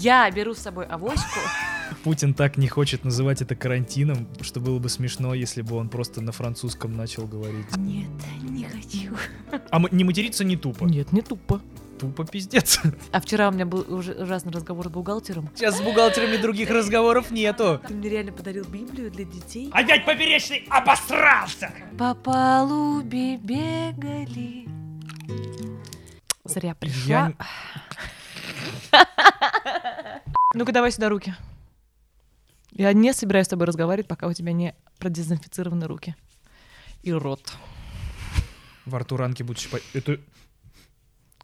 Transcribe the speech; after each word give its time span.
Я 0.00 0.30
беру 0.30 0.54
с 0.54 0.58
собой 0.58 0.86
авоську. 0.86 1.40
Путин 2.04 2.32
так 2.34 2.56
не 2.56 2.68
хочет 2.68 3.04
называть 3.04 3.42
это 3.42 3.56
карантином, 3.56 4.28
что 4.42 4.60
было 4.60 4.78
бы 4.78 4.88
смешно, 4.88 5.34
если 5.34 5.62
бы 5.62 5.74
он 5.76 5.88
просто 5.88 6.20
на 6.20 6.30
французском 6.30 6.96
начал 6.96 7.26
говорить. 7.26 7.76
Нет, 7.76 8.08
не 8.42 8.64
хочу. 8.64 9.16
А 9.70 9.76
м- 9.78 9.88
не 9.90 10.04
материться 10.04 10.44
не 10.44 10.56
тупо. 10.56 10.84
Нет, 10.84 11.10
не 11.12 11.20
тупо. 11.22 11.60
Тупо 11.98 12.24
пиздец. 12.24 12.80
А 13.10 13.20
вчера 13.20 13.48
у 13.48 13.52
меня 13.52 13.66
был 13.66 13.84
уже 13.92 14.12
ужасный 14.12 14.52
разговор 14.52 14.86
с 14.86 14.90
бухгалтером. 14.90 15.50
Сейчас 15.56 15.78
с 15.78 15.80
бухгалтерами 15.80 16.36
других 16.36 16.70
разговоров 16.70 17.32
нету. 17.32 17.80
Ты 17.88 17.94
мне 17.94 18.08
реально 18.08 18.30
подарил 18.30 18.64
Библию 18.66 19.10
для 19.10 19.24
детей. 19.24 19.68
Опять 19.72 20.04
поперечный 20.04 20.64
обосрался! 20.70 21.72
По 21.98 22.14
палубе 22.14 23.36
бегали. 23.38 24.68
Зря 26.44 26.76
пришла. 26.76 27.32
Ну-ка, 30.54 30.72
давай 30.72 30.90
сюда 30.92 31.08
руки. 31.08 31.34
Я 32.70 32.92
не 32.92 33.12
собираюсь 33.12 33.46
с 33.46 33.50
тобой 33.50 33.66
разговаривать, 33.66 34.08
пока 34.08 34.26
у 34.26 34.32
тебя 34.32 34.52
не 34.52 34.74
продезинфицированы 34.98 35.86
руки. 35.86 36.16
И 37.02 37.12
рот. 37.12 37.52
Во 38.86 39.00
рту 39.00 39.16
ранки 39.16 39.42
будут 39.42 39.60
щипать. 39.60 39.82
Это... 39.94 40.18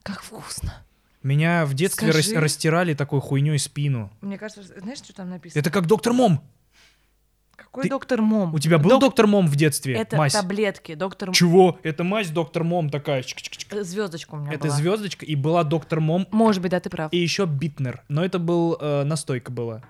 Как 0.02 0.22
вкусно. 0.22 0.84
Меня 1.22 1.64
в 1.64 1.74
детстве 1.74 2.10
рас- 2.10 2.26
Скажи. 2.26 2.40
растирали 2.40 2.94
такой 2.94 3.20
хуйней 3.20 3.58
спину. 3.58 4.10
Мне 4.20 4.36
кажется, 4.36 4.62
знаешь, 4.80 4.98
что 4.98 5.14
там 5.14 5.30
написано? 5.30 5.60
Это 5.60 5.70
как 5.70 5.86
доктор 5.86 6.12
Мом. 6.12 6.42
Какой 7.56 7.84
ты- 7.84 7.88
доктор 7.88 8.20
Мом? 8.22 8.54
У 8.54 8.58
тебя 8.58 8.78
был 8.78 8.90
Док- 8.90 9.00
доктор 9.00 9.26
Мом 9.26 9.46
в 9.46 9.56
детстве? 9.56 9.94
Это 9.94 10.16
Мазь. 10.16 10.32
таблетки. 10.32 10.94
Доктор 10.94 11.28
М- 11.28 11.34
Чего? 11.34 11.78
Это 11.82 12.04
мазь 12.04 12.28
доктор 12.30 12.64
Мом 12.64 12.90
такая. 12.90 13.22
Чик-чик-чик. 13.22 13.82
Звездочка 13.82 14.34
у 14.34 14.38
меня 14.38 14.52
Это 14.52 14.68
была. 14.68 14.76
звездочка, 14.76 15.24
и 15.26 15.34
была 15.34 15.64
доктор 15.64 16.00
Мом, 16.00 16.26
Может 16.30 16.62
быть, 16.62 16.70
да, 16.70 16.80
ты 16.80 16.90
прав. 16.90 17.12
и 17.12 17.16
еще 17.18 17.46
Битнер. 17.46 18.02
Но 18.08 18.24
это 18.24 18.38
был 18.38 18.76
э, 18.80 19.04
настойка 19.04 19.50
была. 19.52 19.82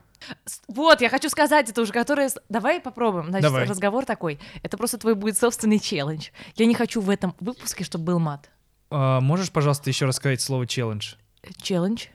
Вот, 0.68 1.02
я 1.02 1.10
хочу 1.10 1.28
сказать 1.28 1.68
это 1.68 1.82
уже, 1.82 1.92
которое... 1.92 2.30
Давай 2.48 2.80
попробуем. 2.80 3.26
Значит, 3.26 3.42
Давай. 3.42 3.66
разговор 3.66 4.06
такой. 4.06 4.38
Это 4.62 4.78
просто 4.78 4.96
твой 4.96 5.14
будет 5.14 5.36
собственный 5.36 5.78
челлендж. 5.78 6.28
Я 6.56 6.64
не 6.64 6.74
хочу 6.74 7.02
в 7.02 7.10
этом 7.10 7.34
выпуске, 7.40 7.84
чтобы 7.84 8.04
был 8.06 8.18
мат. 8.18 8.48
А, 8.90 9.20
можешь, 9.20 9.50
пожалуйста, 9.50 9.90
еще 9.90 10.06
раз 10.06 10.16
сказать 10.16 10.40
слово 10.40 10.66
челлендж? 10.66 11.14
Челлендж. 11.60 12.06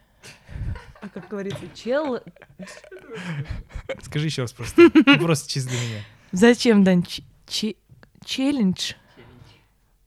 А 1.02 1.08
как 1.10 1.28
говорится, 1.30 1.62
чел... 1.76 2.20
Скажи 4.04 4.26
еще 4.26 4.42
раз 4.44 4.52
просто. 4.54 4.90
Просто 5.20 5.50
чисто 5.50 5.70
для 5.72 5.80
меня. 5.80 6.00
Зачем, 6.32 6.84
Дань? 6.84 7.04
Челлендж? 8.26 8.94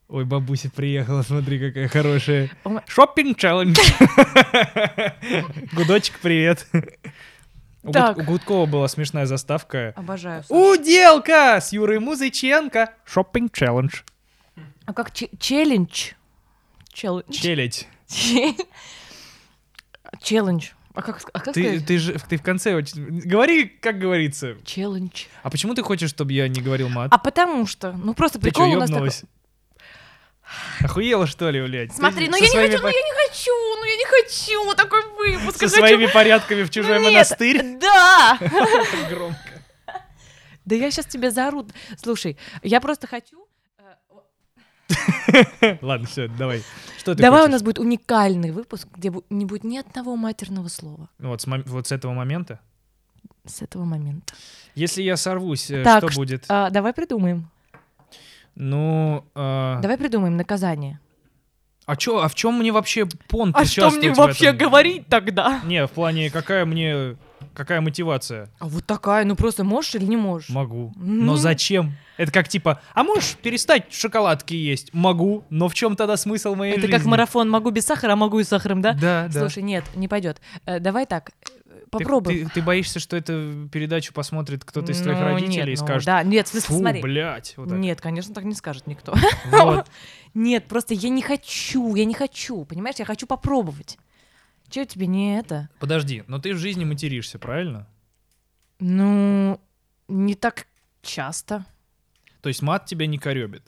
Ой, 0.09 0.25
бабуся 0.27 0.71
приехала, 0.71 1.23
смотри, 1.23 1.59
какая 1.59 1.89
хорошая. 1.89 2.51
Шоппинг 2.87 3.39
челлендж. 3.39 3.79
Гудочек, 5.73 6.19
привет. 6.21 6.67
У 7.83 7.89
Гуд- 7.89 7.93
Так. 7.93 8.19
У 8.19 8.23
Гудкова 8.23 8.67
была 8.67 8.87
смешная 8.89 9.25
заставка. 9.27 9.93
Обожаю. 9.97 10.45
Уделка 10.51 11.57
с 11.61 11.73
Юрой 11.73 11.99
Музыченко. 11.99 12.93
Шоппинг 13.07 13.53
челлендж. 13.55 14.03
А 14.85 14.93
как 14.93 15.13
че- 15.13 15.31
челлендж? 15.39 16.11
Челлендж. 16.93 17.33
Челядь. 17.33 17.89
Че- 18.09 18.55
Челлендж. 20.23 20.69
А 20.95 21.03
как, 21.03 21.21
а 21.33 21.41
как 21.41 21.55
Ты, 21.55 21.63
сказать? 21.63 21.87
ты 21.87 21.99
же 21.99 22.19
ты 22.29 22.37
в 22.37 22.43
конце 22.43 22.75
очень... 22.75 23.21
Говори, 23.25 23.65
как 23.65 23.99
говорится. 23.99 24.57
Челлендж. 24.65 25.25
А 25.43 25.49
почему 25.51 25.75
ты 25.75 25.83
хочешь, 25.83 26.11
чтобы 26.11 26.33
я 26.33 26.49
не 26.49 26.61
говорил 26.61 26.89
мат? 26.89 27.09
А 27.11 27.19
потому 27.19 27.67
что, 27.67 27.93
ну 27.93 28.13
просто 28.15 28.39
ты 28.39 28.49
прикол 28.49 28.67
что, 28.67 28.77
у 28.77 28.81
нас 28.81 28.91
такой. 28.91 29.11
Охуела, 30.81 31.27
что 31.27 31.49
ли, 31.51 31.63
блядь? 31.63 31.95
Смотри, 31.95 32.27
Ты 32.27 32.33
ну 32.33 32.37
со 32.39 32.45
я 32.45 32.69
не 32.69 32.69
хочу, 32.69 32.83
ну 32.83 32.89
я 32.89 33.03
не 33.03 33.29
хочу, 33.29 33.51
ну 33.79 33.85
я 33.85 33.97
не 33.97 34.05
хочу 34.05 34.75
такой 34.75 35.03
выпуск. 35.17 35.59
Со 35.59 35.69
хочу- 35.69 35.79
своими 35.79 36.07
порядками 36.07 36.63
в 36.63 36.71
чужой 36.71 37.01
Нет, 37.01 37.13
монастырь. 37.13 37.79
Да. 37.81 38.39
Громко. 39.09 39.39
Да 40.65 40.75
я 40.75 40.91
сейчас 40.91 41.07
тебе 41.07 41.31
заору. 41.31 41.67
Слушай, 42.01 42.37
я 42.63 42.81
просто 42.81 43.07
хочу... 43.07 43.42
Ладно, 45.83 46.07
все, 46.07 46.29
давай. 46.29 46.63
Что 46.99 47.15
ты 47.15 47.23
Давай 47.23 47.41
у 47.41 47.43
хочешь? 47.45 47.53
нас 47.53 47.63
будет 47.63 47.79
уникальный 47.79 48.51
выпуск, 48.53 48.87
где 48.97 49.13
не 49.31 49.45
будет 49.45 49.65
ни 49.65 49.77
одного 49.77 50.15
матерного 50.17 50.69
слова 50.69 51.09
Вот 51.19 51.41
с, 51.43 51.47
вот 51.67 51.87
с 51.89 51.93
этого 51.93 52.13
момента. 52.13 52.61
с 53.45 53.61
этого 53.63 53.85
момента. 53.85 54.35
Если 54.77 55.03
я 55.03 55.17
сорвусь, 55.17 55.71
э, 55.71 55.83
Так, 55.83 56.05
что 56.11 56.15
будет? 56.17 56.45
А, 56.49 56.71
давай 56.71 56.93
придумаем. 56.93 57.49
Ну, 58.55 59.25
а 59.35 59.81
Давай 59.81 59.97
придумаем 59.99 60.37
наказание. 60.37 61.01
а 61.87 61.97
чё, 61.97 62.19
а 62.21 62.29
в 62.29 62.35
чем 62.35 62.59
мне 62.59 62.71
вообще 62.71 63.07
понт 63.29 63.57
А 63.57 63.65
что 63.65 63.91
мне 63.91 64.13
вообще 64.13 64.53
говорить 64.53 65.07
тогда? 65.09 65.61
Не, 65.65 65.87
в 65.87 65.91
плане, 65.91 66.31
какая 66.31 66.65
мне, 66.65 67.17
какая 67.55 67.81
мотивация? 67.81 68.49
А 68.59 68.67
вот 68.67 68.85
такая, 68.87 69.25
ну 69.25 69.37
просто 69.37 69.65
можешь 69.65 69.95
или 69.95 70.05
не 70.05 70.17
можешь? 70.17 70.49
Могу. 70.51 70.93
Ну. 70.97 71.25
Но 71.25 71.37
зачем? 71.37 71.93
Это 72.17 72.31
как 72.31 72.49
типа, 72.49 72.81
а 72.95 73.03
можешь 73.05 73.37
перестать 73.37 73.93
шоколадки 73.93 74.55
есть? 74.55 74.93
Могу. 74.93 75.45
Но 75.51 75.69
в 75.69 75.75
чем 75.75 75.97
тогда 75.97 76.17
смысл 76.17 76.55
моей 76.55 76.73
Это 76.73 76.83
жизни? 76.83 76.97
как 76.97 77.07
марафон, 77.07 77.49
могу 77.51 77.71
без 77.71 77.85
сахара, 77.87 78.13
а 78.13 78.17
могу 78.17 78.39
и 78.41 78.45
с 78.45 78.49
сахаром, 78.49 78.83
да? 78.83 78.93
Да, 78.93 79.29
да. 79.33 79.41
Слушай, 79.41 79.63
нет, 79.63 79.85
не 79.95 80.09
пойдет. 80.09 80.41
Э, 80.67 80.79
давай 80.79 81.07
так, 81.07 81.31
э, 81.31 81.49
Ты- 81.69 81.87
попробуем. 81.91 82.49
Ты, 82.49 82.55
ты 82.55 82.63
боишься, 82.63 83.01
что 83.01 83.17
эту 83.17 83.69
передачу 83.73 84.13
посмотрит 84.13 84.65
кто-то 84.65 84.93
из 84.93 85.01
твоих 85.01 85.19
Ну, 85.19 85.25
родителей 85.25 85.57
нет, 85.57 85.69
и 85.69 85.71
ну, 85.73 85.77
скажет, 85.77 86.07
Да, 86.07 86.23
нет, 86.23 86.49
фу, 86.49 86.61
смотри. 86.79 87.01
блядь. 87.01 87.55
Вот 87.57 87.71
так. 87.71 87.79
Нет, 87.79 88.01
конечно, 88.01 88.35
так 88.35 88.45
не 88.45 88.55
скажет 88.55 88.87
никто. 88.87 89.15
Вот. 89.51 89.87
Нет, 90.35 90.67
просто 90.67 90.95
я 90.95 91.11
не 91.11 91.21
хочу, 91.21 91.95
я 91.95 92.07
не 92.07 92.15
хочу, 92.15 92.65
понимаешь, 92.65 92.97
я 92.99 93.05
хочу 93.05 93.27
попробовать. 93.27 93.99
Чего 94.73 94.87
тебе 94.87 95.07
не 95.07 95.39
это? 95.39 95.69
Подожди, 95.79 96.25
но 96.29 96.39
ты 96.39 96.55
в 96.55 96.57
жизни 96.59 96.87
материшься, 96.87 97.39
правильно? 97.39 97.87
Ну, 98.81 99.61
не 100.09 100.35
так 100.35 100.67
часто. 101.03 101.67
То 102.41 102.49
есть 102.49 102.63
мат 102.63 102.87
тебя 102.87 103.07
не 103.07 103.19
коребит. 103.19 103.63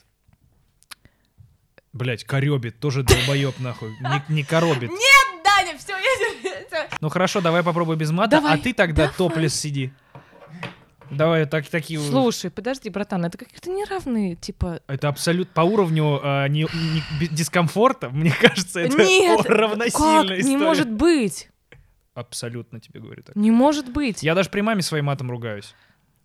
Блять, 1.93 2.23
коребит, 2.23 2.79
тоже 2.79 3.03
долбоеб 3.03 3.59
нахуй. 3.59 3.91
Не, 4.01 4.33
не 4.33 4.43
коробит. 4.43 4.89
Нет, 4.89 5.43
Даня, 5.43 5.77
все, 5.77 5.93
я... 5.93 6.89
Ну 6.99 7.09
хорошо, 7.09 7.39
давай 7.39 7.61
попробуй 7.61 7.97
без 7.97 8.09
мата, 8.09 8.37
Давай, 8.37 8.55
а 8.55 8.57
ты 8.57 8.73
тогда 8.73 9.03
давай. 9.03 9.15
топлес 9.15 9.53
сиди. 9.53 9.93
Давай 11.11 11.45
так, 11.45 11.67
такие... 11.67 11.99
Слушай, 11.99 12.49
подожди, 12.51 12.89
братан, 12.89 13.25
это 13.25 13.37
какие-то 13.37 13.69
неравные, 13.69 14.35
типа... 14.35 14.81
Это 14.87 15.07
абсолютно 15.07 15.53
по 15.53 15.61
уровню 15.61 16.19
а, 16.23 16.47
не- 16.47 16.67
не- 17.19 17.27
дискомфорта, 17.27 18.09
мне 18.09 18.31
кажется, 18.31 18.79
это 18.79 18.97
Нет, 18.97 19.39
о- 19.39 19.43
Как? 19.43 19.51
равносильная 19.51 20.39
история. 20.39 20.43
Не 20.43 20.57
может 20.57 20.91
быть. 20.91 21.49
Абсолютно 22.13 22.79
тебе 22.79 23.01
говорю 23.01 23.23
так. 23.23 23.35
Не 23.35 23.51
может 23.51 23.91
быть. 23.91 24.23
Я, 24.23 24.31
Я 24.31 24.35
даже 24.35 24.49
при 24.49 24.61
маме 24.61 24.81
своим 24.81 25.05
матом 25.05 25.29
ругаюсь. 25.29 25.75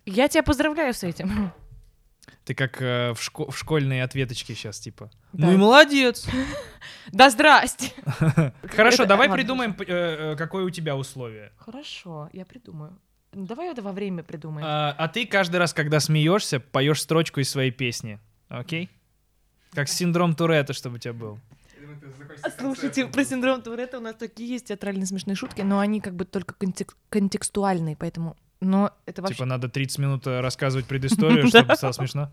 тебя 0.04 0.42
поздравляю 0.42 0.94
с 0.94 1.02
этим. 1.02 1.52
Ты 2.44 2.54
как 2.54 2.80
э, 2.80 3.12
в, 3.12 3.18
шко- 3.20 3.50
в 3.50 3.58
школьные 3.58 4.02
ответочки 4.04 4.52
сейчас, 4.52 4.78
типа. 4.78 5.10
Да. 5.32 5.46
Ну 5.46 5.52
и 5.54 5.56
молодец. 5.56 6.26
Да 7.12 7.28
здрасте. 7.28 7.92
Хорошо, 8.68 9.04
давай 9.04 9.28
придумаем, 9.28 9.74
э, 9.80 9.84
э, 10.32 10.36
какое 10.36 10.64
у 10.64 10.70
тебя 10.70 10.96
условие. 10.96 11.52
Хорошо, 11.56 12.28
я 12.32 12.44
придумаю. 12.44 12.96
Ну, 13.32 13.46
Давай 13.46 13.70
это 13.70 13.82
во 13.82 13.92
время 13.92 14.22
придумаем. 14.22 14.66
А, 14.68 14.94
а 14.98 15.08
ты 15.08 15.26
каждый 15.26 15.56
раз, 15.56 15.72
когда 15.72 16.00
смеешься, 16.00 16.58
поешь 16.60 17.00
строчку 17.00 17.40
из 17.40 17.48
своей 17.48 17.70
песни. 17.70 18.18
Окей? 18.48 18.90
Как 19.72 19.88
синдром 19.88 20.34
Туретта, 20.34 20.72
чтобы 20.72 20.96
у 20.96 20.98
тебя 20.98 21.12
был. 21.12 21.38
А, 22.42 22.50
Слушайте, 22.50 23.06
про 23.06 23.24
синдром 23.24 23.62
Туретта 23.62 23.98
у 23.98 24.00
нас 24.00 24.16
такие 24.16 24.48
есть 24.48 24.66
театральные 24.66 25.06
смешные 25.06 25.36
шутки, 25.36 25.62
но 25.62 25.78
они 25.78 26.00
как 26.00 26.14
бы 26.14 26.24
только 26.24 26.54
контек- 26.54 26.94
контекстуальные, 27.08 27.96
поэтому... 27.96 28.36
Но 28.60 28.92
это 29.06 29.22
вообще... 29.22 29.36
Типа 29.36 29.46
надо 29.46 29.68
30 29.68 29.98
минут 29.98 30.26
э, 30.26 30.40
рассказывать 30.40 30.86
предысторию, 30.86 31.46
чтобы 31.48 31.76
стало 31.76 31.92
смешно. 31.92 32.32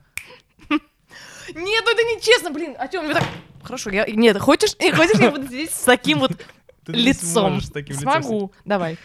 Нет, 0.69 1.83
ну 1.85 1.91
это 1.93 2.03
нечестно, 2.03 2.51
блин. 2.51 2.75
А 2.77 2.87
чё, 2.87 3.01
мне 3.03 3.13
так... 3.13 3.23
Хорошо, 3.63 3.91
я... 3.91 4.05
Нет, 4.07 4.37
хочешь, 4.39 4.75
э, 4.79 4.91
хочешь, 4.91 5.19
я 5.19 5.31
буду 5.31 5.45
сидеть 5.47 5.71
с 5.71 5.83
таким 5.83 6.19
вот 6.19 6.31
лицом 6.87 7.61
Смогу. 7.61 8.51
Давай. 8.65 8.97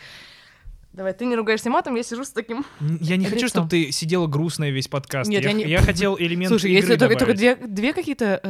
Давай, 0.92 1.14
ты 1.14 1.24
не 1.24 1.34
ругаешься 1.36 1.70
матом, 1.70 1.94
я 1.94 2.02
сижу 2.02 2.22
с 2.22 2.30
таким... 2.30 2.66
Я 3.00 3.16
не 3.16 3.24
хочу, 3.24 3.48
чтобы 3.48 3.68
ты 3.68 3.90
сидела 3.92 4.26
грустная 4.26 4.70
весь 4.70 4.88
подкаст. 4.88 5.30
Нет, 5.30 5.42
я, 5.42 5.50
я 5.50 5.54
не- 5.54 5.64
я 5.64 5.80
хотел 5.80 6.18
элемент 6.18 6.48
Слушай, 6.50 6.72
игры 6.72 6.80
если 6.80 6.96
только, 6.96 7.18
только 7.18 7.34
добавить. 7.34 7.58
две, 7.60 7.66
две 7.66 7.92
какие-то 7.94 8.40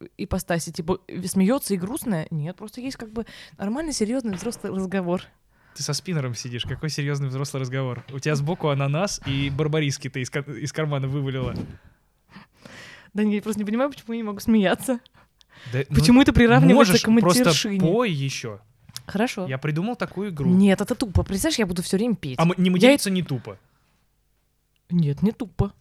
э, 0.00 0.06
ипостаси, 0.16 0.72
типа 0.72 1.00
смеется 1.26 1.74
и 1.74 1.76
грустная, 1.76 2.26
нет, 2.30 2.56
просто 2.56 2.80
есть 2.80 2.96
как 2.96 3.12
бы 3.12 3.26
нормальный, 3.58 3.92
серьезный 3.92 4.34
взрослый 4.36 4.72
разговор. 4.72 5.22
Ты 5.74 5.82
со 5.82 5.92
спиннером 5.92 6.34
сидишь, 6.34 6.64
какой 6.64 6.88
серьезный 6.88 7.28
взрослый 7.28 7.60
разговор. 7.60 8.04
У 8.10 8.18
тебя 8.18 8.36
сбоку 8.36 8.68
ананас 8.68 9.20
и 9.26 9.50
барбариски 9.50 10.08
ты 10.08 10.22
из, 10.22 10.30
из 10.30 10.72
кармана 10.72 11.08
вывалила. 11.08 11.54
Да 13.12 13.22
я 13.22 13.42
просто 13.42 13.60
не 13.60 13.66
понимаю, 13.66 13.90
почему 13.90 14.14
я 14.14 14.16
не 14.16 14.22
могу 14.22 14.40
смеяться. 14.40 15.00
Да, 15.72 15.80
ну, 15.88 15.94
Почему 15.96 16.22
это 16.22 16.32
приравнивается 16.32 16.92
можешь, 16.92 17.02
к 17.02 17.20
просто 17.20 17.44
матершине? 17.44 17.80
пой 17.80 18.10
еще. 18.10 18.60
Хорошо. 19.06 19.46
Я 19.46 19.58
придумал 19.58 19.96
такую 19.96 20.30
игру. 20.30 20.48
Нет, 20.50 20.80
это 20.80 20.94
тупо. 20.94 21.22
Представляешь, 21.22 21.58
я 21.58 21.66
буду 21.66 21.82
все 21.82 21.96
время 21.96 22.14
петь. 22.16 22.38
А 22.38 22.42
м- 22.44 22.54
не 22.56 22.70
материться 22.70 23.10
не 23.10 23.22
тупо. 23.22 23.58
Нет, 24.90 25.22
не 25.22 25.32
тупо. 25.32 25.72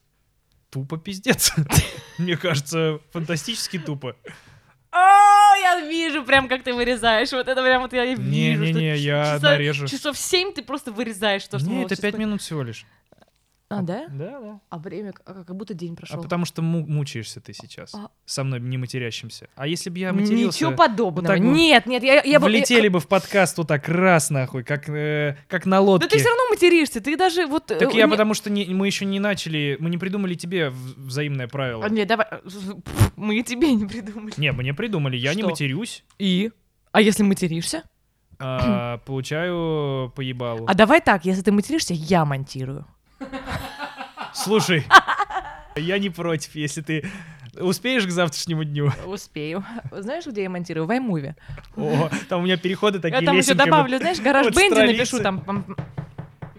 Тупо 0.69 0.97
пиздец. 0.97 1.53
Мне 2.17 2.37
кажется, 2.37 2.99
фантастически 3.11 3.77
тупо. 3.79 4.15
А, 4.91 5.55
я 5.61 5.81
вижу 5.87 6.23
прям, 6.23 6.47
как 6.47 6.63
ты 6.63 6.73
вырезаешь. 6.73 7.31
Вот 7.31 7.47
это 7.47 7.61
прям 7.61 7.81
вот 7.81 7.93
я 7.93 8.05
вижу. 8.05 8.21
Не-не-не, 8.21 8.97
я 8.97 9.39
нарежу. 9.41 9.87
Часов 9.87 10.17
семь 10.17 10.53
ты 10.53 10.61
просто 10.63 10.91
вырезаешь 10.91 11.45
то, 11.47 11.59
что 11.59 11.69
Не, 11.69 11.83
это 11.85 11.95
пять 12.01 12.17
минут 12.17 12.41
всего 12.41 12.63
лишь. 12.63 12.85
А, 13.79 13.81
да? 13.81 14.05
Да, 14.09 14.39
да. 14.39 14.59
А 14.69 14.77
время, 14.77 15.13
а 15.25 15.43
как 15.43 15.55
будто 15.55 15.73
день 15.73 15.93
А 15.93 15.95
прошел. 15.95 16.21
потому 16.21 16.45
что 16.45 16.61
му- 16.61 16.85
мучаешься 16.85 17.39
ты 17.39 17.53
сейчас. 17.53 17.95
А. 17.95 18.09
Со 18.25 18.43
мной 18.43 18.59
не 18.59 18.77
матерящимся. 18.77 19.47
А 19.55 19.65
если 19.67 19.89
бы 19.89 19.99
я 19.99 20.11
матерился... 20.13 20.57
Ничего 20.57 20.71
подобного. 20.73 21.27
так 21.27 21.39
вот 21.39 21.55
нет, 21.55 21.85
нет, 21.85 22.03
я, 22.03 22.21
я 22.21 22.39
бы- 22.39 22.47
влетели 22.47 22.87
бы 22.89 22.99
в 22.99 23.07
подкаст 23.07 23.57
вот 23.57 23.67
так 23.67 23.87
раз, 23.87 24.29
нахуй, 24.29 24.63
как, 24.63 24.89
э, 24.89 25.37
как 25.47 25.65
на 25.65 25.79
лодке. 25.79 26.07
Да 26.07 26.09
ты 26.11 26.19
все 26.19 26.27
равно 26.27 26.43
материшься, 26.49 27.01
ты 27.01 27.15
даже 27.15 27.47
вот... 27.47 27.67
Так 27.67 27.81
э, 27.93 27.97
я 27.97 28.05
не- 28.05 28.11
потому 28.11 28.33
что 28.33 28.49
не- 28.49 28.65
мы 28.65 28.87
еще 28.87 29.05
не 29.05 29.19
начали, 29.19 29.77
мы 29.79 29.89
не 29.89 29.97
придумали 29.97 30.33
тебе 30.35 30.69
взаимное 30.69 31.47
правило. 31.47 31.85
А, 31.85 31.89
Нет, 31.89 32.07
давай, 32.07 32.27
э, 32.29 32.39
мы 33.15 33.37
и 33.39 33.43
тебе 33.43 33.73
не 33.73 33.85
придумали. 33.85 34.33
Не, 34.37 34.51
мы 34.51 34.63
не 34.63 34.73
придумали, 34.73 35.15
я 35.17 35.33
не 35.33 35.41
Что? 35.41 35.49
матерюсь, 35.51 36.03
И? 36.19 36.51
А 36.91 36.99
если 37.01 37.23
материшься? 37.23 37.83
а, 38.43 38.97
получаю 39.05 40.11
поебалу. 40.15 40.65
А 40.67 40.73
давай 40.73 40.99
так, 40.99 41.25
если 41.25 41.41
ты 41.41 41.51
материшься, 41.51 41.93
я 41.93 42.25
монтирую. 42.25 42.85
Слушай, 44.43 44.85
я 45.75 45.99
не 45.99 46.09
против, 46.09 46.55
если 46.55 46.81
ты 46.81 47.09
успеешь 47.59 48.05
к 48.05 48.09
завтрашнему 48.09 48.63
дню. 48.63 48.91
Успею. 49.05 49.63
Знаешь, 49.91 50.25
где 50.25 50.43
я 50.43 50.49
монтирую? 50.49 50.87
В 50.87 50.91
iMovie. 50.91 51.35
О, 51.75 52.09
там 52.29 52.41
у 52.41 52.43
меня 52.43 52.57
переходы 52.57 52.99
такие 52.99 53.19
Я 53.19 53.25
там 53.25 53.37
еще 53.37 53.53
добавлю, 53.53 53.97
знаешь, 53.97 54.19
гараж 54.19 54.45
вот 54.45 54.55
бенди 54.55 54.79
напишу 54.79 55.19
там 55.19 55.43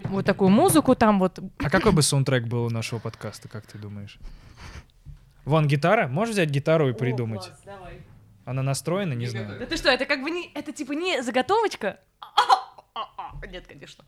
вот 0.05 0.25
такую 0.25 0.49
музыку 0.49 0.95
там 0.95 1.19
вот. 1.19 1.39
А 1.59 1.69
какой 1.69 1.91
бы 1.91 2.01
саундтрек 2.01 2.45
был 2.45 2.65
у 2.65 2.69
нашего 2.69 2.99
подкаста, 2.99 3.49
как 3.49 3.65
ты 3.65 3.77
думаешь? 3.77 4.19
Вон 5.45 5.67
гитара, 5.67 6.07
можешь 6.07 6.33
взять 6.33 6.49
гитару 6.49 6.89
и 6.89 6.93
придумать? 6.93 7.51
Она 8.45 8.61
настроена, 8.61 9.13
не 9.13 9.25
знаю. 9.27 9.59
Да 9.59 9.65
ты 9.65 9.77
что, 9.77 9.89
это 9.89 10.05
как 10.05 10.21
бы 10.21 10.29
не, 10.29 10.51
это 10.53 10.71
типа 10.71 10.91
не 10.93 11.21
заготовочка? 11.23 11.99
Нет, 13.49 13.65
конечно. 13.67 14.05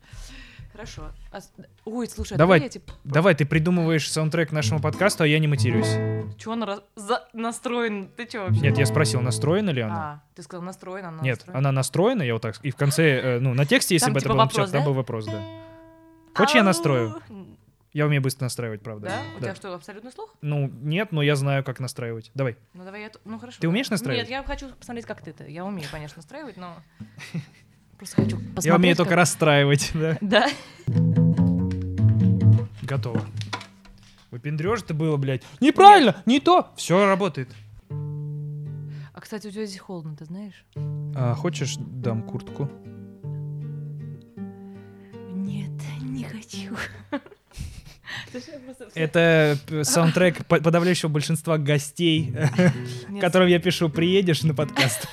Хорошо. 0.76 1.10
А 1.32 1.38
Ой, 1.86 2.06
слушай, 2.06 2.34
а 2.34 2.36
Давай. 2.36 2.60
я 2.60 2.68
типа, 2.68 2.92
Давай, 3.04 3.34
ты 3.34 3.46
придумываешь 3.46 4.10
саундтрек 4.12 4.52
нашему 4.52 4.78
подкасту, 4.78 5.24
а 5.24 5.26
я 5.26 5.38
не 5.38 5.48
матерюсь. 5.48 5.88
чё 6.36 6.52
она 6.52 6.66
раз- 6.66 6.82
за- 6.96 7.26
настроен? 7.32 8.10
Ты 8.14 8.26
чё 8.26 8.44
вообще? 8.44 8.60
Нет, 8.60 8.76
я 8.76 8.84
спросил, 8.84 9.22
настроена 9.22 9.70
ли 9.70 9.80
она. 9.80 9.96
А, 9.96 10.22
ты 10.34 10.42
сказал 10.42 10.62
настроена, 10.62 11.08
она 11.08 11.22
Нет, 11.22 11.38
настроена. 11.38 11.58
она 11.58 11.72
настроена, 11.72 12.22
я 12.22 12.34
вот 12.34 12.42
так... 12.42 12.58
И 12.62 12.70
в 12.70 12.76
конце, 12.76 13.20
э, 13.20 13.38
ну, 13.40 13.54
на 13.54 13.64
тексте, 13.64 13.94
если 13.94 14.06
Там 14.06 14.12
бы 14.14 14.18
это 14.18 14.24
типа 14.24 14.34
было 14.34 14.42
написано, 14.42 14.66
вопрос, 14.66 14.72
там 14.72 14.80
да? 14.82 14.86
был 14.86 14.94
вопрос, 14.94 15.24
да. 15.24 15.42
Хочешь, 16.34 16.54
я 16.56 16.62
настрою? 16.62 17.22
Я 17.94 18.04
умею 18.04 18.20
быстро 18.20 18.44
настраивать, 18.44 18.82
правда. 18.82 19.08
Да? 19.08 19.22
У 19.38 19.40
тебя 19.40 19.54
что, 19.54 19.74
абсолютный 19.74 20.12
слух? 20.12 20.34
Ну, 20.42 20.70
нет, 20.82 21.12
но 21.12 21.22
я 21.22 21.34
знаю, 21.36 21.64
как 21.64 21.80
настраивать. 21.80 22.30
Давай. 22.34 22.58
Ну 22.74 22.84
давай 22.84 23.00
я... 23.04 23.10
Ну 23.24 23.38
хорошо. 23.38 23.56
Ты 23.58 23.68
умеешь 23.68 23.88
настраивать? 23.88 24.28
Нет, 24.28 24.30
я 24.30 24.42
хочу 24.42 24.68
посмотреть, 24.74 25.06
как 25.06 25.22
ты-то. 25.22 25.44
Я 25.46 25.64
умею, 25.64 25.88
конечно, 25.90 26.18
настраивать, 26.18 26.58
но... 26.58 26.76
Просто 27.98 28.16
хочу 28.16 28.36
посмотреть, 28.36 28.64
я 28.66 28.74
умею 28.76 28.96
только 28.96 29.10
как- 29.10 29.18
расстраивать, 29.18 29.90
да. 29.94 30.18
Да? 30.20 30.48
Готово. 32.82 33.24
Выпендрёж 34.30 34.82
ты 34.82 34.92
было, 34.94 35.16
блядь. 35.16 35.42
Неправильно, 35.60 36.22
не 36.26 36.40
то. 36.40 36.68
Все 36.76 37.06
работает. 37.06 37.48
А, 37.90 39.20
кстати, 39.20 39.46
у 39.46 39.50
тебя 39.50 39.64
здесь 39.64 39.80
холодно, 39.80 40.14
ты 40.16 40.24
знаешь? 40.26 40.64
А, 41.14 41.34
хочешь, 41.34 41.76
дам 41.78 42.22
куртку? 42.22 42.70
Нет, 45.32 45.70
не 46.02 46.24
хочу. 46.24 46.76
Это 48.94 49.58
п- 49.66 49.84
саундтрек 49.84 50.44
по- 50.46 50.60
подавляющего 50.60 51.08
большинства 51.08 51.56
гостей, 51.58 52.34
Нет, 53.08 53.20
которым 53.20 53.48
я 53.48 53.58
пишу, 53.58 53.88
приедешь 53.88 54.42
на 54.42 54.54
подкаст. 54.54 55.08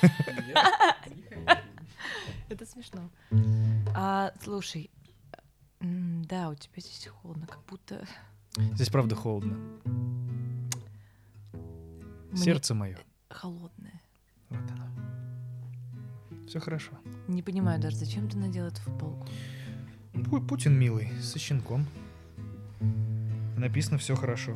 А, 3.94 4.32
слушай, 4.42 4.90
да, 5.80 6.48
у 6.50 6.54
тебя 6.54 6.74
здесь 6.78 7.06
холодно, 7.06 7.46
как 7.46 7.64
будто... 7.66 8.06
Здесь 8.56 8.88
правда 8.88 9.14
холодно. 9.14 9.56
мне 12.30 12.36
Сердце 12.42 12.74
мое. 12.74 12.98
Холодное. 13.28 14.00
Вот 14.48 14.60
оно. 14.70 14.86
Все 16.46 16.60
хорошо. 16.60 16.92
Не 17.26 17.42
понимаю 17.42 17.80
даже, 17.80 17.96
зачем 17.96 18.28
ты 18.28 18.36
надел 18.36 18.66
эту 18.66 18.80
футболку? 18.82 19.26
Пу- 20.12 20.46
Путин 20.46 20.78
милый, 20.78 21.10
со 21.20 21.38
щенком. 21.38 21.86
Написано 23.56 23.98
все 23.98 24.14
хорошо. 24.14 24.54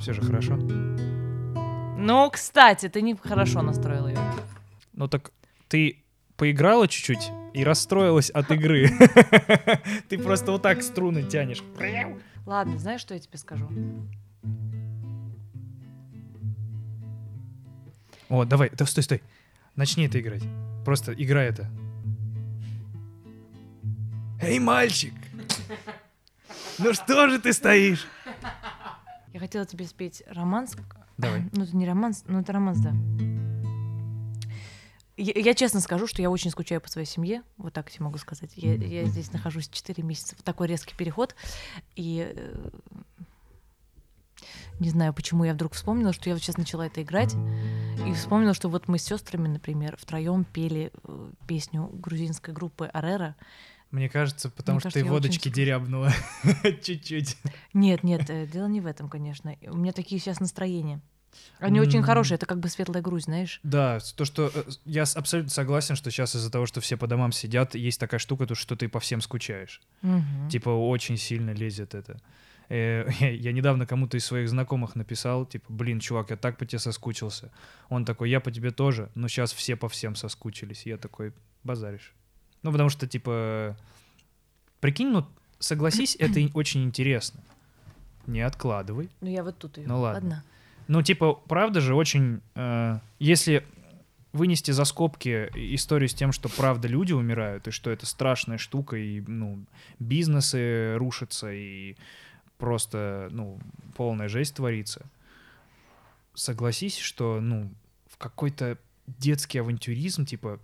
Все 0.00 0.12
же 0.12 0.22
хорошо. 0.22 0.56
Ну, 0.56 2.30
кстати, 2.30 2.88
ты 2.88 3.02
не 3.02 3.14
хорошо 3.16 3.62
настроил 3.62 4.06
ее. 4.08 4.18
Ну 4.92 5.08
так 5.08 5.32
ты 5.68 6.04
поиграла 6.38 6.88
чуть-чуть 6.88 7.30
и 7.52 7.64
расстроилась 7.64 8.30
от 8.30 8.50
игры. 8.52 8.88
Ты 10.08 10.18
просто 10.18 10.52
вот 10.52 10.62
так 10.62 10.82
струны 10.82 11.24
тянешь. 11.24 11.62
Ладно, 12.46 12.78
знаешь, 12.78 13.02
что 13.02 13.12
я 13.12 13.20
тебе 13.20 13.36
скажу? 13.36 13.68
О, 18.30 18.44
давай, 18.44 18.70
да 18.70 18.86
стой, 18.86 19.02
стой. 19.02 19.22
Начни 19.74 20.06
это 20.06 20.20
играть. 20.20 20.42
Просто 20.84 21.12
играй 21.12 21.48
это. 21.48 21.68
Эй, 24.40 24.58
мальчик! 24.60 25.12
Ну 26.78 26.94
что 26.94 27.28
же 27.28 27.40
ты 27.40 27.52
стоишь? 27.52 28.06
Я 29.32 29.40
хотела 29.40 29.66
тебе 29.66 29.84
спеть 29.84 30.22
романс. 30.28 30.76
Давай. 31.16 31.42
Ну, 31.52 31.64
это 31.64 31.76
не 31.76 31.86
романс, 31.86 32.24
ну, 32.28 32.40
это 32.40 32.52
романс, 32.52 32.78
да. 32.78 32.92
Я, 35.18 35.32
я 35.34 35.54
честно 35.54 35.80
скажу, 35.80 36.06
что 36.06 36.22
я 36.22 36.30
очень 36.30 36.50
скучаю 36.52 36.80
по 36.80 36.88
своей 36.88 37.06
семье. 37.06 37.42
Вот 37.56 37.72
так 37.72 37.90
тебе 37.90 38.04
могу 38.04 38.18
сказать. 38.18 38.52
Я, 38.54 38.74
я 38.74 39.04
здесь 39.04 39.32
нахожусь 39.32 39.68
4 39.68 40.02
месяца. 40.04 40.36
Вот 40.36 40.44
такой 40.44 40.68
резкий 40.68 40.94
переход. 40.94 41.34
И 41.96 42.32
э, 42.34 42.70
не 44.78 44.90
знаю, 44.90 45.12
почему 45.12 45.42
я 45.42 45.54
вдруг 45.54 45.72
вспомнила, 45.72 46.12
что 46.12 46.30
я 46.30 46.36
вот 46.36 46.42
сейчас 46.42 46.56
начала 46.56 46.86
это 46.86 47.02
играть. 47.02 47.34
И 48.06 48.12
вспомнила, 48.12 48.54
что 48.54 48.68
вот 48.68 48.86
мы 48.86 48.98
с 48.98 49.02
сестрами, 49.02 49.48
например, 49.48 49.96
втроем 49.98 50.44
пели 50.44 50.92
э, 51.02 51.30
песню 51.48 51.90
грузинской 51.92 52.54
группы 52.54 52.86
Арера. 52.86 53.34
Мне 53.90 54.08
кажется, 54.08 54.50
потому 54.50 54.76
Мне 54.76 54.80
что 54.80 54.86
кажется, 54.86 55.00
ты 55.00 55.04
очень 55.04 55.10
водочки 55.10 55.48
скучаю. 55.48 55.54
дерябнула. 55.54 56.12
Чуть-чуть. 56.82 57.38
Нет, 57.74 58.04
нет, 58.04 58.30
э, 58.30 58.46
дело 58.46 58.68
не 58.68 58.80
в 58.80 58.86
этом, 58.86 59.08
конечно. 59.08 59.56
У 59.62 59.76
меня 59.76 59.92
такие 59.92 60.20
сейчас 60.20 60.38
настроения. 60.38 61.00
Они 61.58 61.80
очень 61.80 61.98
М. 61.98 62.04
хорошие, 62.04 62.36
это 62.36 62.46
как 62.46 62.60
бы 62.60 62.68
светлая 62.68 63.02
грусть, 63.02 63.26
знаешь. 63.26 63.60
Да, 63.62 63.98
то, 64.16 64.24
что 64.24 64.50
э, 64.54 64.62
я 64.84 65.02
абсолютно 65.02 65.50
согласен, 65.50 65.96
что 65.96 66.10
сейчас 66.10 66.34
из-за 66.36 66.50
того, 66.50 66.66
что 66.66 66.80
все 66.80 66.96
по 66.96 67.06
домам 67.06 67.32
сидят, 67.32 67.74
есть 67.74 67.98
такая 68.00 68.18
штука, 68.20 68.46
то, 68.46 68.54
что 68.54 68.76
ты 68.76 68.88
по 68.88 69.00
всем 69.00 69.20
скучаешь. 69.20 69.80
Мгм. 70.02 70.48
Типа 70.50 70.70
очень 70.70 71.16
сильно 71.16 71.50
лезет 71.50 71.94
это. 71.94 72.20
Э, 72.68 73.08
Я, 73.20 73.52
недавно 73.52 73.86
кому-то 73.86 74.16
из 74.16 74.24
своих 74.24 74.48
знакомых 74.48 74.94
написал, 74.96 75.46
типа, 75.46 75.72
блин, 75.72 76.00
чувак, 76.00 76.30
я 76.30 76.36
так 76.36 76.58
по 76.58 76.66
тебе 76.66 76.78
соскучился. 76.78 77.50
Он 77.88 78.04
такой, 78.04 78.30
я 78.30 78.40
по 78.40 78.50
тебе 78.50 78.70
тоже, 78.70 79.10
но 79.14 79.28
сейчас 79.28 79.52
все 79.52 79.76
по 79.76 79.88
всем 79.88 80.14
соскучились. 80.14 80.86
Я 80.86 80.96
такой, 80.96 81.32
базаришь. 81.64 82.14
Ну, 82.62 82.72
потому 82.72 82.88
что, 82.88 83.06
типа, 83.06 83.76
прикинь, 84.80 85.08
ну, 85.08 85.26
согласись, 85.58 86.16
это 86.18 86.40
очень 86.54 86.84
интересно. 86.84 87.40
Не 88.26 88.42
откладывай. 88.42 89.08
Ну 89.22 89.28
я 89.30 89.42
вот 89.42 89.58
тут 89.58 89.78
ее. 89.78 89.88
Ну 89.88 90.00
ладно. 90.00 90.44
Ну, 90.88 91.02
типа, 91.02 91.34
правда 91.34 91.80
же 91.80 91.94
очень... 91.94 92.40
э, 92.54 92.98
если 93.18 93.64
вынести 94.32 94.70
за 94.72 94.84
скобки 94.84 95.48
историю 95.54 96.08
с 96.08 96.14
тем, 96.14 96.32
что 96.32 96.48
правда 96.48 96.86
люди 96.88 97.12
умирают, 97.12 97.66
и 97.68 97.70
что 97.70 97.90
это 97.90 98.04
страшная 98.06 98.58
штука, 98.58 98.96
и, 98.96 99.20
ну, 99.26 99.64
бизнесы 99.98 100.96
рушатся, 100.96 101.50
и 101.52 101.96
просто, 102.58 103.28
ну, 103.30 103.58
полная 103.96 104.28
жесть 104.28 104.56
творится, 104.56 105.06
согласись, 106.34 106.98
что, 106.98 107.40
ну, 107.40 107.70
в 108.10 108.16
какой-то 108.16 108.78
детский 109.06 109.58
авантюризм, 109.58 110.24
типа, 110.24 110.60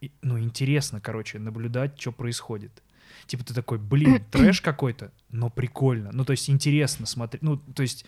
и- 0.00 0.12
ну, 0.22 0.38
интересно, 0.38 1.00
короче, 1.00 1.38
наблюдать, 1.38 2.00
что 2.00 2.12
происходит. 2.12 2.82
Типа 3.26 3.44
ты 3.44 3.54
такой, 3.54 3.78
блин, 3.78 4.24
трэш 4.30 4.60
какой-то, 4.60 5.12
но 5.30 5.50
прикольно. 5.50 6.10
Ну, 6.12 6.24
то 6.24 6.32
есть 6.32 6.48
интересно 6.50 7.06
смотреть. 7.06 7.42
Ну, 7.42 7.56
то 7.56 7.82
есть 7.82 8.04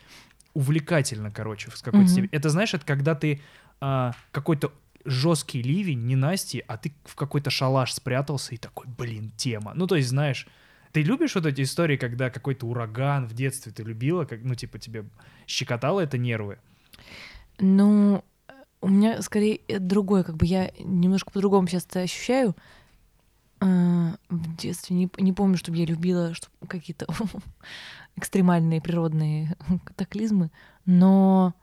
увлекательно, 0.54 1.30
короче, 1.30 1.70
в 1.70 1.74
какой-то 1.82 1.98
Мгм. 2.04 2.08
степени. 2.08 2.30
Это, 2.30 2.48
знаешь, 2.48 2.74
это 2.74 2.86
когда 2.86 3.14
ты 3.14 3.40
а, 3.80 4.12
какой-то 4.30 4.72
жесткий 5.04 5.62
ливень, 5.62 6.06
не 6.06 6.16
Насти, 6.16 6.64
а 6.66 6.76
ты 6.78 6.92
в 7.04 7.14
какой-то 7.14 7.50
шалаш 7.50 7.92
спрятался 7.92 8.54
и 8.54 8.56
такой, 8.56 8.86
блин, 8.86 9.32
тема. 9.36 9.72
Ну, 9.74 9.86
то 9.86 9.96
есть, 9.96 10.08
знаешь, 10.08 10.46
ты 10.92 11.02
любишь 11.02 11.34
вот 11.34 11.44
эти 11.44 11.62
истории, 11.62 11.96
когда 11.96 12.30
какой-то 12.30 12.66
ураган 12.66 13.26
в 13.26 13.34
детстве 13.34 13.72
ты 13.72 13.82
любила, 13.82 14.24
как, 14.24 14.40
ну, 14.42 14.54
типа, 14.54 14.78
тебе 14.78 15.04
щекотало 15.46 16.00
это 16.00 16.16
нервы? 16.16 16.58
Ну, 17.58 18.24
э, 18.48 18.52
у 18.80 18.88
меня 18.88 19.20
скорее 19.22 19.60
э, 19.68 19.78
другое, 19.78 20.22
как 20.22 20.36
бы 20.36 20.46
я 20.46 20.70
немножко 20.78 21.30
по-другому 21.30 21.66
сейчас 21.66 21.84
это 21.84 22.00
ощущаю. 22.00 22.56
А, 23.64 24.16
В 24.28 24.56
детстве 24.56 24.94
не, 24.94 25.10
не 25.16 25.32
помню, 25.32 25.56
чтобы 25.56 25.78
я 25.78 25.86
любила 25.86 26.34
чтоб 26.34 26.50
какие-то 26.68 27.06
экстремальные 28.16 28.82
природные 28.82 29.56
катаклизмы, 29.84 30.50
но 30.84 31.54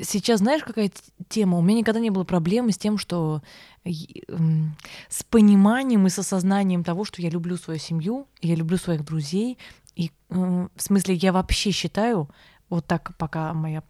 сейчас 0.00 0.38
знаешь, 0.38 0.62
какая 0.62 0.90
тема? 1.28 1.58
У 1.58 1.62
меня 1.62 1.78
никогда 1.78 1.98
не 1.98 2.10
было 2.10 2.22
проблемы 2.22 2.70
с 2.70 2.78
тем, 2.78 2.96
что 2.96 3.42
с 3.84 5.22
пониманием 5.28 6.06
и 6.06 6.10
с 6.10 6.18
осознанием 6.18 6.84
того, 6.84 7.04
что 7.04 7.22
я 7.22 7.30
люблю 7.30 7.56
свою 7.56 7.80
семью, 7.80 8.28
я 8.40 8.54
люблю 8.54 8.76
своих 8.76 9.04
друзей. 9.04 9.58
И 9.96 10.12
э, 10.30 10.68
в 10.74 10.82
смысле, 10.82 11.14
я 11.14 11.32
вообще 11.32 11.72
считаю, 11.72 12.28
вот 12.68 12.86
так 12.86 13.16
пока 13.16 13.52
моя 13.52 13.82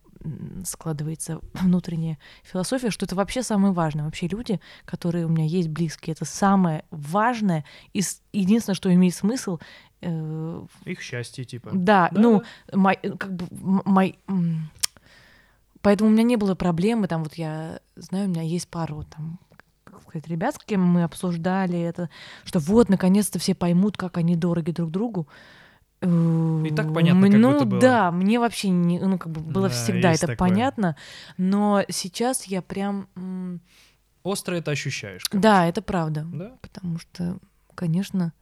складывается 0.64 1.40
внутренняя 1.54 2.18
философия, 2.42 2.90
что 2.90 3.06
это 3.06 3.14
вообще 3.16 3.42
самое 3.42 3.72
важное. 3.72 4.04
Вообще 4.04 4.28
люди, 4.28 4.60
которые 4.84 5.26
у 5.26 5.28
меня 5.28 5.44
есть 5.44 5.68
близкие, 5.68 6.12
это 6.12 6.24
самое 6.24 6.84
важное 6.90 7.64
и 7.92 8.02
единственное, 8.32 8.74
что 8.74 8.92
имеет 8.92 9.14
смысл. 9.14 9.58
э, 10.02 10.62
Их 10.84 11.00
счастье, 11.00 11.44
типа. 11.44 11.70
да, 11.72 12.08
Да, 12.12 12.20
ну, 12.20 12.42
да. 12.68 12.78
мой, 12.78 12.96
как 12.96 13.34
бы, 13.34 13.46
мой, 13.50 14.18
поэтому 15.82 16.10
у 16.10 16.12
меня 16.12 16.22
не 16.22 16.36
было 16.36 16.54
проблемы, 16.54 17.08
там 17.08 17.22
вот 17.24 17.34
я 17.34 17.80
знаю, 17.96 18.26
у 18.26 18.30
меня 18.30 18.42
есть 18.42 18.68
пару 18.68 19.04
там 19.04 19.38
сказать, 20.08 20.26
ребят, 20.28 20.54
с 20.56 20.58
кем 20.58 20.82
мы 20.82 21.04
обсуждали 21.04 21.78
это, 21.78 22.10
что 22.44 22.58
вот, 22.58 22.88
наконец-то 22.88 23.38
все 23.38 23.54
поймут, 23.54 23.96
как 23.96 24.18
они 24.18 24.36
дороги 24.36 24.72
друг 24.72 24.90
другу. 24.90 25.28
И 26.02 26.70
так 26.74 26.94
понятно, 26.94 27.28
как 27.30 27.38
ну, 27.38 27.52
будто 27.52 27.64
было. 27.66 27.80
да, 27.80 28.10
мне 28.10 28.40
вообще 28.40 28.70
не, 28.70 28.98
ну 28.98 29.18
как 29.18 29.30
бы 29.32 29.40
было 29.42 29.68
Да, 29.68 29.74
всегда 29.74 30.12
это 30.12 30.20
такое. 30.22 30.36
понятно, 30.36 30.96
но 31.36 31.84
сейчас 31.90 32.44
я 32.44 32.62
прям, 32.62 33.08
м, 33.16 33.60
Остро 34.22 34.54
это 34.54 34.70
ощущаешь. 34.70 35.24
короче. 35.24 35.42
да, 35.42 35.66
это 35.66 35.82
правда, 35.82 36.26
Да? 36.32 36.52
потому 36.62 36.98
что, 36.98 37.38
конечно, 37.74 38.32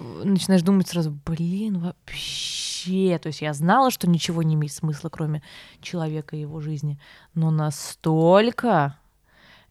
э, 0.00 0.22
начинаешь 0.24 0.62
думать 0.62 0.88
сразу, 0.88 1.10
блин, 1.26 1.78
вообще, 1.80 3.18
то 3.18 3.26
есть 3.28 3.42
я 3.42 3.52
знала, 3.52 3.90
что 3.90 4.08
ничего 4.08 4.42
не 4.42 4.54
имеет 4.54 4.72
смысла, 4.72 5.10
кроме 5.10 5.42
человека 5.82 6.34
и 6.36 6.40
его 6.40 6.60
жизни, 6.60 6.98
но 7.34 7.50
настолько, 7.50 8.98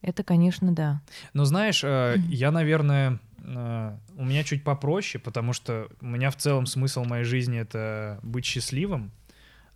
это, 0.02 0.24
конечно, 0.24 0.72
да. 0.74 1.02
Но 1.34 1.46
знаешь, 1.46 1.84
э, 1.84 2.18
я, 2.30 2.52
наверное, 2.52 3.20
э, 3.46 3.98
у 4.18 4.26
меня 4.26 4.44
чуть 4.44 4.64
попроще, 4.64 5.22
потому 5.24 5.54
что 5.54 5.88
у 6.02 6.06
меня 6.08 6.32
в 6.32 6.36
целом 6.36 6.66
смысл 6.66 7.04
моей 7.04 7.24
жизни 7.24 7.60
это 7.60 8.20
быть 8.24 8.46
счастливым, 8.46 9.12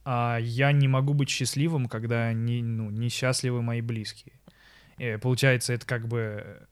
а 0.06 0.38
я 0.42 0.72
не 0.72 0.88
могу 0.88 1.14
быть 1.14 1.30
счастливым, 1.30 1.88
когда 1.88 2.34
не, 2.34 2.62
ну, 2.64 2.90
несчастливы 2.90 3.62
мои 3.62 3.82
близкие. 3.82 4.34
И 4.98 5.18
получается, 5.22 5.74
это 5.74 5.86
как 5.86 6.08
бы... 6.08 6.68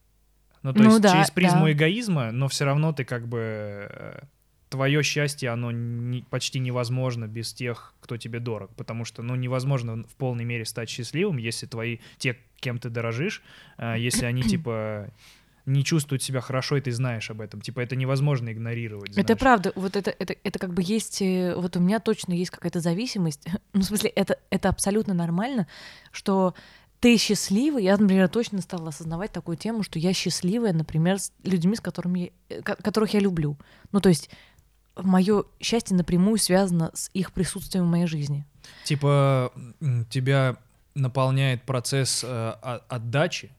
Ну, 0.62 0.72
то 0.72 0.82
Ну 0.82 0.90
есть 0.90 1.00
да, 1.02 1.12
через 1.12 1.30
призму 1.30 1.66
да. 1.66 1.72
эгоизма, 1.72 2.30
но 2.32 2.48
все 2.48 2.64
равно 2.64 2.92
ты 2.92 3.04
как 3.04 3.28
бы... 3.28 4.20
Твое 4.70 5.02
счастье, 5.02 5.48
оно 5.48 5.70
не- 5.70 6.24
почти 6.28 6.58
невозможно 6.58 7.26
без 7.26 7.54
тех, 7.54 7.94
кто 8.00 8.18
тебе 8.18 8.38
дорог, 8.38 8.74
потому 8.76 9.06
что, 9.06 9.22
ну, 9.22 9.34
невозможно 9.34 10.04
в 10.04 10.14
полной 10.16 10.44
мере 10.44 10.66
стать 10.66 10.90
счастливым, 10.90 11.38
если 11.38 11.64
твои, 11.64 11.98
те, 12.18 12.36
кем 12.60 12.78
ты 12.78 12.90
дорожишь, 12.90 13.42
э, 13.78 13.94
если 13.98 14.26
они, 14.26 14.42
типа, 14.42 15.08
не 15.68 15.84
чувствуют 15.84 16.22
себя 16.22 16.40
хорошо, 16.40 16.76
и 16.76 16.80
ты 16.80 16.90
знаешь 16.92 17.30
об 17.30 17.40
этом. 17.40 17.60
Типа, 17.60 17.80
это 17.80 17.94
невозможно 17.96 18.50
игнорировать. 18.52 19.10
Это 19.10 19.22
знаешь. 19.22 19.38
правда, 19.40 19.72
вот 19.74 19.96
это, 19.96 20.10
это, 20.18 20.34
это 20.42 20.58
как 20.58 20.72
бы 20.72 20.82
есть, 20.84 21.20
э, 21.22 21.54
вот 21.54 21.76
у 21.76 21.80
меня 21.80 22.00
точно 22.00 22.32
есть 22.32 22.50
какая-то 22.50 22.80
зависимость, 22.80 23.46
ну, 23.72 23.80
в 23.80 23.84
смысле, 23.84 24.10
это, 24.10 24.38
это 24.50 24.68
абсолютно 24.68 25.14
нормально, 25.14 25.66
что 26.12 26.54
ты 27.00 27.16
счастливый, 27.16 27.84
я, 27.84 27.96
например, 27.96 28.28
точно 28.28 28.60
стала 28.60 28.88
осознавать 28.88 29.30
такую 29.30 29.56
тему, 29.56 29.82
что 29.84 29.98
я 29.98 30.12
счастливая, 30.12 30.72
например, 30.72 31.18
с 31.20 31.32
людьми, 31.44 31.76
с 31.76 31.80
которыми, 31.80 32.32
я- 32.48 32.56
э, 32.56 32.62
ко- 32.62 32.76
которых 32.76 33.14
я 33.14 33.20
люблю. 33.20 33.56
Ну, 33.92 34.00
то 34.00 34.08
есть 34.08 34.30
мое 34.96 35.44
счастье 35.60 35.96
напрямую 35.96 36.38
связано 36.38 36.90
с 36.94 37.08
их 37.14 37.32
присутствием 37.32 37.86
в 37.86 37.90
моей 37.90 38.06
жизни. 38.06 38.44
Типа, 38.84 39.52
тебя 40.10 40.56
наполняет 40.94 41.62
процесс 41.62 42.24
э, 42.26 42.50
отдачи, 42.88 43.50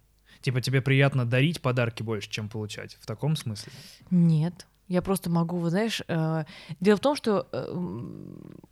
Типа 0.42 0.62
тебе 0.62 0.82
приятно 0.82 1.26
дарить 1.26 1.62
подарки 1.62 2.02
больше, 2.04 2.30
чем 2.30 2.48
получать. 2.50 2.98
В 3.02 3.06
таком 3.06 3.36
смысле? 3.36 3.72
Нет. 4.10 4.66
Я 4.88 5.02
просто 5.02 5.30
могу, 5.30 5.58
вот 5.58 5.70
знаешь, 5.70 6.02
э, 6.08 6.46
дело 6.80 6.98
в 6.98 7.02
том, 7.02 7.16
что 7.16 7.48
э, 7.52 7.72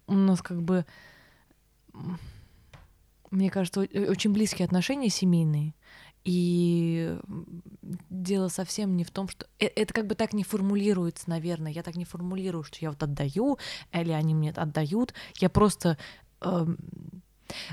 у 0.08 0.14
нас 0.14 0.42
как 0.42 0.62
бы, 0.64 0.86
мне 3.32 3.50
кажется, 3.50 3.82
о- 3.82 4.10
очень 4.12 4.32
близкие 4.34 4.66
отношения 4.66 5.10
семейные. 5.10 5.74
И 6.24 7.18
дело 8.10 8.50
совсем 8.50 8.96
не 8.98 9.04
в 9.04 9.12
том, 9.12 9.30
что... 9.30 9.46
э- 9.60 9.68
Это 9.68 9.94
как 9.94 10.08
бы 10.08 10.16
так 10.16 10.34
не 10.34 10.44
формулируется, 10.44 11.30
наверное. 11.30 11.72
Я 11.72 11.84
так 11.84 11.96
не 11.96 12.06
формулирую, 12.06 12.64
что 12.64 12.78
я 12.82 12.90
вот 12.90 13.02
отдаю, 13.04 13.58
или 13.94 14.12
они 14.12 14.34
мне 14.36 14.52
отдают. 14.52 15.14
Я 15.40 15.50
просто... 15.50 15.98
эм, 16.42 16.78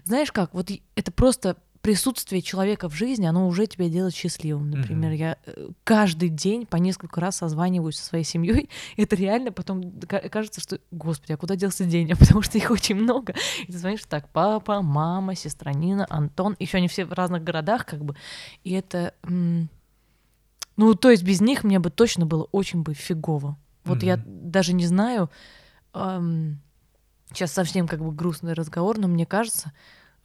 Знаешь 0.04 0.30
как, 0.32 0.54
вот 0.54 0.70
это 0.94 1.12
просто 1.12 1.56
присутствие 1.84 2.40
человека 2.40 2.88
в 2.88 2.94
жизни, 2.94 3.26
оно 3.26 3.46
уже 3.46 3.66
тебя 3.66 3.90
делает 3.90 4.14
счастливым. 4.14 4.70
Например, 4.70 5.10
Мгм. 5.10 5.18
я 5.18 5.36
э, 5.44 5.68
каждый 5.84 6.30
день 6.30 6.64
по 6.64 6.76
несколько 6.76 7.20
раз 7.20 7.36
созваниваюсь 7.36 7.96
со 7.98 8.06
своей 8.06 8.24
семьей. 8.24 8.70
Это 8.96 9.14
реально 9.16 9.52
потом 9.52 9.92
ка- 10.00 10.26
кажется, 10.30 10.62
что, 10.62 10.80
господи, 10.90 11.32
а 11.32 11.36
куда 11.36 11.56
делся 11.56 11.84
день? 11.84 12.10
А 12.10 12.16
потому 12.18 12.40
что 12.40 12.56
их 12.56 12.70
очень 12.70 12.94
много. 12.96 13.34
И 13.68 13.70
ты 13.70 13.76
звонишь 13.76 14.00
так, 14.08 14.30
папа, 14.30 14.80
мама, 14.80 15.34
сестра 15.34 15.74
Нина, 15.74 16.06
Антон. 16.08 16.56
Еще 16.58 16.78
они 16.78 16.88
все 16.88 17.04
в 17.04 17.12
разных 17.12 17.44
городах, 17.44 17.84
как 17.84 18.02
бы. 18.02 18.16
И 18.64 18.72
это... 18.72 19.12
Ну, 20.76 20.94
то 20.94 21.10
есть 21.10 21.22
без 21.22 21.42
них 21.42 21.64
мне 21.64 21.78
бы 21.80 21.90
точно 21.90 22.24
было 22.24 22.44
очень 22.50 22.82
бы 22.82 22.94
фигово. 22.94 23.58
Вот 23.84 24.02
я 24.02 24.16
Мгм. 24.16 24.50
даже 24.50 24.72
не 24.72 24.86
знаю... 24.86 25.30
сейчас 25.92 27.52
совсем 27.52 27.86
как 27.86 28.00
бы 28.02 28.10
грустный 28.10 28.54
разговор, 28.54 28.96
но 28.98 29.06
мне 29.06 29.26
кажется, 29.26 29.72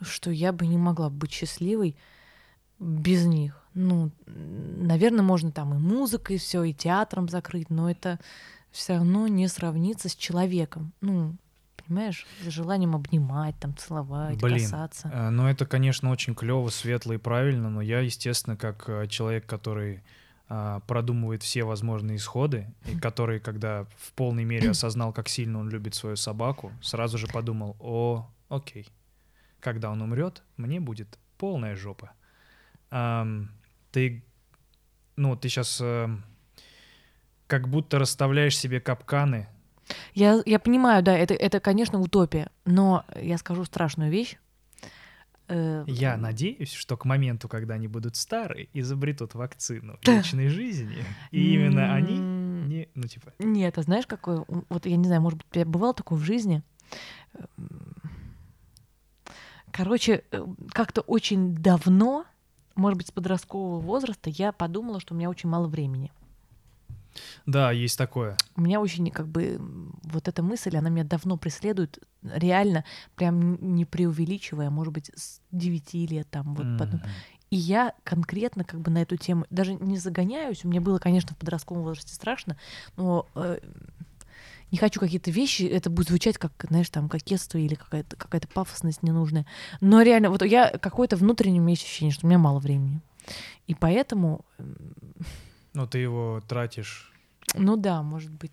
что 0.02 0.32
я 0.32 0.52
бы 0.52 0.68
не 0.68 0.78
могла 0.78 1.10
быть 1.10 1.32
счастливой 1.32 1.96
без 2.80 3.26
них. 3.26 3.62
Ну, 3.74 4.12
наверное, 4.26 5.22
можно 5.22 5.52
там 5.52 5.74
и 5.74 5.78
музыкой 5.78 6.38
все, 6.38 6.64
и 6.64 6.74
театром 6.74 7.30
закрыть, 7.30 7.70
но 7.70 7.90
это 7.90 8.20
все 8.72 8.96
равно 8.96 9.28
не 9.28 9.48
сравнится 9.48 10.10
с 10.10 10.16
человеком. 10.16 10.94
Ну, 11.02 11.36
понимаешь, 11.86 12.26
с 12.44 12.50
желанием 12.50 12.96
обнимать, 12.96 13.56
там, 13.60 13.76
целовать, 13.78 14.40
Блин, 14.42 14.60
касаться. 14.60 15.10
Э, 15.14 15.30
Ну, 15.30 15.48
это, 15.48 15.66
конечно, 15.66 16.12
очень 16.12 16.36
клево, 16.36 16.70
светло 16.70 17.14
и 17.14 17.18
правильно, 17.18 17.70
но 17.70 17.82
я, 17.82 18.00
естественно, 18.00 18.56
как 18.56 18.88
э, 18.88 19.08
человек, 19.08 19.46
который 19.46 20.02
а, 20.52 20.80
продумывает 20.88 21.44
все 21.44 21.64
возможные 21.64 22.18
исходы, 22.18 22.74
и 22.88 22.98
который, 22.98 23.40
когда 23.40 23.86
в 23.98 24.14
полной 24.14 24.46
мере 24.46 24.72
осознал, 24.72 25.14
как 25.14 25.30
сильно 25.30 25.60
он 25.60 25.70
любит 25.70 25.94
свою 25.94 26.16
собаку, 26.16 26.72
сразу 26.82 27.20
же 27.20 27.28
подумал, 27.28 27.76
о, 27.80 28.28
окей, 28.50 28.88
когда 29.60 29.90
он 29.92 30.02
умрет, 30.02 30.44
мне 30.58 30.80
будет 30.80 31.18
полная 31.38 31.76
жопа. 31.76 32.12
Ам, 32.92 33.50
ты, 33.92 34.24
ну, 35.16 35.36
ты 35.36 35.50
сейчас 35.50 35.82
как 37.48 37.68
будто 37.68 38.00
расставляешь 38.00 38.58
себе 38.58 38.80
капканы, 38.80 39.48
Я, 40.14 40.42
я 40.46 40.60
понимаю, 40.60 41.02
да, 41.02 41.18
это, 41.18 41.34
это, 41.34 41.60
конечно, 41.60 42.00
утопия, 42.00 42.52
но 42.66 43.06
я 43.20 43.38
скажу 43.40 43.64
страшную 43.66 44.12
вещь. 44.12 44.38
Э, 45.48 45.84
Я 45.88 46.16
надеюсь, 46.18 46.72
что 46.74 46.96
к 46.96 47.06
моменту, 47.06 47.48
когда 47.48 47.74
они 47.74 47.88
будут 47.88 48.16
старые, 48.16 48.70
изобретут 48.74 49.34
вакцину 49.34 49.98
Да. 50.04 50.18
вечной 50.18 50.50
жизни. 50.50 51.04
И 51.32 51.56
именно 51.56 51.92
они 51.92 52.20
не, 52.20 52.88
ну 52.94 53.08
типа, 53.08 53.34
Нет, 53.40 53.78
а 53.80 53.82
знаешь, 53.82 54.06
какое... 54.06 54.46
м, 54.48 54.66
Вот 54.70 54.86
я 54.86 54.96
не 54.96 55.06
знаю, 55.06 55.22
может 55.22 55.40
быть, 55.40 55.48
у 55.50 55.54
тебя 55.56 55.66
бывало 55.66 55.94
такое 55.96 56.20
в 56.20 56.24
жизни? 56.24 56.62
Короче, 59.72 60.24
э, 60.32 60.46
как-то 60.72 61.02
очень 61.02 61.56
давно, 61.56 62.26
может 62.76 62.98
быть, 62.98 63.08
с 63.08 63.12
подросткового 63.12 63.80
возраста, 63.80 64.30
я 64.30 64.52
подумала, 64.52 65.00
что 65.00 65.14
у 65.14 65.18
меня 65.18 65.30
очень 65.30 65.50
мало 65.50 65.68
времени. 65.68 66.12
да, 67.46 67.72
есть 67.72 67.98
такое. 67.98 68.38
У 68.56 68.62
меня 68.62 68.80
очень, 68.80 69.10
как 69.12 69.28
бы, 69.28 69.60
вот 70.04 70.28
эта 70.28 70.44
мысль, 70.44 70.78
она 70.78 70.90
меня 70.90 71.04
давно 71.04 71.38
преследует, 71.38 72.00
реально, 72.24 72.86
прям 73.16 73.76
не 73.76 73.86
преувеличивая, 73.86 74.70
может 74.70 74.94
быть, 74.94 75.12
с 75.16 75.42
9 75.52 75.94
лет 76.12 76.28
там, 76.30 76.56
вот 76.56 76.66
потом. 76.78 77.02
И 77.50 77.56
я 77.56 77.94
конкретно 78.04 78.64
как 78.64 78.80
бы 78.80 78.92
на 78.92 79.02
эту 79.02 79.18
тему 79.18 79.46
даже 79.50 79.74
не 79.74 79.98
загоняюсь. 79.98 80.64
Мне 80.64 80.80
было, 80.80 81.00
конечно, 81.00 81.34
в 81.34 81.38
подростковом 81.38 81.84
возрасте 81.84 82.14
страшно, 82.14 82.58
но 82.96 83.26
э, 83.36 83.60
не 84.72 84.78
хочу 84.78 85.00
какие-то 85.00 85.32
вещи, 85.32 85.64
это 85.64 85.90
будет 85.90 86.10
звучать 86.10 86.38
как, 86.38 86.52
знаешь, 86.70 86.90
там, 86.90 87.10
кокетство 87.10 87.58
или 87.58 87.76
какая-то 87.76 88.16
какая 88.16 88.42
пафосность 88.54 89.04
ненужная. 89.04 89.46
Но 89.82 90.02
реально, 90.02 90.30
вот 90.30 90.44
я 90.44 90.70
какое-то 90.78 91.16
внутреннее 91.18 91.68
есть 91.72 91.84
ощущение, 91.84 92.14
что 92.14 92.26
у 92.26 92.30
меня 92.30 92.38
мало 92.40 92.60
времени. 92.60 93.02
И 93.68 93.76
поэтому, 93.76 94.46
Ну, 95.74 95.86
ты 95.88 96.00
его 96.00 96.42
тратишь. 96.48 97.12
ну 97.56 97.78
да, 97.78 98.02
может 98.04 98.32
быть... 98.32 98.52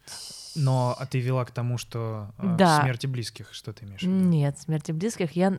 Но 0.55 0.95
а 0.99 1.07
ты 1.07 1.21
вела 1.21 1.45
к 1.45 1.51
тому, 1.51 1.77
что 1.79 2.31
э, 2.39 2.57
Да. 2.59 2.81
смерти 2.83 3.07
близких, 3.07 3.53
что 3.53 3.73
ты 3.73 3.85
имеешь 3.85 4.01
в 4.01 4.05
виду? 4.05 4.15
Нет, 4.15 4.59
смерти 4.59 4.93
близких 4.93 5.33
я... 5.33 5.53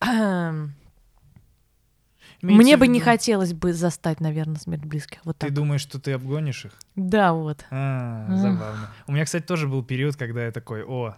Имеется 2.42 2.62
Мне 2.62 2.76
бы 2.76 2.86
не 2.88 3.00
хотелось 3.00 3.52
бы 3.52 3.72
застать, 3.74 4.20
наверное, 4.20 4.56
смерть 4.56 4.84
близких. 4.84 5.20
Вот 5.24 5.36
Ты 5.38 5.46
так. 5.48 5.54
думаешь, 5.54 5.82
что 5.82 6.00
ты 6.00 6.12
обгонишь 6.12 6.64
их? 6.64 6.72
Да, 6.96 7.32
вот. 7.34 7.64
А, 7.70 8.26
забавно. 8.34 8.90
У 9.06 9.12
меня, 9.12 9.24
кстати, 9.24 9.44
тоже 9.44 9.68
был 9.68 9.84
период, 9.84 10.16
когда 10.16 10.46
я 10.46 10.50
такой, 10.52 10.82
о, 10.84 11.16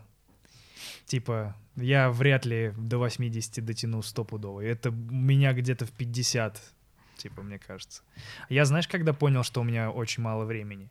типа, 1.06 1.54
Я 1.76 2.10
вряд 2.10 2.44
ли 2.44 2.72
до 2.76 2.98
80 2.98 3.64
дотяну 3.64 4.02
стопудово. 4.02 4.60
Это 4.60 4.90
меня 4.90 5.52
где-то 5.54 5.86
в 5.86 5.90
50, 5.92 6.60
типа, 7.16 7.42
мне 7.42 7.58
кажется. 7.58 8.02
Я 8.48 8.64
знаешь, 8.64 8.88
когда 8.88 9.12
понял, 9.12 9.42
что 9.42 9.60
у 9.60 9.64
меня 9.64 9.90
очень 9.90 10.22
мало 10.22 10.44
времени? 10.44 10.90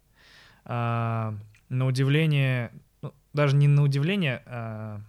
А, 0.66 1.36
на 1.70 1.86
удивление, 1.86 2.72
ну, 3.02 3.14
даже 3.34 3.56
не 3.56 3.68
на 3.68 3.84
удивление, 3.84 4.42
а, 4.46 5.02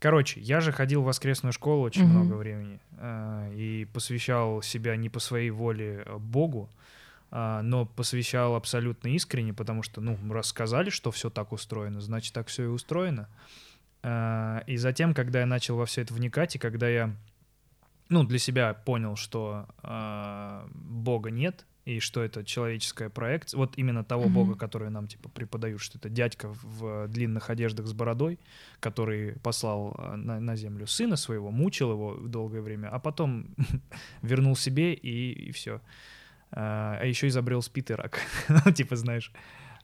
короче, 0.00 0.40
я 0.40 0.60
же 0.60 0.72
ходил 0.72 1.02
в 1.02 1.04
воскресную 1.04 1.52
школу 1.52 1.82
очень 1.82 2.02
Мгм. 2.04 2.10
много 2.10 2.32
времени 2.34 2.80
а, 2.98 3.48
и 3.52 3.84
посвящал 3.84 4.60
себя 4.62 4.96
не 4.96 5.08
по 5.08 5.20
своей 5.20 5.50
воле 5.50 6.02
а, 6.06 6.18
Богу, 6.18 6.68
а, 7.30 7.62
но 7.62 7.86
посвящал 7.86 8.56
абсолютно 8.56 9.08
искренне, 9.08 9.54
потому 9.54 9.82
что, 9.84 10.00
ну, 10.00 10.18
рассказали, 10.32 10.90
что 10.90 11.10
все 11.12 11.30
так 11.30 11.52
устроено, 11.52 12.00
значит, 12.00 12.34
так 12.34 12.48
все 12.48 12.64
и 12.64 12.66
устроено. 12.66 13.28
А, 14.02 14.64
И 14.66 14.76
затем, 14.76 15.14
когда 15.14 15.40
я 15.40 15.46
начал 15.46 15.76
во 15.76 15.86
все 15.86 16.02
это 16.02 16.12
вникать, 16.14 16.56
и 16.56 16.58
когда 16.58 16.88
я, 16.88 17.14
ну, 18.08 18.24
для 18.24 18.38
себя 18.38 18.74
понял, 18.74 19.14
что 19.16 19.66
а, 19.82 20.66
Бога 20.74 21.30
нет, 21.30 21.66
и 21.90 22.00
что 22.00 22.22
это 22.22 22.44
человеческая 22.44 23.08
проекция, 23.08 23.58
вот 23.58 23.76
именно 23.76 24.04
того 24.04 24.24
Мгм. 24.24 24.34
Бога, 24.34 24.54
который 24.54 24.90
нам, 24.90 25.08
типа, 25.08 25.28
преподают, 25.28 25.80
что 25.80 25.98
это 25.98 26.08
дядька 26.08 26.48
в 26.62 27.08
длинных 27.08 27.50
одеждах 27.50 27.86
с 27.86 27.92
бородой, 27.92 28.38
который 28.78 29.32
послал 29.40 29.94
а, 29.98 30.16
на, 30.16 30.38
на 30.40 30.56
землю 30.56 30.86
сына 30.86 31.16
своего, 31.16 31.50
мучил 31.50 31.92
его 31.92 32.14
долгое 32.14 32.60
время, 32.60 32.88
а 32.88 32.98
потом 32.98 33.48
вернул 34.22 34.56
себе, 34.56 34.94
и, 34.94 35.50
все. 35.52 35.80
А 36.52 37.04
еще 37.04 37.28
изобрел 37.28 37.62
спит 37.62 37.90
и 37.90 37.94
рак. 37.94 38.20
Ну, 38.48 38.72
типа, 38.72 38.96
знаешь. 38.96 39.32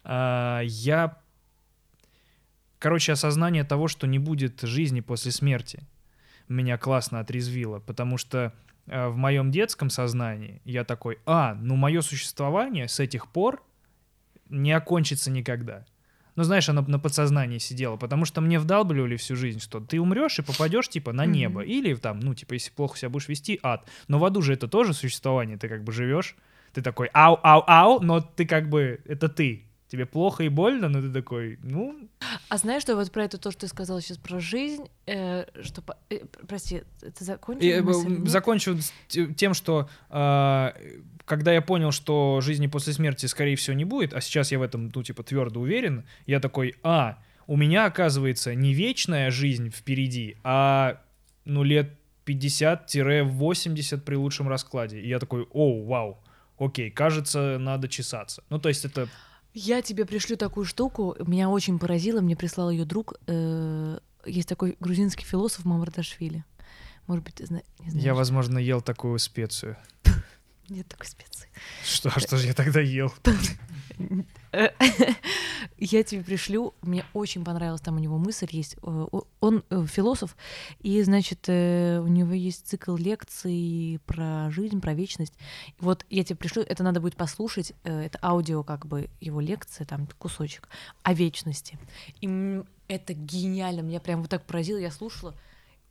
А, 0.05 0.61
Я 0.63 1.19
Короче, 2.79 3.13
осознание 3.13 3.65
того, 3.65 3.89
что 3.89 4.07
не 4.07 4.19
будет 4.19 4.61
жизни 4.61 5.01
после 5.01 5.33
смерти, 5.33 5.83
меня 6.49 6.77
классно 6.77 7.21
отрезвило, 7.21 7.81
потому 7.81 8.19
что 8.19 8.39
э, 8.39 8.66
в 8.87 9.17
моем 9.17 9.51
детском 9.51 9.91
сознании 9.91 10.61
я 10.65 10.85
такой, 10.85 11.19
а, 11.27 11.55
ну 11.55 11.77
мое 11.77 12.01
существование 12.01 12.89
с 12.89 13.01
этих 13.01 13.29
пор 13.29 13.63
не 14.49 14.73
окончится 14.73 15.31
никогда. 15.31 15.85
Ну, 16.37 16.43
знаешь, 16.43 16.69
оно 16.69 16.83
на 16.83 16.99
подсознании 16.99 17.57
сидело, 17.57 17.97
потому 17.97 18.27
что 18.27 18.43
мне 18.43 18.59
вдалбливали 18.59 19.17
всю 19.17 19.37
жизнь, 19.37 19.59
что 19.59 19.81
ты 19.81 19.99
умрешь 19.99 20.39
и 20.39 20.43
попадешь, 20.43 20.89
типа, 20.89 21.13
на 21.13 21.25
небо. 21.25 21.63
Или 21.63 21.95
там, 21.95 22.21
ну, 22.21 22.35
типа, 22.35 22.53
если 22.53 22.71
плохо 22.71 22.99
себя 22.99 23.09
будешь 23.09 23.29
вести, 23.29 23.59
ад. 23.63 23.89
Но 24.07 24.19
в 24.19 24.25
аду 24.25 24.43
же 24.43 24.53
это 24.53 24.69
тоже 24.69 24.93
существование, 24.93 25.57
ты 25.57 25.69
как 25.69 25.83
бы 25.83 25.93
живешь, 25.93 26.37
ты 26.75 26.83
такой, 26.83 27.09
ау, 27.15 27.39
ау, 27.43 27.65
ау, 27.67 28.01
но 28.01 28.21
ты 28.21 28.45
как 28.45 28.69
бы, 28.69 29.01
это 29.07 29.31
ты. 29.31 29.66
Тебе 29.89 30.05
плохо 30.05 30.43
и 30.43 30.49
больно, 30.49 30.89
но 30.89 31.01
ты 31.01 31.13
такой, 31.13 31.59
ну, 31.63 32.09
А 32.49 32.57
знаешь, 32.57 32.83
что 32.83 32.97
вот 32.97 33.13
про 33.13 33.25
это 33.25 33.39
то, 33.39 33.53
что 33.53 33.63
ты 33.63 33.69
сказал 33.69 34.01
сейчас 34.01 34.19
про 34.19 34.41
жизнь, 34.41 34.89
э, 35.07 35.45
что... 35.63 35.83
э, 36.11 36.21
прости, 36.49 36.83
ты 37.01 37.25
закончил 37.25 37.69
э, 37.69 37.83
мысль? 37.83 38.27
закончу 38.27 38.77
тем, 39.37 39.55
что 39.55 39.89
а, 40.09 40.75
когда 41.25 41.53
я 41.53 41.61
понял, 41.61 41.91
что 41.93 42.41
жизни 42.41 42.69
после 42.69 42.93
смерти, 42.93 43.27
скорее 43.27 43.57
всего, 43.57 43.77
не 43.77 43.85
будет, 43.85 44.15
а 44.15 44.21
сейчас 44.21 44.53
я 44.53 44.59
в 44.59 44.63
этом, 44.63 44.91
ну, 44.95 45.03
типа, 45.03 45.23
твердо 45.23 45.61
уверен, 45.61 46.05
я 46.27 46.41
такой, 46.41 46.75
а, 46.83 47.19
у 47.47 47.57
меня, 47.57 47.85
оказывается, 47.85 48.55
не 48.55 48.75
вечная 48.75 49.31
жизнь 49.31 49.71
впереди, 49.71 50.37
а, 50.43 51.01
ну, 51.45 51.63
лет 51.63 51.93
50-80 52.27 54.01
при 54.01 54.15
лучшем 54.15 54.49
раскладе. 54.49 55.01
И 55.01 55.09
я 55.09 55.19
такой, 55.19 55.47
о, 55.53 55.85
вау, 55.85 56.19
окей, 56.59 56.91
кажется, 56.91 57.59
надо 57.59 57.89
чесаться. 57.89 58.43
Ну, 58.49 58.59
то 58.59 58.69
есть 58.69 58.85
это... 58.85 59.09
Я 59.59 59.81
тебе 59.81 60.05
пришлю 60.05 60.37
такую 60.37 60.67
штуку, 60.67 61.17
меня 61.27 61.49
очень 61.49 61.79
поразило, 61.79 62.21
мне 62.21 62.37
прислал 62.37 62.71
ее 62.71 62.85
друг. 62.85 63.15
э, 63.27 63.99
Есть 64.27 64.49
такой 64.49 64.77
грузинский 64.81 65.25
философ 65.25 65.65
Мамардашвили. 65.65 66.45
Может 67.07 67.25
быть, 67.25 67.37
ты 67.37 67.47
зна- 67.47 67.63
не 67.81 67.91
знаешь. 67.91 68.05
Я, 68.05 68.15
возможно, 68.15 68.59
ел 68.59 68.83
такую 68.83 69.19
специю. 69.19 69.77
Нет 70.69 70.87
такой 70.89 71.07
специи. 71.07 71.49
Что, 71.85 72.11
а 72.15 72.21
что 72.21 72.37
же 72.37 72.47
я 72.49 72.53
тогда 72.53 72.81
ел? 72.81 73.11
Я 75.79 76.03
тебе 76.03 76.23
пришлю. 76.23 76.75
Мне 76.83 77.05
очень 77.13 77.45
понравилась 77.45 77.81
там 77.81 77.97
у 77.97 77.99
него 77.99 78.19
мысль 78.19 78.49
есть. 78.51 78.77
Э, 78.83 79.07
Он 79.41 79.65
э, 79.69 79.87
философ, 79.87 80.37
и, 80.81 81.03
значит, 81.03 81.45
э, 81.49 82.01
у 82.01 82.07
него 82.07 82.33
есть 82.33 82.67
цикл 82.67 82.97
лекций 82.97 84.01
про 84.07 84.51
жизнь, 84.51 84.81
про 84.81 84.95
вечность. 84.95 85.35
Вот 85.79 86.07
я 86.11 86.25
тебе 86.25 86.37
пришлю, 86.37 86.63
это 86.63 86.83
надо 86.83 87.01
будет 87.01 87.17
послушать. 87.17 87.73
Это 87.85 88.19
аудио, 88.23 88.63
как 88.63 88.87
бы, 88.87 89.11
его 89.21 89.41
лекция, 89.41 89.87
там 89.87 90.09
кусочек 90.19 90.69
о 91.03 91.13
вечности. 91.13 91.79
И 92.21 92.63
это 92.89 93.13
гениально. 93.15 93.81
Меня 93.81 94.01
прям 94.01 94.21
вот 94.21 94.31
так 94.31 94.45
поразило. 94.45 94.79
Я 94.79 94.91
слушала. 94.91 95.35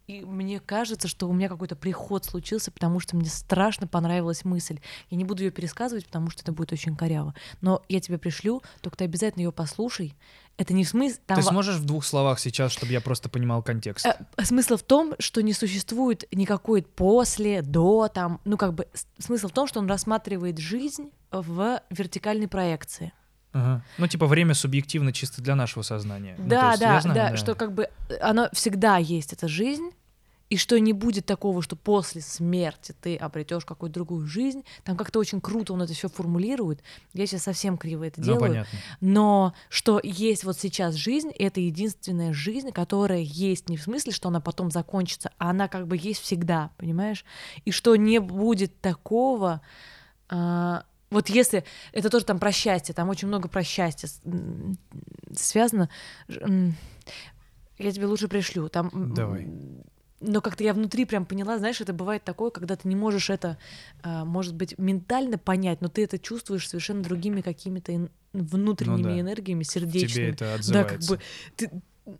И 0.07 0.21
мне 0.21 0.59
кажется, 0.59 1.07
что 1.07 1.27
у 1.27 1.33
меня 1.33 1.49
какой-то 1.49 1.75
приход 1.75 2.25
случился, 2.25 2.71
потому 2.71 2.99
что 2.99 3.15
мне 3.15 3.29
страшно 3.29 3.87
понравилась 3.87 4.45
мысль. 4.45 4.79
Я 5.09 5.17
не 5.17 5.25
буду 5.25 5.43
ее 5.43 5.51
пересказывать, 5.51 6.05
потому 6.05 6.29
что 6.29 6.43
это 6.43 6.51
будет 6.51 6.71
очень 6.71 6.95
коряво. 6.95 7.33
Но 7.61 7.81
я 7.89 7.99
тебе 7.99 8.17
пришлю, 8.17 8.61
только 8.81 8.97
ты 8.97 9.05
обязательно 9.05 9.43
ее 9.43 9.51
послушай. 9.51 10.15
Это 10.57 10.73
не 10.73 10.85
в 10.85 10.89
смысле... 10.89 11.19
Там 11.25 11.37
Ты 11.37 11.43
сможешь 11.43 11.77
в 11.77 11.85
двух 11.85 12.05
словах 12.05 12.39
сейчас, 12.39 12.71
чтобы 12.71 12.93
я 12.93 13.01
просто 13.01 13.29
понимал 13.29 13.61
контекст? 13.61 14.05
Э, 14.05 14.15
Смысл 14.43 14.77
в 14.77 14.83
том, 14.83 15.15
что 15.19 15.41
не 15.41 15.53
существует 15.53 16.23
никакой 16.31 16.83
после, 16.83 17.61
до, 17.61 18.07
там, 18.07 18.39
ну 18.45 18.57
как 18.57 18.73
бы 18.73 18.87
смысл 19.17 19.47
в 19.47 19.51
том, 19.51 19.67
что 19.67 19.79
он 19.79 19.87
рассматривает 19.87 20.59
жизнь 20.59 21.09
в 21.31 21.81
вертикальной 21.89 22.47
проекции. 22.47 23.11
Ага. 23.55 23.81
Ну, 23.97 24.07
типа, 24.07 24.27
время 24.27 24.53
субъективно 24.53 25.13
чисто 25.13 25.41
для 25.41 25.55
нашего 25.55 25.81
сознания. 25.81 26.35
Ну, 26.37 26.49
Да, 26.49 26.71
есть 26.71 26.81
да, 26.81 26.99
знаю, 26.99 27.15
да, 27.31 27.37
что 27.37 27.55
как 27.55 27.71
бы 27.71 27.87
э, 28.09 28.15
она 28.17 28.49
всегда 28.51 28.97
есть 28.97 29.31
эта 29.31 29.47
жизнь, 29.47 29.91
и 30.49 30.57
что 30.57 30.77
не 30.77 30.91
будет 30.91 31.25
такого, 31.25 31.61
что 31.61 31.77
после 31.77 32.21
смерти 32.21 32.93
ты 33.01 33.15
обретешь 33.15 33.65
какую-то 33.65 33.93
другую 33.95 34.27
жизнь. 34.27 34.63
Там 34.83 34.97
как-то 34.97 35.19
очень 35.19 35.39
круто 35.39 35.73
он 35.73 35.81
это 35.81 35.93
все 35.93 36.09
формулирует. 36.09 36.83
Я 37.13 37.25
сейчас 37.25 37.43
совсем 37.43 37.77
криво 37.77 38.03
это 38.03 38.19
Ну, 38.19 38.25
делаю. 38.25 38.41
понятно. 38.41 38.79
Но 38.99 39.53
что 39.69 39.99
есть 40.03 40.43
вот 40.43 40.59
сейчас 40.59 40.95
жизнь, 40.95 41.31
это 41.31 41.61
единственная 41.61 42.33
жизнь, 42.33 42.71
которая 42.71 43.21
есть 43.21 43.69
не 43.69 43.77
в 43.77 43.81
смысле, 43.81 44.11
что 44.11 44.27
она 44.27 44.39
потом 44.39 44.69
закончится, 44.69 45.31
а 45.37 45.49
она 45.49 45.67
как 45.67 45.87
бы 45.87 45.97
есть 45.97 46.21
всегда, 46.21 46.71
понимаешь? 46.77 47.25
И 47.63 47.71
что 47.71 47.95
не 47.95 48.19
будет 48.19 48.79
такого. 48.81 49.61
Вот 51.09 51.29
если 51.29 51.63
это 51.93 52.09
тоже 52.09 52.25
там 52.25 52.39
про 52.39 52.51
счастье, 52.51 52.93
там 52.95 53.09
очень 53.09 53.27
много 53.27 53.47
про 53.47 53.63
счастье 53.63 54.09
связано. 55.35 55.89
Я 57.77 57.91
тебе 57.91 58.05
лучше 58.05 58.27
пришлю. 58.27 58.69
Там, 58.69 58.89
Давай. 59.13 59.47
но 60.21 60.41
как-то 60.41 60.63
я 60.63 60.73
внутри 60.73 61.05
прям 61.05 61.25
поняла, 61.25 61.57
знаешь, 61.57 61.81
это 61.81 61.93
бывает 61.93 62.23
такое, 62.23 62.49
когда 62.49 62.75
ты 62.77 62.87
не 62.87 62.95
можешь 62.95 63.29
это, 63.29 63.57
а, 64.01 64.23
может 64.23 64.55
быть, 64.55 64.77
ментально 64.77 65.37
понять, 65.37 65.81
но 65.81 65.89
ты 65.89 66.03
это 66.05 66.17
чувствуешь 66.17 66.67
совершенно 66.69 67.03
другими 67.03 67.41
какими-то 67.41 68.09
внутренними 68.31 68.97
Ну 68.97 69.03
да. 69.03 69.19
энергиями, 69.19 69.63
В 69.63 69.67
тебе 69.67 69.81
сердечными. 69.81 70.31
это 70.31 70.45
Да, 70.45 70.53
отзывается. 70.55 70.97
как 70.97 71.07
бы 71.07 71.19
ты, 71.57 71.71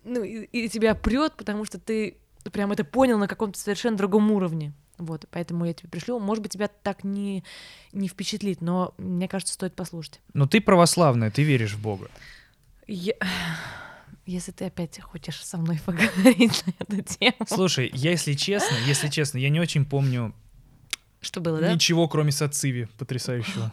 ну, 0.04 0.22
и, 0.22 0.42
и 0.44 0.68
тебя 0.68 0.94
прет, 0.94 1.34
потому 1.36 1.64
что 1.64 1.78
ты 1.80 2.18
прям 2.52 2.70
это 2.72 2.84
понял 2.84 3.18
на 3.18 3.26
каком-то 3.26 3.58
совершенно 3.58 3.96
другом 3.96 4.30
уровне. 4.30 4.72
Вот, 4.98 5.26
поэтому 5.30 5.64
я 5.66 5.72
тебе 5.74 5.88
пришлю. 5.90 6.18
Может 6.18 6.42
быть, 6.42 6.52
тебя 6.52 6.68
так 6.68 7.04
не, 7.04 7.44
не 7.92 8.08
впечатлит, 8.08 8.60
но 8.62 8.94
мне 8.98 9.28
кажется, 9.28 9.54
стоит 9.54 9.74
послушать. 9.74 10.20
Но 10.32 10.46
ты 10.46 10.60
православная, 10.60 11.30
ты 11.30 11.42
веришь 11.42 11.74
в 11.74 11.80
Бога. 11.80 12.08
Я- 12.86 13.14
Если 14.24 14.52
ты 14.52 14.64
опять 14.64 14.98
хочешь 15.00 15.44
со 15.44 15.56
мной 15.58 15.78
поговорить 15.84 16.64
на 16.66 16.72
эту 16.78 17.02
тему. 17.02 17.36
Слушай, 17.46 17.90
если 17.94 18.32
честно, 18.34 18.74
если 18.86 19.08
честно, 19.08 19.38
я 19.38 19.50
не 19.50 19.60
очень 19.60 19.84
помню 19.84 20.34
Что 21.20 21.40
было, 21.40 21.60
да? 21.60 21.72
ничего, 21.74 22.08
кроме 22.08 22.32
сациви 22.32 22.88
потрясающего. 22.98 23.72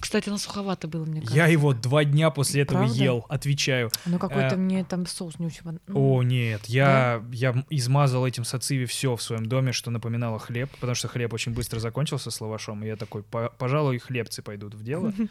Кстати, 0.00 0.28
оно 0.28 0.38
суховато 0.38 0.88
было, 0.88 1.04
мне 1.04 1.20
кажется. 1.20 1.36
Я 1.36 1.46
его 1.46 1.72
два 1.74 2.04
дня 2.04 2.30
после 2.30 2.62
этого 2.62 2.78
Правда? 2.80 2.94
ел, 3.02 3.26
отвечаю. 3.28 3.90
Ну, 4.06 4.18
какой-то 4.18 4.54
Э, 4.54 4.58
мне 4.58 4.84
там 4.84 5.06
соус 5.06 5.38
не 5.38 5.46
очень... 5.46 5.62
ну, 5.86 6.14
О, 6.16 6.22
нет, 6.22 6.66
я, 6.66 7.22
я 7.32 7.50
м- 7.50 7.66
измазал 7.70 8.26
этим 8.26 8.44
сациви 8.44 8.84
все 8.86 9.16
в 9.16 9.22
своем 9.22 9.46
доме, 9.46 9.72
что 9.72 9.90
напоминало 9.90 10.38
хлеб, 10.38 10.70
потому 10.80 10.94
что 10.94 11.08
хлеб 11.08 11.32
очень 11.32 11.52
быстро 11.52 11.78
закончился 11.78 12.30
с 12.30 12.40
лавашом, 12.40 12.82
и 12.84 12.86
я 12.88 12.96
такой, 12.96 13.22
«По- 13.22 13.52
пожалуй, 13.58 13.98
хлебцы 13.98 14.42
пойдут 14.42 14.74
в 14.74 14.82
дело. 14.82 15.12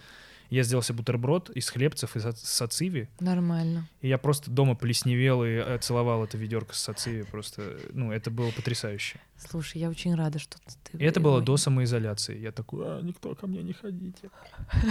Я 0.51 0.63
сделал 0.63 0.83
себе 0.83 0.97
бутерброд 0.97 1.49
из 1.49 1.69
хлебцев 1.69 2.15
и 2.15 2.19
са- 2.19 2.35
сациви, 2.35 3.07
Нормально. 3.19 3.87
и 4.01 4.07
я 4.09 4.17
просто 4.17 4.51
дома 4.51 4.75
плесневел 4.75 5.43
и 5.43 5.47
э, 5.49 5.77
целовал 5.79 6.23
это 6.25 6.37
ведерко 6.37 6.75
с 6.75 6.79
сациви, 6.79 7.23
просто, 7.23 7.77
ну, 7.93 8.11
это 8.11 8.29
было 8.29 8.51
потрясающе. 8.51 9.19
Слушай, 9.37 9.79
я 9.79 9.89
очень 9.89 10.13
рада, 10.13 10.37
что 10.39 10.57
ты... 10.83 10.97
И 10.97 11.03
это 11.03 11.19
было 11.21 11.41
до 11.41 11.55
самоизоляции. 11.57 12.37
Я 12.37 12.51
такой, 12.51 12.83
а, 12.85 13.01
никто 13.01 13.33
ко 13.33 13.47
мне 13.47 13.63
не 13.63 13.73
ходите. 13.73 14.29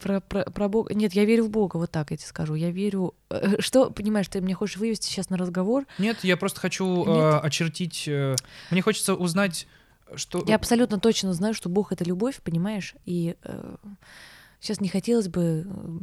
Про, 0.00 0.20
про, 0.20 0.44
про 0.44 0.68
Бога. 0.68 0.94
Нет, 0.94 1.12
я 1.14 1.24
верю 1.24 1.44
в 1.44 1.50
Бога, 1.50 1.76
вот 1.76 1.90
так 1.90 2.12
я 2.12 2.16
тебе 2.16 2.28
скажу. 2.28 2.54
Я 2.54 2.70
верю. 2.70 3.14
э, 3.30 3.60
Что, 3.60 3.90
понимаешь, 3.90 4.28
ты 4.28 4.40
мне 4.40 4.54
хочешь 4.54 4.76
вывести 4.76 5.06
сейчас 5.06 5.28
на 5.28 5.36
разговор? 5.36 5.86
Нет, 5.98 6.18
я 6.22 6.36
просто 6.36 6.60
хочу 6.60 6.86
Нет. 7.04 7.08
э, 7.08 7.38
очертить... 7.38 8.04
э, 8.06 8.36
мне 8.70 8.80
хочется 8.80 9.14
узнать, 9.16 9.66
что... 10.14 10.44
Я 10.46 10.56
абсолютно 10.56 10.98
точно 10.98 11.32
знаю, 11.32 11.54
что 11.54 11.68
Бог 11.68 11.92
это 11.92 12.04
любовь, 12.04 12.40
понимаешь? 12.42 12.94
И 13.04 13.36
сейчас 14.60 14.80
не 14.80 14.88
хотелось 14.88 15.28
бы. 15.28 15.66
э, 15.66 15.98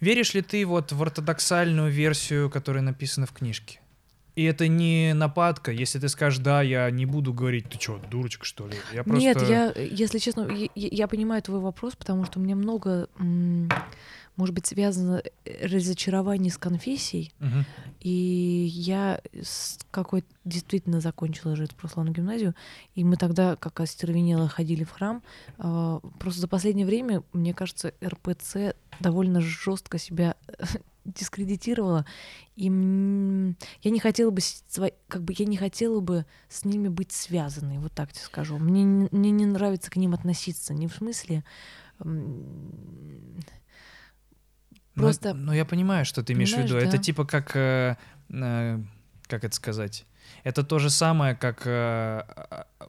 Веришь 0.00 0.34
ли 0.34 0.42
ты 0.42 0.64
вот 0.64 0.92
в 0.92 1.02
ортодоксальную 1.02 1.90
версию, 1.90 2.50
которая 2.50 2.82
написана 2.82 3.26
в 3.26 3.32
книжке? 3.32 3.80
И 4.34 4.44
это 4.44 4.66
не 4.66 5.12
нападка, 5.12 5.72
если 5.72 5.98
ты 5.98 6.08
скажешь, 6.08 6.38
да, 6.38 6.62
я 6.62 6.90
не 6.90 7.04
буду 7.04 7.34
говорить, 7.34 7.68
ты 7.68 7.78
что, 7.78 8.00
дурочка, 8.10 8.46
что 8.46 8.66
ли? 8.66 8.74
Я 8.94 9.04
просто... 9.04 9.20
Нет, 9.20 9.42
я, 9.42 9.72
если 9.72 10.18
честно, 10.18 10.48
я, 10.50 10.68
я 10.74 11.06
понимаю 11.06 11.42
твой 11.42 11.60
вопрос, 11.60 11.96
потому 11.96 12.24
что 12.24 12.40
меня 12.40 12.56
много, 12.56 13.08
может 14.42 14.56
быть, 14.56 14.66
связано 14.66 15.22
э, 15.44 15.66
разочарование 15.68 16.50
с 16.50 16.58
конфессией, 16.58 17.32
угу. 17.38 17.64
и 18.00 18.68
я 18.74 19.20
с 19.40 19.78
какой 19.92 20.24
действительно 20.44 21.00
закончила 21.00 21.54
жить 21.54 21.70
в 21.70 21.76
православную 21.76 22.12
гимназию, 22.12 22.56
и 22.96 23.04
мы 23.04 23.16
тогда, 23.16 23.54
как 23.54 23.78
остервенело, 23.78 24.48
ходили 24.48 24.82
в 24.82 24.90
храм. 24.90 25.22
А, 25.58 26.00
просто 26.18 26.40
за 26.40 26.48
последнее 26.48 26.86
время, 26.86 27.22
мне 27.32 27.54
кажется, 27.54 27.94
РПЦ 28.04 28.74
довольно 28.98 29.40
жестко 29.40 29.98
себя 29.98 30.34
дискредитировала, 31.04 32.04
и 32.56 32.64
я 32.64 33.90
не 33.92 34.00
хотела 34.00 34.32
бы 34.32 34.40
как 35.06 35.22
бы 35.22 35.34
я 35.38 35.44
не 35.44 35.56
хотела 35.56 36.00
бы 36.00 36.26
с 36.48 36.64
ними 36.64 36.88
быть 36.88 37.12
связанной, 37.12 37.78
вот 37.78 37.92
так 37.92 38.10
тебе 38.10 38.24
скажу. 38.24 38.58
Мне 38.58 39.08
мне 39.12 39.30
не 39.30 39.46
нравится 39.46 39.88
к 39.88 39.94
ним 39.94 40.14
относиться, 40.14 40.74
не 40.74 40.88
в 40.88 40.94
смысле 40.94 41.44
просто. 44.94 45.34
Но, 45.34 45.46
но 45.46 45.54
я 45.54 45.64
понимаю, 45.64 46.04
что 46.04 46.22
ты 46.22 46.32
имеешь 46.32 46.52
в 46.52 46.58
виду. 46.58 46.74
Да? 46.74 46.80
Это 46.80 46.98
типа 46.98 47.24
как 47.24 47.56
э, 47.56 47.96
э, 48.30 48.80
как 49.26 49.44
это 49.44 49.54
сказать? 49.54 50.06
Это 50.44 50.62
то 50.62 50.78
же 50.78 50.90
самое, 50.90 51.34
как 51.34 51.62
э, 51.66 52.22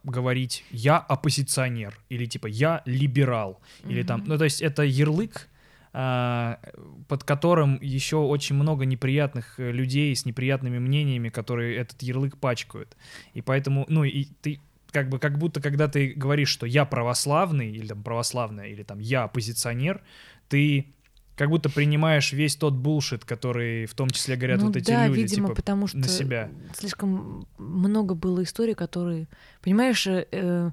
говорить 0.02 0.64
я 0.70 0.98
оппозиционер 0.98 1.98
или 2.08 2.26
типа 2.26 2.46
я 2.46 2.82
либерал 2.84 3.60
mm-hmm. 3.82 3.90
или 3.90 4.02
там, 4.02 4.24
ну 4.26 4.38
то 4.38 4.44
есть 4.44 4.62
это 4.62 4.82
ярлык 4.82 5.48
а, 5.96 6.58
под 7.06 7.22
которым 7.22 7.78
еще 7.80 8.16
очень 8.16 8.56
много 8.56 8.84
неприятных 8.84 9.60
э, 9.60 9.70
людей 9.70 10.16
с 10.16 10.26
неприятными 10.26 10.80
мнениями, 10.80 11.28
которые 11.28 11.76
этот 11.76 12.02
ярлык 12.02 12.36
пачкают. 12.36 12.96
И 13.32 13.40
поэтому, 13.40 13.86
ну, 13.88 14.02
и 14.02 14.24
ты 14.42 14.60
как 14.90 15.08
бы 15.08 15.20
как 15.20 15.38
будто 15.38 15.60
когда 15.60 15.86
ты 15.86 16.12
говоришь, 16.12 16.48
что 16.48 16.66
я 16.66 16.84
православный 16.84 17.70
или 17.70 17.86
там 17.86 18.02
православная 18.02 18.66
или 18.66 18.82
там 18.82 18.98
я 18.98 19.22
оппозиционер, 19.22 20.02
ты 20.48 20.92
как 21.36 21.50
будто 21.50 21.68
принимаешь 21.68 22.32
весь 22.32 22.56
тот 22.56 22.74
булшит, 22.74 23.24
который 23.24 23.86
в 23.86 23.94
том 23.94 24.10
числе 24.10 24.36
говорят 24.36 24.60
ну, 24.60 24.66
вот 24.68 24.76
эти 24.76 24.90
да, 24.90 25.06
люди, 25.06 25.20
видимо, 25.20 25.48
типа, 25.48 25.56
потому 25.56 25.86
что 25.86 25.98
на 25.98 26.08
себя. 26.08 26.50
Слишком 26.74 27.46
много 27.58 28.14
было 28.14 28.42
историй, 28.42 28.74
которые, 28.74 29.28
понимаешь, 29.60 30.06
э, 30.06 30.26
э, 30.30 30.70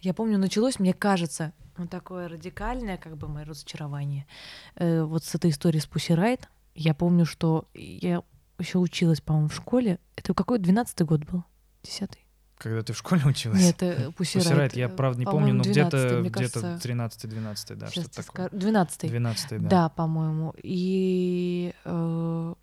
я 0.00 0.14
помню, 0.14 0.38
началось, 0.38 0.78
мне 0.78 0.92
кажется, 0.92 1.52
ну, 1.78 1.86
такое 1.86 2.28
радикальное, 2.28 2.98
как 2.98 3.16
бы, 3.16 3.28
мое 3.28 3.44
разочарование. 3.44 4.26
Э, 4.74 5.02
вот 5.02 5.24
с 5.24 5.34
этой 5.34 5.50
историей 5.50 5.80
с 5.80 5.86
Пусирайт, 5.86 6.48
я 6.74 6.94
помню, 6.94 7.24
что 7.24 7.68
я 7.74 8.22
еще 8.58 8.78
училась, 8.78 9.20
по-моему, 9.20 9.48
в 9.48 9.54
школе. 9.54 9.98
Это 10.16 10.34
какой 10.34 10.58
12-й 10.58 11.04
год 11.04 11.24
был? 11.24 11.44
Десятый? 11.82 12.27
Когда 12.58 12.82
ты 12.82 12.92
в 12.92 12.98
школе 12.98 13.22
училась? 13.24 13.60
Нет, 13.60 13.82
это 13.82 14.10
Пусирайт. 14.12 14.76
я 14.76 14.88
правда 14.88 15.20
не 15.20 15.24
помню, 15.24 15.54
но 15.54 15.62
где-то 15.62 16.22
где 16.22 16.44
13-12, 16.46 17.74
да, 17.76 17.86
что-то 17.88 18.10
такое. 18.10 18.48
12 18.50 19.08
12 19.08 19.50
да. 19.50 19.68
Да, 19.68 19.88
по-моему. 19.88 20.54
И 20.62 21.72
э, 21.84 22.54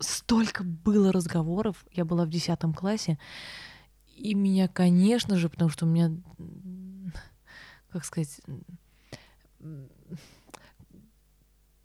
столько 0.00 0.64
было 0.64 1.12
разговоров. 1.12 1.84
Я 1.92 2.04
была 2.04 2.24
в 2.24 2.30
10 2.30 2.58
классе. 2.76 3.18
И 4.16 4.34
меня, 4.34 4.68
конечно 4.68 5.36
же, 5.36 5.48
потому 5.48 5.70
что 5.70 5.86
у 5.86 5.88
меня 5.88 6.12
как 7.92 8.04
сказать, 8.04 8.40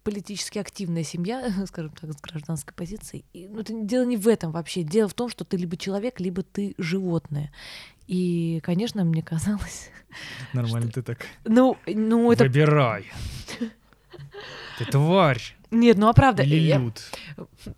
политически 0.06 0.60
активная 0.60 1.04
семья, 1.04 1.52
скажем 1.68 1.92
так, 1.92 2.14
с 2.14 2.22
гражданской 2.22 2.74
позицией. 2.74 3.26
И, 3.34 3.48
ну, 3.50 3.60
это 3.60 3.74
дело 3.74 4.06
не 4.06 4.16
в 4.16 4.28
этом 4.30 4.52
вообще. 4.52 4.84
Дело 4.84 5.10
в 5.10 5.14
том, 5.14 5.28
что 5.28 5.44
ты 5.44 5.58
либо 5.58 5.76
человек, 5.76 6.22
либо 6.22 6.44
ты 6.44 6.76
животное. 6.78 7.52
И, 8.08 8.62
конечно, 8.64 9.04
мне 9.04 9.24
казалось... 9.24 9.90
Нормально 10.54 10.92
что... 10.92 11.02
ты 11.02 11.14
так... 11.16 11.26
Ну, 11.44 11.76
ну 11.88 12.32
это... 12.32 12.46
Выбирай. 12.46 13.12
Ты 14.78 14.86
тварь. 14.86 15.42
Нет, 15.72 15.98
ну 15.98 16.10
а 16.10 16.14
правда... 16.14 16.44
Или 16.44 16.56
я... 16.58 16.80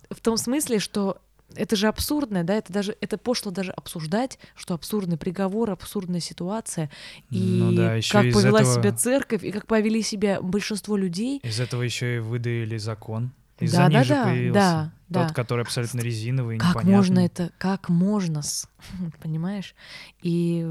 В 0.09 0.19
том 0.19 0.37
смысле, 0.37 0.79
что 0.79 1.21
это 1.55 1.75
же 1.75 1.87
абсурдно, 1.87 2.43
да, 2.43 2.55
это 2.55 2.71
даже 2.73 2.95
это 3.01 3.17
пошло 3.17 3.51
даже 3.51 3.71
обсуждать, 3.71 4.39
что 4.55 4.73
абсурдный 4.73 5.17
приговор, 5.17 5.71
абсурдная 5.71 6.19
ситуация, 6.19 6.89
и 7.29 7.39
ну 7.39 7.71
да, 7.71 7.99
как 8.11 8.31
повела 8.33 8.61
этого... 8.61 8.75
себя 8.75 8.91
церковь, 8.91 9.43
и 9.43 9.51
как 9.51 9.65
повели 9.65 10.01
себя 10.01 10.41
большинство 10.41 10.97
людей. 10.97 11.39
Из 11.43 11.59
этого 11.59 11.81
еще 11.81 12.17
и 12.17 12.19
выдавили 12.19 12.77
закон. 12.77 13.31
Из-за 13.59 13.77
да, 13.77 13.87
них 13.87 13.97
да, 13.97 14.03
же 14.03 14.13
да, 14.13 14.23
появился 14.23 14.53
да, 14.53 14.91
тот, 15.11 15.27
да. 15.29 15.33
который 15.33 15.61
абсолютно 15.61 15.99
резиновый, 15.99 16.57
Как 16.59 16.69
непонятный. 16.69 16.95
можно 16.95 17.19
это, 17.25 17.51
как 17.57 17.89
можно, 17.89 18.41
понимаешь? 19.21 19.73
И 20.21 20.63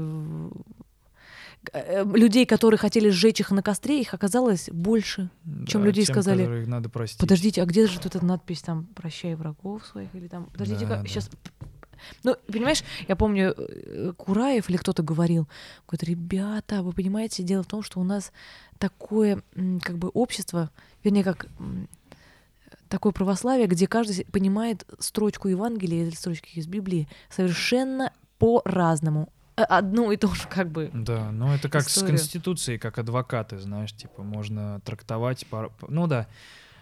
людей, 2.13 2.45
которые 2.45 2.77
хотели 2.77 3.09
сжечь 3.09 3.39
их 3.39 3.51
на 3.51 3.61
костре, 3.61 4.01
их 4.01 4.13
оказалось 4.13 4.69
больше, 4.71 5.29
чем 5.67 5.81
да, 5.81 5.87
людей 5.87 6.05
тем, 6.05 6.15
сказали. 6.15 6.65
надо 6.65 6.89
простить. 6.89 7.19
Подождите, 7.19 7.61
а 7.61 7.65
где 7.65 7.87
же 7.87 7.99
тут 7.99 8.15
эта 8.15 8.25
надпись 8.25 8.61
там 8.61 8.87
«Прощай 8.95 9.35
врагов 9.35 9.85
своих» 9.85 10.13
или 10.13 10.27
там... 10.27 10.45
Подождите, 10.51 10.85
да, 10.85 11.01
да. 11.01 11.07
сейчас... 11.07 11.29
Ну, 12.23 12.35
понимаешь, 12.51 12.83
я 13.07 13.15
помню, 13.15 13.55
э, 13.57 14.13
Кураев 14.15 14.69
или 14.69 14.77
кто-то 14.77 15.01
говорил, 15.01 15.47
говорит, 15.87 16.03
ребята, 16.03 16.83
вы 16.83 16.93
понимаете, 16.93 17.43
дело 17.43 17.63
в 17.63 17.67
том, 17.67 17.81
что 17.81 17.99
у 17.99 18.03
нас 18.03 18.31
такое, 18.77 19.41
как 19.81 19.97
бы, 19.97 20.09
общество, 20.09 20.69
вернее, 21.03 21.23
как 21.23 21.47
такое 22.87 23.11
православие, 23.11 23.67
где 23.67 23.87
каждый 23.87 24.25
понимает 24.25 24.85
строчку 24.99 25.47
Евангелия 25.47 26.03
или 26.03 26.15
строчки 26.15 26.57
из 26.57 26.67
Библии 26.67 27.07
совершенно 27.29 28.13
по-разному 28.37 29.29
одну 29.63 30.11
и 30.11 30.17
ту 30.17 30.33
же 30.33 30.47
как 30.47 30.69
бы 30.71 30.89
Да, 30.93 31.31
ну 31.31 31.53
это 31.53 31.69
как 31.69 31.87
историю. 31.87 32.17
с 32.17 32.21
Конституцией, 32.21 32.77
как 32.77 32.97
адвокаты, 32.97 33.57
знаешь, 33.57 33.91
типа 33.93 34.23
можно 34.23 34.79
трактовать, 34.81 35.45
по... 35.47 35.71
ну 35.87 36.07
да. 36.07 36.27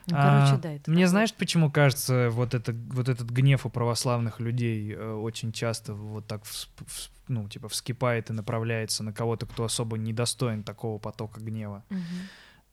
Ну, 0.07 0.17
короче, 0.17 0.53
а, 0.53 0.57
да, 0.57 0.71
это 0.73 0.91
мне 0.91 1.07
знаешь, 1.07 1.33
почему 1.33 1.71
кажется, 1.71 2.29
вот, 2.29 2.53
это, 2.53 2.73
вот 2.73 3.09
этот 3.09 3.27
гнев 3.31 3.65
у 3.65 3.69
православных 3.69 4.39
людей 4.39 4.93
э, 4.93 5.13
очень 5.13 5.51
часто 5.51 5.95
вот 5.95 6.27
так, 6.27 6.45
в, 6.45 6.51
в, 6.51 7.09
ну, 7.27 7.49
типа, 7.49 7.69
вскипает 7.69 8.29
и 8.29 8.33
направляется 8.33 9.03
на 9.03 9.13
кого-то, 9.13 9.47
кто 9.47 9.63
особо 9.63 9.97
недостоин 9.97 10.63
такого 10.63 10.99
потока 10.99 11.39
гнева. 11.39 11.83
Угу. 11.89 11.99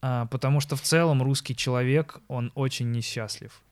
А, 0.03 0.27
потому 0.27 0.61
что 0.61 0.77
в 0.77 0.83
целом 0.83 1.23
русский 1.23 1.57
человек, 1.57 2.21
он 2.29 2.53
очень 2.55 2.91
несчастлив. 2.91 3.63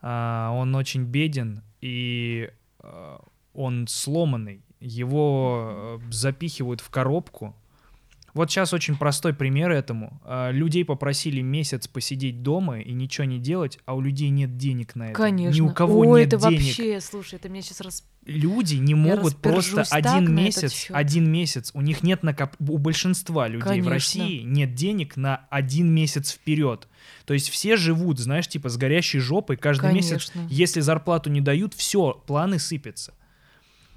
А, 0.00 0.50
он 0.54 0.74
очень 0.74 1.04
беден, 1.04 1.62
и 1.82 2.50
а, 2.78 3.22
он 3.52 3.88
сломанный 3.88 4.64
его 4.86 5.98
э, 6.00 6.12
запихивают 6.12 6.80
в 6.80 6.90
коробку. 6.90 7.54
Вот 8.36 8.50
сейчас 8.50 8.74
очень 8.74 8.98
простой 8.98 9.32
пример 9.32 9.70
этому. 9.70 10.20
А, 10.22 10.50
людей 10.50 10.84
попросили 10.84 11.40
месяц 11.40 11.88
посидеть 11.88 12.42
дома 12.42 12.80
и 12.80 12.92
ничего 12.92 13.24
не 13.24 13.38
делать, 13.38 13.78
а 13.86 13.94
у 13.94 14.02
людей 14.02 14.28
нет 14.28 14.58
денег 14.58 14.94
на 14.94 15.04
это. 15.04 15.14
Конечно. 15.14 15.56
Ни 15.56 15.60
у 15.62 15.72
кого 15.72 16.00
Ой, 16.00 16.20
нет 16.20 16.34
это 16.34 16.50
денег. 16.50 16.60
вообще, 16.60 17.00
слушай, 17.00 17.36
это 17.36 17.48
меня 17.48 17.62
сейчас 17.62 17.80
раз... 17.80 18.04
Люди 18.26 18.74
не 18.74 18.94
могут 18.94 19.38
просто 19.38 19.84
один 19.88 20.34
месяц, 20.34 20.88
один 20.90 21.32
месяц, 21.32 21.70
у 21.72 21.80
них 21.80 22.02
нет 22.02 22.22
накоп... 22.22 22.50
у 22.58 22.76
большинства 22.76 23.48
людей 23.48 23.66
Конечно. 23.66 23.88
в 23.88 23.92
России 23.92 24.42
нет 24.42 24.74
денег 24.74 25.16
на 25.16 25.46
один 25.48 25.90
месяц 25.90 26.32
вперед. 26.32 26.88
То 27.24 27.32
есть 27.32 27.48
все 27.48 27.76
живут, 27.76 28.18
знаешь, 28.18 28.48
типа 28.48 28.68
с 28.68 28.76
горящей 28.76 29.20
жопой 29.20 29.56
каждый 29.56 29.88
Конечно. 29.88 30.14
месяц. 30.14 30.32
Если 30.50 30.80
зарплату 30.80 31.30
не 31.30 31.40
дают, 31.40 31.72
все, 31.72 32.22
планы 32.26 32.58
сыпятся. 32.58 33.14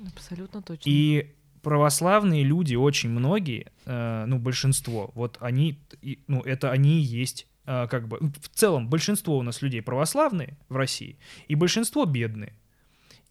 Абсолютно 0.07 0.61
точно. 0.61 0.89
И 0.89 1.35
православные 1.61 2.43
люди, 2.43 2.75
очень 2.75 3.09
многие, 3.09 3.71
э, 3.85 4.25
ну, 4.25 4.39
большинство, 4.39 5.11
вот 5.13 5.37
они, 5.41 5.79
ну, 6.27 6.41
это 6.41 6.71
они 6.71 6.99
и 6.99 7.01
есть, 7.01 7.47
э, 7.65 7.87
как 7.87 8.07
бы, 8.07 8.19
в 8.19 8.49
целом, 8.49 8.89
большинство 8.89 9.37
у 9.37 9.41
нас 9.41 9.61
людей 9.61 9.81
православные 9.81 10.57
в 10.69 10.75
России, 10.75 11.17
и 11.47 11.55
большинство 11.55 12.05
бедные. 12.05 12.53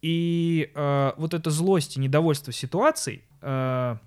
И 0.01 0.71
э, 0.73 1.11
вот 1.17 1.33
эта 1.33 1.49
злость 1.49 1.97
и 1.97 1.99
недовольство 1.99 2.53
ситуацией, 2.53 3.23
э, 3.41 3.97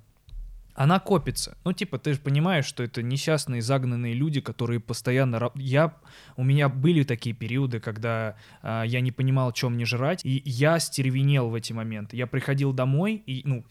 она 0.74 0.98
копится. 1.00 1.56
Ну, 1.64 1.72
типа, 1.72 1.98
ты 1.98 2.14
же 2.14 2.20
понимаешь, 2.20 2.64
что 2.64 2.82
это 2.82 3.02
несчастные, 3.02 3.62
загнанные 3.62 4.14
люди, 4.14 4.40
которые 4.40 4.80
постоянно... 4.80 5.50
Я... 5.54 5.94
У 6.37 6.44
меня 6.44 6.68
были 6.68 7.02
такие 7.04 7.35
периоды, 7.35 7.80
когда 7.80 8.37
а, 8.62 8.82
я 8.82 9.00
не 9.00 9.12
понимал, 9.12 9.52
чем 9.52 9.74
мне 9.74 9.85
жрать, 9.85 10.24
и 10.24 10.42
я 10.44 10.78
стервенел 10.78 11.50
в 11.50 11.54
эти 11.54 11.72
моменты. 11.72 12.16
Я 12.16 12.26
приходил 12.26 12.72
домой, 12.72 13.22
и, 13.26 13.42
ну, 13.44 13.64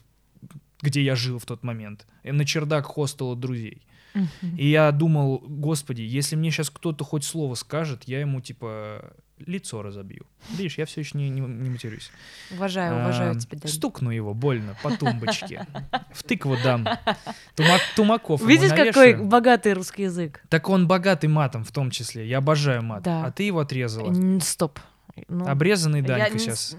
где 0.81 1.01
я 1.01 1.15
жил 1.15 1.39
в 1.39 1.45
тот 1.45 1.63
момент, 1.63 2.05
и 2.23 2.31
на 2.31 2.45
чердак 2.45 2.85
хостела 2.85 3.35
друзей. 3.35 3.81
И 4.57 4.67
я 4.69 4.91
думал, 4.91 5.39
господи, 5.39 6.01
если 6.01 6.35
мне 6.35 6.51
сейчас 6.51 6.69
кто-то 6.69 7.03
хоть 7.03 7.23
слово 7.23 7.55
скажет, 7.55 8.03
я 8.05 8.19
ему 8.19 8.41
типа 8.41 9.13
лицо 9.45 9.81
разобью. 9.81 10.25
Видишь, 10.51 10.77
я 10.77 10.85
все 10.85 11.01
еще 11.01 11.17
не, 11.17 11.29
не- 11.29 11.41
не 11.41 11.69
матерюсь. 11.69 12.11
Уважаю, 12.51 13.01
уважаю 13.01 13.31
А, 13.31 13.39
тебя, 13.39 13.57
Дань. 13.57 13.71
Стукну 13.71 14.11
его 14.11 14.33
больно 14.33 14.75
по 14.83 14.95
тумбочке. 14.95 15.65
В 16.13 16.23
тыкву 16.23 16.57
дам. 16.63 16.87
Тумак, 17.55 17.81
тумаков 17.95 18.45
Видишь, 18.45 18.69
какой 18.71 19.15
богатый 19.15 19.73
русский 19.73 20.03
язык? 20.03 20.43
Так 20.49 20.69
он 20.69 20.87
богатый 20.87 21.27
матом 21.27 21.63
в 21.63 21.71
том 21.71 21.91
числе. 21.91 22.27
Я 22.27 22.37
обожаю 22.39 22.83
мат. 22.83 23.03
Да. 23.03 23.25
А 23.25 23.31
ты 23.31 23.43
его 23.43 23.59
отрезала. 23.59 24.13
Стоп. 24.39 24.79
Ну, 25.27 25.47
Обрезанный 25.47 26.01
я 26.01 26.05
Данька 26.07 26.33
не 26.33 26.39
сейчас. 26.39 26.75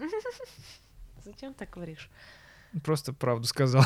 Зачем 1.25 1.55
так 1.55 1.71
говоришь? 1.71 2.11
Просто 2.85 3.13
правду 3.13 3.47
сказал. 3.47 3.85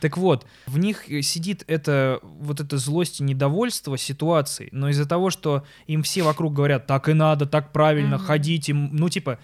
Так 0.00 0.18
вот, 0.18 0.46
в 0.66 0.78
них 0.78 1.04
сидит 1.22 1.64
это, 1.66 2.20
вот 2.22 2.60
эта 2.60 2.76
злость 2.76 3.20
и 3.20 3.24
недовольство 3.24 3.96
ситуацией, 3.96 4.68
но 4.70 4.90
из-за 4.90 5.06
того, 5.06 5.30
что 5.30 5.64
им 5.86 6.02
все 6.02 6.22
вокруг 6.22 6.52
говорят, 6.52 6.86
так 6.86 7.08
и 7.08 7.14
надо, 7.14 7.46
так 7.46 7.72
правильно, 7.72 8.18
ходите, 8.18 8.74
ну 8.74 9.08
типа, 9.08 9.38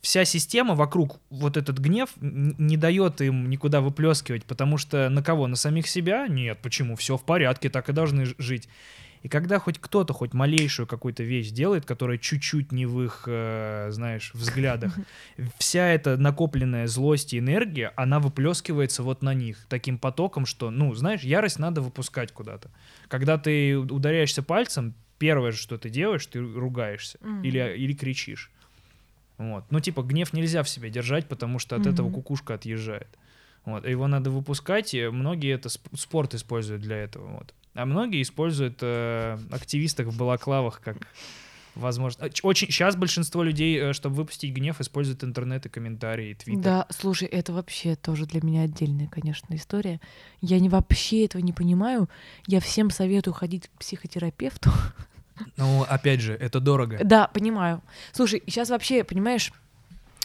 вся 0.00 0.24
система 0.24 0.74
вокруг, 0.74 1.20
вот 1.30 1.56
этот 1.56 1.78
гнев 1.78 2.10
не 2.20 2.76
дает 2.76 3.20
им 3.20 3.48
никуда 3.48 3.80
выплескивать, 3.80 4.44
потому 4.44 4.78
что 4.78 5.08
на 5.08 5.22
кого? 5.22 5.46
На 5.46 5.56
самих 5.56 5.86
себя? 5.86 6.26
Нет, 6.26 6.58
почему? 6.60 6.96
Все 6.96 7.16
в 7.16 7.24
порядке, 7.24 7.70
так 7.70 7.88
и 7.88 7.92
должны 7.92 8.26
жить. 8.36 8.68
И 9.24 9.28
когда 9.28 9.58
хоть 9.58 9.78
кто-то, 9.78 10.12
хоть 10.12 10.34
малейшую 10.34 10.86
какую-то 10.86 11.22
вещь 11.22 11.48
делает, 11.48 11.86
которая 11.86 12.18
чуть-чуть 12.18 12.72
не 12.72 12.84
в 12.84 13.02
их, 13.02 13.24
э, 13.26 13.88
знаешь, 13.90 14.30
взглядах, 14.34 14.94
вся 15.58 15.88
эта 15.88 16.18
накопленная 16.18 16.86
злость 16.86 17.32
и 17.32 17.38
энергия, 17.38 17.94
она 17.96 18.20
выплескивается 18.20 19.02
вот 19.02 19.22
на 19.22 19.32
них 19.32 19.64
таким 19.70 19.96
потоком, 19.96 20.44
что, 20.44 20.70
ну, 20.70 20.94
знаешь, 20.94 21.22
ярость 21.22 21.58
надо 21.58 21.80
выпускать 21.80 22.32
куда-то. 22.32 22.70
Когда 23.08 23.38
ты 23.38 23.78
ударяешься 23.78 24.42
пальцем, 24.42 24.92
первое, 25.18 25.52
что 25.52 25.78
ты 25.78 25.88
делаешь, 25.88 26.26
ты 26.26 26.40
ругаешься 26.40 27.16
Мгм. 27.22 27.42
или, 27.44 27.74
или 27.78 27.94
кричишь. 27.94 28.50
Вот. 29.38 29.64
Ну, 29.70 29.80
типа, 29.80 30.02
гнев 30.02 30.34
нельзя 30.34 30.62
в 30.62 30.68
себе 30.68 30.90
держать, 30.90 31.28
потому 31.28 31.58
что 31.58 31.76
от 31.76 31.86
этого 31.86 32.08
Мгм. 32.08 32.14
кукушка 32.16 32.54
отъезжает. 32.54 33.08
Вот. 33.64 33.86
Его 33.86 34.06
надо 34.06 34.30
выпускать, 34.30 34.94
и 34.94 35.08
многие 35.08 35.54
это 35.54 35.68
сп- 35.68 35.96
спорт 35.96 36.34
используют 36.34 36.82
для 36.82 36.96
этого. 36.96 37.26
Вот. 37.28 37.54
А 37.74 37.86
многие 37.86 38.22
используют 38.22 38.78
э, 38.82 39.38
активистов 39.50 40.06
в 40.06 40.18
балаклавах 40.18 40.80
как 40.80 41.08
возможно. 41.74 42.26
А, 42.26 42.28
Очень 42.46 42.68
сейчас 42.68 42.94
большинство 42.96 43.42
людей, 43.42 43.78
э, 43.78 43.92
чтобы 43.92 44.16
выпустить 44.16 44.52
гнев, 44.52 44.80
используют 44.80 45.24
интернет 45.24 45.66
и 45.66 45.68
комментарии, 45.68 46.30
и 46.30 46.34
твиттер. 46.34 46.62
Да, 46.62 46.86
слушай, 46.90 47.26
это 47.26 47.52
вообще 47.52 47.96
тоже 47.96 48.26
для 48.26 48.40
меня 48.42 48.62
отдельная, 48.62 49.08
конечно, 49.08 49.54
история. 49.54 50.00
Я 50.40 50.60
не 50.60 50.68
вообще 50.68 51.24
этого 51.24 51.42
не 51.42 51.52
понимаю. 51.52 52.08
Я 52.46 52.60
всем 52.60 52.90
советую 52.90 53.34
ходить 53.34 53.68
к 53.68 53.78
психотерапевту. 53.80 54.70
Ну, 55.56 55.82
опять 55.88 56.20
же, 56.20 56.34
это 56.34 56.60
дорого. 56.60 57.00
Да, 57.02 57.26
понимаю. 57.26 57.82
Слушай, 58.12 58.42
сейчас 58.46 58.70
вообще, 58.70 59.02
понимаешь, 59.02 59.52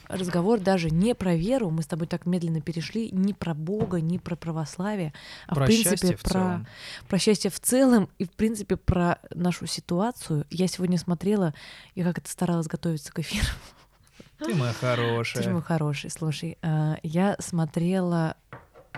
разговор 0.10 0.60
даже 0.60 0.90
не 0.90 1.16
про 1.16 1.36
веру, 1.36 1.70
мы 1.70 1.84
с 1.84 1.88
тобой 1.88 2.08
так 2.08 2.26
медленно 2.26 2.62
перешли, 2.62 3.10
не 3.12 3.34
про 3.34 3.54
Бога, 3.54 4.02
не 4.02 4.20
про 4.20 4.36
православие, 4.36 5.14
а 5.48 5.56
Про 5.56 5.64
в 5.64 5.68
принципе 5.68 6.16
в 6.16 6.22
про, 6.22 6.30
целом. 6.30 6.68
про 7.08 7.20
счастье 7.20 7.50
в 7.52 7.60
целом 7.60 8.10
и 8.18 8.26
в 8.26 8.32
принципе 8.32 8.76
про 8.76 9.20
нашу 9.34 9.68
ситуацию. 9.68 10.46
Я 10.50 10.68
сегодня 10.68 10.98
смотрела, 10.98 11.54
я 11.96 12.04
как-то 12.04 12.30
старалась 12.30 12.68
готовиться 12.68 13.14
к 13.14 13.20
эфиру. 13.20 13.46
Ты 14.40 14.54
моя 14.56 14.74
Ты 14.82 14.88
же 14.88 14.96
хорошая. 14.96 15.54
мой 15.54 15.62
хороший, 15.62 16.10
слушай, 16.10 16.58
а, 16.62 16.98
я 17.04 17.36
смотрела 17.40 18.36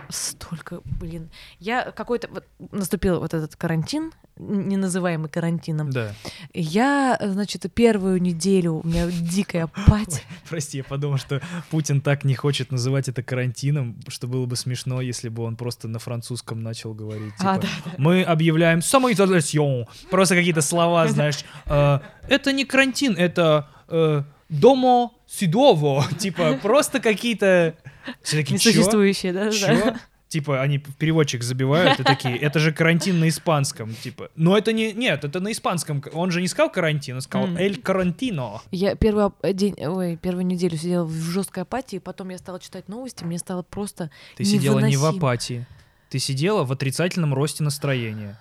столько, 0.10 0.82
блин, 0.86 1.30
я 1.60 1.92
какой-то 1.92 2.28
вот 2.30 2.46
наступил 2.72 3.20
вот 3.20 3.34
этот 3.34 3.56
карантин, 3.56 4.12
не 4.38 4.78
называемый 4.78 5.30
карантином. 5.30 5.92
Да. 5.92 6.14
Я, 6.54 7.20
значит, 7.22 7.66
первую 7.74 8.22
неделю 8.22 8.82
у 8.84 8.88
меня 8.88 9.08
дикая 9.08 9.66
апатия. 9.66 10.22
Прости, 10.50 10.78
я 10.80 10.84
подумал, 10.84 11.18
что 11.18 11.42
Путин 11.70 12.02
так 12.02 12.24
не 12.24 12.34
хочет 12.34 12.72
называть 12.72 13.08
это 13.08 13.22
карантином, 13.22 14.00
что 14.08 14.28
было 14.28 14.46
бы 14.46 14.56
смешно, 14.56 15.02
если 15.02 15.30
бы 15.30 15.44
он 15.44 15.56
просто 15.56 15.88
на 15.88 16.00
французском 16.00 16.62
начал 16.64 16.94
говорить. 16.94 17.34
А, 17.40 17.58
типа, 17.60 17.68
Мы 17.98 18.24
объявляем 18.24 18.82
самоизоляцион. 18.82 19.86
Просто 20.10 20.36
какие-то 20.36 20.62
слова, 20.62 21.08
знаешь. 21.08 21.44
э, 21.66 22.00
Это 22.28 22.52
не 22.52 22.66
карантин, 22.66 23.16
это 23.18 23.70
э, 23.90 24.24
домо 24.52 25.14
сидово. 25.28 26.06
Типа 26.20 26.60
просто 26.62 27.00
какие-то... 27.00 27.76
Все 28.22 28.38
такие, 28.38 28.60
«Чё? 28.60 28.70
Несуществующие, 28.70 29.34
да? 29.34 29.52
Чё? 29.52 29.96
Типа, 30.28 30.62
они 30.62 30.78
в 30.78 30.96
переводчик 30.96 31.44
забивают 31.44 32.00
и 32.00 32.04
такие, 32.04 32.38
это 32.38 32.58
же 32.60 32.72
карантин 32.72 33.20
на 33.20 33.28
испанском, 33.28 33.94
типа. 33.94 34.30
Но 34.38 34.58
это 34.58 34.72
не, 34.72 34.94
нет, 34.94 35.26
это 35.26 35.42
на 35.42 35.52
испанском. 35.52 36.02
Он 36.14 36.32
же 36.32 36.40
не 36.40 36.48
сказал 36.48 36.72
карантин, 36.72 37.16
он 37.16 37.22
сказал 37.22 37.50
эль 37.58 37.82
карантино. 37.82 38.62
Я 38.72 38.96
первый 38.96 39.26
ап- 39.26 39.54
день, 39.54 39.76
ой, 39.78 40.16
первую 40.16 40.46
неделю 40.46 40.78
сидела 40.78 41.04
в 41.04 41.12
жесткой 41.12 41.64
апатии, 41.64 41.98
потом 41.98 42.30
я 42.30 42.38
стала 42.38 42.62
читать 42.62 42.88
новости, 42.88 43.26
мне 43.26 43.40
стало 43.40 43.62
просто 43.62 44.10
Ты 44.38 44.46
сидела 44.46 44.80
не 44.80 44.96
в 44.96 45.04
апатии. 45.04 45.66
Ты 46.10 46.20
сидела 46.20 46.64
в 46.64 46.72
отрицательном 46.72 47.34
росте 47.34 47.64
настроения. 47.66 48.40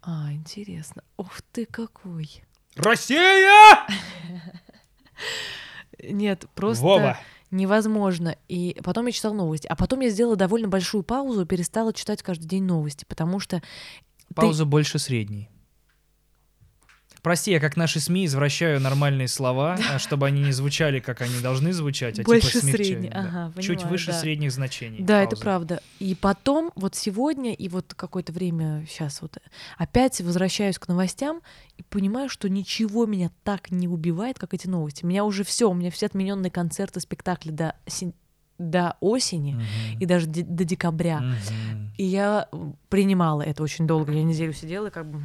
А, 0.00 0.32
интересно. 0.32 1.02
Ух 1.16 1.42
ты 1.50 1.66
какой. 1.66 2.44
Россия! 2.76 3.84
Нет, 6.02 6.46
просто 6.54 6.84
Вова! 6.84 7.18
невозможно. 7.50 8.36
И 8.48 8.78
потом 8.82 9.06
я 9.06 9.12
читала 9.12 9.34
новости. 9.34 9.66
А 9.68 9.76
потом 9.76 10.00
я 10.00 10.08
сделала 10.08 10.36
довольно 10.36 10.68
большую 10.68 11.02
паузу, 11.02 11.46
перестала 11.46 11.92
читать 11.92 12.22
каждый 12.22 12.46
день 12.46 12.64
новости, 12.64 13.04
потому 13.04 13.38
что 13.40 13.62
Пауза 14.34 14.64
больше 14.64 14.98
средней. 14.98 15.48
Прости, 17.22 17.52
я 17.52 17.60
как 17.60 17.76
наши 17.76 18.00
СМИ 18.00 18.26
извращаю 18.26 18.80
нормальные 18.80 19.28
слова, 19.28 19.78
а, 19.92 20.00
чтобы 20.00 20.26
они 20.26 20.42
не 20.42 20.50
звучали, 20.50 20.98
как 20.98 21.20
они 21.20 21.38
должны 21.40 21.72
звучать, 21.72 22.18
а 22.18 22.24
Больше 22.24 22.60
типа 22.60 22.66
средней, 22.76 23.10
да. 23.10 23.20
ага, 23.50 23.62
Чуть 23.62 23.68
понимаю, 23.78 23.88
выше 23.90 24.06
да. 24.10 24.18
средних 24.18 24.50
значений. 24.50 24.98
Да, 25.04 25.20
это 25.22 25.30
пауза. 25.30 25.42
правда. 25.44 25.82
И 26.00 26.16
потом, 26.16 26.72
вот 26.74 26.96
сегодня, 26.96 27.54
и 27.54 27.68
вот 27.68 27.94
какое-то 27.94 28.32
время 28.32 28.84
сейчас 28.90 29.22
вот 29.22 29.38
опять 29.78 30.20
возвращаюсь 30.20 30.80
к 30.80 30.88
новостям 30.88 31.42
и 31.76 31.84
понимаю, 31.84 32.28
что 32.28 32.48
ничего 32.48 33.06
меня 33.06 33.30
так 33.44 33.70
не 33.70 33.86
убивает, 33.86 34.40
как 34.40 34.52
эти 34.52 34.66
новости. 34.66 35.04
Меня 35.04 35.24
уже 35.24 35.44
все, 35.44 35.70
у 35.70 35.74
меня 35.74 35.92
все 35.92 36.06
отмененные 36.06 36.50
концерты, 36.50 36.98
спектакли 36.98 37.52
до, 37.52 37.76
сен- 37.86 38.14
до 38.58 38.96
осени 38.98 39.52
Мгм. 39.54 40.00
и 40.00 40.06
даже 40.06 40.26
до 40.26 40.64
декабря. 40.64 41.20
Мгм. 41.20 41.92
И 41.98 42.04
я 42.04 42.48
принимала 42.88 43.42
это 43.42 43.62
очень 43.62 43.86
долго. 43.86 44.10
Я 44.12 44.24
неделю 44.24 44.52
сидела 44.52 44.88
и 44.88 44.90
как 44.90 45.08
бы... 45.08 45.22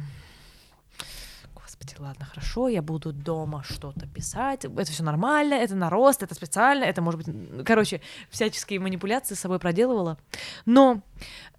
Господи, 1.80 2.00
ладно, 2.00 2.24
хорошо, 2.24 2.68
я 2.68 2.82
буду 2.82 3.12
дома 3.12 3.62
что-то 3.62 4.06
писать. 4.06 4.64
Это 4.64 4.90
все 4.90 5.02
нормально, 5.04 5.54
это 5.54 5.76
на 5.76 5.90
рост, 5.90 6.22
это 6.22 6.34
специально, 6.34 6.82
это 6.84 7.02
может 7.02 7.22
быть... 7.22 7.64
Короче, 7.64 8.00
всяческие 8.30 8.80
манипуляции 8.80 9.34
с 9.34 9.40
собой 9.40 9.58
проделывала. 9.60 10.18
Но 10.66 11.02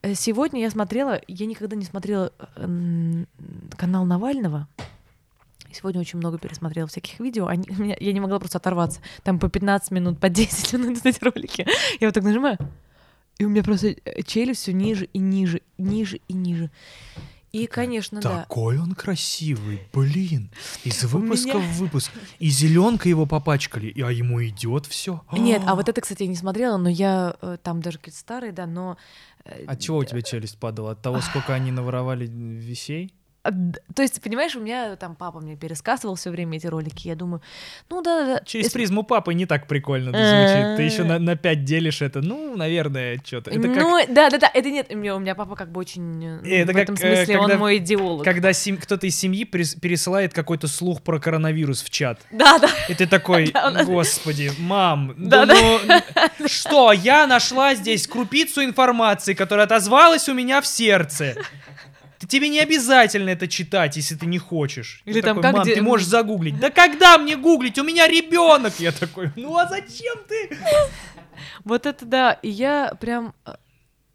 э, 0.02 0.16
сегодня 0.16 0.62
я 0.62 0.70
смотрела, 0.70 1.22
я 1.28 1.46
никогда 1.46 1.76
не 1.78 1.86
смотрела 1.86 2.34
э, 2.56 3.26
канал 3.78 4.06
Навального. 4.06 4.68
Сегодня 5.72 6.02
очень 6.02 6.20
много 6.20 6.38
пересмотрела 6.38 6.88
всяких 6.88 7.20
видео. 7.20 7.48
Они, 7.48 7.68
меня- 7.70 7.98
я 8.00 8.12
не 8.12 8.20
могла 8.20 8.40
просто 8.40 8.58
оторваться. 8.58 9.00
Там 9.24 9.40
по 9.40 9.48
15 9.48 9.92
минут, 9.92 10.20
по 10.20 10.28
10 10.28 10.74
минут 10.80 11.06
эти 11.06 11.24
ролики. 11.24 11.66
Я 12.02 12.08
вот 12.08 12.14
так 12.14 12.24
нажимаю, 12.24 12.58
и 13.38 13.46
у 13.46 13.50
меня 13.50 13.64
просто 13.64 13.88
э, 13.88 14.22
челюсть 14.24 14.64
все 14.64 14.74
ниже 14.74 15.06
и 15.06 15.20
ниже, 15.20 15.62
ниже 15.78 16.20
и 16.28 16.34
ниже. 16.34 16.70
И, 17.52 17.66
конечно, 17.66 18.22
да. 18.22 18.40
Такой 18.44 18.78
он 18.80 18.94
красивый, 18.94 19.82
блин. 19.94 20.52
Из 20.84 21.04
выпуска 21.06 21.58
меня- 21.58 21.68
в 21.68 21.78
выпуск. 21.80 22.12
И 22.40 22.50
зеленка 22.50 23.10
его 23.10 23.26
попачкали, 23.26 23.88
и- 23.88 24.02
а 24.02 24.12
ему 24.12 24.46
идет 24.46 24.86
все. 24.86 25.24
Нет, 25.32 25.62
а 25.66 25.76
вот 25.76 25.90
это, 25.90 26.00
кстати, 26.02 26.24
я 26.24 26.30
не 26.30 26.36
смотрела, 26.36 26.78
но 26.78 26.90
я 26.90 27.36
э, 27.42 27.58
там 27.64 27.82
даже 27.82 27.98
какие-то 27.98 28.20
старые, 28.20 28.52
да, 28.52 28.66
но... 28.68 28.98
э, 29.46 29.66
От 29.66 29.80
чего 29.80 29.98
у 29.98 30.04
тебя 30.04 30.22
челюсть 30.22 30.58
падала? 30.60 30.92
От 30.92 31.02
того, 31.02 31.22
сколько 31.22 31.54
они 31.56 31.72
наворовали 31.72 32.28
вещей? 32.28 33.14
А, 33.44 33.52
То 33.96 34.02
есть, 34.02 34.22
понимаешь, 34.22 34.56
у 34.56 34.60
меня 34.60 34.96
там 34.96 35.16
папа 35.16 35.40
мне 35.40 35.56
пересказывал 35.56 36.16
все 36.16 36.30
время 36.30 36.58
эти 36.58 36.68
ролики. 36.68 37.08
Я 37.08 37.16
думаю, 37.16 37.42
ну 37.90 38.02
да, 38.02 38.26
да. 38.26 38.42
Через 38.46 38.66
если- 38.66 38.78
призму 38.78 39.04
папы 39.04 39.34
не 39.34 39.46
так 39.46 39.68
прикольно 39.68 40.12
звучит. 40.12 40.78
Ты 40.78 40.84
еще 40.84 41.04
на, 41.04 41.20
на 41.20 41.36
5 41.36 41.64
делишь 41.64 42.02
это. 42.02 42.22
Ну, 42.22 42.56
наверное, 42.58 43.20
что-то. 43.24 43.52
Это 43.52 43.62
как, 43.68 43.78
Ну, 43.78 44.00
да, 44.10 44.30
да, 44.30 44.38
да, 44.38 44.52
это 44.54 44.70
нет, 44.70 44.88
у 44.92 44.98
меня, 44.98 45.16
у 45.16 45.20
меня 45.20 45.36
папа 45.36 45.56
как 45.56 45.72
бы 45.72 45.80
очень, 45.80 46.24
э, 46.26 46.40
ну, 46.44 46.48
Это 46.50 46.72
в 46.72 46.76
как, 46.76 46.84
этом 46.84 46.96
э, 46.96 46.98
смысле, 46.98 47.38
когда- 47.38 47.54
он 47.54 47.60
мой 47.60 47.78
идеолог. 47.78 48.24
когда 48.26 48.54
сем- 48.54 48.78
кто-то 48.78 49.08
из 49.08 49.16
семьи 49.18 49.44
перес- 49.46 49.80
пересылает 49.80 50.34
какой-то 50.34 50.68
слух 50.68 51.02
про 51.02 51.20
коронавирус 51.20 51.82
в 51.84 51.90
чат. 51.90 52.20
Да, 52.32 52.60
да, 52.60 52.70
И 52.90 52.94
ты 52.94 53.08
такой, 53.08 53.54
господи, 53.86 54.52
мам, 54.60 55.14
Да, 55.18 55.46
да 55.46 55.56
ну, 56.40 56.48
что, 56.48 56.92
я 56.92 57.26
нашла 57.28 57.76
здесь 57.76 58.08
крупицу 58.08 58.64
информации, 58.64 59.34
которая 59.34 59.66
отозвалась 59.66 60.28
у 60.30 60.34
меня 60.34 60.62
в 60.62 60.68
сердце. 60.68 61.36
Ты- 62.20 62.28
тебе 62.28 62.50
не 62.50 62.60
обязательно 62.60 63.30
это 63.30 63.48
читать, 63.48 63.96
если 63.96 64.16
ты 64.16 64.26
не 64.26 64.38
хочешь. 64.40 65.02
Или 65.06 65.22
Ты 65.22 65.28
там 65.28 65.38
такой, 65.38 65.42
как 65.44 65.54
мам, 65.54 65.66
де- 65.66 65.76
ты 65.76 65.82
можешь 65.82 66.08
загуглить. 66.08 66.60
Да 66.60 66.70
когда 66.70 67.18
мне 67.18 67.36
гуглить? 67.38 67.78
У 67.80 67.84
меня 67.84 68.08
ребенок. 68.08 68.74
Я 68.80 68.92
такой, 68.92 69.32
ну 69.36 69.58
а 69.58 69.68
зачем 69.68 70.18
ты? 70.28 70.58
Вот 71.64 71.86
это 71.86 72.06
да. 72.06 72.34
И 72.34 72.50
я 72.50 72.94
прям 73.00 73.34
э, 73.46 73.54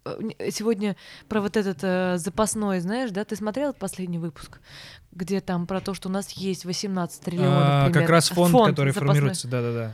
э, 0.05 0.51
сегодня 0.51 0.95
про 1.27 1.41
вот 1.41 1.57
этот 1.57 1.79
э, 1.81 2.17
запасной, 2.17 2.79
знаешь, 2.79 3.11
да? 3.11 3.25
Ты 3.25 3.35
смотрел 3.35 3.73
последний 3.73 4.19
выпуск? 4.19 4.59
Где 5.15 5.39
там 5.39 5.65
про 5.65 5.79
то, 5.79 5.93
что 5.93 6.09
у 6.09 6.11
нас 6.11 6.31
есть 6.31 6.65
18 6.65 7.21
триллионов 7.21 7.53
А, 7.57 7.89
как 7.89 8.09
раз 8.09 8.29
фонд, 8.29 8.51
который 8.69 8.91
запасной. 8.91 9.13
формируется, 9.13 9.47
да-да-да, 9.47 9.91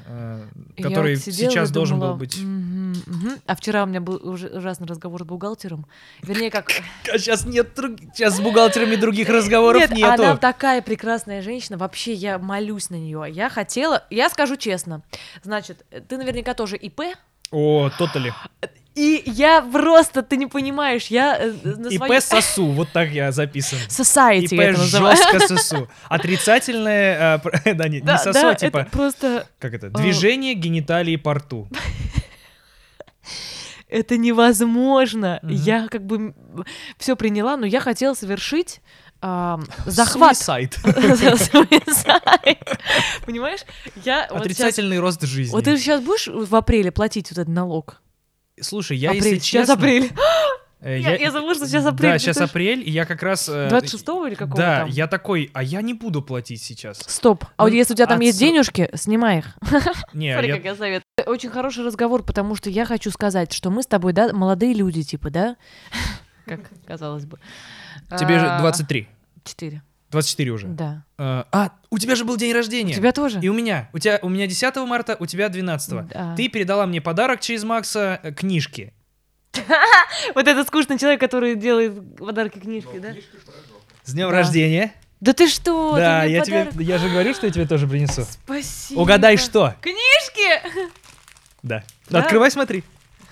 я 0.77 0.83
который 0.83 1.15
вот 1.15 1.23
сейчас 1.23 1.69
и 1.69 1.73
должен 1.73 1.99
думала, 1.99 2.13
был 2.13 2.19
быть. 2.19 2.37
«Мгм, 2.39 2.95
мгм». 3.05 3.39
А 3.45 3.55
вчера 3.55 3.83
у 3.83 3.85
меня 3.85 4.01
был 4.01 4.19
ужасный 4.23 4.87
разговор 4.87 5.21
с 5.21 5.25
бухгалтером. 5.25 5.85
Вернее, 6.23 6.49
как... 6.49 6.71
А 7.13 7.17
сейчас 7.17 7.45
нет, 7.45 7.69
сейчас 8.15 8.37
с 8.37 8.39
бухгалтерами 8.39 8.95
других 8.95 9.29
разговоров 9.29 9.81
Нет, 9.81 9.91
нету. 9.91 10.23
она 10.23 10.37
такая 10.37 10.81
прекрасная 10.81 11.41
женщина. 11.41 11.77
Вообще, 11.77 12.13
я 12.13 12.39
молюсь 12.39 12.89
на 12.89 12.95
нее. 12.95 13.25
Я 13.29 13.49
хотела... 13.49 14.03
Я 14.09 14.29
скажу 14.29 14.55
честно. 14.55 15.03
Значит, 15.43 15.85
ты 16.07 16.17
наверняка 16.17 16.53
тоже 16.53 16.77
ИП. 16.77 17.01
О, 17.51 17.89
тотали. 17.97 18.33
И 18.93 19.23
я 19.25 19.61
просто, 19.61 20.21
ты 20.21 20.35
не 20.35 20.47
понимаешь, 20.47 21.07
я 21.07 21.37
э, 21.37 21.53
на 21.63 21.87
ИП 21.87 22.21
сосу, 22.21 22.67
вот 22.71 22.89
так 22.91 23.09
я 23.09 23.31
записан. 23.31 23.79
Society 23.87 24.53
ИП 24.53 24.77
жестко 24.77 25.39
сосу. 25.47 25.87
Отрицательное, 26.09 27.37
пр- 27.37 27.61
да, 27.75 27.87
не, 27.87 27.99
не 27.99 28.05
Да, 28.05 28.17
сосу, 28.17 28.33
да, 28.33 28.49
а 28.51 28.55
типа, 28.55 28.79
это 28.79 28.89
просто... 28.89 29.47
как 29.59 29.73
это, 29.73 29.87
э, 29.87 29.89
движение 29.91 30.55
гениталии 30.55 31.15
по 31.15 31.35
рту. 31.35 31.69
Это 33.87 34.15
невозможно. 34.15 35.39
Мгм. 35.43 35.53
Я 35.53 35.87
как 35.89 36.05
бы 36.05 36.33
все 36.97 37.17
приняла, 37.17 37.57
но 37.57 37.65
я 37.65 37.81
хотела 37.81 38.13
совершить 38.13 38.79
ам, 39.21 39.65
захват. 39.85 40.37
Суисайд. 40.37 40.79
Понимаешь? 43.25 43.61
Я 44.03 44.23
Отрицательный 44.23 44.99
рост 44.99 45.21
жизни. 45.23 45.51
Вот 45.51 45.65
ты 45.65 45.77
сейчас 45.77 46.01
будешь 46.01 46.27
в 46.27 46.55
апреле 46.55 46.91
платить 46.91 47.31
вот 47.31 47.39
этот 47.39 47.53
налог? 47.53 48.01
Слушай, 48.61 48.97
я, 48.97 49.09
апрель. 49.09 49.23
если 49.25 49.39
сейчас 49.39 49.67
честно... 49.67 49.73
апрель. 49.73 50.11
э, 50.81 50.99
Я, 50.99 51.15
я 51.17 51.31
забыла, 51.31 51.55
что 51.55 51.67
сейчас 51.67 51.85
апрель. 51.85 52.11
Да, 52.11 52.19
сейчас 52.19 52.37
Это 52.37 52.47
ж 52.47 52.49
апрель, 52.49 52.87
и 52.87 52.91
я 52.91 53.05
как 53.05 53.21
раз... 53.23 53.49
э, 53.49 53.69
26 53.69 54.03
или 54.27 54.35
какого 54.35 54.57
Да, 54.57 54.79
там? 54.81 54.89
я 54.89 55.07
такой, 55.07 55.49
а 55.53 55.63
я 55.63 55.81
не 55.81 55.93
буду 55.93 56.21
платить 56.21 56.61
сейчас. 56.61 56.99
Стоп. 57.07 57.45
А 57.57 57.63
вот 57.63 57.69
Ну, 57.71 57.75
если 57.75 57.93
у 57.93 57.95
тебя 57.95 58.07
там 58.07 58.19
есть 58.21 58.37
отсро- 58.37 58.45
денежки, 58.45 58.89
снимай 58.95 59.39
их. 59.39 59.57
Не, 60.13 60.33
Смотри, 60.33 60.49
я- 60.49 60.55
как 60.55 60.65
я 60.65 60.75
совет. 60.75 61.03
Очень 61.25 61.49
хороший 61.49 61.83
разговор, 61.85 62.23
потому 62.23 62.55
что 62.55 62.69
я 62.69 62.85
хочу 62.85 63.11
сказать, 63.11 63.51
что 63.53 63.69
мы 63.69 63.83
с 63.83 63.87
тобой, 63.87 64.13
да, 64.13 64.31
молодые 64.33 64.73
люди, 64.73 65.03
типа, 65.03 65.29
да? 65.29 65.55
Как 66.45 66.61
казалось 66.87 67.25
бы. 67.25 67.39
тебе 68.19 68.39
же 68.39 68.47
А, 68.47 68.59
23. 68.59 69.07
Четыре. 69.43 69.83
24 70.11 70.51
уже. 70.51 70.67
Да. 70.67 71.03
Э, 71.17 71.43
А, 71.51 71.71
у 71.89 71.97
тебя 71.97 72.15
же 72.15 72.25
был 72.25 72.37
день 72.37 72.51
У 72.51 72.55
рождения. 72.55 72.93
тебя 72.93 73.11
тоже? 73.11 73.39
И 73.41 73.47
у 73.49 73.53
меня. 73.53 73.89
У 73.93 73.99
тебя 73.99 74.19
у 74.21 74.29
меня 74.29 74.45
10 74.47 74.75
марта, 74.87 75.15
у 75.19 75.25
тебя 75.25 75.49
12. 75.49 76.07
Да. 76.07 76.35
Ты 76.35 76.47
передала 76.49 76.85
мне 76.85 77.01
подарок 77.01 77.39
через 77.41 77.63
Макса 77.63 78.19
э, 78.23 78.31
книжки. 78.33 78.93
Вот 80.35 80.47
этот 80.47 80.67
скучный 80.67 80.97
человек, 80.99 81.19
который 81.19 81.55
делает 81.55 82.15
подарки 82.17 82.59
книжки, 82.59 82.99
да? 82.99 83.13
С 84.03 84.13
днем 84.13 84.29
рождения. 84.29 84.93
Да 85.19 85.33
ты 85.33 85.47
что? 85.47 85.95
да, 85.95 86.23
я 86.23 86.41
тебе, 86.43 86.69
я 86.83 86.97
же 86.97 87.07
говорю, 87.09 87.33
что 87.35 87.45
я 87.45 87.51
тебе 87.53 87.67
тоже 87.67 87.87
принесу. 87.87 88.23
Спасибо. 88.23 88.99
Угадай, 89.01 89.37
что? 89.37 89.75
Книжки! 89.81 90.89
Да. 91.61 91.83
Да? 92.09 92.19
Открывай, 92.19 92.49
смотри. 92.49 92.83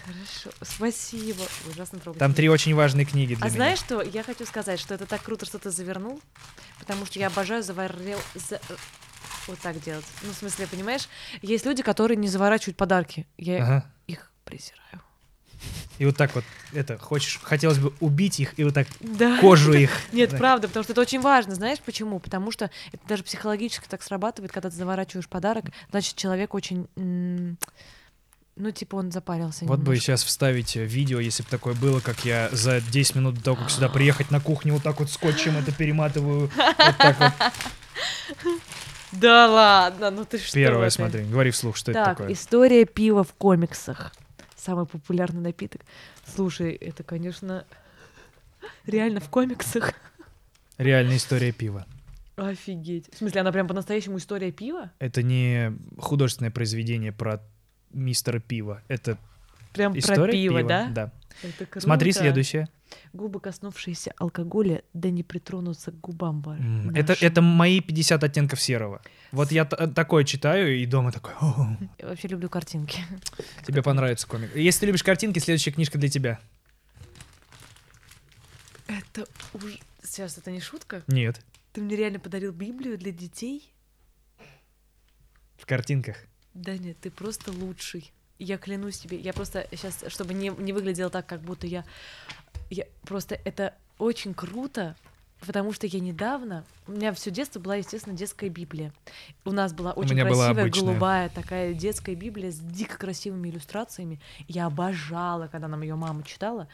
Хорошо, 0.06 0.56
спасибо. 0.62 1.42
Ужасно 1.70 2.00
трогательно. 2.00 2.20
Там 2.28 2.34
три 2.34 2.48
очень 2.50 2.74
важные 2.76 3.06
книги 3.06 3.34
для 3.36 3.44
А 3.44 3.48
меня. 3.48 3.56
знаешь 3.56 3.80
что? 3.80 4.02
Я 4.02 4.24
хочу 4.24 4.46
сказать, 4.46 4.80
что 4.80 4.94
это 4.94 5.06
так 5.06 5.22
круто, 5.22 5.46
что 5.46 5.58
ты 5.60 5.72
завернул, 5.72 6.20
потому 6.90 7.06
что 7.06 7.20
я 7.20 7.28
обожаю 7.28 7.62
заворел... 7.62 8.18
за- 8.34 8.60
Вот 9.48 9.60
так 9.60 9.80
делать. 9.82 10.06
Ну, 10.24 10.32
в 10.32 10.36
смысле, 10.36 10.66
понимаешь? 10.68 11.08
Есть 11.44 11.66
люди, 11.66 11.84
которые 11.84 12.18
не 12.18 12.28
заворачивают 12.28 12.78
подарки. 12.78 13.28
Я 13.38 13.64
Ага. 13.64 13.86
их 14.08 14.32
презираю. 14.44 14.80
И 16.00 16.06
вот 16.06 16.16
так 16.18 16.34
вот, 16.34 16.44
это, 16.74 16.98
хочешь, 16.98 17.40
хотелось 17.44 17.78
бы 17.78 17.94
убить 18.00 18.40
их 18.40 18.58
и 18.58 18.64
вот 18.64 18.74
так 18.74 18.88
Да. 19.02 19.38
кожу 19.40 19.74
их. 19.74 19.92
Нет, 20.14 20.32
Да. 20.32 20.38
правда, 20.38 20.68
потому 20.68 20.84
что 20.84 20.94
это 20.94 21.02
очень 21.02 21.20
важно. 21.22 21.54
Знаешь 21.56 21.80
почему? 21.80 22.20
Потому 22.20 22.52
что 22.52 22.72
это 22.92 23.08
даже 23.08 23.24
психологически 23.24 23.88
так 23.88 24.02
срабатывает, 24.02 24.52
когда 24.52 24.70
ты 24.70 24.76
заворачиваешь 24.76 25.28
подарок, 25.28 25.66
значит, 25.92 26.16
человек 26.16 26.54
очень... 26.56 26.88
Ну, 28.60 28.72
типа, 28.72 28.98
он 28.98 29.10
запарился 29.12 29.64
Вот 29.66 29.80
бы 29.80 29.84
немножко. 29.86 30.02
сейчас 30.04 30.24
вставить 30.24 30.76
э, 30.76 30.84
видео, 30.84 31.20
если 31.22 31.44
бы 31.44 31.50
такое 31.50 31.74
было, 31.76 32.02
как 32.02 32.26
я 32.26 32.50
за 32.52 32.82
10 32.82 33.16
минут 33.16 33.36
до 33.36 33.42
того, 33.44 33.58
как 33.58 33.70
сюда 33.70 33.88
приехать 33.88 34.32
на 34.32 34.42
кухню, 34.42 34.74
вот 34.74 34.84
так 34.84 35.00
вот 35.00 35.10
скотчем 35.10 35.56
это 35.58 35.72
перематываю. 35.72 36.52
Вот 36.56 36.98
так 36.98 37.20
вот. 37.20 37.34
Да 39.12 39.48
ладно, 39.48 40.12
ну 40.12 40.24
ты 40.24 40.38
что? 40.38 40.54
Первое, 40.54 40.90
смотри, 40.92 41.24
говори 41.24 41.50
вслух, 41.50 41.76
что 41.76 41.92
это 41.92 42.04
Так, 42.04 42.18
такое. 42.20 42.34
история 42.34 42.86
пива 42.86 43.24
в 43.24 43.34
комиксах. 43.34 44.14
Самый 44.56 44.86
популярный 44.86 45.42
напиток. 45.42 45.82
Слушай, 46.36 46.74
это, 46.74 47.02
конечно, 47.02 47.66
реально 48.86 49.20
в 49.20 49.30
комиксах. 49.30 49.94
Реальная 50.78 51.18
история 51.18 51.52
пива. 51.52 51.88
Офигеть. 52.36 53.10
В 53.14 53.18
смысле, 53.18 53.42
она 53.42 53.52
прям 53.52 53.68
по-настоящему 53.68 54.18
история 54.20 54.52
пива? 54.52 54.92
Это 55.00 55.24
не 55.24 55.74
художественное 55.98 56.52
произведение 56.52 57.12
про 57.12 57.42
мистера 57.92 58.40
пива. 58.40 58.82
Это 58.88 59.18
Прям 59.74 59.98
история 59.98 60.24
про 60.24 60.32
пиво, 60.32 60.58
пива. 60.58 60.70
да? 60.70 60.88
Да. 60.90 61.12
Это 61.44 61.66
круто. 61.66 61.82
Смотри 61.86 62.12
следующее. 62.12 62.68
Губы, 63.14 63.40
коснувшиеся 63.40 64.14
алкоголя, 64.18 64.82
да 64.94 65.10
не 65.12 65.22
притронутся 65.24 65.92
к 65.92 66.00
губам 66.02 66.42
ва- 66.42 66.58
М, 66.58 66.90
Это, 66.96 67.14
это 67.22 67.42
мои 67.42 67.82
50 67.82 68.24
оттенков 68.24 68.60
серого. 68.60 69.02
Вот 69.32 69.52
я 69.52 69.66
т- 69.66 69.88
такое 69.88 70.24
читаю, 70.24 70.76
и 70.76 70.86
дома 70.88 71.12
такой, 71.12 71.34
«О, 71.40 71.78
Я 72.00 72.08
вообще 72.08 72.28
люблю 72.30 72.50
картинки. 72.50 73.00
тебе 73.68 73.84
понравится 73.84 74.28
комик. 74.28 74.56
Если 74.56 74.80
ты 74.82 74.86
любишь 74.88 75.04
картинки, 75.04 75.38
следующая 75.38 75.72
книжка 75.72 76.00
для 76.00 76.10
тебя. 76.10 76.40
Это 78.88 79.26
уж... 79.54 79.78
Сейчас, 80.04 80.38
это 80.38 80.50
не 80.52 80.60
шутка? 80.62 81.04
Нет, 81.08 81.40
Ты 81.74 81.82
мне 81.82 81.96
реально 81.96 82.20
подарил 82.20 82.52
Библию 82.52 82.98
для 82.98 83.12
детей? 83.12 83.72
в 85.58 85.66
картинках. 85.66 86.16
Да 86.60 86.78
нет, 86.78 86.98
ты 87.00 87.10
просто 87.10 87.52
лучший. 87.52 88.12
Я 88.38 88.58
клянусь 88.58 89.00
тебе, 89.00 89.18
я 89.18 89.34
просто 89.34 89.68
сейчас, 89.72 90.04
чтобы 90.08 90.34
не, 90.34 90.50
не 90.50 90.74
выглядело 90.74 91.10
так, 91.10 91.26
как 91.26 91.42
будто 91.42 91.68
я, 91.68 91.86
я 92.70 92.86
просто 93.04 93.40
это 93.46 93.74
очень 93.98 94.34
круто, 94.34 94.96
потому 95.46 95.72
что 95.72 95.88
я 95.88 96.00
недавно, 96.00 96.66
у 96.88 96.92
меня 96.92 97.14
все 97.14 97.32
детство 97.32 97.60
была, 97.60 97.76
естественно, 97.76 98.16
детская 98.16 98.50
Библия. 98.50 98.94
У 99.46 99.52
нас 99.52 99.74
была 99.74 99.94
очень 99.94 100.16
была 100.16 100.26
красивая 100.26 100.64
обычная. 100.64 100.84
голубая 100.84 101.30
такая 101.30 101.74
детская 101.74 102.16
Библия 102.16 102.52
с 102.52 102.60
дико 102.60 102.98
красивыми 102.98 103.50
иллюстрациями. 103.50 104.20
Я 104.48 104.66
обожала, 104.66 105.48
когда 105.48 105.68
нам 105.68 105.82
ее 105.82 105.96
мама 105.96 106.24
читала, 106.24 106.68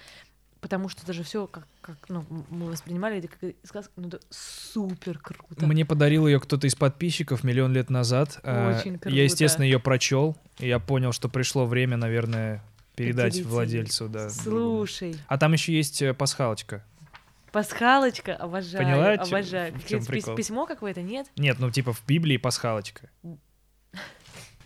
потому 0.65 0.89
что 0.89 1.03
это 1.03 1.13
же 1.13 1.21
все 1.21 1.45
как, 1.45 1.67
как 1.81 1.95
ну, 2.09 2.25
мы 2.49 2.71
воспринимали 2.71 3.19
это 3.19 3.27
как 3.27 3.51
сказка, 3.63 3.91
ну 3.97 4.07
это 4.07 4.19
супер 4.31 5.19
круто. 5.19 5.63
Мне 5.67 5.85
подарил 5.85 6.25
ее 6.25 6.39
кто-то 6.39 6.65
из 6.65 6.73
подписчиков 6.73 7.43
миллион 7.43 7.71
лет 7.71 7.91
назад. 7.91 8.39
А, 8.41 8.75
Очень 8.75 8.97
круто. 8.97 9.15
Я, 9.15 9.25
естественно, 9.25 9.63
ее 9.63 9.79
прочел, 9.79 10.35
и 10.57 10.67
я 10.67 10.79
понял, 10.79 11.11
что 11.11 11.29
пришло 11.29 11.67
время, 11.67 11.97
наверное, 11.97 12.63
передать 12.95 13.33
Поделиться. 13.33 13.51
владельцу. 13.53 14.09
Да, 14.09 14.29
другому. 14.43 14.87
Слушай, 14.87 15.15
А 15.27 15.37
там 15.37 15.53
еще 15.53 15.71
есть 15.71 16.01
э, 16.01 16.15
пасхалочка. 16.15 16.83
Пасхалочка, 17.51 18.35
обожаю, 18.35 18.83
Поняла, 18.83 19.13
обожаю. 19.13 19.71
в 19.73 19.77
Как 19.77 19.87
чём 19.87 19.99
пис- 20.01 20.07
прикол? 20.07 20.35
Письмо 20.35 20.65
какое-то, 20.65 21.03
нет? 21.03 21.27
Нет, 21.37 21.57
ну 21.59 21.69
типа 21.69 21.93
в 21.93 22.03
Библии 22.07 22.37
пасхалочка. 22.37 23.09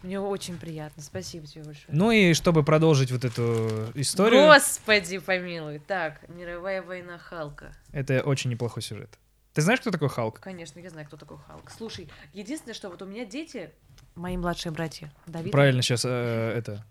Мне 0.04 0.20
очень 0.20 0.58
приятно, 0.58 1.04
спасибо 1.04 1.46
тебе 1.46 1.64
большое. 1.64 1.88
Ну 1.90 2.12
и 2.12 2.34
чтобы 2.34 2.64
продолжить 2.64 3.12
вот 3.12 3.26
эту 3.26 3.92
историю, 3.96 4.46
Господи 4.46 5.18
помилуй. 5.18 5.80
Так, 5.80 6.28
мировая 6.30 6.82
война 6.82 7.18
Халка. 7.18 7.74
это 7.92 8.22
очень 8.22 8.50
неплохой 8.50 8.82
сюжет. 8.82 9.18
Ты 9.54 9.62
знаешь, 9.62 9.82
кто 9.82 9.92
такой 9.92 10.10
Халк? 10.10 10.40
Конечно, 10.40 10.80
я 10.80 10.90
знаю, 10.90 11.08
кто 11.08 11.18
такой 11.18 11.38
Халк. 11.46 11.70
Слушай, 11.76 12.08
единственное, 12.34 12.74
что 12.74 12.90
вот 12.90 13.02
у 13.02 13.06
меня 13.06 13.26
дети, 13.26 13.72
мои 14.16 14.38
младшие 14.38 14.72
братья, 14.72 15.12
Давид. 15.28 15.52
Правильно, 15.52 15.82
сейчас 15.82 16.06
это. 16.06 16.86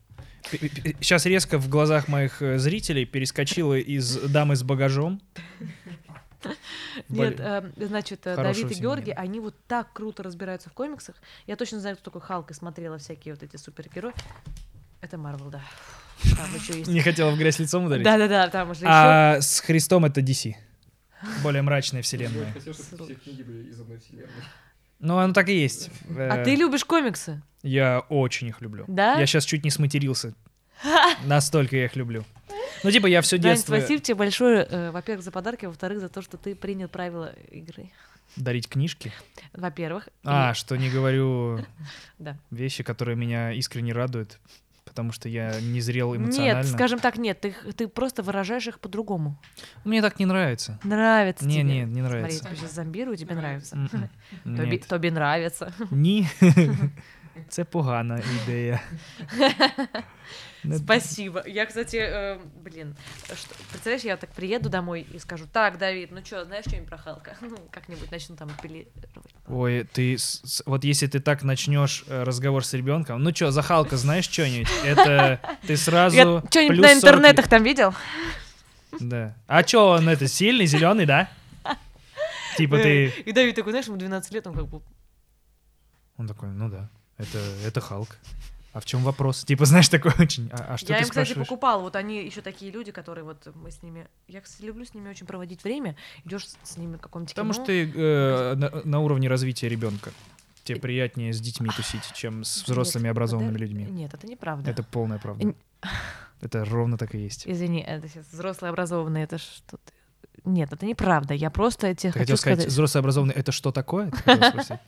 Сейчас 1.01 1.27
резко 1.27 1.59
в 1.59 1.69
глазах 1.69 2.09
моих 2.09 2.41
э, 2.41 2.59
зрителей 2.59 3.05
перескочила 3.05 3.75
из 3.75 4.17
дамы 4.17 4.57
с 4.57 4.63
багажом. 4.63 5.21
Нет, 7.09 7.37
Блин. 7.37 7.37
э, 7.39 7.71
значит, 7.87 8.27
э, 8.27 8.37
Давид 8.37 8.71
и. 8.71 8.75
Георгий, 8.75 9.13
они 9.13 9.41
вот 9.41 9.55
так 9.67 9.93
круто 9.93 10.23
разбираются 10.23 10.71
в 10.71 10.73
комиксах. 10.73 11.17
Я 11.47 11.57
точно 11.57 11.81
знаю, 11.81 11.97
кто 11.97 12.11
такой 12.11 12.21
Халк, 12.21 12.51
и 12.51 12.55
смотрела 12.55 12.99
всякие 12.99 13.35
вот 13.35 13.43
эти 13.43 13.57
супергерои. 13.57 14.13
Это 15.01 15.17
Марвел, 15.19 15.51
да. 15.51 15.63
Там 16.37 16.53
еще 16.55 16.79
есть. 16.79 16.91
Не 16.91 17.01
хотела 17.01 17.31
в 17.31 17.39
грязь 17.39 17.59
лицом 17.59 17.85
ударить. 17.85 18.03
Да-да-да, 18.05 18.49
там 18.49 18.71
уже 18.71 18.81
еще. 18.81 18.89
А 18.91 19.41
с 19.41 19.61
Христом 19.61 20.05
это 20.05 20.21
DC. 20.21 20.55
Более 21.43 21.63
мрачная 21.63 22.01
Я 22.01 22.03
вселенная. 22.03 22.53
хотел, 22.53 22.75
чтобы 22.75 23.05
все 23.05 23.15
книги 23.15 23.43
были 23.43 23.71
из 23.71 23.81
одной 23.81 23.99
вселенной. 23.99 24.29
Ну, 25.01 25.19
оно 25.19 25.33
так 25.33 25.49
и 25.49 25.57
есть. 25.57 25.91
А 26.17 26.39
Э, 26.41 26.45
ты 26.45 26.57
любишь 26.57 26.85
комиксы? 26.85 27.41
Я 27.63 28.01
очень 28.09 28.49
их 28.49 28.61
люблю. 28.61 28.85
Да? 28.89 29.19
Я 29.19 29.27
сейчас 29.27 29.45
чуть 29.45 29.63
не 29.65 29.71
сматерился. 29.71 30.35
Настолько 31.26 31.76
я 31.78 31.86
их 31.86 31.96
люблю. 31.96 32.24
Ну, 32.84 32.92
типа, 32.92 33.08
я 33.08 33.22
все 33.22 33.38
Дань, 33.38 33.54
детство 33.54 33.78
спасибо 33.78 34.02
тебе 34.02 34.16
большое, 34.16 34.68
э, 34.70 34.92
во-первых, 34.92 35.24
за 35.24 35.32
подарки, 35.32 35.66
во-вторых, 35.66 36.00
за 36.00 36.10
то, 36.10 36.22
что 36.22 36.38
ты 36.38 36.56
принял 36.56 36.88
правила 36.90 37.34
игры. 37.52 37.90
дарить 38.36 38.68
книжки. 38.68 39.12
Во-первых. 39.54 40.10
А, 40.26 40.52
И- 40.52 40.56
что 40.56 40.76
не 40.76 40.90
говорю 40.90 41.60
Да. 42.20 42.36
вещи, 42.52 42.84
которые 42.84 43.16
меня 43.16 43.52
искренне 43.52 43.94
радуют, 43.94 44.40
потому 44.86 45.12
что 45.12 45.30
я 45.30 45.62
не 45.62 45.82
зрел 45.82 46.16
эмоционально. 46.16 46.64
Нет, 46.64 46.68
скажем 46.74 47.00
так, 47.00 47.18
нет, 47.18 47.40
ты, 47.42 47.50
их- 47.50 47.74
ты 47.76 47.88
просто 47.88 48.24
выражаешь 48.24 48.68
их 48.68 48.80
по-другому. 48.80 49.38
Мне 49.86 50.02
так 50.02 50.20
не 50.20 50.26
нравится. 50.26 50.80
Нравится 50.84 51.46
Не, 51.46 51.54
тебе. 51.54 51.64
не, 51.64 51.80
не 51.80 51.86
Смотри, 51.86 52.02
я 52.02 52.04
нравится. 52.04 52.40
тебя 52.46 52.56
сейчас 52.56 52.74
зомбирую, 52.74 53.18
тебе 53.18 53.36
нравится. 53.36 53.76
М-м. 53.76 54.10
Тобі, 54.58 54.72
Нет. 54.78 54.88
тобі 54.88 55.08
нравится. 55.12 55.74
Ні. 55.92 56.28
Це 57.49 57.65
погана 57.65 58.23
ідея. 58.43 58.81
Спасибо. 60.77 61.43
Я, 61.47 61.67
кстати, 61.67 61.97
э, 61.97 62.39
блин, 62.65 62.97
что, 63.25 63.55
представляешь, 63.71 64.05
я 64.05 64.17
так 64.17 64.31
приеду 64.31 64.69
домой 64.69 65.07
и 65.15 65.19
скажу, 65.19 65.47
так, 65.53 65.79
Давид, 65.79 66.11
ну 66.11 66.25
что, 66.25 66.45
знаешь 66.45 66.65
что-нибудь 66.67 66.89
про 66.89 66.99
Халка? 66.99 67.37
Ну, 67.41 67.57
как-нибудь 67.71 68.11
начну 68.11 68.37
там 68.37 68.51
апеллировать. 68.51 68.93
Ой, 69.47 69.85
ты 69.85 70.17
вот 70.67 70.85
если 70.85 71.07
ты 71.07 71.21
так 71.21 71.43
начнешь 71.45 72.05
э, 72.09 72.25
разговор 72.25 72.65
с 72.65 72.75
ребенком, 72.75 73.23
ну 73.23 73.33
чё, 73.33 73.51
за 73.51 73.63
Халка 73.63 73.97
знаешь 73.97 74.29
что-нибудь? 74.29 74.69
Это 74.85 75.41
ты 75.67 75.77
сразу 75.77 76.17
Я 76.17 76.43
что-нибудь 76.51 76.79
на 76.79 76.89
40 76.89 76.97
интернетах 76.97 77.49
там 77.49 77.63
видел? 77.63 77.95
Да. 79.01 79.35
А 79.47 79.63
чё 79.63 79.91
он 79.91 80.09
это 80.09 80.27
сильный, 80.29 80.67
зеленый, 80.67 81.07
да? 81.07 81.29
Типа 82.57 82.77
ты. 82.79 83.09
И 83.25 83.33
Давид 83.33 83.55
такой, 83.55 83.73
знаешь, 83.73 83.87
ему 83.87 83.97
12 83.97 84.33
лет, 84.33 84.47
он 84.47 84.55
как 84.55 84.67
бы... 84.67 84.83
Он 86.17 86.27
такой, 86.27 86.49
ну 86.49 86.69
да, 86.69 86.91
это 87.19 87.39
это 87.67 87.81
Халк. 87.81 88.17
А 88.73 88.81
в 88.81 88.85
чем 88.85 89.03
вопрос? 89.03 89.45
Типа, 89.45 89.65
знаешь, 89.65 89.89
такой 89.89 90.13
очень. 90.19 90.51
А, 90.53 90.75
а 90.75 90.77
что 90.77 90.93
я 90.93 90.99
ты 90.99 91.05
им, 91.05 91.09
кстати, 91.09 91.27
спрашиваешь? 91.27 91.49
покупала. 91.49 91.81
Вот 91.83 91.97
они 91.97 92.25
еще 92.25 92.43
такие 92.43 92.71
люди, 92.71 92.93
которые 92.93 93.25
вот 93.25 93.49
мы 93.55 93.71
с 93.71 93.83
ними. 93.83 94.07
Я, 94.29 94.41
кстати, 94.41 94.65
люблю 94.67 94.85
с 94.85 94.95
ними 94.95 95.09
очень 95.09 95.27
проводить 95.27 95.65
время. 95.65 95.97
Идешь 96.25 96.47
с, 96.63 96.77
ними 96.77 96.97
в 96.97 97.01
каком-то 97.01 97.31
Потому 97.31 97.53
кино. 97.53 97.65
что 97.65 97.67
ты 97.67 97.91
э, 97.93 98.55
на, 98.55 98.83
на 98.85 99.01
уровне 99.01 99.29
развития 99.29 99.69
ребенка. 99.69 100.13
Тебе 100.65 100.81
приятнее 100.81 101.33
с 101.33 101.41
детьми 101.41 101.71
тусить, 101.75 102.03
чем 102.15 102.45
с 102.45 102.63
взрослыми 102.65 103.05
Нет, 103.05 103.13
образованными 103.13 103.55
да- 103.57 103.65
людьми. 103.65 103.85
Нет, 103.85 104.13
это 104.13 104.27
неправда. 104.27 104.71
Это 104.71 104.83
полная 104.83 105.19
правда. 105.19 105.55
Это 106.41 106.65
ровно 106.65 106.99
так 106.99 107.15
и 107.15 107.19
есть. 107.19 107.49
Извини, 107.49 107.81
это 107.81 108.07
сейчас 108.07 108.27
взрослые 108.31 108.69
образованные, 108.71 109.25
это 109.25 109.39
что 109.39 109.79
ты... 109.79 109.93
Нет, 110.49 110.73
это 110.73 110.87
неправда. 110.87 111.35
Я 111.35 111.51
просто 111.51 111.95
тебе 111.95 112.13
Ты 112.13 112.21
хотел 112.21 112.37
сказать, 112.37 112.59
сказать. 112.61 112.73
взрослый 112.73 113.01
образованный, 113.01 113.35
это 113.35 113.53
что 113.53 113.71
такое? 113.71 114.11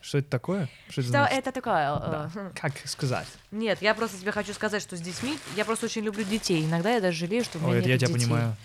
Что 0.00 0.18
это 0.18 0.30
такое? 0.30 0.68
Что 0.88 1.00
это 1.02 1.52
такое? 1.52 1.94
э, 1.96 2.30
Да. 2.34 2.50
Как 2.58 2.72
сказать? 2.86 3.26
Нет, 3.50 3.78
я 3.82 3.94
просто 3.94 4.18
тебе 4.18 4.32
хочу 4.32 4.54
сказать, 4.54 4.80
что 4.82 4.96
с 4.96 5.00
детьми 5.00 5.38
я 5.56 5.64
просто 5.64 5.86
очень 5.86 6.02
люблю 6.02 6.24
детей. 6.24 6.64
Иногда 6.64 6.90
я 6.94 7.00
даже 7.00 7.18
жалею, 7.18 7.44
что 7.44 7.58
у 7.58 7.61
меня 7.62 7.72
Ой, 7.72 7.78
это 7.80 7.88
я 7.88 7.94
нет 7.94 8.00
тебя 8.00 8.14
детей. 8.14 8.24
понимаю. 8.28 8.56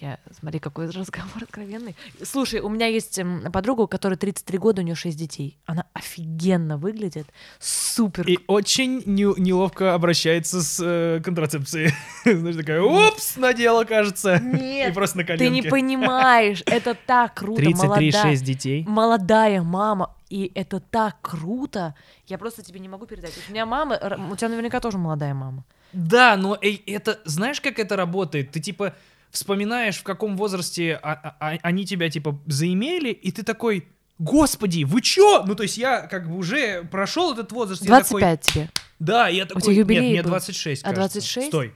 Я, 0.00 0.18
смотри, 0.38 0.60
какой 0.60 0.86
разговор 0.90 1.42
откровенный. 1.42 1.96
Слушай, 2.22 2.60
у 2.60 2.68
меня 2.68 2.86
есть 2.86 3.18
м, 3.18 3.50
подруга, 3.52 3.82
у 3.82 3.86
которой 3.88 4.14
33 4.14 4.58
года, 4.58 4.82
у 4.82 4.84
нее 4.84 4.94
6 4.94 5.16
детей. 5.18 5.58
Она 5.66 5.86
офигенно 5.92 6.76
выглядит, 6.76 7.26
супер. 7.58 8.26
И 8.28 8.38
очень 8.46 9.02
не- 9.06 9.40
неловко 9.40 9.94
обращается 9.94 10.62
с 10.62 10.78
э, 10.80 11.20
контрацепцией. 11.24 11.92
Знаешь, 12.24 12.56
такая, 12.56 12.80
упс, 12.82 13.36
надела, 13.36 13.84
кажется. 13.84 14.36
И 14.36 14.40
Нет, 14.44 14.94
просто 14.94 15.18
на 15.18 15.22
ты 15.24 15.36
коленке. 15.36 15.50
не 15.50 15.62
понимаешь, 15.68 16.62
это 16.66 16.94
так 16.94 17.34
круто, 17.34 17.62
33, 17.62 17.86
молодая, 17.88 18.12
6 18.12 18.44
детей. 18.44 18.84
молодая 18.86 19.62
мама, 19.62 20.14
и 20.30 20.52
это 20.54 20.78
так 20.80 21.16
круто. 21.22 21.94
Я 22.26 22.38
просто 22.38 22.62
тебе 22.62 22.78
не 22.78 22.88
могу 22.88 23.06
передать. 23.06 23.32
У 23.48 23.50
меня 23.50 23.66
мама, 23.66 23.96
у 24.30 24.36
тебя 24.36 24.48
наверняка 24.48 24.78
тоже 24.80 24.98
молодая 24.98 25.34
мама. 25.34 25.64
Да, 25.92 26.36
но 26.36 26.56
эй, 26.60 26.82
это, 26.86 27.18
знаешь, 27.24 27.60
как 27.60 27.78
это 27.78 27.96
работает? 27.96 28.50
Ты 28.52 28.60
типа 28.60 28.94
вспоминаешь, 29.30 29.96
в 29.98 30.02
каком 30.02 30.36
возрасте 30.36 30.98
а- 31.02 31.12
а- 31.12 31.36
а- 31.40 31.58
они 31.62 31.84
тебя 31.86 32.10
типа 32.10 32.38
заимели, 32.46 33.10
и 33.10 33.30
ты 33.30 33.42
такой, 33.42 33.86
господи, 34.18 34.84
вы 34.84 35.00
чё? 35.00 35.42
Ну, 35.46 35.54
то 35.54 35.62
есть 35.62 35.78
я 35.78 36.00
как 36.02 36.28
бы 36.28 36.36
уже 36.36 36.84
прошел 36.84 37.32
этот 37.32 37.52
возраст. 37.52 37.82
я 37.82 37.88
такой, 38.00 38.20
25 38.22 38.40
тебе. 38.42 38.68
да, 38.98 39.28
я 39.28 39.46
такой, 39.46 39.62
тебя 39.62 39.72
юбилей 39.74 40.00
нет, 40.02 40.10
мне 40.12 40.22
был. 40.22 40.30
26, 40.30 40.82
А, 40.82 40.86
кажется. 40.86 41.00
26? 41.20 41.48
Стой. 41.48 41.74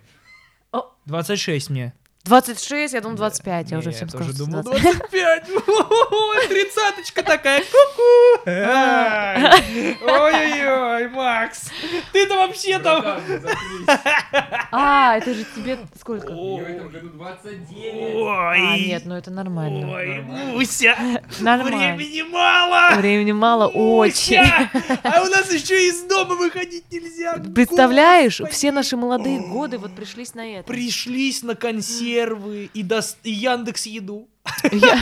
О. 0.72 0.90
26 1.06 1.70
мне. 1.70 1.92
26, 2.24 2.94
я 2.94 3.00
думал 3.00 3.16
25, 3.16 3.70
я 3.72 3.76
Не, 3.76 3.80
уже 3.80 3.90
всем 3.90 4.08
тоже 4.08 4.32
сказала. 4.32 4.36
что 4.36 4.62
думал 4.62 4.62
20. 4.62 4.98
25. 4.98 5.48
Ой, 5.66 6.46
Тридцаточка 6.48 7.22
такая. 7.24 7.60
Ку-ку. 7.72 8.50
Ой-ой-ой, 10.06 11.08
Макс. 11.08 11.70
Ты-то 12.12 12.34
вообще 12.36 12.78
там... 12.78 13.20
А, 14.72 15.16
это 15.18 15.34
же 15.34 15.44
тебе 15.54 15.78
сколько? 16.00 16.32
Мне 16.32 16.62
в 16.62 16.66
этом 16.66 16.88
году 16.88 17.08
29. 17.10 18.14
Ой. 18.16 18.24
А, 18.26 18.78
нет, 18.78 19.02
ну 19.04 19.14
это 19.14 19.30
нормально. 19.30 19.92
Ой. 19.92 20.22
Муся. 20.22 20.96
Нормально. 21.40 21.96
Времени 21.96 22.22
мало. 22.22 22.96
Времени 22.96 23.32
мало, 23.32 23.66
очень. 23.68 24.38
А 24.38 25.22
у 25.22 25.26
нас 25.26 25.52
еще 25.52 25.88
из 25.88 26.02
дома 26.04 26.34
выходить 26.36 26.90
нельзя. 26.90 27.34
Представляешь, 27.54 28.40
все 28.50 28.72
наши 28.72 28.96
молодые 28.96 29.40
годы 29.40 29.78
вот 29.78 29.94
пришлись 29.94 30.34
на 30.34 30.46
это. 30.46 30.66
Пришлись 30.66 31.42
на 31.42 31.54
консервы 31.54 32.70
и, 32.72 32.80
Яндекс 33.24 33.86
Еду. 33.86 34.28
Я- 34.70 34.98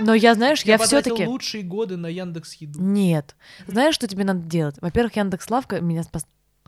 Но 0.00 0.14
я, 0.14 0.34
знаешь, 0.34 0.62
я, 0.62 0.78
потратил 0.78 1.14
все-таки... 1.14 1.26
лучшие 1.26 1.62
годы 1.62 1.96
на 1.96 2.06
Яндекс 2.06 2.54
Еду. 2.54 2.80
Нет. 2.80 3.36
Знаешь, 3.66 3.94
что 3.94 4.06
тебе 4.06 4.24
надо 4.24 4.40
делать? 4.40 4.76
Во-первых, 4.80 5.16
Яндекс 5.16 5.50
Лавка 5.50 5.80
меня 5.80 6.02
спас... 6.04 6.24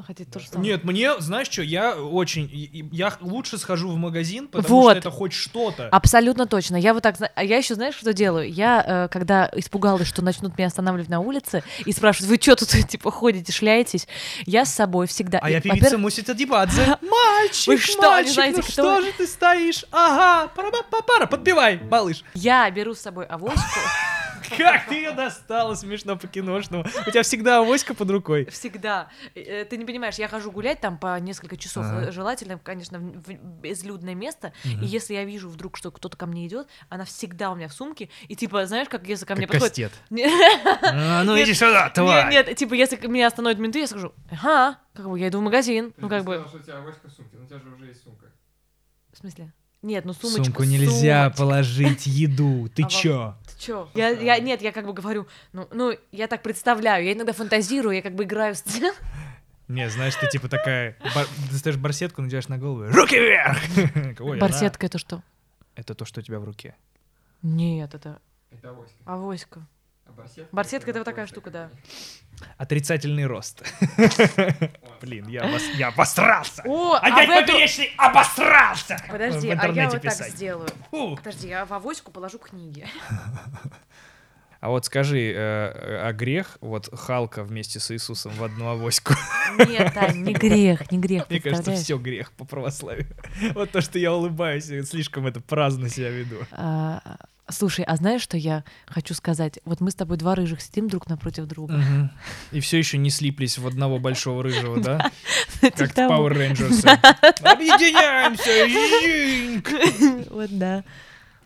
Хотя 0.06 0.24
то 0.24 0.38
же 0.40 0.48
самое. 0.48 0.72
Нет, 0.72 0.84
мне, 0.84 1.18
знаешь 1.20 1.48
что, 1.48 1.62
я 1.62 1.94
очень, 1.94 2.48
я 2.92 3.12
лучше 3.20 3.58
схожу 3.58 3.90
в 3.90 3.96
магазин, 3.96 4.48
потому 4.48 4.80
Вот. 4.82 4.90
что 4.92 4.98
это 4.98 5.10
хоть 5.10 5.32
что-то. 5.32 5.88
Абсолютно 5.88 6.46
точно. 6.46 6.76
Я 6.76 6.94
вот 6.94 7.02
так, 7.02 7.16
а 7.34 7.44
я 7.44 7.56
еще 7.58 7.74
знаешь, 7.74 7.94
что 7.94 8.12
делаю? 8.12 8.50
Я, 8.50 8.84
э, 8.86 9.08
когда 9.08 9.50
испугалась, 9.54 10.08
что 10.08 10.22
начнут 10.22 10.56
меня 10.56 10.68
останавливать 10.68 11.08
на 11.08 11.20
улице 11.20 11.62
и 11.84 11.92
спрашивают, 11.92 12.30
вы 12.30 12.38
что 12.40 12.56
тут 12.56 12.68
типа 12.88 13.10
ходите, 13.10 13.52
шляетесь, 13.52 14.06
я 14.46 14.64
с 14.64 14.74
собой 14.74 15.06
всегда. 15.06 15.38
А 15.40 15.50
и, 15.50 15.54
я 15.54 15.60
певица 15.60 15.84
во-первых, 15.84 16.00
Муся 16.02 16.24
Тадибадзе. 16.24 16.80
Мальчик, 17.02 17.66
Вы 17.68 17.78
что, 17.78 18.02
не 18.02 18.08
мальчик, 18.08 18.34
знаете, 18.34 18.56
ну 18.58 18.62
кто 18.62 18.72
что 18.72 19.00
же 19.02 19.12
ты 19.12 19.26
стоишь? 19.26 19.84
Ага, 19.90 20.48
пара-па-пара, 20.54 21.26
подпевай, 21.26 21.80
малыш. 21.90 22.24
Я 22.34 22.70
беру 22.70 22.94
с 22.94 23.00
собой 23.00 23.26
авоську. 23.26 23.60
Как 24.58 24.88
ты 24.88 24.94
ее 24.96 25.12
достала, 25.12 25.74
смешно 25.74 26.16
по-киношному. 26.16 26.84
У 27.06 27.10
тебя 27.10 27.22
всегда 27.22 27.58
авоська 27.60 27.94
под 27.94 28.10
рукой. 28.10 28.46
Всегда. 28.50 29.08
Э, 29.34 29.64
Ты 29.64 29.76
не 29.76 29.84
понимаешь, 29.84 30.16
я 30.16 30.28
хожу 30.28 30.50
гулять 30.50 30.80
там 30.80 30.98
по 30.98 31.18
несколько 31.20 31.56
часов. 31.56 31.84
Ага. 31.86 32.08
Э, 32.08 32.12
Желательно, 32.12 32.58
конечно, 32.58 32.98
в 32.98 33.32
безлюдное 33.60 34.14
место. 34.14 34.52
И 34.64 34.84
если 34.86 35.14
я 35.14 35.24
вижу 35.24 35.48
вдруг, 35.48 35.76
что 35.76 35.90
кто-то 35.90 36.16
ко 36.16 36.26
мне 36.26 36.46
идет, 36.46 36.68
она 36.88 37.04
всегда 37.04 37.50
у 37.50 37.54
меня 37.54 37.68
в 37.68 37.72
сумке. 37.72 38.10
И 38.28 38.36
типа, 38.36 38.66
знаешь, 38.66 38.88
как 38.88 39.06
если 39.06 39.24
ко 39.24 39.34
мне 39.36 39.46
Как 39.46 39.60
подходит... 39.60 39.92
А, 40.82 41.22
ну 41.24 41.40
иди 41.40 41.54
сюда, 41.54 41.90
тварь. 41.90 42.30
Нет, 42.30 42.46
нет, 42.48 42.56
типа, 42.56 42.74
если 42.74 42.96
меня 43.06 43.26
остановят 43.28 43.58
менты, 43.58 43.80
я 43.80 43.86
скажу, 43.86 44.12
ага, 44.30 44.78
как 44.94 45.08
бы 45.08 45.18
я 45.18 45.28
иду 45.28 45.38
в 45.40 45.42
магазин. 45.42 45.92
Ну, 45.96 46.08
как 46.08 46.24
бы, 46.24 46.34
сказал, 46.34 46.48
что 46.48 46.58
у 46.58 46.62
тебя 46.62 46.78
авоська 46.78 47.08
в 47.08 47.12
сумке, 47.12 47.36
но 47.36 47.44
у 47.44 47.46
тебя 47.46 47.58
же 47.58 47.68
уже 47.70 47.86
есть 47.86 48.02
сумка. 48.02 48.26
в 49.12 49.18
смысле? 49.18 49.52
Нет, 49.82 50.04
ну 50.04 50.12
В 50.12 50.16
сумочка. 50.16 50.44
сумку 50.44 50.64
нельзя 50.64 51.24
сумочка. 51.24 51.38
положить 51.38 52.06
еду. 52.06 52.68
Ты 52.74 52.82
А 52.82 52.86
чё? 52.88 53.34
Чё? 53.60 53.90
Я, 53.94 54.08
я, 54.08 54.38
нет, 54.40 54.62
я 54.62 54.72
как 54.72 54.86
бы 54.86 54.94
говорю, 54.94 55.26
ну, 55.52 55.68
ну, 55.70 55.92
я 56.12 56.28
так 56.28 56.42
представляю, 56.42 57.04
я 57.04 57.12
иногда 57.12 57.34
фантазирую, 57.34 57.94
я 57.94 58.00
как 58.00 58.14
бы 58.14 58.24
играю 58.24 58.54
в 58.54 58.58
сцену. 58.58 58.90
Не, 59.68 59.88
знаешь, 59.90 60.14
ты 60.16 60.26
типа 60.28 60.48
такая, 60.48 60.96
бар- 61.14 61.26
достаешь 61.52 61.76
барсетку, 61.76 62.22
надеваешь 62.22 62.48
на 62.48 62.56
голову, 62.56 62.86
руки 62.90 63.16
вверх! 63.18 63.58
Ой, 64.20 64.38
она- 64.38 64.40
Барсетка 64.40 64.86
это 64.86 64.96
что? 64.96 65.22
Это 65.74 65.94
то, 65.94 66.06
что 66.06 66.20
у 66.20 66.22
тебя 66.22 66.40
в 66.40 66.44
руке. 66.44 66.74
Нет, 67.42 67.94
это 67.94 68.18
Это 68.50 68.70
авоська. 68.70 68.96
авоська. 69.04 69.60
А 70.10 70.20
барсетка? 70.22 70.48
Барсетка 70.56 70.90
это 70.90 70.98
вот 71.00 71.04
такая 71.04 71.26
штука, 71.26 71.50
да. 71.50 71.70
Отрицательный 72.56 73.26
рост. 73.26 73.62
Блин, 75.00 75.28
я, 75.28 75.42
обос- 75.42 75.74
я 75.76 75.88
обосрался! 75.88 76.62
О, 76.66 76.94
а 76.94 76.98
Опять 76.98 77.28
эту- 77.28 77.52
поперечный 77.52 77.90
обосрался! 77.96 78.96
Подожди, 79.08 79.48
В 79.54 79.60
а 79.60 79.68
я 79.68 79.84
вот 79.84 79.92
так 79.92 80.02
писать. 80.02 80.32
сделаю. 80.32 80.68
Фу. 80.90 81.16
Подожди, 81.16 81.48
я 81.48 81.64
в 81.64 81.72
авоську 81.72 82.10
положу 82.10 82.38
книги. 82.38 82.86
А 84.60 84.68
вот 84.68 84.84
скажи, 84.84 85.32
э, 85.32 85.32
э, 85.34 86.00
а 86.06 86.12
грех 86.12 86.58
вот 86.60 86.90
Халка 86.94 87.44
вместе 87.44 87.80
с 87.80 87.90
Иисусом 87.92 88.32
в 88.32 88.44
одну 88.44 88.68
авоську? 88.68 89.14
Нет, 89.66 89.94
Тань, 89.94 90.22
не 90.22 90.34
грех, 90.34 90.90
не 90.92 90.98
грех, 90.98 91.30
Мне 91.30 91.40
кажется, 91.40 91.72
все 91.72 91.96
грех 91.96 92.30
по 92.32 92.44
православию. 92.44 93.06
Вот 93.54 93.70
то, 93.70 93.80
что 93.80 93.98
я 93.98 94.12
улыбаюсь, 94.12 94.66
слишком 94.86 95.26
это 95.26 95.40
праздно 95.40 95.88
себя 95.88 96.10
веду. 96.10 96.36
А, 96.52 97.00
Слушай, 97.52 97.84
а 97.84 97.96
знаешь, 97.96 98.22
что 98.22 98.36
я 98.36 98.64
хочу 98.86 99.14
сказать? 99.14 99.58
Вот 99.64 99.80
мы 99.80 99.90
с 99.90 99.94
тобой 99.94 100.16
два 100.16 100.34
рыжих 100.34 100.60
сидим 100.60 100.88
друг 100.88 101.08
напротив 101.08 101.46
друга. 101.46 101.74
Мгм. 101.74 102.10
И 102.52 102.60
все 102.60 102.78
еще 102.78 102.98
не 102.98 103.10
слиплись 103.10 103.58
в 103.58 103.66
одного 103.66 103.98
большого 103.98 104.42
рыжего, 104.42 104.80
да? 104.80 105.10
Типа 105.60 105.76
Как 105.76 105.90
в 105.90 105.94
того. 105.94 106.28
Power 106.28 106.36
Rangers. 106.36 106.86
Объединяемся! 107.42 108.50
Вот 110.30 110.50
да. 110.58 110.84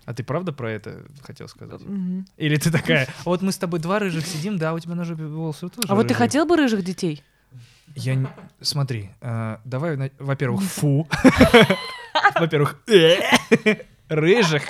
А 0.04 0.12
ты 0.12 0.22
правда 0.22 0.52
про 0.52 0.70
это 0.70 1.04
хотел 1.22 1.48
сказать? 1.48 1.80
Мгм. 1.80 2.26
Или 2.36 2.56
ты 2.56 2.70
такая, 2.70 3.08
вот 3.24 3.40
мы 3.42 3.52
с 3.52 3.56
тобой 3.58 3.80
два 3.80 3.98
рыжих 3.98 4.26
сидим, 4.26 4.58
да, 4.58 4.74
у 4.74 4.78
тебя 4.78 4.94
на 4.94 5.04
жопе 5.04 5.24
волосы 5.24 5.68
тоже 5.70 5.88
А 5.88 5.94
вот 5.94 6.02
ты 6.02 6.08
рыжие». 6.14 6.18
хотел 6.18 6.46
бы 6.46 6.56
рыжих 6.56 6.84
детей? 6.84 7.22
Я 7.96 8.14
не... 8.14 8.28
Смотри, 8.60 9.10
э, 9.20 9.56
давай, 9.64 10.12
во-первых, 10.18 10.62
фу. 10.62 11.08
Во-первых, 12.38 12.80
рыжих. 14.08 14.62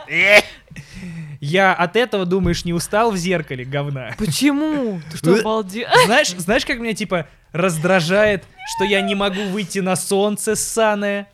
Я 1.45 1.75
от 1.75 1.95
этого, 1.97 2.25
думаешь, 2.25 2.65
не 2.65 2.73
устал 2.73 3.11
в 3.11 3.17
зеркале 3.17 3.65
говна? 3.65 4.13
Почему? 4.19 5.01
Ты 5.11 5.19
что, 5.19 5.35
обалдел? 5.37 5.87
Знаешь, 6.07 6.31
знаешь, 6.31 6.65
как 6.65 6.79
меня, 6.79 6.95
типа, 6.95 7.29
раздражает, 7.53 8.45
что 8.75 8.85
я 8.85 9.03
не 9.03 9.15
могу 9.15 9.43
выйти 9.45 9.79
на 9.81 9.95
солнце 9.95 10.57
ссаное? 10.57 11.29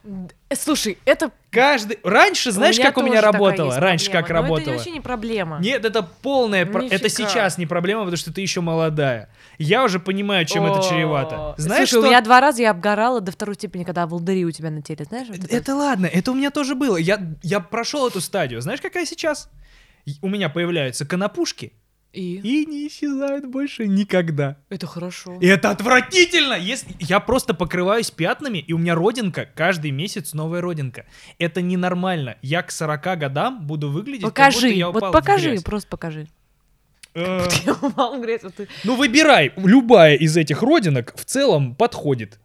Э, 0.48 0.56
Слушай, 0.56 0.98
это... 1.04 1.30
Каждый... 1.50 1.98
Раньше, 2.04 2.50
знаешь, 2.52 2.78
как 2.78 2.98
у 2.98 3.02
меня 3.02 3.20
работало? 3.20 3.78
Раньше 3.78 4.11
проблема. 4.11 4.22
как 4.22 4.30
Но 4.30 4.36
это 4.36 4.48
работало? 4.48 4.74
вообще 4.74 4.90
не 4.90 5.00
проблема. 5.00 5.58
Нет, 5.61 5.84
это 5.84 6.02
полная... 6.02 6.66
про- 6.66 6.84
Это 6.84 7.08
сейчас 7.08 7.56
не 7.56 7.66
проблема, 7.66 8.02
потому 8.02 8.16
что 8.16 8.32
ты 8.32 8.40
еще 8.40 8.61
молодая. 8.61 9.28
Я 9.58 9.84
уже 9.84 10.00
понимаю, 10.00 10.44
чем 10.44 10.64
это 10.66 10.80
О, 10.80 10.82
чревато. 10.82 11.54
Знаешь, 11.56 11.88
Слушай, 11.88 12.00
что... 12.00 12.00
у 12.00 12.11
меня 12.11 12.20
два 12.20 12.40
раза 12.40 12.62
я 12.62 12.70
обгорала 12.70 13.20
до 13.20 13.30
второй 13.30 13.54
степени, 13.54 13.84
когда 13.84 14.06
волдыри 14.06 14.44
у 14.44 14.50
тебя 14.50 14.70
на 14.70 14.82
теле, 14.82 15.04
знаешь? 15.04 15.28
вот 15.28 15.38
это? 15.38 15.56
Это 15.56 15.74
ладно, 15.74 16.06
это 16.06 16.32
у 16.32 16.34
меня 16.34 16.50
тоже 16.50 16.74
было. 16.74 16.96
Я, 16.96 17.20
я 17.42 17.61
прошел 17.61 18.06
эту 18.08 18.20
стадию. 18.20 18.61
Знаешь, 18.61 18.80
какая 18.80 19.06
сейчас? 19.06 19.48
У 20.22 20.28
меня 20.28 20.48
появляются 20.48 21.05
конопушки 21.07 21.72
И? 22.12 22.36
и 22.36 22.66
не 22.66 22.88
исчезают 22.88 23.46
больше 23.46 23.86
никогда. 23.86 24.57
Это 24.68 24.86
хорошо. 24.86 25.38
И 25.40 25.46
это 25.46 25.70
отвратительно! 25.70 26.55
Если... 26.55 26.94
Я 26.98 27.20
просто 27.20 27.55
покрываюсь 27.55 28.11
пятнами, 28.11 28.59
и 28.59 28.72
у 28.72 28.78
меня 28.78 28.94
родинка, 28.94 29.48
каждый 29.55 29.90
месяц 29.90 30.34
новая 30.34 30.61
родинка. 30.61 31.07
Это 31.38 31.62
ненормально. 31.62 32.36
Я 32.42 32.62
к 32.62 32.70
40 32.70 33.18
годам 33.18 33.66
буду 33.66 33.90
выглядеть, 33.90 34.22
как 34.22 34.34
Покажи, 34.34 34.61
будто 34.61 34.74
я 34.74 34.86
вот 34.88 34.96
упал 34.96 35.11
в 35.11 35.12
покажи, 35.12 35.61
просто 35.64 35.88
покажи. 35.88 36.28
Э, 37.14 37.48
вот 37.80 38.53
Ну, 38.84 38.96
выбирай. 38.96 39.53
Любая 39.57 40.14
из 40.16 40.36
этих 40.36 40.62
родинок 40.62 41.14
в 41.16 41.24
целом 41.24 41.74
подходит. 41.74 42.38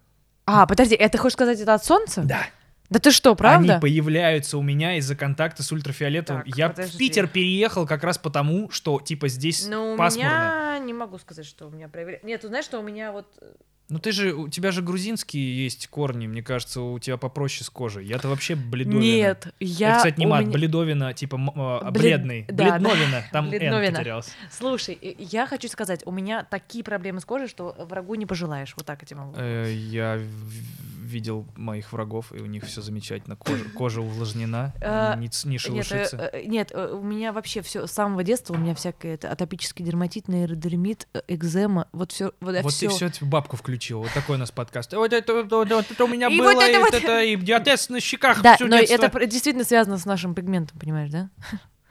А, 0.45 0.65
подожди, 0.65 0.95
это 0.95 1.17
хочешь 1.17 1.33
сказать 1.33 1.59
это 1.59 1.73
от 1.73 1.83
солнца? 1.83 2.21
Да. 2.23 2.47
Да 2.95 2.99
ты 2.99 3.11
что, 3.11 3.35
правда? 3.35 3.73
Они 3.73 3.81
появляются 3.81 4.57
у 4.57 4.61
меня 4.61 4.95
из-за 4.97 5.17
контакта 5.17 5.63
с 5.63 5.71
ультрафиолетовым. 5.73 6.43
Так, 6.43 6.55
я 6.57 6.69
подожди. 6.69 6.95
в 6.95 6.97
Питер 6.97 7.27
переехал 7.27 7.85
как 7.85 8.05
раз 8.05 8.17
потому, 8.17 8.69
что, 8.71 9.01
типа, 9.01 9.27
здесь 9.27 9.67
Ну, 9.67 9.97
пасмурно. 9.97 10.29
меня 10.29 10.79
не 10.79 10.93
могу 10.93 11.17
сказать, 11.17 11.45
что 11.45 11.67
у 11.67 11.71
меня 11.71 11.89
проявляется. 11.89 12.25
Нет, 12.25 12.39
ты 12.39 12.47
знаешь, 12.47 12.63
что 12.63 12.79
у 12.79 12.83
меня 12.83 13.11
вот... 13.11 13.25
э, 13.41 13.47
Ну 13.89 13.99
ты 13.99 14.13
же, 14.13 14.33
у 14.33 14.47
тебя 14.47 14.71
же 14.71 14.81
грузинские 14.81 15.63
есть 15.65 15.87
корни, 15.87 16.25
мне 16.27 16.41
кажется, 16.41 16.79
у 16.79 16.97
тебя 16.99 17.17
попроще 17.17 17.65
с 17.65 17.69
кожей. 17.69 18.05
Я-то 18.05 18.29
вообще 18.29 18.55
бледовина. 18.55 18.99
Нет, 19.01 19.47
я... 19.59 19.89
Это, 19.89 19.97
кстати, 19.97 20.19
не 20.19 20.25
у 20.25 20.29
мат, 20.29 20.43
меня- 20.43 20.53
бледовина, 20.53 21.13
типа 21.13 21.35
м- 21.35 21.49
э, 21.49 21.89
Блед- 21.89 21.91
бледный. 21.91 22.45
да, 22.47 22.53
да. 22.53 22.79
Бледновина, 22.79 23.23
там 23.33 23.45
Н 23.45 23.51
Бледновина. 23.51 23.97
потерялся. 23.97 24.31
Слушай, 24.51 24.97
я 25.19 25.47
хочу 25.47 25.67
сказать, 25.67 26.01
у 26.05 26.11
меня 26.11 26.45
такие 26.49 26.81
проблемы 26.83 27.19
с 27.19 27.25
кожей, 27.25 27.49
что 27.49 27.75
врагу 27.89 28.15
не 28.15 28.25
пожелаешь. 28.25 28.73
Вот 28.77 28.85
так 28.85 29.01
я 29.01 29.05
тебе 29.07 29.19
могу. 29.19 29.33
Э, 29.37 29.69
Я 29.73 30.21
видел 31.05 31.47
моих 31.55 31.93
врагов, 31.93 32.31
и 32.33 32.39
у 32.41 32.45
них 32.45 32.63
все 32.65 32.81
замечательно. 32.81 33.35
Кожа, 33.35 33.63
кожа 33.75 34.01
увлажнена, 34.01 34.73
Э, 34.81 35.13
не, 35.17 35.29
не 35.45 35.51
Нет, 35.51 35.61
шелушится. 35.61 36.17
э, 36.33 36.39
э, 36.41 36.45
нет, 36.45 36.71
э, 36.73 36.91
у 36.91 37.01
меня 37.01 37.31
вообще 37.31 37.61
все 37.61 37.87
с 37.87 37.91
самого 37.91 38.23
детства 38.23 38.53
у 38.53 38.57
меня 38.57 38.75
всякое 38.75 39.13
это 39.15 39.31
атопический 39.31 39.85
дерматит, 39.85 40.27
нейродермит, 40.27 41.07
э, 41.13 41.21
экзема, 41.27 41.87
вот 41.91 42.11
все, 42.11 42.31
вот, 42.41 42.61
Вот 42.63 42.73
все. 42.73 42.89
ты 42.89 43.09
все 43.11 43.25
бабку 43.25 43.55
включил. 43.57 43.99
Вот 44.01 44.11
такой 44.13 44.35
у 44.35 44.39
нас 44.39 44.51
подкаст. 44.51 44.93
Вот 44.93 45.13
это, 45.13 45.33
вот, 45.43 45.51
вот- 45.51 45.91
это 45.91 46.03
у 46.03 46.07
меня 46.07 46.27
И 46.31 46.37
было, 46.37 46.53
вот 46.53 46.63
это 46.63 46.77
и 46.77 46.81
вот- 46.81 46.93
это, 46.93 47.21
и 47.23 47.35
диатез 47.35 47.89
на 47.89 47.99
щеках 47.99 48.41
Да, 48.41 48.55
всё 48.55 48.67
но 48.67 48.79
детство. 48.79 49.05
это 49.05 49.25
действительно 49.27 49.63
связано 49.65 49.97
с 49.97 50.05
нашим 50.05 50.33
пигментом, 50.35 50.79
понимаешь, 50.79 51.09
да? 51.11 51.29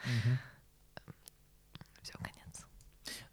Мгм. 0.05 0.39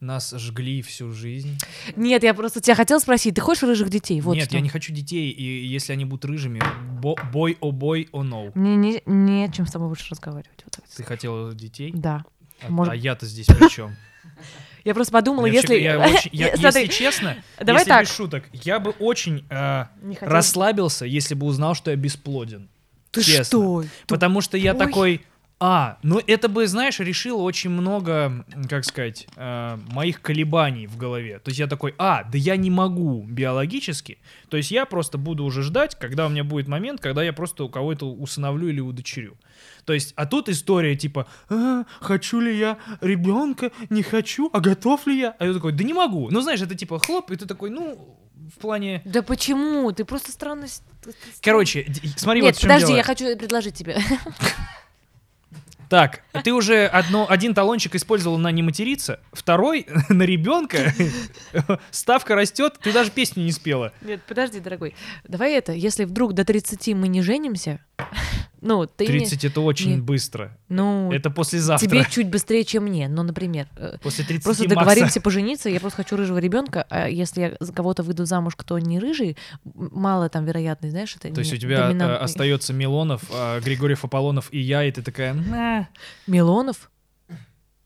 Нас 0.02 0.34
жгли 0.36 0.82
всю 0.82 1.12
жизнь. 1.14 1.60
Нет, 1.96 2.24
я 2.24 2.34
просто 2.34 2.60
тебя 2.60 2.74
хотела 2.74 2.98
спросить, 2.98 3.36
ты 3.36 3.42
хочешь 3.42 3.62
рыжих 3.62 3.92
детей? 3.92 4.20
Вот 4.22 4.34
Нет, 4.36 4.46
что. 4.48 4.56
я 4.56 4.62
не 4.62 4.68
хочу 4.70 4.92
детей, 4.92 5.30
и 5.30 5.44
если 5.68 5.94
они 5.94 6.06
будут 6.06 6.26
рыжими, 6.26 6.60
бо- 7.00 7.16
бой 7.32 7.56
о 7.62 7.72
бой 7.72 8.10
о 8.12 8.24
ноу. 8.24 8.52
Мне 8.56 8.76
не, 8.76 9.02
не 9.06 9.46
о 9.46 9.50
чем 9.52 9.68
с 9.68 9.72
тобой 9.72 9.90
больше 9.90 10.08
разговаривать. 10.10 10.66
Вот. 10.66 10.84
Ты 10.98 11.04
хотела 11.04 11.54
детей? 11.54 11.92
Да. 11.94 12.26
А, 12.64 12.72
Может- 12.72 12.94
а 12.94 12.96
я-то 12.96 13.28
здесь 13.28 13.46
при 13.46 13.70
чем? 13.70 13.96
Я 14.84 14.96
просто 14.96 15.14
подумала, 15.14 15.46
если... 15.46 15.76
я 15.76 16.00
очень- 16.00 16.32
я- 16.34 16.58
Смотри, 16.58 16.82
если 16.82 16.88
честно, 16.88 17.38
давай 17.60 17.82
если 17.82 17.90
так. 17.92 18.02
без 18.06 18.16
шуток, 18.16 18.44
я 18.52 18.80
бы 18.80 18.90
очень 18.98 19.46
э, 19.52 19.86
расслабился, 20.22 21.06
если 21.06 21.36
бы 21.36 21.46
узнал, 21.46 21.76
что 21.76 21.92
я 21.92 21.98
бесплоден. 21.98 22.68
Ты 23.12 23.22
честно. 23.22 23.44
что? 23.44 23.84
Потому 24.08 24.42
что 24.42 24.58
я 24.58 24.74
Ой. 24.74 24.80
такой, 24.80 25.22
а, 25.64 26.00
ну 26.02 26.20
это 26.26 26.50
бы, 26.50 26.66
знаешь, 26.66 27.00
решило 27.00 27.40
очень 27.44 27.70
много, 27.70 28.44
как 28.68 28.84
сказать, 28.84 29.28
э, 29.36 29.78
моих 29.92 30.20
колебаний 30.22 30.88
в 30.88 30.98
голове. 30.98 31.38
То 31.38 31.50
есть 31.50 31.60
я 31.60 31.68
такой, 31.68 31.94
а, 32.00 32.24
да 32.24 32.36
я 32.38 32.56
не 32.56 32.72
могу 32.72 33.24
биологически. 33.28 34.18
То 34.50 34.58
есть 34.58 34.72
я 34.72 34.88
просто 34.88 35.20
буду 35.20 35.44
уже 35.44 35.62
ждать, 35.62 35.94
когда 36.00 36.26
у 36.26 36.30
меня 36.30 36.44
будет 36.44 36.68
момент, 36.68 37.00
когда 37.00 37.22
я 37.24 37.32
просто 37.32 37.64
у 37.64 37.70
кого-то 37.70 38.12
усыновлю 38.12 38.70
или 38.70 38.80
удочерю. 38.80 39.38
То 39.86 39.94
есть, 39.94 40.14
а 40.16 40.26
тут 40.26 40.50
история 40.50 40.96
типа, 40.96 41.28
«А, 41.50 41.84
хочу 42.00 42.40
ли 42.40 42.58
я 42.58 42.80
ребенка, 43.00 43.72
не 43.92 44.02
хочу, 44.02 44.50
а 44.54 44.62
готов 44.62 45.06
ли 45.06 45.20
я? 45.20 45.36
А 45.38 45.46
я 45.46 45.54
такой, 45.54 45.74
да 45.74 45.84
не 45.84 45.94
могу. 45.94 46.30
Ну 46.32 46.42
знаешь, 46.42 46.62
это 46.62 46.74
типа 46.74 46.98
хлоп, 46.98 47.30
и 47.30 47.36
ты 47.36 47.46
такой, 47.46 47.70
ну, 47.70 48.18
в 48.56 48.60
плане... 48.60 49.04
Да 49.06 49.22
почему? 49.22 49.92
Ты 49.92 50.06
просто 50.06 50.32
странно... 50.32 50.68
с- 50.68 50.82
ты- 51.04 51.12
ты 51.12 51.18
странно. 51.18 51.42
Короче, 51.44 51.86
смотри, 52.18 52.42
Нет, 52.42 52.56
вот 52.56 52.62
подожди, 52.64 52.94
я 52.94 53.04
хочу 53.04 53.38
предложить 53.38 53.76
тебе. 53.76 53.98
Так, 55.92 56.22
ты 56.46 56.54
уже 56.54 56.86
одно, 56.86 57.30
один 57.30 57.54
талончик 57.54 57.96
использовал 57.96 58.38
на 58.38 58.50
не 58.50 58.64
материться, 58.64 59.20
второй 59.34 59.88
на 60.10 60.24
ребенка. 60.24 60.94
Ставка 61.92 62.34
растет, 62.34 62.80
ты 62.82 62.94
даже 62.94 63.12
песню 63.12 63.44
не 63.44 63.52
спела. 63.52 63.92
Нет, 64.00 64.22
подожди, 64.26 64.62
дорогой. 64.62 64.96
Давай 65.28 65.52
это, 65.52 65.74
если 65.74 66.06
вдруг 66.06 66.32
до 66.32 66.46
30 66.46 66.96
мы 66.96 67.10
не 67.10 67.22
женимся, 67.22 67.82
ну, 68.62 68.86
ты... 68.86 69.06
не- 69.06 69.12
30 69.20 69.46
это 69.46 69.62
очень 69.62 69.96
Нет. 69.96 70.04
быстро. 70.04 70.58
Ну, 70.70 71.12
Это 71.12 71.30
послезавтра. 71.30 71.88
тебе 71.88 72.06
чуть 72.10 72.30
быстрее, 72.30 72.64
чем 72.64 72.84
мне. 72.84 73.08
Ну, 73.08 73.24
например, 73.24 73.68
э, 73.78 73.98
После 74.02 74.24
30 74.26 74.44
просто 74.44 74.68
договоримся 74.68 75.22
пожениться, 75.22 75.70
я 75.70 75.80
просто 75.80 75.98
хочу 75.98 76.16
рыжего 76.16 76.38
ребенка, 76.38 76.86
а 76.90 77.08
если 77.08 77.42
я 77.42 77.54
за 77.60 77.74
кого-то 77.74 78.04
выйду 78.04 78.26
замуж, 78.26 78.56
кто 78.56 78.78
не 78.80 79.00
рыжий, 79.00 79.38
мало 79.64 80.30
там 80.30 80.46
вероятность, 80.46 80.92
знаешь, 80.92 81.16
это 81.16 81.34
То 81.34 81.40
есть 81.40 81.52
не 81.52 81.58
у 81.58 81.62
тебя 81.62 81.80
э, 81.80 81.88
доминантный. 81.90 82.18
остается 82.18 82.74
Милонов, 82.74 83.24
а, 83.34 83.60
Григорьев 83.60 84.04
Аполлонов 84.06 84.48
и 84.52 84.60
я, 84.60 84.84
и 84.84 84.92
ты 84.92 85.02
такая... 85.02 85.34
Милонов? 86.28 86.90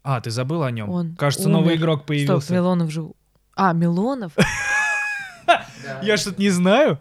А, 0.04 0.22
ты 0.22 0.30
забыла 0.30 0.68
о 0.68 0.72
нем? 0.72 0.90
Он 0.90 1.16
Кажется, 1.16 1.50
новый 1.50 1.74
умер. 1.74 1.82
игрок 1.82 2.00
Стоп, 2.00 2.08
появился. 2.08 2.54
Милонов 2.54 2.92
же... 2.92 3.08
А, 3.56 3.74
Милонов? 3.74 4.34
Я 6.04 6.18
что-то 6.18 6.40
не 6.42 6.50
знаю. 6.50 7.00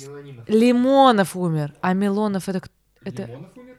Меланина. 0.00 0.44
Лимонов 0.48 1.36
умер. 1.36 1.74
А 1.80 1.92
Милонов 1.92 2.48
это... 2.48 2.60
кто- 2.60 2.74
это... 3.04 3.24
Лимонов 3.24 3.52
умер? 3.56 3.76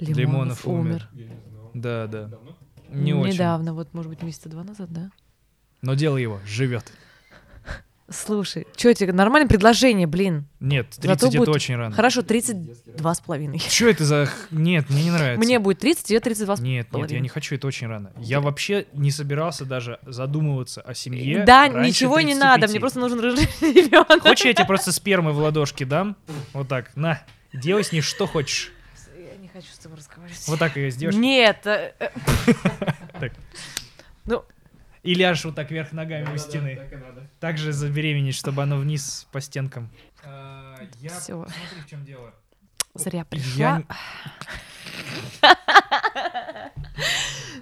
Лимонов 0.00 0.66
умер. 0.66 1.08
Я 1.12 1.24
не 1.28 1.40
знал. 1.48 1.70
Да, 1.74 2.06
да. 2.06 2.24
Давно? 2.26 2.56
Не 2.90 3.14
очень. 3.14 3.34
Недавно, 3.34 3.74
вот, 3.74 3.92
может 3.94 4.10
быть, 4.10 4.22
месяца 4.22 4.48
два 4.48 4.62
назад, 4.64 4.90
да? 4.92 5.10
Но 5.82 5.94
дело 5.94 6.16
его 6.16 6.40
живет. 6.46 6.92
Слушай, 8.08 8.68
что 8.76 8.94
тебе, 8.94 9.12
нормальное 9.12 9.48
предложение, 9.48 10.06
блин. 10.06 10.46
Нет, 10.60 10.86
Зато 10.94 11.08
30 11.08 11.28
это 11.28 11.38
будет- 11.38 11.48
очень 11.48 11.74
рано. 11.74 11.92
Хорошо, 11.94 12.22
32 12.22 13.14
с 13.16 13.20
половиной. 13.20 13.58
Что 13.58 13.88
это 13.88 14.04
за... 14.04 14.28
Нет, 14.52 14.88
мне 14.90 15.04
не 15.04 15.10
нравится. 15.12 15.40
Мне 15.44 15.58
будет 15.58 15.80
30, 15.80 16.04
тебе 16.04 16.20
32 16.20 16.56
с 16.56 16.60
Нет, 16.60 16.66
нет, 16.68 16.86
я 16.86 16.92
половиной. 16.92 17.20
не 17.20 17.28
хочу, 17.28 17.56
это 17.56 17.66
очень 17.66 17.88
рано. 17.88 18.12
Я 18.18 18.40
вообще 18.40 18.86
не 18.92 19.10
собирался 19.10 19.64
даже 19.64 19.98
задумываться 20.06 20.82
о 20.82 20.94
семье. 20.94 21.42
Да, 21.44 21.66
ничего 21.66 22.20
не 22.20 22.34
35. 22.34 22.38
надо, 22.44 22.68
мне 22.68 22.78
просто 22.78 23.00
нужен 23.00 23.18
рыжий 23.18 23.48
ребенок. 23.60 24.22
Хочешь, 24.22 24.46
я 24.46 24.54
тебе 24.54 24.66
просто 24.66 24.92
спермы 24.92 25.32
в 25.32 25.38
ладошки 25.38 25.82
дам? 25.82 26.16
Вот 26.52 26.68
так, 26.68 26.94
на, 26.94 27.20
делай 27.52 27.82
с 27.82 27.90
ней 27.90 28.02
что 28.02 28.28
хочешь. 28.28 28.72
Я 29.18 29.36
не 29.36 29.48
хочу 29.48 29.66
с 29.72 29.78
тобой 29.78 29.98
разговаривать. 29.98 30.40
Вот 30.46 30.58
так 30.60 30.76
ее 30.76 30.90
сделаешь. 30.92 31.16
Нет. 31.18 31.66
э, 31.66 31.92
э, 31.98 32.08
Так. 33.20 33.32
Ну, 34.26 34.44
И 35.06 35.14
ляжешь 35.14 35.44
вот 35.44 35.54
так 35.54 35.70
вверх 35.70 35.92
ногами 35.92 36.34
у 36.34 36.36
стены. 36.38 36.76
Так 36.76 36.92
и 36.92 36.96
надо. 36.96 37.30
Так 37.40 37.58
же 37.58 37.72
забеременеть, 37.72 38.34
чтобы 38.34 38.62
оно 38.62 38.76
вниз 38.76 39.26
по 39.32 39.40
стенкам. 39.40 39.90
А, 40.24 40.76
Я 41.00 41.10
Всё. 41.10 41.46
смотри, 41.46 41.82
в 41.84 41.88
чем 41.88 42.04
дело. 42.04 42.34
зря 42.94 43.20
Я 43.20 43.24
пришла. 43.24 43.82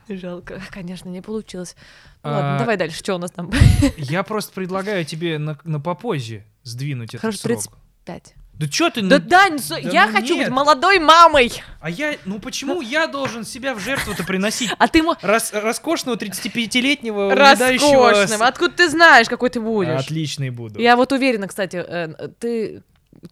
Жалко, 0.09 0.61
конечно, 0.71 1.09
не 1.09 1.23
получилось. 1.23 1.77
Ну 2.23 2.31
Ладно, 2.31 2.57
А, 2.57 2.59
давай 2.59 2.77
дальше, 2.77 2.99
что 2.99 3.15
у 3.15 3.19
нас 3.19 3.31
там? 3.31 3.51
Я 3.97 4.23
просто 4.23 4.53
предлагаю 4.53 5.05
тебе 5.05 5.39
на, 5.39 5.59
на 5.65 5.81
попозже 5.81 6.45
сдвинуть 6.63 7.11
этот 7.11 7.23
Хорошо, 7.23 7.39
срок. 7.39 7.63
35. 8.05 8.35
Да 8.59 8.67
что 8.71 8.89
ты? 8.91 9.03
Да, 9.03 9.19
ну- 9.19 9.25
Дань, 9.29 9.59
с- 9.59 9.77
я 9.79 10.07
ну 10.07 10.13
хочу 10.13 10.35
нет. 10.37 10.47
быть 10.47 10.55
молодой 10.55 10.99
мамой, 11.01 11.53
А 11.81 11.91
я, 11.91 12.15
ну 12.25 12.39
почему 12.39 12.81
я 12.81 13.07
должен 13.09 13.45
себя 13.45 13.75
в 13.75 13.81
жертву-то 13.81 14.23
приносить? 14.25 14.71
а 14.79 14.87
ты 14.89 15.03
Рас- 15.23 15.53
роскошного 15.53 16.17
35-летнего 16.17 17.27
увядающего 17.33 18.11
роскошным. 18.11 18.43
Откуда 18.43 18.75
ты 18.77 18.89
знаешь, 18.89 19.29
какой 19.29 19.51
ты 19.51 19.61
будешь? 19.61 20.01
Отличный 20.01 20.51
буду. 20.51 20.81
Я 20.81 20.97
вот 20.97 21.11
уверена, 21.13 21.49
кстати, 21.49 21.77
э, 21.87 22.29
ты 22.39 22.83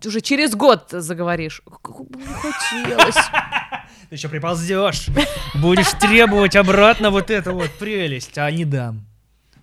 уже 0.05 0.21
через 0.21 0.55
год 0.57 0.87
заговоришь. 0.91 1.63
Не 2.11 2.25
хотелось. 2.35 3.15
Ты 4.11 4.17
еще 4.17 4.29
приползешь. 4.29 5.07
Будешь 5.55 5.91
требовать 5.93 6.55
обратно 6.57 7.11
вот 7.11 7.31
эту 7.31 7.55
вот 7.55 7.71
прелесть, 7.79 8.37
а 8.37 8.51
не 8.51 8.65
дам. 8.67 9.07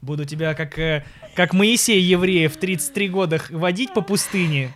Буду 0.01 0.26
тебя 0.26 0.55
как, 0.55 0.80
э, 0.80 1.05
как 1.36 1.53
Моисей 1.53 1.99
евреев 2.01 2.55
в 2.55 2.57
33 2.57 3.10
года 3.10 3.38
х- 3.38 3.55
водить 3.55 3.93
по 3.93 4.01
пустыне 4.01 4.74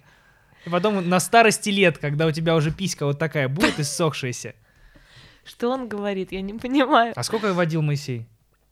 И 0.66 0.70
потом 0.70 1.07
на 1.07 1.20
старости 1.20 1.70
лет, 1.70 1.97
когда 1.97 2.26
у 2.26 2.32
тебя 2.32 2.55
уже 2.55 2.72
писька 2.72 3.05
вот 3.05 3.20
такая 3.20 3.49
будет 3.49 3.80
иссохшаяся. 3.80 4.55
Что 5.43 5.70
он 5.72 5.89
говорит? 5.89 6.32
Я 6.32 6.41
не 6.41 6.53
понимаю. 6.53 7.14
А 7.16 7.24
сколько 7.24 7.53
водил 7.53 7.82
Моисей? 7.82 8.28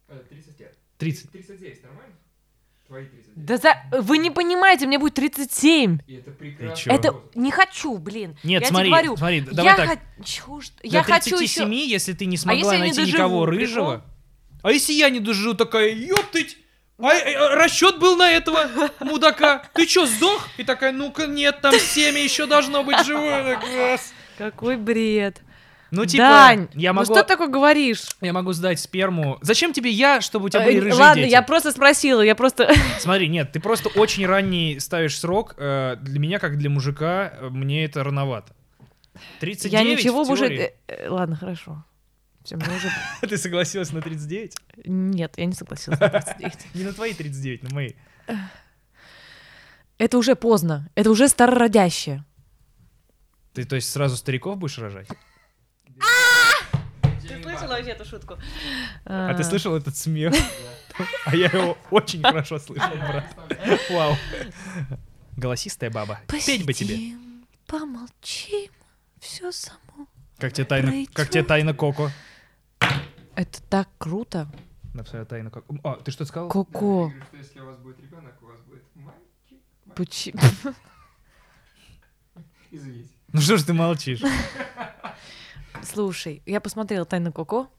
Э, 0.08 0.20
30 0.30 0.60
лет. 0.60 0.78
30. 0.98 1.32
39, 1.32 1.84
нормально? 1.84 2.16
Твои 2.88 3.06
39. 3.06 3.46
Да 3.46 3.58
за... 3.58 4.02
вы 4.02 4.18
не 4.18 4.32
понимаете, 4.32 4.88
мне 4.88 4.98
будет 4.98 5.16
37. 5.16 6.00
И 6.08 6.14
это 6.14 6.32
прекрасно. 6.32 6.92
Это 6.92 7.16
не 7.36 7.52
хочу, 7.52 7.98
блин. 7.98 8.38
Нет, 8.44 8.62
я 8.62 8.68
смотри, 8.70 8.88
тебе 8.88 8.92
говорю, 8.92 9.18
смотри, 9.18 9.42
давай 9.42 9.72
я 9.72 9.76
так. 9.76 10.00
хочу, 10.18 10.62
что... 10.62 10.82
До 10.82 10.88
я 10.88 11.04
хочу 11.04 11.38
37, 11.38 11.74
еще... 11.74 11.89
если 11.89 12.14
ты 12.14 12.26
не 12.26 12.34
если 12.34 12.44
смогла 12.44 12.76
не 12.76 12.80
найти 12.80 12.96
доживу, 13.02 13.18
никого 13.18 13.46
прикол? 13.46 13.60
рыжего. 13.60 14.06
А 14.62 14.72
если 14.72 14.94
я 14.94 15.10
не 15.10 15.20
доживу, 15.20 15.56
такая, 15.56 15.94
ёптыть, 15.94 16.58
а, 17.02 17.14
э, 17.14 17.56
расчет 17.56 17.99
был 17.99 18.16
на 18.16 18.32
этого 18.32 18.70
мудака. 18.99 19.64
Ты 19.74 19.86
чё, 19.86 20.06
сдох? 20.06 20.47
И 20.58 20.64
такая, 20.64 20.91
ну-ка, 20.91 21.28
нет, 21.28 21.62
там 21.62 21.74
семя 21.78 22.22
еще 22.24 22.45
должно 22.45 22.84
быть 22.84 23.06
живое. 23.06 23.60
Какой 24.38 24.78
бред. 24.78 25.41
Ну, 25.91 26.06
типа, 26.06 26.24
Дань, 26.24 26.68
я 26.74 26.93
ну 26.93 27.02
могу, 27.02 27.14
что 27.14 27.22
ты 27.22 27.28
такое 27.28 27.49
говоришь? 27.49 28.04
я 28.22 28.32
могу 28.32 28.54
сдать 28.54 28.80
сперму. 28.80 29.38
Зачем 29.41 29.74
тебе 29.74 29.89
я, 29.89 30.22
чтобы 30.22 30.45
у 30.45 30.49
тебя 30.49 30.64
Э, 30.64 30.66
были 30.66 30.78
рыжие 30.80 30.93
Ладно, 30.95 31.24
дети? 31.24 31.32
я 31.34 31.41
просто 31.41 31.72
спросила, 31.74 32.22
я 32.22 32.34
просто... 32.34 32.74
Смотри, 32.99 33.28
нет, 33.28 33.52
ты 33.52 33.60
просто 33.60 33.89
очень 33.89 34.26
ранний 34.26 34.80
ставишь 34.80 35.20
срок. 35.20 35.56
Э, 35.58 35.97
Для 35.99 36.20
меня, 36.20 36.39
как 36.39 36.58
для 36.58 36.70
мужика, 36.70 37.34
э, 37.41 37.49
мне 37.49 37.84
это 37.84 38.06
рановато. 38.06 38.54
39 39.41 39.74
Я 39.74 39.84
ничего 39.84 40.22
уже... 40.22 40.45
э, 40.45 40.72
э, 40.88 41.10
Ладно, 41.10 41.36
хорошо. 41.36 41.84
Всё, 42.44 42.58
мне 42.58 42.76
уже... 42.76 42.92
Ты 43.22 43.38
согласилась 43.38 43.92
на 43.92 44.02
39? 44.02 44.56
Нет, 44.86 45.34
я 45.38 45.46
не 45.46 45.54
согласилась 45.54 46.00
на 46.00 46.10
39. 46.10 46.58
Не 46.76 46.84
на 46.84 46.94
твои 46.94 47.14
39, 47.14 47.64
на 47.64 47.70
мои. 47.70 47.92
Это 49.98 50.18
уже 50.18 50.36
поздно. 50.36 50.89
Это 50.96 51.12
уже 51.12 51.28
старородящее. 51.28 52.26
Ты, 53.54 53.66
то 53.66 53.76
есть, 53.76 53.92
сразу 53.92 54.18
стариков 54.18 54.58
будешь 54.58 54.78
рожать? 54.78 55.08
Ты 57.22 57.44
слышала 57.44 57.68
вообще 57.76 57.92
эту 57.92 58.06
шутку? 58.06 58.38
А 59.06 59.34
ты 59.34 59.44
слышал 59.44 59.76
этот 59.76 59.96
смех? 59.96 60.34
А 61.26 61.36
я 61.36 61.48
его 61.48 61.78
очень 61.92 62.22
хорошо 62.22 62.60
слышал, 62.60 62.89
брат. 62.89 63.26
Вау. 63.89 64.16
Голосистая 65.38 65.89
баба. 65.89 66.20
Петь 66.28 66.66
бы 66.66 66.74
тебе. 66.74 67.16
Помолчим, 67.68 68.72
все 69.20 69.52
само. 69.52 70.08
Как 70.38 70.54
тебе 70.54 70.66
тайна, 70.66 71.06
как 71.14 71.30
тебе 71.30 71.44
тайна 71.44 71.74
Коко? 71.74 72.12
Это 73.36 73.62
так 73.70 73.90
круто. 73.98 74.48
Написала 74.94 75.26
тайна 75.26 75.50
Коко. 75.50 75.76
А, 75.84 75.96
ты 75.96 76.12
что 76.12 76.26
сказал? 76.26 76.50
Коко. 76.50 77.06
Я 77.06 77.10
говорю, 77.10 77.24
что 77.26 77.38
если 77.38 77.60
у 77.60 77.66
вас 77.66 77.78
будет 77.78 78.00
ребенок, 78.00 78.34
у 78.42 78.46
вас 78.46 78.60
будет 78.62 78.84
мальчик. 78.96 79.60
Почему? 79.96 80.42
Извините. 82.72 83.10
Ну 83.32 83.42
что 83.42 83.58
ж 83.58 83.64
ты 83.64 83.74
молчишь? 83.74 84.22
Слушай, 85.84 86.44
я 86.46 86.60
посмотрела 86.62 87.06
«Тайна 87.06 87.32
Коко», 87.32 87.70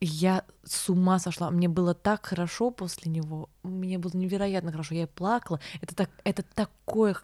и 0.00 0.06
я 0.06 0.44
с 0.64 0.88
ума 0.88 1.18
сошла. 1.18 1.50
Мне 1.50 1.68
было 1.68 1.94
так 1.94 2.24
хорошо 2.24 2.70
после 2.70 3.12
него. 3.12 3.50
Мне 3.62 3.98
было 3.98 4.12
невероятно 4.14 4.72
хорошо. 4.72 4.94
Я 4.94 5.06
плакала. 5.06 5.60
Это, 5.82 5.94
так, 5.94 6.10
это 6.24 6.42
такое, 6.42 7.16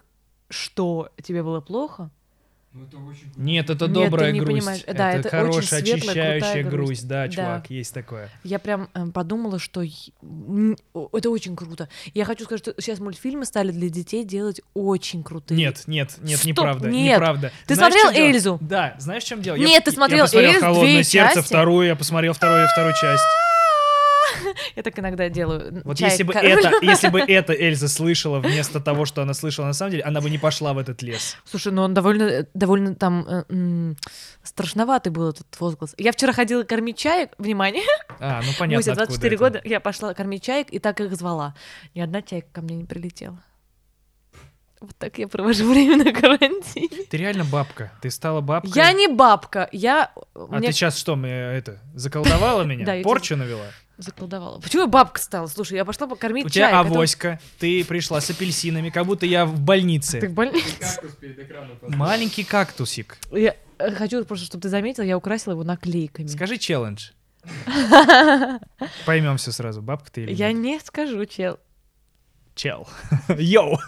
что 0.51 1.11
тебе 1.23 1.43
было 1.43 1.63
плохо. 1.63 2.11
Ну 2.77 2.85
это 2.85 2.99
очень. 2.99 3.33
Нет, 3.37 3.70
это 3.70 3.87
Нет, 3.87 3.95
добрая 3.95 4.27
ты 4.29 4.33
не 4.35 4.41
грусть. 4.41 4.59
понимаешь. 4.59 4.83
Да, 4.87 5.12
это 5.12 5.29
очень 5.29 5.31
хорошая, 5.31 5.81
светлая, 5.81 5.97
очищающая 6.37 6.62
грусть. 6.62 6.77
грусть. 6.77 7.09
Да, 7.09 7.27
Да. 7.27 7.33
чувак, 7.33 7.70
есть 7.70 7.95
такое. 7.95 8.29
Я 8.45 8.59
прям 8.59 8.89
э, 8.93 9.07
подумала, 9.07 9.59
что 9.59 9.83
это 9.83 11.31
очень 11.31 11.57
круто. 11.57 11.89
Я 12.12 12.24
хочу 12.27 12.45
сказать, 12.45 12.61
что 12.62 12.74
сейчас 12.79 12.99
мультфильмы 12.99 13.47
стали 13.47 13.72
для 13.72 13.89
детей 13.89 14.24
делать 14.24 14.61
очень 14.74 15.22
крутые. 15.22 15.57
Нет, 15.57 15.85
нет, 15.87 16.16
нет, 16.20 16.39
Стоп, 16.39 16.49
неправда, 16.51 16.91
нет. 16.91 17.14
неправда. 17.14 17.53
Ты 17.66 17.74
Знаешь, 17.77 17.93
смотрел 17.95 18.12
чём 18.12 18.14
дело? 18.22 18.31
Эльзу? 18.35 18.59
Да, 18.61 18.95
знаешь, 18.99 19.24
в 19.24 19.27
чем 19.27 19.43
дело? 19.43 19.57
Нет, 19.57 19.85
ты 19.85 19.91
я 19.91 19.95
смотрел 19.95 20.24
посмотрел 20.24 20.51
Эльзу, 20.53 20.61
«Холодное 20.61 20.93
две 20.95 21.05
сердце», 21.05 21.35
части? 21.37 21.49
вторую, 21.49 21.87
я 21.87 21.97
посмотрел 21.97 22.33
вторую, 22.35 22.68
вторую 22.68 22.95
часть. 22.95 23.24
Я 24.76 24.82
так 24.82 24.99
иногда 24.99 25.28
делаю. 25.28 25.82
Вот 25.84 25.97
Чай, 25.99 26.11
если 26.11 26.22
бы 26.22 26.32
король. 26.32 26.53
это, 26.53 26.72
если 26.82 27.09
бы 27.09 27.20
это 27.20 27.53
Эльза 27.53 27.88
слышала 27.88 28.40
вместо 28.40 28.80
того, 28.80 29.05
что 29.05 29.22
она 29.22 29.34
слышала 29.34 29.66
на 29.66 29.72
самом 29.72 29.92
деле, 29.92 30.03
она 30.05 30.20
бы 30.20 30.30
не 30.30 30.38
пошла 30.38 30.72
в 30.72 30.78
этот 30.78 31.03
лес. 31.03 31.36
Слушай, 31.44 31.72
ну 31.72 31.82
он 31.82 31.94
довольно, 31.94 32.22
э, 32.22 32.47
довольно 32.55 32.94
там 32.94 33.26
э, 33.28 33.44
м, 33.49 33.97
страшноватый 34.42 35.12
был 35.12 35.30
этот 35.30 35.47
возглас. 35.59 35.94
Я 35.99 36.12
вчера 36.12 36.32
ходила 36.32 36.62
кормить 36.62 36.99
чаек, 36.99 37.30
внимание, 37.38 37.82
А, 38.18 38.40
ну 38.42 38.49
понятно, 38.59 38.76
Муся, 38.76 38.92
откуда 38.92 39.07
24 39.07 39.34
это. 39.34 39.44
года, 39.44 39.61
я 39.64 39.80
пошла 39.80 40.14
кормить 40.14 40.42
чаек 40.42 40.68
и 40.70 40.78
так 40.78 41.01
их 41.01 41.14
звала. 41.16 41.55
Ни 41.94 42.01
одна 42.01 42.22
чайка 42.22 42.49
ко 42.53 42.62
мне 42.62 42.76
не 42.76 42.84
прилетела. 42.84 43.42
Вот 44.80 44.94
так 44.99 45.18
я 45.18 45.26
провожу 45.26 45.70
время 45.70 45.97
на 45.97 46.12
карантине. 46.12 47.05
Ты 47.09 47.16
реально 47.16 47.44
бабка. 47.44 47.92
Ты 48.03 48.11
стала 48.11 48.40
бабкой. 48.42 48.72
Я 48.74 48.92
не 48.92 49.09
бабка, 49.09 49.68
я... 49.72 50.12
А 50.34 50.47
мне 50.59 50.68
ты 50.68 50.72
сейчас 50.74 50.99
что, 50.99 51.16
это, 51.24 51.80
заколдовала 51.94 52.62
меня? 52.62 53.03
Порчу 53.03 53.36
навела? 53.36 53.66
Заколдовала. 53.99 54.61
Почему 54.61 54.82
я 54.82 54.88
бабка 54.88 55.20
стала? 55.20 55.47
Слушай, 55.47 55.74
я 55.74 55.84
пошла 55.84 56.07
покормить 56.07 56.47
У 56.47 56.49
тебя 56.49 56.66
чаек. 56.70 56.76
а 56.76 56.84
то- 56.84 56.90
авоська, 56.94 57.40
ты 57.59 57.84
пришла 57.84 58.20
с 58.20 58.28
апельсинами, 58.30 58.90
как 58.90 59.07
будто 59.07 59.26
я 59.26 59.47
в 59.47 59.59
больнице. 59.61 60.20
Ты 60.20 60.28
в 60.28 60.32
больнице? 60.34 60.76
Кактус 60.78 61.12
перед 61.16 61.38
экраном 61.38 61.76
поставил. 61.76 61.97
Маленький 61.97 62.44
кактусик. 62.44 63.18
Я 63.32 63.57
э, 63.78 63.90
хочу 63.94 64.24
просто, 64.24 64.47
чтобы 64.47 64.62
ты 64.62 64.68
заметил, 64.68 65.03
я 65.05 65.16
украсила 65.16 65.53
его 65.55 65.64
наклейками. 65.64 66.26
Скажи 66.26 66.59
челлендж. 66.59 67.11
Поймем 69.07 69.36
все 69.36 69.53
сразу, 69.53 69.82
бабка 69.82 70.11
ты 70.11 70.22
или 70.22 70.32
Я 70.34 70.53
не 70.53 70.78
скажу, 70.80 71.24
чел. 71.26 71.59
Чел. 72.55 72.88
Йоу. 73.38 73.78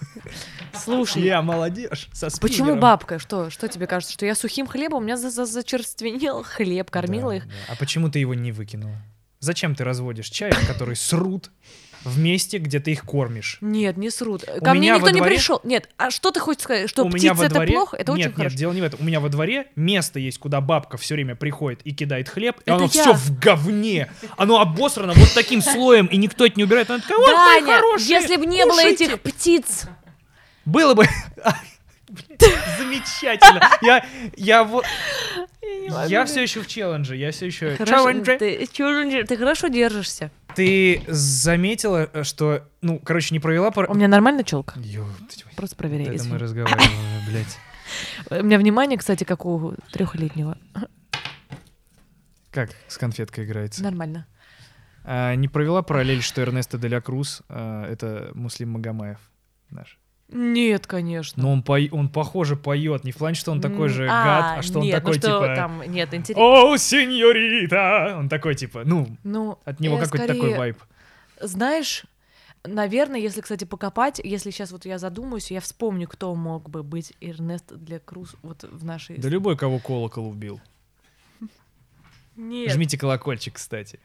Слушай, 0.74 1.22
Я 1.22 1.40
молодежь. 1.42 2.08
Со 2.12 2.28
почему 2.38 2.76
бабка? 2.76 3.18
Что? 3.18 3.48
Что 3.50 3.66
тебе 3.66 3.86
кажется? 3.86 4.12
Что 4.12 4.26
я 4.26 4.34
сухим 4.34 4.66
хлебом? 4.66 4.98
У 5.02 5.04
меня 5.04 5.16
за- 5.16 5.30
за- 5.30 5.46
зачерственел 5.46 6.42
хлеб, 6.44 6.90
кормила 6.90 7.30
Да, 7.30 7.36
их. 7.36 7.46
да. 7.46 7.52
А 7.68 7.76
почему 7.76 8.10
ты 8.10 8.18
его 8.18 8.34
не 8.34 8.52
выкинула? 8.52 8.96
Зачем 9.40 9.74
ты 9.74 9.84
разводишь 9.84 10.28
чаек, 10.30 10.56
которые 10.66 10.96
срут 10.96 11.50
в 12.04 12.18
месте, 12.18 12.58
где 12.58 12.80
ты 12.80 12.92
их 12.92 13.04
кормишь? 13.04 13.58
Нет, 13.60 13.96
не 13.96 14.10
срут. 14.10 14.44
Ко 14.44 14.70
мне 14.72 14.80
меня 14.80 14.92
во 14.94 14.98
никто 14.98 15.10
не 15.10 15.20
дворе- 15.20 15.34
пришел. 15.34 15.60
Нет, 15.64 15.88
а 15.96 16.10
что 16.10 16.30
ты 16.30 16.40
хочешь 16.40 16.62
сказать? 16.62 16.88
Что 16.90 17.04
у 17.04 17.08
меня 17.08 17.16
птица 17.18 17.34
во 17.34 17.44
это 17.44 17.54
дворе... 17.54 17.72
плохо? 17.72 17.96
Это 17.96 18.12
нет, 18.12 18.18
очень 18.18 18.28
нет, 18.30 18.36
хорошо. 18.36 18.56
дело 18.56 18.72
не 18.72 18.80
в 18.80 18.84
этом. 18.84 19.00
У 19.00 19.04
меня 19.04 19.20
во 19.20 19.28
дворе 19.28 19.66
место 19.76 20.18
есть, 20.18 20.38
куда 20.38 20.60
бабка 20.60 20.96
все 20.96 21.14
время 21.14 21.36
приходит 21.36 21.80
и 21.84 21.92
кидает 21.92 22.28
хлеб, 22.28 22.58
и 22.58 22.62
Это 22.62 22.74
оно 22.74 22.84
я. 22.84 22.88
все 22.88 23.12
в 23.12 23.38
говне. 23.38 24.10
Оно 24.36 24.60
обосрано 24.60 25.12
вот 25.14 25.32
таким 25.34 25.62
слоем, 25.62 26.06
и 26.06 26.16
никто 26.16 26.44
это 26.46 26.56
не 26.56 26.64
убирает. 26.64 26.90
Она 26.90 27.00
такая, 27.00 27.18
«Ой, 27.18 27.34
мои 27.34 27.60
Даня, 27.60 27.76
хорошие, 27.78 28.08
если 28.20 28.36
бы 28.36 28.46
не 28.46 28.64
было 28.64 28.72
кушайте». 28.74 29.04
этих 29.04 29.20
птиц. 29.20 29.86
Было 30.64 30.94
бы... 30.94 31.06
Замечательно. 32.78 33.68
Я, 33.82 34.04
я 34.36 34.64
вот... 34.64 34.84
Я 36.08 36.24
все 36.24 36.42
еще 36.42 36.60
в 36.60 36.66
челлендже, 36.66 37.16
я 37.16 37.30
все 37.32 37.46
еще... 37.46 37.76
Челлендже. 37.76 38.38
ты, 38.38 38.66
ты 38.66 39.36
хорошо 39.36 39.68
держишься. 39.68 40.30
Ты 40.54 41.02
заметила, 41.06 42.10
э, 42.12 42.24
что, 42.24 42.68
ну, 42.80 42.98
короче, 42.98 43.34
не 43.34 43.40
провела 43.40 43.70
пар... 43.70 43.90
У 43.90 43.94
меня 43.94 44.08
нормально 44.08 44.44
челка? 44.44 44.78
Ё, 44.80 45.06
Просто 45.56 45.76
проверяй. 45.76 46.14
это 46.14 46.24
мы 46.24 46.38
разговариваем, 46.38 46.90
блядь. 47.28 47.58
У 48.30 48.44
меня 48.44 48.58
внимание, 48.58 48.98
кстати, 48.98 49.24
как 49.24 49.46
у 49.46 49.74
трехлетнего. 49.92 50.58
Как 52.50 52.70
с 52.88 52.98
конфеткой 52.98 53.44
играется? 53.44 53.82
Нормально. 53.82 54.26
А, 55.04 55.34
не 55.34 55.48
провела 55.48 55.82
параллель, 55.82 56.22
что 56.22 56.42
Эрнесто 56.42 56.76
де 56.76 56.88
ля 56.88 57.00
Круз 57.00 57.42
а, 57.48 57.86
это 57.86 58.30
Муслим 58.34 58.70
Магомаев 58.70 59.18
наш. 59.70 59.98
Нет, 60.30 60.86
конечно. 60.86 61.42
Но 61.42 61.52
он, 61.52 61.62
пой- 61.62 61.88
он 61.90 62.10
похоже 62.10 62.56
поет, 62.56 63.04
не 63.04 63.12
в 63.12 63.16
плане, 63.16 63.34
что 63.34 63.50
он 63.50 63.60
такой 63.62 63.88
же 63.88 64.06
а, 64.10 64.24
гад, 64.24 64.58
а 64.58 64.62
что 64.62 64.80
он 64.80 64.84
нет, 64.84 64.96
такой 64.96 65.14
ну 65.14 65.20
что 65.20 65.40
типа... 65.40 65.54
там, 65.56 65.82
нет, 65.90 66.12
интересно. 66.12 66.44
О, 66.44 66.76
сеньорита! 66.76 68.16
Он 68.18 68.28
такой 68.28 68.54
типа, 68.54 68.82
ну, 68.84 69.08
Ну, 69.24 69.58
от 69.64 69.80
него 69.80 69.96
я 69.96 70.04
какой-то 70.04 70.26
такой 70.26 70.40
скорее- 70.40 70.58
вайб. 70.58 70.78
Знаешь, 71.40 72.04
наверное, 72.62 73.20
если, 73.20 73.40
кстати, 73.40 73.64
покопать, 73.64 74.20
если 74.22 74.50
сейчас 74.50 74.70
вот 74.70 74.84
я 74.84 74.98
задумаюсь, 74.98 75.50
я 75.50 75.60
вспомню, 75.60 76.06
кто 76.06 76.34
мог 76.34 76.68
бы 76.68 76.82
быть 76.82 77.14
Эрнест 77.22 77.72
для 77.72 77.98
Круз 77.98 78.36
вот 78.42 78.64
в 78.64 78.84
нашей... 78.84 79.16
Да 79.16 79.30
любой, 79.30 79.56
кого 79.56 79.78
колокол 79.78 80.28
убил. 80.28 80.60
Нет. 82.36 82.72
Жмите 82.72 82.98
колокольчик, 82.98 83.54
кстати, 83.54 83.98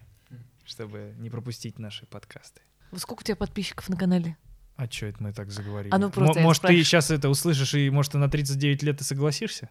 чтобы 0.65 1.13
не 1.19 1.29
пропустить 1.29 1.79
наши 1.79 2.05
подкасты. 2.05 2.61
Сколько 2.95 3.21
у 3.21 3.23
тебя 3.23 3.35
подписчиков 3.35 3.89
на 3.89 3.97
канале? 3.97 4.37
А 4.75 4.87
чё 4.87 5.07
это 5.07 5.17
мы 5.21 5.33
так 5.33 5.51
заговорили? 5.51 5.93
А 5.93 5.97
ну 5.99 6.09
просто 6.09 6.39
М- 6.39 6.45
может, 6.45 6.63
ты 6.63 6.75
сейчас 6.83 7.11
это 7.11 7.29
услышишь, 7.29 7.75
и 7.75 7.89
может, 7.91 8.13
ты 8.13 8.17
на 8.17 8.27
39 8.29 8.81
лет 8.81 9.01
и 9.01 9.03
согласишься? 9.03 9.69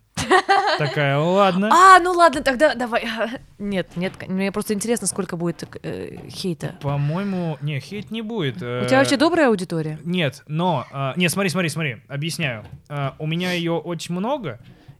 Такая, 0.78 1.18
ладно. 1.18 1.68
А, 1.72 1.98
ну 1.98 2.12
ладно, 2.12 2.40
тогда 2.42 2.74
давай. 2.74 3.07
Нет, 3.59 3.88
нет, 3.96 4.14
мне 4.28 4.50
просто 4.50 4.74
интересно, 4.74 5.07
сколько 5.07 5.36
будет 5.36 5.64
э, 5.82 6.28
хейта. 6.28 6.76
По-моему, 6.80 7.59
не, 7.61 7.78
хейт 7.80 8.11
не 8.11 8.22
будет. 8.22 8.57
У 8.57 8.59
тебя 8.86 8.98
вообще 8.98 9.16
добрая 9.16 9.48
аудитория? 9.48 9.98
Нет, 10.05 10.42
но... 10.46 10.86
а, 10.90 11.14
нет, 11.16 11.30
смотри, 11.30 11.50
смотри, 11.50 11.68
смотри, 11.68 11.96
объясняю. 12.09 12.64
А, 12.88 13.14
у 13.18 13.26
меня 13.26 13.53
ее 13.53 13.72
очень 13.72 14.14
много, 14.14 14.59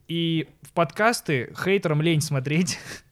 и 0.09 0.48
в 0.62 0.72
подкасты 0.72 1.53
хейтерам 1.61 2.03
лень 2.03 2.20
смотреть. 2.20 2.78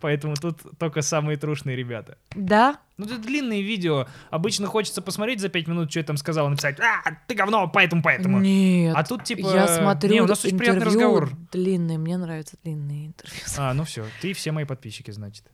Поэтому 0.00 0.34
тут 0.36 0.60
только 0.78 1.02
самые 1.02 1.36
трушные 1.36 1.76
ребята. 1.76 2.18
Да? 2.34 2.80
Ну, 2.96 3.06
это 3.06 3.18
длинные 3.18 3.62
видео. 3.62 4.06
Обычно 4.30 4.66
хочется 4.66 5.02
посмотреть 5.02 5.40
за 5.40 5.48
пять 5.48 5.66
минут, 5.66 5.90
что 5.90 6.00
я 6.00 6.04
там 6.04 6.16
сказал, 6.16 6.48
написать, 6.48 6.78
а, 6.80 7.02
ты 7.26 7.34
говно, 7.34 7.68
поэтому, 7.68 8.02
поэтому. 8.02 8.40
Нет. 8.40 8.94
А 8.96 9.04
тут, 9.04 9.24
типа, 9.24 9.54
я 9.54 9.68
смотрю 9.68 10.12
не, 10.12 10.20
у 10.20 10.26
нас 10.26 10.44
очень 10.44 10.58
приятный 10.58 10.86
разговор. 10.86 11.30
длинные, 11.52 11.98
мне 11.98 12.16
нравятся 12.16 12.56
длинные 12.62 13.06
интервью. 13.06 13.40
А, 13.56 13.74
ну 13.74 13.84
все, 13.84 14.04
ты 14.20 14.32
все 14.32 14.52
мои 14.52 14.64
подписчики, 14.64 15.10
значит. 15.10 15.44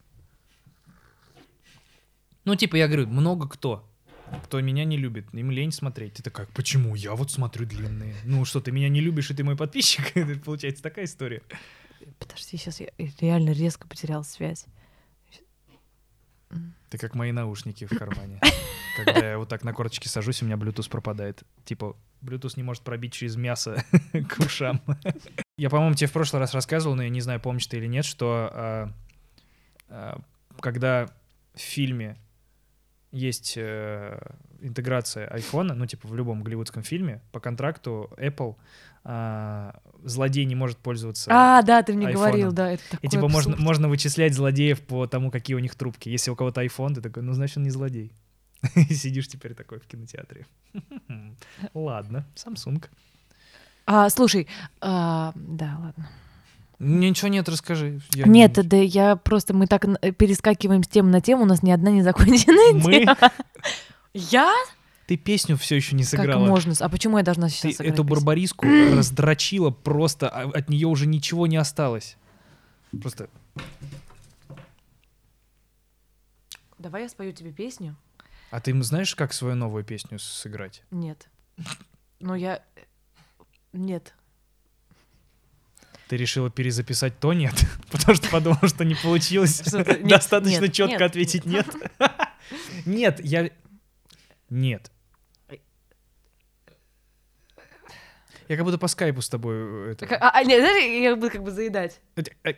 Ну, 2.45 2.55
типа, 2.55 2.75
я 2.75 2.87
говорю, 2.87 3.07
много 3.07 3.47
кто, 3.47 3.89
кто 4.43 4.61
меня 4.61 4.85
не 4.85 4.97
любит, 4.97 5.25
им 5.33 5.51
лень 5.51 5.71
смотреть. 5.71 6.13
Ты 6.13 6.23
такая, 6.23 6.47
почему? 6.53 6.95
Я 6.95 7.15
вот 7.15 7.31
смотрю 7.31 7.65
длинные. 7.65 8.15
Ну 8.23 8.45
что, 8.45 8.61
ты 8.61 8.71
меня 8.71 8.89
не 8.89 9.01
любишь, 9.01 9.31
и 9.31 9.33
ты 9.33 9.43
мой 9.43 9.55
подписчик? 9.55 10.13
Получается 10.45 10.83
такая 10.83 11.05
история. 11.05 11.41
Подожди, 12.19 12.57
сейчас 12.57 12.79
я 12.79 12.89
реально 13.19 13.51
резко 13.51 13.87
потерял 13.87 14.23
связь. 14.23 14.65
Ты 16.89 16.97
как 16.97 17.15
мои 17.15 17.31
наушники 17.31 17.85
в 17.85 17.97
кармане. 17.97 18.39
Когда 18.95 19.31
я 19.31 19.37
вот 19.37 19.49
так 19.49 19.63
на 19.63 19.73
корточке 19.73 20.07
сажусь, 20.07 20.41
у 20.41 20.45
меня 20.45 20.55
Bluetooth 20.55 20.89
пропадает. 20.89 21.43
Типа, 21.65 21.97
Bluetooth 22.21 22.53
не 22.55 22.63
может 22.63 22.83
пробить 22.83 23.13
через 23.13 23.35
мясо 23.35 23.83
к 24.29 24.39
ушам. 24.39 24.81
Я, 25.57 25.69
по-моему, 25.69 25.95
тебе 25.95 26.07
в 26.07 26.13
прошлый 26.13 26.39
раз 26.39 26.53
рассказывал, 26.53 26.95
но 26.95 27.03
я 27.03 27.09
не 27.09 27.21
знаю, 27.21 27.39
помнишь 27.41 27.67
ты 27.67 27.77
или 27.77 27.87
нет, 27.87 28.05
что 28.05 28.49
а, 28.53 28.93
а, 29.89 30.21
когда 30.59 31.07
в 31.53 31.59
фильме 31.59 32.17
есть 33.11 33.53
э, 33.57 34.19
интеграция 34.59 35.27
айфона, 35.27 35.73
ну, 35.73 35.85
типа 35.85 36.07
в 36.07 36.15
любом 36.15 36.43
голливудском 36.43 36.83
фильме, 36.83 37.21
по 37.31 37.39
контракту 37.39 38.11
Apple 38.17 38.57
а, 39.07 39.79
злодей 40.03 40.45
не 40.45 40.55
может 40.55 40.77
пользоваться 40.79 41.29
А, 41.31 41.61
да, 41.61 41.83
ты 41.83 41.93
мне 41.93 42.07
айфоном. 42.07 42.27
говорил, 42.31 42.51
да, 42.51 42.71
это 42.71 42.83
такой 42.89 43.05
и 43.05 43.07
типа 43.07 43.27
можно, 43.29 43.51
абсурд. 43.53 43.59
можно 43.59 43.87
вычислять 43.87 44.33
злодеев 44.33 44.81
по 44.81 45.05
тому, 45.07 45.29
какие 45.31 45.55
у 45.55 45.59
них 45.59 45.75
трубки. 45.75 46.09
Если 46.09 46.31
у 46.31 46.35
кого-то 46.35 46.63
iPhone, 46.65 46.95
ты 46.95 47.01
такой, 47.01 47.21
ну 47.23 47.33
значит 47.33 47.57
он 47.57 47.63
не 47.63 47.69
злодей. 47.69 48.11
И 48.75 48.93
сидишь 48.95 49.27
теперь 49.27 49.53
такой 49.53 49.79
в 49.79 49.85
кинотеатре. 49.85 50.47
Ладно, 51.73 52.25
Samsung. 52.35 52.83
А, 53.85 54.09
слушай, 54.09 54.47
а, 54.81 55.31
да, 55.35 55.77
ладно. 55.79 56.09
Ничего 56.79 57.27
нет, 57.29 57.47
расскажи. 57.47 58.01
Я 58.13 58.25
Нет, 58.25 58.57
не- 58.57 58.63
да 58.63 58.77
я 58.77 59.15
просто, 59.15 59.53
мы 59.53 59.67
так 59.67 59.85
перескакиваем 60.17 60.83
с 60.83 60.87
темы 60.87 61.09
на 61.11 61.21
тему, 61.21 61.43
у 61.43 61.45
нас 61.45 61.61
ни 61.63 61.69
одна 61.71 61.91
не 61.91 62.01
законченная 62.01 62.73
Мы? 62.73 63.01
тема. 63.01 63.17
Я? 64.13 64.51
Ты 65.07 65.17
песню 65.17 65.55
все 65.57 65.75
еще 65.75 65.95
не 65.95 66.03
Как 66.03 66.09
сыграла. 66.11 66.45
можно? 66.47 66.73
с- 66.73 66.81
А 66.81 66.89
почему 66.89 67.17
я 67.19 67.23
должна 67.23 67.47
Ты 67.47 67.53
сейчас 67.53 67.75
сыграть 67.77 67.93
эту 67.93 68.03
песню? 68.03 68.15
барбариску 68.15 68.65
раздрочила 68.95 69.69
просто, 69.69 70.29
а 70.29 70.49
от 70.49 70.69
нее 70.69 70.87
уже 70.87 71.05
ничего 71.05 71.45
не 71.47 71.57
осталось. 71.57 72.17
Просто 73.01 73.29
Давай 76.77 77.03
я 77.03 77.09
спою 77.09 77.33
тебе 77.33 77.51
песню. 77.51 77.95
А 78.51 78.59
ты 78.61 78.79
знаешь, 78.83 79.15
как 79.15 79.33
свою 79.33 79.55
новую 79.55 79.83
песню 79.83 80.19
сыграть? 80.19 80.83
Нет. 80.91 81.27
Ну 82.19 82.35
я... 82.35 82.63
Нет. 83.73 84.13
Ты 86.07 86.17
решила 86.17 86.49
перезаписать 86.51 87.19
то 87.19 87.33
нет, 87.33 87.53
потому 87.91 88.15
что 88.15 88.29
подумала, 88.29 88.67
что 88.67 88.85
не 88.85 88.95
получилось 88.95 89.61
достаточно 90.03 90.69
четко 90.69 91.05
ответить 91.05 91.45
нет. 91.45 91.67
Нет, 92.85 93.19
я... 93.25 93.49
Нет. 94.49 94.91
Я 98.47 98.57
как 98.57 98.65
будто 98.65 98.77
по 98.77 98.87
скайпу 98.87 99.21
с 99.21 99.29
тобой 99.29 99.55
э, 99.55 99.91
это... 99.93 100.15
А, 100.17 100.29
а, 100.29 100.43
нет, 100.43 100.59
знаешь, 100.59 101.01
я 101.03 101.15
буду 101.15 101.31
как 101.31 101.43
бы 101.43 101.51
заедать. 101.51 101.99
Э, 102.15 102.53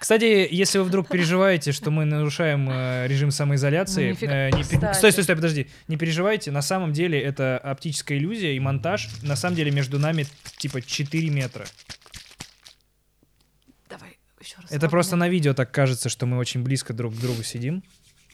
Кстати, 0.00 0.48
если 0.50 0.78
вы 0.78 0.84
вдруг 0.84 1.08
переживаете, 1.08 1.72
что 1.72 1.90
мы 1.90 2.06
нарушаем 2.06 2.68
э, 2.70 3.06
режим 3.06 3.30
самоизоляции, 3.30 4.16
Ну, 4.18 4.26
э, 4.28 4.50
не 4.50 4.64
стой, 4.64 5.12
стой, 5.12 5.22
стой, 5.22 5.36
подожди, 5.36 5.68
не 5.88 5.96
переживайте, 5.96 6.50
на 6.50 6.62
самом 6.62 6.92
деле 6.92 7.20
это 7.20 7.58
оптическая 7.58 8.16
иллюзия 8.16 8.56
и 8.56 8.60
монтаж. 8.60 9.08
На 9.22 9.36
самом 9.36 9.56
деле 9.56 9.70
между 9.70 9.98
нами 9.98 10.26
типа 10.56 10.82
4 10.82 11.28
метра. 11.30 11.66
Давай 13.88 14.18
еще 14.40 14.56
раз. 14.60 14.72
Это 14.72 14.88
просто 14.88 15.16
на 15.16 15.28
видео 15.28 15.52
так 15.52 15.70
кажется, 15.70 16.08
что 16.08 16.26
мы 16.26 16.38
очень 16.38 16.62
близко 16.62 16.94
друг 16.94 17.14
к 17.14 17.18
другу 17.18 17.42
сидим. 17.42 17.84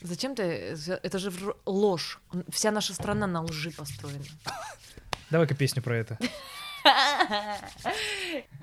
Зачем 0.02 0.34
ты... 0.36 0.76
Это 1.02 1.18
же 1.18 1.32
ложь. 1.64 2.20
Вся 2.48 2.70
наша 2.70 2.94
страна 2.94 3.26
на 3.26 3.42
лжи 3.42 3.70
построена. 3.70 4.24
Давай-ка 5.30 5.54
песню 5.54 5.82
про 5.82 5.96
это. 5.96 6.18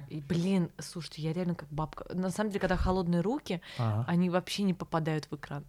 И, 0.09 0.21
блин, 0.21 0.69
слушайте, 0.79 1.21
я 1.21 1.33
реально 1.33 1.55
как 1.55 1.67
бабка. 1.69 2.05
На 2.13 2.29
самом 2.29 2.51
деле, 2.51 2.59
когда 2.61 2.77
холодные 2.77 3.21
руки, 3.21 3.61
Ага. 3.77 4.05
они 4.07 4.29
вообще 4.29 4.63
не 4.63 4.73
попадают 4.73 5.25
в 5.29 5.35
экран. 5.35 5.65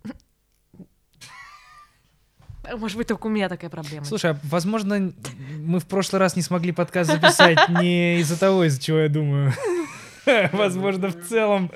Может 2.78 2.96
быть, 2.96 3.08
только 3.08 3.26
у 3.26 3.30
меня 3.30 3.48
такая 3.48 3.70
проблема. 3.70 4.04
Слушай, 4.04 4.32
а 4.32 4.38
возможно, 4.44 5.12
мы 5.58 5.80
в 5.80 5.86
прошлый 5.86 6.20
раз 6.20 6.36
не 6.36 6.42
смогли 6.42 6.72
подкаст 6.72 7.10
записать 7.10 7.58
не 7.68 8.20
из-за 8.20 8.38
того, 8.38 8.64
из-за 8.64 8.80
чего 8.80 8.98
я 8.98 9.08
думаю. 9.08 9.52
Возможно, 10.52 11.08
в 11.08 11.28
целом, 11.28 11.70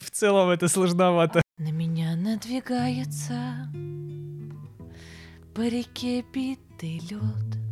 в 0.00 0.10
целом 0.10 0.50
это 0.50 0.68
сложновато. 0.68 1.40
На 1.56 1.70
меня 1.70 2.14
надвигается 2.16 3.70
по 5.54 5.62
реке 5.66 6.22
битый 6.34 7.00
лед. 7.08 7.67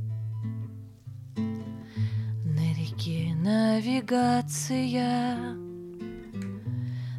Навигация, 3.46 5.38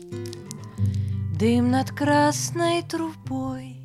дым 1.38 1.70
над 1.70 1.92
красной 1.92 2.82
трубой. 2.82 3.76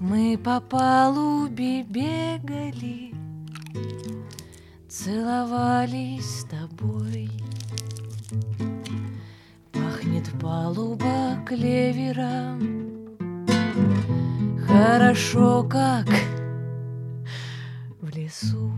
Мы 0.00 0.36
по 0.36 0.60
палубе 0.60 1.84
бегали, 1.84 3.14
целовались 4.88 6.40
с 6.40 6.44
тобой. 6.44 7.30
Палуба 10.40 11.36
клевером, 11.44 12.60
хорошо, 14.68 15.64
как 15.68 16.06
в 18.00 18.08
лесу. 18.16 18.70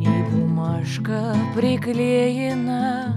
И 0.00 0.08
бумажка 0.30 1.36
приклеена 1.54 3.14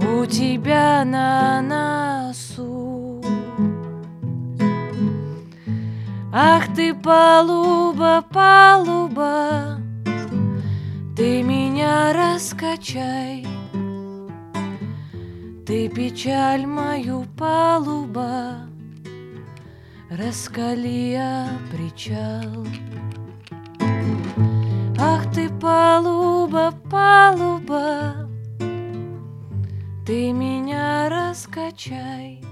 у 0.00 0.24
тебя 0.24 1.04
на 1.04 1.60
носу. 1.60 3.22
Ах 6.32 6.74
ты, 6.74 6.94
палуба, 6.94 8.24
палуба, 8.32 9.78
ты 11.14 11.42
меня 11.42 12.14
раскачай. 12.14 13.59
Ты 15.70 15.88
печаль 15.88 16.66
мою, 16.66 17.26
палуба, 17.38 18.66
раскали 20.10 21.16
причал. 21.70 22.66
Ах 24.98 25.32
ты, 25.32 25.48
палуба, 25.48 26.74
палуба, 26.90 28.28
ты 30.04 30.32
меня 30.32 31.08
раскачай. 31.08 32.42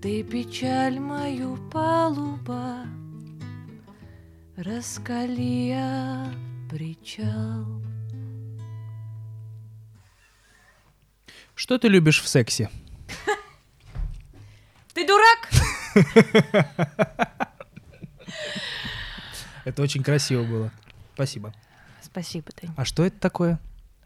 Ты 0.00 0.22
печаль 0.22 0.98
мою, 0.98 1.58
палуба, 1.70 2.86
раскали 4.56 5.76
причал. 6.70 7.95
Что 11.56 11.78
ты 11.78 11.88
любишь 11.88 12.20
в 12.20 12.28
сексе? 12.28 12.70
Ты 14.92 15.06
дурак? 15.06 15.48
Это 19.64 19.82
очень 19.82 20.02
красиво 20.02 20.44
было. 20.44 20.70
Спасибо. 21.14 21.54
Спасибо, 22.02 22.52
Тань. 22.52 22.70
А 22.76 22.84
что 22.84 23.04
это 23.04 23.18
такое? 23.18 23.58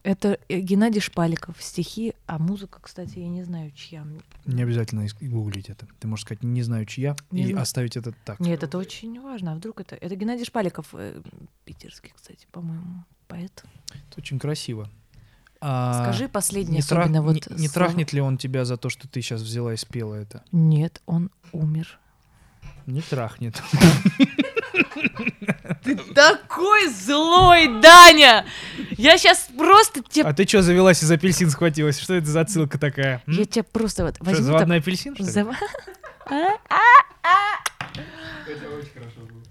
Это 0.05 0.39
э, 0.49 0.61
Геннадий 0.61 1.01
Шпаликов, 1.01 1.61
стихи, 1.61 2.15
а 2.27 2.39
музыка, 2.39 2.79
кстати, 2.81 3.19
я 3.19 3.29
не 3.29 3.43
знаю, 3.43 3.73
чья. 3.73 4.07
Не 4.47 4.63
обязательно 4.63 5.07
гуглить 5.21 5.69
это. 5.69 5.87
Ты 5.99 6.07
можешь 6.07 6.25
сказать, 6.25 6.43
не 6.45 6.63
знаю, 6.63 6.87
чья, 6.87 7.17
Не 7.33 7.43
и 7.43 7.47
знаю. 7.47 7.63
оставить 7.63 7.97
это 7.97 8.13
так. 8.25 8.39
Нет, 8.41 8.63
это 8.63 8.79
очень 8.79 9.21
важно. 9.21 9.53
А 9.53 9.55
вдруг 9.57 9.81
это... 9.81 9.97
Это 9.97 10.15
Геннадий 10.15 10.45
Шпаликов, 10.45 10.87
э, 10.93 11.21
питерский, 11.65 12.13
кстати, 12.15 12.47
по-моему, 12.53 13.05
поэт. 13.27 13.65
Это 13.91 14.19
очень 14.19 14.39
красиво. 14.39 14.89
А, 15.63 16.03
Скажи 16.05 16.29
последнее, 16.29 16.77
не, 16.77 16.81
трах- 16.81 17.01
особенно 17.03 17.23
вот... 17.23 17.35
не- 17.51 17.63
не 17.63 17.69
трахнет 17.69 18.13
ли 18.15 18.21
он 18.21 18.39
тебя 18.39 18.65
за 18.65 18.77
то, 18.77 18.89
что 18.89 19.07
ты 19.09 19.21
сейчас 19.21 19.43
взяла 19.43 19.75
и 19.75 19.77
спела 19.77 20.15
это? 20.15 20.43
Нет, 20.53 21.03
он 21.07 21.31
умер. 21.53 21.99
Не 22.87 23.03
трахнет. 23.03 23.61
Ты 25.85 25.97
такой 25.97 26.89
злой, 26.89 27.81
Даня! 27.81 28.45
Я 28.97 29.19
сейчас 29.19 29.49
просто 29.57 30.03
тебе... 30.09 30.25
А 30.29 30.33
ты 30.33 30.47
что, 30.47 30.63
завелась 30.63 31.03
из 31.03 31.11
апельсин 31.11 31.51
схватилась? 31.51 31.99
Что 31.99 32.15
это 32.15 32.27
за 32.27 32.41
отсылка 32.41 32.79
такая? 32.79 33.23
М? 33.27 33.35
Я 33.35 33.45
тебя 33.45 33.65
просто 33.65 34.05
вот 34.05 34.17
Что, 34.17 34.25
возьму 34.25 34.45
заводной 34.47 34.79
апельсин, 34.79 35.15
что 35.15 35.25
ли? 35.25 35.31
зав- 35.31 35.57
Это 38.47 38.69
очень 38.71 38.93
хорошо 38.95 39.21
было. 39.21 39.43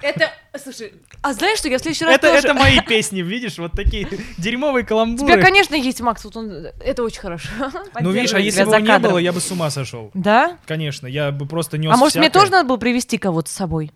Это, 0.00 0.30
слушай, 0.58 0.92
а 1.22 1.32
знаешь, 1.32 1.58
что 1.58 1.68
я 1.68 1.78
в 1.78 1.80
следующий 1.80 2.04
раз 2.04 2.16
Это, 2.16 2.28
тоже... 2.28 2.46
это 2.48 2.54
мои 2.54 2.80
песни, 2.86 3.22
видишь? 3.22 3.58
Вот 3.58 3.72
такие 3.72 4.08
дерьмовые 4.38 4.84
У 4.84 4.86
каламбуры. 4.86 5.32
тебя, 5.32 5.42
конечно, 5.42 5.74
есть 5.74 6.00
Макс, 6.00 6.24
вот 6.24 6.36
он... 6.36 6.66
Это 6.80 7.02
очень 7.02 7.20
хорошо. 7.20 7.48
Ну, 8.00 8.10
видишь, 8.10 8.32
а 8.34 8.40
если 8.40 8.62
тебя 8.64 8.70
бы 8.70 8.76
его 8.76 8.86
не 8.86 8.98
было, 8.98 9.18
я 9.18 9.32
бы 9.32 9.40
с 9.40 9.50
ума 9.50 9.70
сошел. 9.70 10.10
Да? 10.14 10.58
Конечно, 10.66 11.06
я 11.06 11.30
бы 11.32 11.46
просто 11.46 11.78
нес 11.78 11.92
А 11.92 11.96
может, 11.96 12.16
мне 12.16 12.30
тоже 12.30 12.50
надо 12.52 12.68
было 12.68 12.76
привести 12.76 13.18
кого-то 13.18 13.50
с 13.50 13.54
собой? 13.54 13.90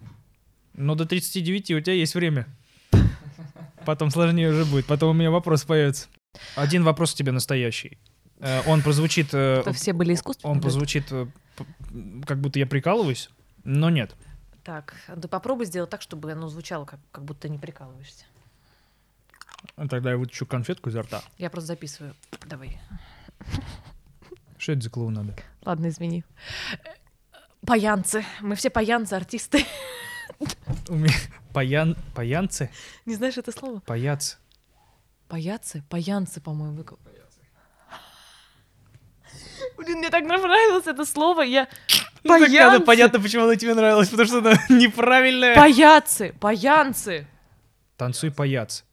Ну, 0.75 0.95
до 0.95 1.05
39 1.05 1.71
у 1.73 1.81
тебя 1.81 1.93
есть 1.95 2.15
время. 2.15 2.47
Потом 3.85 4.11
сложнее 4.11 4.51
уже 4.51 4.65
будет. 4.65 4.87
Потом 4.87 5.11
у 5.11 5.13
меня 5.13 5.31
вопрос 5.31 5.65
появится. 5.65 6.07
Один 6.55 6.83
вопрос 6.85 7.13
к 7.13 7.17
тебе 7.17 7.33
настоящий. 7.33 7.99
Э, 8.41 8.61
Он 8.67 8.83
прозвучит... 8.83 9.29
э, 9.33 9.61
Это 9.61 9.73
все 9.73 9.93
были 9.93 10.15
искусственные? 10.15 10.53
Он 10.55 10.61
прозвучит, 10.61 11.05
э, 11.11 11.27
как 12.27 12.41
будто 12.41 12.59
я 12.59 12.67
прикалываюсь, 12.67 13.29
но 13.65 13.91
нет. 13.91 14.15
Так, 14.65 14.95
да 15.09 15.29
попробуй 15.29 15.67
сделать 15.67 15.91
так, 15.91 16.03
чтобы 16.03 16.31
оно 16.33 16.49
звучало, 16.49 16.85
как, 16.85 17.01
как 17.11 17.25
будто 17.25 17.49
не 17.49 17.59
прикалываешься. 17.59 18.25
Тогда 19.77 20.11
я 20.11 20.17
вытащу 20.17 20.47
конфетку 20.47 20.91
изо 20.91 21.03
рта. 21.03 21.23
Я 21.39 21.51
просто 21.51 21.69
записываю. 21.69 22.15
Давай. 22.47 22.81
Что 24.59 24.73
это 24.73 24.83
за 24.83 24.91
клоунада? 24.91 25.35
Ладно, 25.65 25.89
извини. 25.89 26.25
Паянцы. 27.67 28.25
Мы 28.41 28.55
все 28.55 28.71
паянцы, 28.71 29.15
артисты. 29.15 29.65
У 30.89 30.95
меня 30.95 31.15
паян... 31.53 31.97
Паянцы? 32.15 32.71
Не 33.07 33.15
знаешь 33.15 33.39
это 33.39 33.53
слово? 33.53 33.81
Паяц. 33.81 34.39
Паяцы? 35.29 35.83
Паянцы, 35.89 36.41
по-моему. 36.41 36.85
Блин, 39.77 39.99
мне 39.99 40.11
так 40.11 40.25
нравилось 40.25 40.87
это 40.87 41.05
слово. 41.05 41.43
Я... 41.43 41.69
Ну, 42.25 42.39
Паянцы. 42.39 42.59
надо 42.59 42.81
понятно, 42.85 43.20
почему 43.20 43.45
оно 43.45 43.55
тебе 43.57 43.75
нравилось, 43.75 44.09
потому 44.09 44.27
что 44.27 44.39
оно 44.39 44.53
неправильное. 44.79 45.55
Паяцы, 45.57 46.35
паянцы. 46.41 47.27
Танцуй 47.97 48.31
паяц. 48.31 48.85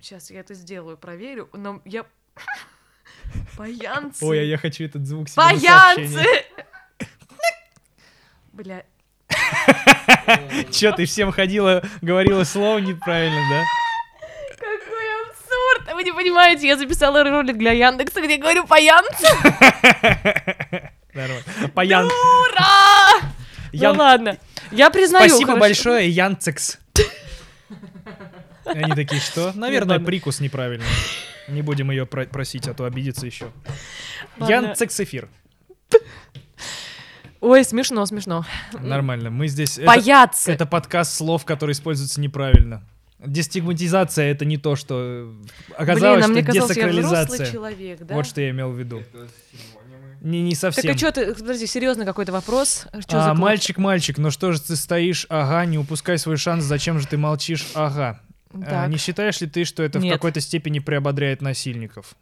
Сейчас 0.00 0.30
я 0.30 0.40
это 0.40 0.54
сделаю, 0.54 0.96
проверю. 0.96 1.48
Но 1.52 1.80
я... 1.84 2.04
Паянцы. 3.56 4.24
Ой, 4.24 4.40
а 4.40 4.44
я 4.44 4.56
хочу 4.56 4.84
этот 4.84 5.06
звук 5.06 5.28
себе 5.28 5.42
Паянцы! 5.42 6.22
Бля, 8.52 8.84
Чё, 10.70 10.92
ты 10.92 11.04
всем 11.04 11.32
ходила, 11.32 11.82
говорила 12.00 12.44
слово 12.44 12.78
неправильно, 12.78 13.40
да? 13.50 13.64
какой 14.56 15.28
абсурд! 15.28 15.94
Вы 15.94 16.02
не 16.04 16.12
понимаете, 16.12 16.66
я 16.66 16.76
записала 16.76 17.22
ролик 17.24 17.56
для 17.56 17.72
Яндекса, 17.72 18.20
где 18.20 18.36
говорю 18.36 18.66
паянцы. 18.66 19.26
Нормально. 21.18 21.44
Паян. 21.74 22.04
Ура! 22.06 23.30
Ян- 23.72 23.96
Ну 23.96 24.02
ладно. 24.02 24.38
Я 24.70 24.90
признаю. 24.90 25.28
Спасибо 25.28 25.52
хорошо. 25.52 25.60
большое, 25.60 26.10
Янцекс. 26.10 26.78
Они 28.64 28.94
такие, 28.94 29.20
что? 29.20 29.52
Наверное, 29.56 29.98
прикус 29.98 30.40
неправильный. 30.40 30.86
Не 31.48 31.62
будем 31.62 31.90
ее 31.90 32.04
просить, 32.06 32.68
а 32.68 32.74
то 32.74 32.84
обидится 32.84 33.26
еще. 33.26 33.50
Янцекс 34.38 35.00
эфир. 35.00 35.28
Ой, 37.40 37.64
смешно, 37.64 38.04
смешно. 38.04 38.44
Нормально. 38.72 39.30
Мы 39.30 39.46
здесь... 39.48 39.78
это- 39.78 39.86
Паяцы. 39.86 40.50
Это 40.52 40.66
подкаст 40.66 41.14
слов, 41.16 41.44
которые 41.44 41.72
используются 41.72 42.20
неправильно. 42.20 42.82
Дестигматизация— 43.20 44.30
это 44.32 44.44
не 44.44 44.58
то, 44.58 44.76
что... 44.76 45.32
Оказалось, 45.76 46.18
Блин, 46.18 46.18
а 46.18 46.22
что 46.24 46.32
мне 46.32 46.42
казалось, 46.44 46.76
я 46.76 46.82
десакрализация. 46.88 47.52
человек, 47.52 48.00
да? 48.02 48.14
Вот 48.14 48.26
что 48.26 48.40
я 48.40 48.50
имел 48.50 48.70
в 48.70 48.78
виду. 48.78 48.98
Это 49.00 49.28
Не, 50.20 50.42
не 50.42 50.52
Так 50.54 50.74
совсем. 50.74 50.94
и 50.94 50.98
что 50.98 51.12
ты, 51.12 51.34
подожди, 51.34 51.66
серьезно 51.66 52.04
какой-то 52.04 52.32
вопрос? 52.32 52.86
Что 53.00 53.20
А, 53.20 53.24
за 53.24 53.34
мальчик, 53.34 53.78
мальчик, 53.78 54.18
ну 54.18 54.30
что 54.30 54.52
же 54.52 54.60
ты 54.60 54.76
стоишь? 54.76 55.26
Ага, 55.28 55.64
не 55.64 55.78
упускай 55.78 56.18
свой 56.18 56.36
шанс, 56.36 56.64
зачем 56.64 56.98
же 56.98 57.06
ты 57.06 57.16
молчишь? 57.16 57.66
Ага. 57.74 58.20
А, 58.54 58.60
Так. 58.64 58.88
не 58.90 58.96
считаешь 58.96 59.40
ли 59.40 59.46
ты, 59.46 59.64
что 59.64 59.82
это 59.82 59.98
в 59.98 60.02
Нет. 60.02 60.14
какой-то 60.14 60.40
степени 60.40 60.78
приободряет 60.78 61.42
насильников? 61.42 62.14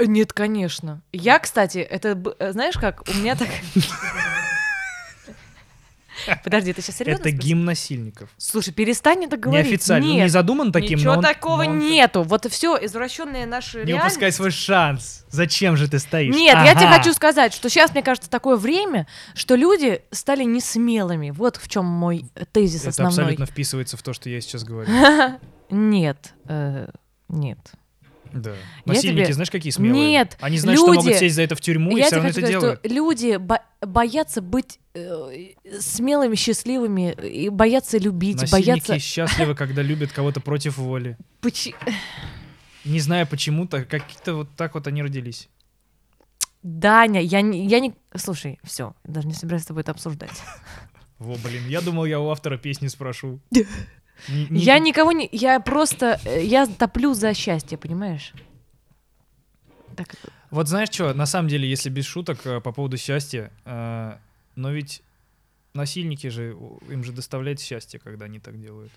Нет, 0.00 0.32
конечно. 0.32 1.02
Я, 1.12 1.38
кстати, 1.40 1.78
это, 1.78 2.16
э, 2.38 2.52
знаешь 2.52 2.76
как, 2.76 3.02
у 3.08 3.14
меня 3.18 3.34
так... 3.34 3.48
Подожди, 6.44 6.72
ты 6.72 6.82
сейчас 6.82 6.96
серьезно? 6.96 7.20
это 7.22 7.30
гимн 7.30 7.64
насильников. 7.64 8.30
Слушай, 8.36 8.72
перестань 8.72 9.24
это 9.24 9.36
говорить. 9.36 9.66
Неофициально. 9.66 10.06
Ну, 10.06 10.12
Нет, 10.14 10.22
не 10.24 10.28
задуман 10.28 10.72
таким, 10.72 10.98
ничего 10.98 11.12
но 11.14 11.18
он- 11.18 11.24
такого 11.24 11.64
но 11.64 11.70
он- 11.70 11.78
нету. 11.78 12.22
Вот 12.22 12.46
все, 12.50 12.76
извращенные 12.84 13.46
наши 13.46 13.78
Не 13.78 13.84
реальности. 13.84 14.06
упускай 14.16 14.32
свой 14.32 14.50
шанс. 14.50 15.24
Зачем 15.30 15.76
же 15.76 15.88
ты 15.88 15.98
стоишь? 15.98 16.34
Нет, 16.34 16.56
я 16.64 16.74
тебе 16.74 16.88
хочу 16.88 17.12
сказать, 17.12 17.52
что 17.54 17.68
сейчас, 17.68 17.92
мне 17.92 18.02
кажется, 18.02 18.30
такое 18.30 18.56
время, 18.56 19.06
что 19.34 19.54
люди 19.56 20.02
стали 20.10 20.44
несмелыми. 20.44 21.30
Вот 21.30 21.56
в 21.56 21.68
чем 21.68 21.84
мой 21.84 22.24
тезис 22.52 22.80
Это 22.82 22.90
основной. 22.90 23.12
абсолютно 23.24 23.46
вписывается 23.46 23.96
в 23.96 24.02
то, 24.02 24.12
что 24.12 24.28
я 24.30 24.40
сейчас 24.40 24.64
говорю. 24.64 24.90
Нет, 25.70 26.32
э, 26.48 26.88
нет. 27.28 27.58
Да. 28.32 28.50
Я 28.50 28.56
Насильники, 28.84 29.24
тебе- 29.24 29.34
знаешь, 29.34 29.50
какие 29.50 29.72
смелые? 29.72 30.10
Нет, 30.10 30.36
Они 30.40 30.58
знают, 30.58 30.78
что 30.80 30.88
могут 30.92 31.04
люди- 31.06 31.18
сесть 31.18 31.34
за 31.36 31.42
это 31.42 31.54
в 31.56 31.60
тюрьму, 31.60 31.96
и 31.96 32.00
я 32.00 32.06
все 32.06 32.10
тебе 32.10 32.16
равно 32.16 32.28
это 32.30 32.40
сказать, 32.40 32.50
делают. 32.50 32.80
что 32.80 32.88
люди 32.88 33.36
бо- 33.36 33.62
боятся 33.80 34.40
быть 34.42 34.78
э, 34.94 35.52
смелыми, 35.80 36.34
счастливыми, 36.34 37.12
и 37.12 37.48
боятся 37.48 37.98
любить, 37.98 38.40
Насильники 38.40 38.66
боятся... 38.70 38.98
счастливы, 38.98 39.54
когда 39.54 39.82
любят 39.82 40.12
кого-то 40.12 40.40
против 40.40 40.76
воли. 40.78 41.16
Поч- 41.40 41.72
Не 42.84 43.00
знаю 43.00 43.26
почему, 43.26 43.66
так 43.66 43.88
как-то 43.88 44.34
вот 44.34 44.48
так 44.56 44.74
вот 44.74 44.86
они 44.86 45.02
родились. 45.02 45.48
Даня, 46.62 47.20
я 47.20 47.40
не, 47.40 47.66
я 47.66 47.78
не... 47.80 47.94
Слушай, 48.16 48.58
все, 48.64 48.94
даже 49.04 49.28
не 49.28 49.34
собираюсь 49.34 49.62
с 49.62 49.66
тобой 49.66 49.82
это 49.82 49.92
обсуждать. 49.92 50.42
Во, 51.18 51.34
блин, 51.36 51.66
я 51.68 51.80
думал, 51.80 52.04
я 52.04 52.20
у 52.20 52.28
автора 52.30 52.58
песни 52.58 52.88
спрошу. 52.88 53.40
Не- 54.28 54.60
Я 54.60 54.78
никого 54.78 55.12
не... 55.12 55.28
Я 55.32 55.60
просто... 55.60 56.20
э, 56.24 56.44
Я 56.44 56.66
топлю 56.66 57.14
за 57.14 57.34
счастье, 57.34 57.78
понимаешь? 57.78 58.32
Так, 59.96 60.14
Вот 60.50 60.68
знаешь 60.68 60.90
что, 60.90 61.12
на 61.14 61.26
самом 61.26 61.48
деле, 61.48 61.68
если 61.68 61.90
без 61.90 62.04
шуток 62.06 62.46
э, 62.46 62.60
по 62.60 62.72
поводу 62.72 62.96
счастья, 62.96 63.50
э, 63.64 64.16
но 64.56 64.70
ведь 64.70 65.02
насильники 65.74 66.28
же, 66.28 66.56
им 66.88 67.04
же 67.04 67.12
доставляет 67.12 67.60
счастье, 67.60 68.00
когда 68.00 68.26
они 68.26 68.38
так 68.38 68.60
делают. 68.60 68.92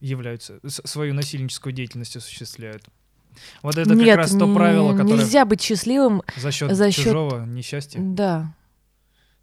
Являются, 0.00 0.60
свою 0.68 1.14
насильническую 1.14 1.72
деятельность 1.72 2.16
осуществляют. 2.16 2.84
Вот 3.62 3.76
это 3.76 3.94
Нет, 3.94 4.08
как 4.08 4.16
раз 4.16 4.30
то 4.36 4.52
правило, 4.54 4.92
которое 4.92 5.18
Нельзя 5.18 5.44
быть 5.44 5.60
счастливым, 5.62 6.22
за 6.36 6.52
счет 6.52 6.74
за 6.74 6.90
счет- 6.90 7.04
чужого 7.04 7.44
несчастья, 7.44 7.98
да. 8.00 8.52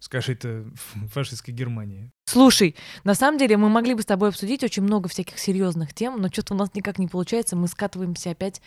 Скажи 0.04 0.32
это 0.32 0.64
фашистской 1.12 1.54
Германии. 1.54 2.10
Слушай, 2.26 2.76
на 3.04 3.14
самом 3.14 3.38
деле 3.38 3.56
мы 3.56 3.68
могли 3.68 3.94
бы 3.94 4.02
с 4.02 4.06
тобой 4.06 4.28
обсудить 4.28 4.62
очень 4.62 4.82
много 4.82 5.08
всяких 5.08 5.38
серьезных 5.38 5.94
тем, 5.94 6.20
но 6.20 6.28
что-то 6.28 6.54
у 6.54 6.56
нас 6.56 6.74
никак 6.74 6.98
не 6.98 7.08
получается, 7.08 7.56
мы 7.56 7.68
скатываемся 7.68 8.30
опять. 8.30 8.60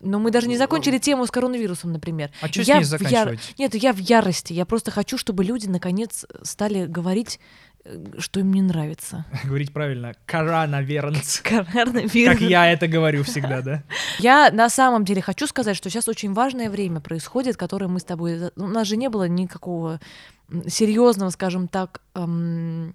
Но 0.00 0.18
мы 0.18 0.30
даже 0.30 0.48
не 0.48 0.56
закончили 0.56 0.98
тему 0.98 1.26
с 1.26 1.30
коронавирусом, 1.30 1.92
например. 1.92 2.30
А 2.40 2.48
что 2.48 2.64
с 2.64 2.68
Я 2.68 2.78
ней 2.78 2.84
в 2.84 2.90
яр- 2.90 2.98
заканчивать? 2.98 3.54
Нет, 3.58 3.74
я 3.74 3.92
в 3.92 3.98
ярости. 3.98 4.54
Я 4.54 4.64
просто 4.64 4.90
хочу, 4.90 5.18
чтобы 5.18 5.44
люди 5.44 5.66
наконец 5.66 6.24
стали 6.42 6.86
говорить, 6.86 7.38
э, 7.84 8.02
что 8.18 8.40
им 8.40 8.54
не 8.54 8.62
нравится. 8.62 9.26
Говорить 9.44 9.72
правильно. 9.72 10.14
Коронавирус. 10.24 11.40
Коронавирус. 11.44 12.38
Как 12.38 12.40
я 12.40 12.72
это 12.72 12.88
говорю 12.88 13.22
всегда, 13.24 13.60
да? 13.60 13.82
Я 14.18 14.50
на 14.50 14.70
самом 14.70 15.04
деле 15.04 15.20
хочу 15.20 15.46
сказать, 15.46 15.76
что 15.76 15.90
сейчас 15.90 16.08
очень 16.08 16.32
важное 16.32 16.70
время 16.70 17.00
происходит, 17.00 17.58
которое 17.58 17.88
мы 17.88 18.00
с 18.00 18.04
тобой... 18.04 18.50
У 18.56 18.68
нас 18.68 18.88
же 18.88 18.96
не 18.96 19.10
было 19.10 19.28
никакого 19.28 20.00
серьезного, 20.68 21.30
скажем 21.30 21.68
так... 21.68 22.00
эм, 22.14 22.94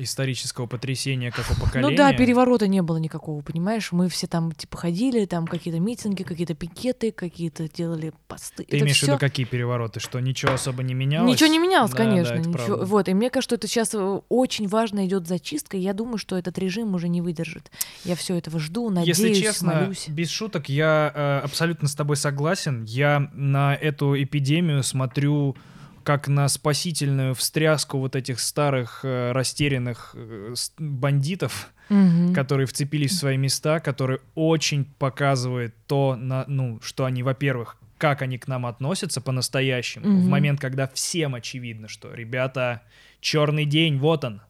Исторического 0.00 0.66
потрясения, 0.66 1.32
как 1.32 1.50
у 1.50 1.60
поколения. 1.60 1.90
Ну 1.90 1.96
да, 1.96 2.12
переворота 2.12 2.68
не 2.68 2.82
было 2.82 2.98
никакого, 2.98 3.40
понимаешь? 3.42 3.90
Мы 3.90 4.08
все 4.08 4.28
там 4.28 4.52
типа 4.52 4.76
ходили, 4.76 5.24
там 5.24 5.44
какие-то 5.48 5.80
митинги, 5.80 6.22
какие-то 6.22 6.54
пикеты, 6.54 7.10
какие-то 7.10 7.68
делали 7.68 8.12
посты. 8.28 8.62
Ты 8.62 8.76
Это 8.76 8.84
имеешь 8.84 9.00
в 9.00 9.02
виду 9.02 9.18
какие 9.18 9.44
перевороты? 9.44 9.98
Что 9.98 10.20
ничего 10.20 10.52
особо 10.52 10.84
не 10.84 10.94
менялось? 10.94 11.28
Ничего 11.32 11.50
не 11.50 11.58
менялось, 11.58 11.90
Да, 11.90 11.96
конечно. 11.96 12.34
да, 12.36 12.38
ничего. 12.38 12.52
правда. 12.52 12.84
Вот, 12.84 13.08
и 13.08 13.14
мне 13.14 13.28
кажется, 13.28 13.48
что 13.48 13.54
это 13.56 13.66
сейчас 13.66 13.92
э, 13.92 14.20
очень 14.28 14.68
важно 14.68 15.04
идет 15.04 15.26
зачистка. 15.26 15.76
и 15.76 15.80
Я 15.80 15.94
думаю, 15.94 16.18
что 16.18 16.38
этот 16.38 16.56
режим 16.58 16.94
уже 16.94 17.08
не 17.08 17.20
выдержит. 17.20 17.72
Я 18.04 18.14
все 18.14 18.36
этого 18.36 18.60
жду, 18.60 18.90
надеюсь, 18.90 19.18
Если 19.18 19.34
честно, 19.34 19.80
молюсь. 19.80 20.06
без 20.08 20.30
шуток, 20.30 20.68
я 20.68 21.10
э, 21.12 21.40
абсолютно 21.44 21.88
с 21.88 21.96
тобой 21.96 22.14
согласен. 22.14 22.84
Я 22.84 23.28
на 23.32 23.74
эту 23.74 24.14
эпидемию 24.22 24.84
смотрю 24.84 25.56
как 26.08 26.26
на 26.26 26.48
спасительную 26.48 27.34
встряску 27.34 27.98
вот 27.98 28.16
этих 28.16 28.40
старых 28.40 29.00
э, 29.04 29.32
растерянных 29.32 30.12
э, 30.14 30.54
бандитов, 30.78 31.68
Мгм. 31.90 32.32
которые 32.34 32.66
вцепились 32.66 33.10
в 33.12 33.18
свои 33.18 33.36
места, 33.36 33.78
который 33.80 34.20
очень 34.34 34.86
показывает 34.98 35.74
то, 35.86 36.16
на, 36.16 36.46
ну, 36.48 36.80
что 36.80 37.04
они, 37.04 37.22
во-первых, 37.22 37.76
как 37.98 38.22
они 38.22 38.38
к 38.38 38.48
нам 38.48 38.64
относятся 38.64 39.20
по-настоящему, 39.20 40.06
в 40.06 40.20
Мгм. 40.22 40.30
момент, 40.30 40.60
когда 40.60 40.86
всем 40.88 41.34
очевидно, 41.34 41.88
что, 41.88 42.14
ребята, 42.14 42.80
черный 43.20 43.66
день, 43.66 43.98
вот 43.98 44.24
он. 44.24 44.40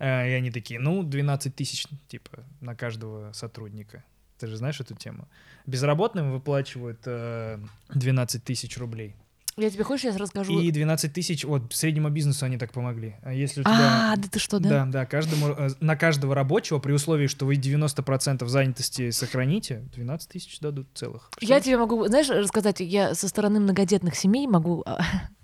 Э, 0.00 0.28
И 0.28 0.32
они 0.32 0.50
такие, 0.50 0.80
ну, 0.80 1.04
12 1.04 1.54
тысяч, 1.54 1.86
типа, 2.08 2.42
на 2.60 2.74
каждого 2.74 3.32
сотрудника. 3.32 4.02
Ты 4.40 4.48
же 4.48 4.56
знаешь 4.56 4.80
эту 4.80 4.96
тему? 4.96 5.28
Безработным 5.66 6.32
выплачивают 6.32 6.98
э, 7.06 7.60
12 7.94 8.42
тысяч 8.42 8.76
рублей. 8.76 9.14
Я 9.56 9.70
тебе 9.70 9.84
хочешь, 9.84 10.04
я 10.04 10.18
расскажу? 10.18 10.58
И 10.60 10.70
12 10.70 11.12
тысяч, 11.12 11.44
вот, 11.44 11.72
среднему 11.72 12.10
бизнесу 12.10 12.44
они 12.44 12.58
так 12.58 12.72
помогли. 12.72 13.16
А 13.22 13.32
если 13.32 13.60
у 13.60 13.64
тебя... 13.64 14.12
А, 14.12 14.16
да 14.16 14.28
ты 14.28 14.38
что, 14.38 14.58
да? 14.58 14.68
Да, 14.68 14.86
да, 14.86 15.06
каждому, 15.06 15.48
э, 15.48 15.70
на 15.80 15.96
каждого 15.96 16.34
рабочего, 16.34 16.80
при 16.80 16.92
условии, 16.92 17.28
что 17.28 17.46
вы 17.46 17.54
90% 17.54 18.46
занятости 18.46 19.10
сохраните, 19.10 19.84
12 19.94 20.28
тысяч 20.28 20.58
дадут 20.58 20.88
целых. 20.94 21.30
Я 21.40 21.56
Что? 21.56 21.66
тебе 21.66 21.78
могу, 21.78 22.06
знаешь, 22.06 22.28
рассказать, 22.28 22.80
я 22.80 23.14
со 23.14 23.28
стороны 23.28 23.60
многодетных 23.60 24.16
семей 24.16 24.46
могу 24.46 24.84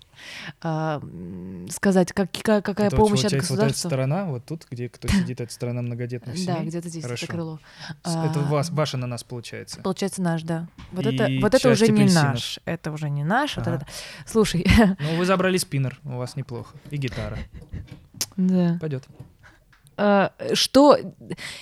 а, 0.61 1.01
а, 1.01 1.69
сказать, 1.69 2.11
как, 2.13 2.31
какая, 2.31 2.61
какая 2.61 2.87
Это 2.87 2.95
вот 2.97 3.05
помощь 3.07 3.19
от 3.19 3.31
получается 3.31 3.53
вот 3.53 3.57
эта 3.59 3.67
государства. 3.67 3.89
сторона, 3.89 4.25
вот 4.25 4.45
тут, 4.45 4.65
где 4.69 4.89
кто 4.89 5.07
сидит, 5.07 5.41
это 5.41 5.51
сторона 5.53 5.81
многодетных 5.81 6.37
семей. 6.37 6.55
Да, 6.57 6.63
где-то 6.63 6.89
здесь 6.89 7.03
Хорошо. 7.03 7.25
это 7.25 7.33
крыло. 7.33 7.59
С- 8.03 8.15
Это 8.15 8.39
А, 8.39 8.43
вас, 8.43 8.69
ваш 8.69 8.93
ананас 8.95 9.23
получается. 9.23 9.81
Получается 9.81 10.21
наш, 10.21 10.43
да. 10.43 10.67
Вот 10.91 11.05
И 11.05 11.15
это, 11.15 11.27
вот 11.41 11.53
это 11.53 11.69
уже 11.69 11.87
не 11.87 12.01
апельсинов. 12.01 12.23
наш. 12.23 12.59
Это 12.65 12.91
уже 12.91 13.09
не 13.09 13.23
наш. 13.23 13.57
вот 13.57 13.67
Ага. 13.67 13.77
это- 13.77 13.87
Слушай, 14.25 14.65
Ну, 14.99 15.17
вы 15.17 15.25
забрали 15.25 15.57
спиннер, 15.57 15.99
у 16.03 16.17
вас 16.17 16.35
неплохо. 16.35 16.75
И 16.89 16.97
гитара. 16.97 17.37
да. 18.37 18.77
Пойдет. 18.79 19.03
А, 20.03 20.31
что... 20.55 20.97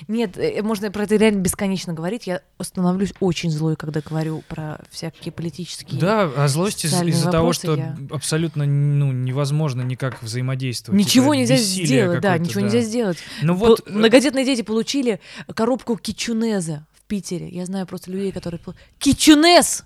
Нет, 0.08 0.38
э, 0.38 0.62
можно 0.62 0.90
про 0.92 1.04
это 1.04 1.18
реально 1.18 1.40
бесконечно 1.40 1.92
говорить. 1.92 2.26
Я 2.26 2.42
становлюсь 2.62 3.12
очень 3.20 3.52
злой, 3.52 3.76
когда 3.76 4.00
говорю 4.00 4.46
про 4.48 4.80
всякие 4.90 5.34
политические... 5.34 6.00
Да, 6.00 6.32
а 6.38 6.48
злость 6.48 6.86
из- 6.86 7.02
из-за 7.02 7.32
того, 7.32 7.52
что 7.52 7.76
я- 7.76 7.98
абсолютно 8.10 8.64
ну, 8.64 9.12
невозможно 9.12 9.82
никак 9.82 10.24
взаимодействовать. 10.24 10.98
Ничего 10.98 11.36
нельзя 11.36 11.58
сделать, 11.58 12.22
да, 12.22 12.38
ничего 12.38 12.62
да. 12.62 12.68
нельзя 12.68 12.80
сделать. 12.80 13.18
Ну 13.42 13.56
вот, 13.56 13.82
э, 13.86 13.92
Многодетные 13.92 14.46
дети 14.46 14.62
получили 14.62 15.20
коробку 15.54 15.98
кичунеза 15.98 16.88
в 16.94 17.02
Питере. 17.08 17.50
Я 17.50 17.66
знаю 17.66 17.88
просто 17.88 18.10
людей, 18.10 18.32
которые... 18.32 18.62
Кичунез! 19.00 19.84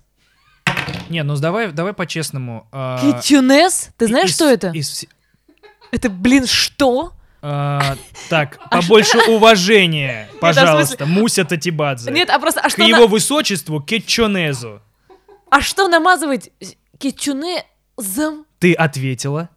не, 1.08 1.24
ну 1.24 1.36
давай, 1.38 1.72
давай 1.72 1.92
по-честному. 1.92 2.68
а, 2.70 3.00
Кичунез? 3.00 3.90
Ты 3.98 4.06
знаешь, 4.06 4.30
из- 4.30 4.36
что 4.36 4.48
это? 4.48 4.70
из 4.70 5.06
Это, 5.90 6.08
блин, 6.08 6.46
что? 6.46 7.14
А, 7.46 7.96
так, 8.30 8.58
побольше 8.70 9.18
уважения, 9.28 10.30
в 10.36 10.38
пожалуйста, 10.38 11.04
Муся 11.04 11.44
Татибадзе. 11.44 12.10
Нет, 12.10 12.30
а 12.30 12.38
просто... 12.38 12.60
А 12.60 12.70
К 12.70 12.78
его 12.78 13.00
на- 13.02 13.06
высочеству 13.06 13.80
Кетчонезу. 13.82 14.80
а 15.50 15.60
что 15.60 15.88
намазывать 15.88 16.50
кичунезом? 16.98 18.46
Ты 18.58 18.72
ответила. 18.72 19.50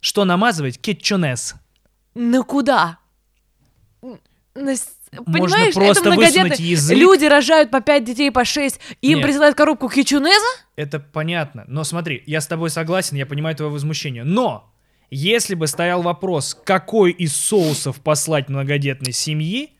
Что 0.00 0.24
намазывать? 0.24 0.78
Кетчонез. 0.80 1.54
На 2.14 2.42
куда? 2.42 2.98
Н- 4.02 4.18
на 4.54 4.74
с- 4.76 4.88
Можно 5.12 5.32
Понимаешь, 5.32 5.74
просто 5.74 6.08
это 6.08 6.16
высунуть 6.16 6.58
язык. 6.58 6.96
Люди 6.96 7.24
рожают 7.26 7.70
по 7.70 7.80
5 7.80 8.04
детей, 8.04 8.30
по 8.30 8.44
6, 8.44 8.80
им 9.02 9.18
Нет. 9.18 9.26
присылают 9.26 9.56
коробку 9.56 9.88
кичунеза? 9.88 10.44
Это 10.76 11.00
понятно. 11.00 11.64
Но 11.68 11.84
смотри, 11.84 12.22
я 12.26 12.40
с 12.40 12.46
тобой 12.46 12.70
согласен, 12.70 13.16
я 13.16 13.26
понимаю 13.26 13.54
твое 13.56 13.70
возмущение. 13.70 14.24
Но 14.24 14.72
если 15.10 15.54
бы 15.54 15.66
стоял 15.66 16.02
вопрос, 16.02 16.54
какой 16.64 17.12
из 17.12 17.34
соусов 17.36 18.00
послать 18.00 18.48
многодетной 18.48 19.12
семьи, 19.12 19.72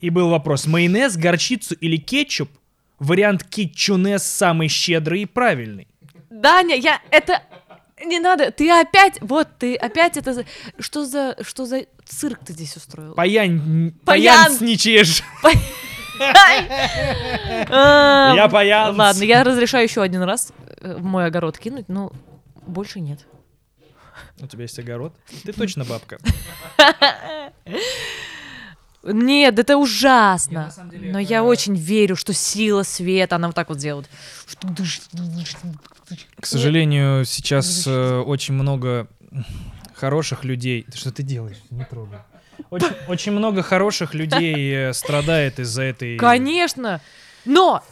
и 0.00 0.10
был 0.10 0.28
вопрос, 0.28 0.66
майонез, 0.66 1.16
горчицу 1.16 1.74
или 1.74 1.96
кетчуп, 1.96 2.50
вариант 2.98 3.44
кетчунез 3.44 4.22
самый 4.24 4.68
щедрый 4.68 5.22
и 5.22 5.26
правильный. 5.26 5.88
Даня, 6.30 6.76
я 6.76 7.00
это 7.10 7.42
не 8.04 8.18
надо. 8.18 8.50
Ты 8.50 8.70
опять, 8.70 9.18
вот 9.20 9.48
ты 9.58 9.74
опять 9.74 10.16
это, 10.16 10.44
что 10.78 11.06
за, 11.06 11.36
что 11.42 11.64
за 11.64 11.86
цирк 12.04 12.40
ты 12.44 12.52
здесь 12.52 12.76
устроил? 12.76 13.14
Паян... 13.14 13.94
Паян. 14.04 14.44
Паянсничаешь. 14.44 15.22
А, 17.68 18.32
Я 18.34 18.48
паян. 18.48 18.96
Ладно, 18.96 19.22
я 19.22 19.44
разрешаю 19.44 19.84
еще 19.84 20.00
один 20.00 20.22
раз 20.22 20.50
э, 20.80 20.96
в 20.96 21.04
мой 21.04 21.26
огород 21.26 21.58
кинуть, 21.58 21.88
но 21.88 22.10
больше 22.66 23.00
нет. 23.00 23.26
У 24.40 24.46
тебя 24.46 24.62
есть 24.62 24.78
огород? 24.78 25.14
Ты 25.44 25.52
точно 25.52 25.84
бабка. 25.84 26.18
Нет, 29.02 29.58
это 29.58 29.76
ужасно. 29.76 30.72
Я, 30.76 30.84
деле, 30.84 31.12
Но 31.12 31.20
э, 31.20 31.22
я 31.22 31.44
очень 31.44 31.76
верю, 31.76 32.16
что 32.16 32.32
сила 32.32 32.82
света, 32.82 33.36
она 33.36 33.46
вот 33.48 33.54
так 33.54 33.68
вот 33.68 33.78
сделает. 33.78 34.08
К 36.40 36.46
сожалению, 36.46 37.24
сейчас 37.24 37.86
э, 37.86 38.18
очень 38.18 38.54
много 38.54 39.06
хороших 39.94 40.44
людей. 40.44 40.84
Ты 40.90 40.98
что 40.98 41.12
ты 41.12 41.22
делаешь? 41.22 41.58
Не 41.70 41.84
трогай. 41.84 42.18
Очень, 42.70 42.96
очень 43.06 43.32
много 43.32 43.62
хороших 43.62 44.12
людей 44.14 44.74
э, 44.74 44.92
страдает 44.92 45.60
из-за 45.60 45.82
этой. 45.82 46.16
Конечно! 46.16 47.00
Но 47.44 47.84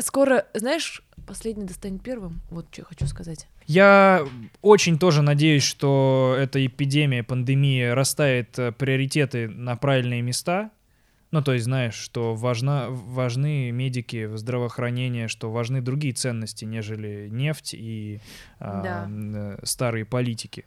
скоро, 0.00 0.46
знаешь, 0.54 1.02
последний 1.26 1.64
достанет 1.64 2.02
первым. 2.02 2.40
Вот 2.50 2.66
что 2.72 2.82
я 2.82 2.86
хочу 2.86 3.06
сказать. 3.06 3.46
Я 3.66 4.26
очень 4.62 4.98
тоже 4.98 5.22
надеюсь, 5.22 5.64
что 5.64 6.36
эта 6.38 6.64
эпидемия, 6.64 7.22
пандемия 7.22 7.94
расставит 7.94 8.58
э, 8.58 8.72
приоритеты 8.72 9.48
на 9.48 9.76
правильные 9.76 10.22
места. 10.22 10.70
Ну, 11.32 11.42
то 11.42 11.52
есть, 11.52 11.64
знаешь, 11.64 11.94
что 11.94 12.34
важна, 12.36 12.86
важны 12.88 13.72
медики, 13.72 14.36
здравоохранение, 14.36 15.26
что 15.26 15.50
важны 15.50 15.80
другие 15.80 16.14
ценности, 16.14 16.64
нежели 16.64 17.28
нефть 17.30 17.74
и 17.74 18.20
а, 18.60 18.82
Да. 18.82 19.08
э, 19.10 19.58
старые 19.64 20.04
политики, 20.04 20.64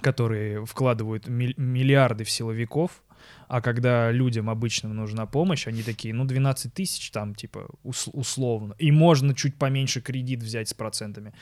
которые 0.00 0.64
вкладывают 0.64 1.26
миллиарды 1.26 2.22
в 2.22 2.30
силовиков, 2.30 3.02
а 3.48 3.60
когда 3.60 4.12
людям 4.12 4.48
обычным 4.48 4.94
нужна 4.94 5.26
помощь, 5.26 5.66
они 5.66 5.82
такие, 5.82 6.14
ну, 6.14 6.24
12 6.24 6.72
тысяч 6.72 7.10
там, 7.10 7.34
типа, 7.34 7.66
ус- 7.82 8.08
условно, 8.12 8.74
и 8.78 8.92
можно 8.92 9.34
чуть 9.34 9.56
поменьше 9.56 10.00
кредит 10.00 10.42
взять 10.42 10.68
с 10.68 10.74
процентами. 10.74 11.32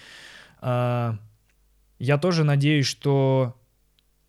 А, 0.63 1.19
я 1.99 2.17
тоже 2.19 2.45
надеюсь, 2.45 2.87
что 2.87 3.55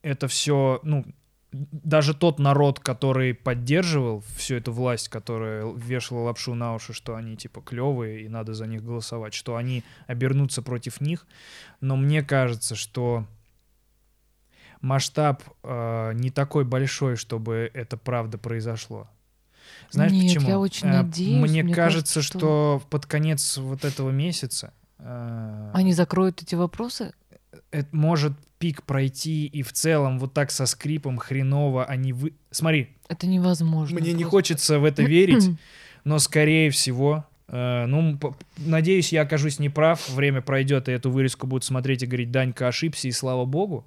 это 0.01 0.27
все, 0.27 0.79
ну, 0.83 1.05
даже 1.51 2.15
тот 2.15 2.39
народ, 2.39 2.79
который 2.79 3.35
поддерживал 3.35 4.23
всю 4.35 4.55
эту 4.55 4.73
власть, 4.73 5.07
которая 5.09 5.71
вешала 5.73 6.21
лапшу 6.23 6.55
на 6.55 6.73
уши, 6.73 6.93
что 6.93 7.15
они 7.15 7.37
типа 7.37 7.61
клевые 7.61 8.23
и 8.23 8.27
надо 8.27 8.55
за 8.55 8.65
них 8.65 8.83
голосовать, 8.83 9.35
что 9.35 9.55
они 9.55 9.83
обернутся 10.07 10.63
против 10.63 10.99
них. 10.99 11.27
Но 11.79 11.95
мне 11.95 12.23
кажется, 12.23 12.73
что 12.75 13.27
масштаб 14.81 15.43
э, 15.63 16.11
не 16.15 16.31
такой 16.31 16.65
большой, 16.65 17.15
чтобы 17.15 17.69
это 17.73 17.97
правда 17.97 18.37
произошло. 18.39 19.07
Знаешь 19.91 20.11
Нет, 20.11 20.33
почему? 20.33 20.49
я 20.49 20.59
очень 20.59 20.87
Э, 20.87 21.03
надеюсь, 21.03 21.49
Мне, 21.49 21.63
мне 21.63 21.73
кажется, 21.73 22.15
кажется, 22.15 22.21
что... 22.23 22.39
что- 22.39 22.83
под 22.89 23.05
конец 23.05 23.57
вот 23.57 23.85
этого 23.85 24.09
месяца 24.09 24.73
Они 25.73 25.93
закроют 25.93 26.41
эти 26.41 26.55
вопросы? 26.55 27.13
это 27.73 27.89
может 27.91 28.33
пик 28.59 28.83
пройти 28.83 29.45
и 29.45 29.61
в 29.61 29.73
целом 29.73 30.19
вот 30.19 30.33
так 30.33 30.51
со 30.51 30.65
скрипом 30.65 31.17
хреново 31.17 31.85
они 31.85 32.13
вы... 32.13 32.33
Смотри, 32.51 32.89
Это 33.09 33.27
невозможно. 33.27 33.99
мне 33.99 34.11
не 34.13 34.23
просто. 34.23 34.29
хочется 34.29 34.79
в 34.79 34.85
это 34.85 35.03
верить, 35.03 35.49
но 36.03 36.19
скорее 36.19 36.69
всего, 36.69 37.25
э, 37.47 37.85
ну, 37.87 38.19
надеюсь, 38.57 39.11
я 39.11 39.23
окажусь 39.23 39.59
неправ, 39.59 40.07
время 40.09 40.41
пройдет, 40.41 40.87
и 40.87 40.91
эту 40.91 41.11
вырезку 41.11 41.47
будут 41.47 41.65
смотреть 41.65 42.03
и 42.03 42.05
говорить, 42.05 42.31
Данька 42.31 42.67
ошибся, 42.67 43.07
и 43.07 43.11
слава 43.11 43.45
богу. 43.45 43.85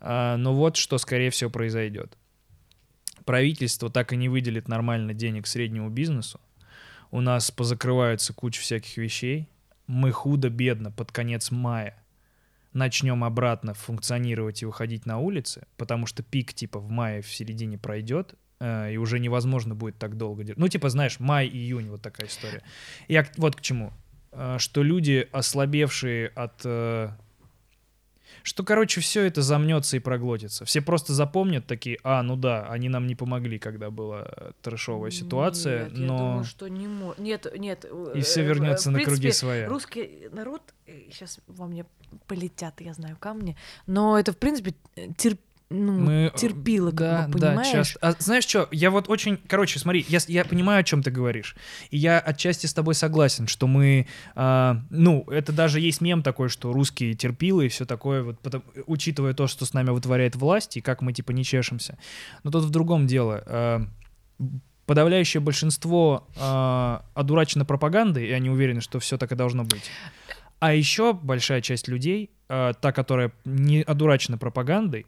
А, 0.00 0.36
но 0.36 0.54
вот 0.54 0.76
что, 0.76 0.96
скорее 0.98 1.30
всего, 1.30 1.50
произойдет. 1.50 2.16
Правительство 3.24 3.90
так 3.90 4.12
и 4.12 4.16
не 4.16 4.28
выделит 4.28 4.68
нормально 4.68 5.12
денег 5.12 5.46
среднему 5.46 5.90
бизнесу. 5.90 6.40
У 7.10 7.20
нас 7.20 7.50
позакрываются 7.50 8.32
куча 8.32 8.60
всяких 8.62 8.96
вещей. 8.96 9.48
Мы 9.86 10.12
худо-бедно 10.12 10.90
под 10.90 11.12
конец 11.12 11.50
мая 11.50 12.02
начнем 12.72 13.24
обратно 13.24 13.74
функционировать 13.74 14.62
и 14.62 14.66
выходить 14.66 15.06
на 15.06 15.18
улицы, 15.18 15.66
потому 15.76 16.06
что 16.06 16.22
пик 16.22 16.54
типа 16.54 16.78
в 16.78 16.90
мае 16.90 17.20
в 17.20 17.28
середине 17.32 17.78
пройдет, 17.78 18.34
э, 18.60 18.94
и 18.94 18.96
уже 18.96 19.18
невозможно 19.18 19.74
будет 19.74 19.98
так 19.98 20.16
долго 20.16 20.42
держать. 20.42 20.58
Ну, 20.58 20.68
типа, 20.68 20.88
знаешь, 20.88 21.20
май, 21.20 21.46
июнь, 21.46 21.88
вот 21.88 22.02
такая 22.02 22.28
история. 22.28 22.62
Я 23.08 23.26
вот 23.36 23.56
к 23.56 23.60
чему. 23.60 23.92
Э, 24.32 24.56
Что 24.58 24.82
люди, 24.82 25.28
ослабевшие 25.32 26.28
от... 26.28 26.64
э, 28.42 28.44
что, 28.44 28.64
короче, 28.64 29.00
все 29.00 29.22
это 29.24 29.42
замнется 29.42 29.96
и 29.96 30.00
проглотится. 30.00 30.64
Все 30.64 30.80
просто 30.80 31.12
запомнят 31.14 31.66
такие, 31.66 31.98
а, 32.02 32.22
ну 32.22 32.36
да, 32.36 32.66
они 32.68 32.88
нам 32.88 33.06
не 33.06 33.14
помогли, 33.14 33.58
когда 33.58 33.90
была 33.90 34.26
э, 34.36 34.52
трэшовая 34.62 35.10
ситуация, 35.10 35.84
Нет, 35.84 35.98
я 35.98 36.06
но 36.06 36.18
думаю, 36.18 36.44
что 36.44 36.68
не 36.68 36.86
мо- 36.86 37.14
Нет, 37.18 37.46
нет. 37.56 37.84
и 37.84 38.18
э, 38.18 38.22
все 38.22 38.42
э, 38.42 38.44
вернется 38.44 38.90
на 38.90 39.00
круги 39.02 39.30
своя. 39.32 39.68
Русский 39.68 40.28
народ, 40.32 40.62
сейчас 40.86 41.40
во 41.46 41.66
мне 41.66 41.84
полетят, 42.26 42.80
я 42.80 42.92
знаю, 42.94 43.16
камни, 43.18 43.56
но 43.86 44.18
это, 44.18 44.32
в 44.32 44.36
принципе, 44.36 44.74
терп... 45.16 45.40
ну, 45.72 45.92
Мы, 45.98 46.12
э, 46.34 46.38
терпило, 46.38 46.90
как 46.90 46.98
да, 46.98 47.28
бы, 47.28 47.38
да, 47.38 47.48
понимаешь? 47.48 47.72
часто. 47.72 47.98
А 48.00 48.14
знаешь 48.18 48.44
что, 48.44 48.68
я 48.70 48.90
вот 48.90 49.08
очень, 49.08 49.38
короче, 49.46 49.78
смотри, 49.78 50.04
я, 50.08 50.18
я 50.28 50.44
понимаю, 50.44 50.80
о 50.80 50.84
чем 50.84 51.02
ты 51.02 51.10
говоришь, 51.10 51.56
и 51.90 51.96
я 51.96 52.18
отчасти 52.18 52.66
с 52.66 52.74
тобой 52.74 52.94
согласен, 52.94 53.46
что 53.46 53.66
мы, 53.66 54.06
а, 54.34 54.82
ну, 54.90 55.24
это 55.28 55.52
даже 55.52 55.80
есть 55.80 56.00
мем 56.00 56.22
такой, 56.22 56.48
что 56.48 56.72
русские 56.72 57.14
терпилы 57.14 57.66
и 57.66 57.68
все 57.68 57.84
такое, 57.84 58.22
вот, 58.22 58.38
потом- 58.40 58.64
учитывая 58.86 59.34
то, 59.34 59.46
что 59.46 59.64
с 59.66 59.72
нами 59.72 59.90
вытворяет 59.90 60.36
власть, 60.36 60.76
и 60.76 60.80
как 60.80 61.02
мы, 61.02 61.12
типа, 61.12 61.32
не 61.32 61.44
чешемся. 61.44 61.98
Но 62.44 62.50
тут 62.50 62.64
в 62.64 62.70
другом 62.70 63.06
дело. 63.06 63.42
А, 63.46 63.86
подавляющее 64.86 65.40
большинство 65.40 66.28
а, 66.38 67.04
одурачено 67.14 67.64
пропагандой, 67.64 68.26
и 68.26 68.32
они 68.32 68.50
уверены, 68.50 68.80
что 68.80 68.98
все 69.00 69.16
так 69.16 69.32
и 69.32 69.34
должно 69.34 69.64
быть. 69.64 69.90
А 70.58 70.74
еще 70.74 71.12
большая 71.12 71.60
часть 71.60 71.88
людей, 71.88 72.30
а, 72.48 72.72
та, 72.74 72.92
которая 72.92 73.32
не 73.44 73.82
одурачена 73.82 74.38
пропагандой, 74.38 75.06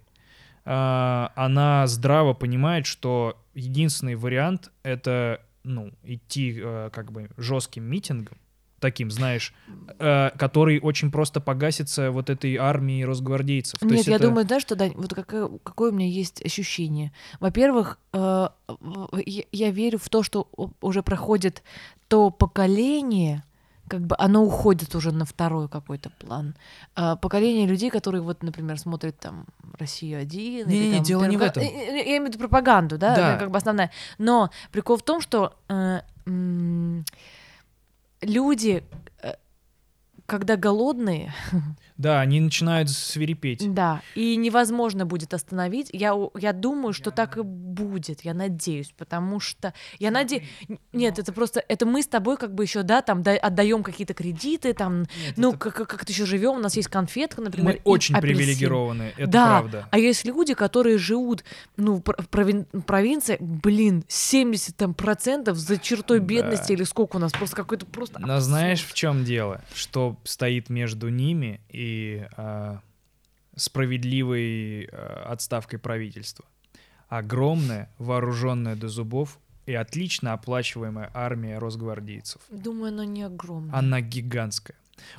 она 0.64 1.86
здраво 1.86 2.32
понимает, 2.32 2.86
что 2.86 3.36
единственный 3.54 4.14
вариант 4.16 4.70
это 4.82 5.40
ну 5.62 5.92
идти 6.02 6.60
а, 6.62 6.90
как 6.90 7.10
бы 7.12 7.30
жестким 7.36 7.84
митингом, 7.84 8.36
таким, 8.80 9.10
знаешь, 9.10 9.54
а, 9.98 10.30
который 10.38 10.78
очень 10.80 11.10
просто 11.10 11.40
погасится 11.40 12.10
вот 12.10 12.28
этой 12.28 12.56
армией 12.56 13.04
росгвардейцев. 13.06 13.78
То 13.78 13.86
Нет, 13.86 13.94
есть 13.96 14.08
я 14.08 14.16
это- 14.16 14.26
думаю, 14.26 14.46
знаешь, 14.46 14.62
что, 14.62 14.76
Дань, 14.76 14.92
вот 14.94 15.14
какое, 15.14 15.48
какое 15.62 15.90
у 15.90 15.94
меня 15.94 16.08
есть 16.08 16.44
ощущение. 16.44 17.12
Во-первых, 17.40 17.98
э, 18.12 18.48
я, 19.26 19.42
я 19.52 19.70
верю 19.70 19.98
в 19.98 20.08
то, 20.10 20.22
что 20.22 20.48
уже 20.82 21.02
проходит 21.02 21.62
то 22.08 22.30
поколение, 22.30 23.42
как 23.88 24.00
бы 24.06 24.16
оно 24.18 24.42
уходит 24.42 24.94
уже 24.94 25.12
на 25.12 25.24
второй 25.24 25.68
какой-то 25.68 26.10
план. 26.10 26.54
Э, 26.96 27.16
поколение 27.20 27.66
людей, 27.66 27.90
которые 27.90 28.22
вот, 28.22 28.42
например, 28.42 28.78
смотрят 28.78 29.18
там 29.18 29.44
Россию 29.78 30.20
один. 30.20 30.68
или 30.68 30.76
Не-не-не, 30.76 30.94
там 30.96 31.04
дело 31.04 31.24
не 31.24 31.36
в 31.36 31.42
этом. 31.42 31.62
Я 31.62 31.70
имею 32.04 32.24
в 32.24 32.26
виду 32.28 32.38
пропаганду, 32.38 32.96
да, 32.98 33.14
Да. 33.14 33.36
как 33.36 33.50
бы 33.50 33.58
основная. 33.58 33.90
Но 34.18 34.50
прикол 34.72 34.96
в 34.96 35.02
том, 35.02 35.20
что 35.20 35.54
э, 35.68 36.00
люди, 38.22 38.84
э, 39.22 39.34
когда 40.26 40.56
голодные, 40.56 41.32
Да, 41.96 42.20
они 42.20 42.40
начинают 42.40 42.90
свирепеть. 42.90 43.72
да, 43.72 44.02
и 44.16 44.34
невозможно 44.36 45.06
будет 45.06 45.32
остановить. 45.32 45.90
Я, 45.92 46.14
я 46.38 46.52
думаю, 46.52 46.92
что 46.92 47.10
так 47.12 47.36
и 47.36 47.42
будет, 47.42 48.22
я 48.24 48.34
надеюсь, 48.34 48.92
потому 48.96 49.38
что 49.38 49.72
я 50.00 50.10
надеюсь... 50.10 50.42
Нет, 50.92 51.18
это 51.20 51.32
просто, 51.32 51.62
это 51.68 51.86
мы 51.86 52.02
с 52.02 52.06
тобой 52.08 52.36
как 52.36 52.52
бы 52.54 52.64
еще, 52.64 52.82
да, 52.82 53.00
там 53.00 53.22
да- 53.22 53.36
отдаем 53.36 53.82
какие-то 53.84 54.12
кредиты, 54.14 54.72
там, 54.74 55.02
Нет, 55.02 55.08
ну, 55.36 55.50
это- 55.50 55.58
как- 55.58 55.86
как-то 55.88 56.10
еще 56.12 56.26
живем, 56.26 56.52
у 56.56 56.58
нас 56.58 56.74
есть 56.76 56.88
конфетка, 56.88 57.40
например. 57.40 57.74
мы 57.74 57.80
очень 57.84 58.16
апельсин. 58.16 58.38
привилегированы, 58.38 59.12
это 59.16 59.30
Да, 59.30 59.46
правда. 59.60 59.88
А 59.90 59.98
есть 59.98 60.24
люди, 60.24 60.54
которые 60.54 60.98
живут, 60.98 61.44
ну, 61.76 61.96
в 61.96 62.00
пр- 62.02 62.16
в 62.20 62.26
провин- 62.28 62.66
провинции, 62.82 63.36
блин, 63.40 64.04
70 64.08 64.76
там 64.76 64.94
процентов 64.94 65.58
за 65.58 65.78
чертой 65.78 66.18
Да. 66.18 66.24
бедности 66.26 66.72
или 66.72 66.82
сколько 66.84 67.16
у 67.16 67.18
нас, 67.20 67.32
просто 67.32 67.54
какой-то 67.56 67.86
просто... 67.86 68.18
Но 68.18 68.40
знаешь, 68.40 68.80
в 68.80 68.84
абсурд. 68.84 68.96
чем 68.96 69.24
дело? 69.24 69.60
Что 69.74 70.16
стоит 70.24 70.70
между 70.70 71.08
ними 71.08 71.60
и 71.68 71.83
а, 72.36 72.80
справедливой 73.56 74.88
а, 74.92 75.26
отставкой 75.32 75.78
правительства? 75.78 76.44
Огромная, 77.08 77.90
вооруженная 77.98 78.76
до 78.76 78.88
зубов 78.88 79.38
и 79.66 79.74
отлично 79.74 80.32
оплачиваемая 80.32 81.10
армия 81.14 81.58
росгвардейцев. 81.58 82.40
Думаю, 82.50 82.88
она 82.88 83.04
не 83.04 83.22
огромная. 83.22 83.74
Она 83.78 84.00
гигантская. 84.00 84.76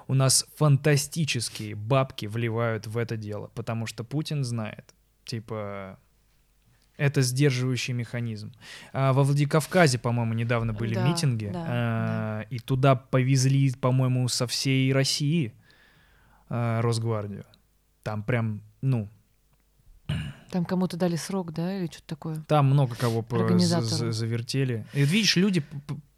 У 0.07 0.13
нас 0.13 0.45
фантастические 0.55 1.75
бабки 1.75 2.25
вливают 2.25 2.87
в 2.87 2.97
это 2.97 3.17
дело, 3.17 3.51
потому 3.55 3.87
что 3.87 4.03
Путин 4.03 4.43
знает, 4.43 4.93
типа, 5.25 5.99
это 6.97 7.21
сдерживающий 7.21 7.93
механизм. 7.93 8.53
А 8.93 9.13
во 9.13 9.23
Владикавказе, 9.23 9.99
по-моему, 9.99 10.33
недавно 10.33 10.73
были 10.73 10.95
Да, 10.95 11.07
митинги, 11.07 11.49
да, 11.51 11.65
а, 11.67 12.41
и 12.49 12.59
туда 12.59 12.95
повезли, 12.95 13.71
по-моему, 13.73 14.27
со 14.27 14.47
всей 14.47 14.93
России 14.93 15.53
а, 16.49 16.81
Росгвардию. 16.81 17.45
Там 18.03 18.23
прям, 18.23 18.61
ну, 18.81 19.09
Там 20.51 20.65
кому-то 20.65 20.97
дали 20.97 21.15
срок, 21.15 21.51
да, 21.53 21.77
или 21.77 21.87
что-то 21.87 22.07
такое? 22.07 22.43
там 22.47 22.67
много 22.67 22.95
кого 22.95 23.25
завертели. 23.29 24.85
И 24.93 25.03
видишь, 25.03 25.35
люди 25.35 25.63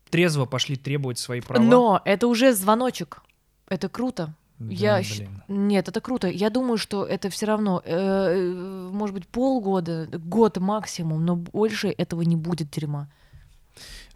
трезво 0.09 0.45
пошли 0.45 0.75
требовать 0.75 1.17
свои 1.17 1.41
права. 1.41 1.63
Но 1.63 2.01
это 2.05 2.27
уже 2.27 2.53
звоночек. 2.53 3.21
Это 3.67 3.89
круто. 3.89 4.33
Да, 4.59 4.73
я 4.73 5.01
блин. 5.01 5.43
Нет, 5.47 5.87
это 5.87 6.01
круто. 6.01 6.27
Я 6.27 6.49
думаю, 6.49 6.77
что 6.77 7.05
это 7.05 7.29
все 7.29 7.45
равно, 7.45 7.81
э, 7.85 7.95
э, 7.95 8.89
может 8.91 9.13
быть, 9.13 9.27
полгода, 9.27 10.07
год 10.11 10.57
максимум, 10.57 11.23
но 11.25 11.35
больше 11.35 11.89
этого 11.89 12.23
не 12.23 12.35
будет 12.35 12.71
дерьма. 12.71 13.07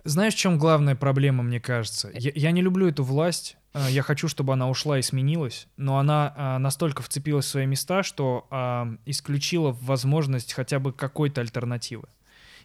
Знаешь, 0.03 0.33
в 0.33 0.37
чем 0.37 0.57
главная 0.57 0.95
проблема, 0.95 1.43
мне 1.43 1.59
кажется? 1.59 2.09
Я, 2.13 2.31
я 2.33 2.51
не 2.51 2.61
люблю 2.63 2.87
эту 2.87 3.03
власть. 3.03 3.57
Э, 3.73 3.87
Я 3.89 4.01
хочу, 4.01 4.27
чтобы 4.27 4.53
она 4.53 4.69
ушла 4.69 4.99
и 4.99 5.01
сменилась, 5.01 5.67
но 5.77 5.97
она 5.97 6.33
а, 6.35 6.59
настолько 6.59 7.01
вцепилась 7.01 7.45
в 7.45 7.49
свои 7.49 7.65
места, 7.65 8.03
что 8.03 8.45
а, 8.49 8.87
исключила 9.05 9.75
возможность 9.81 10.53
хотя 10.53 10.79
бы 10.79 10.93
какой-то 10.93 11.41
альтернативы. 11.41 12.03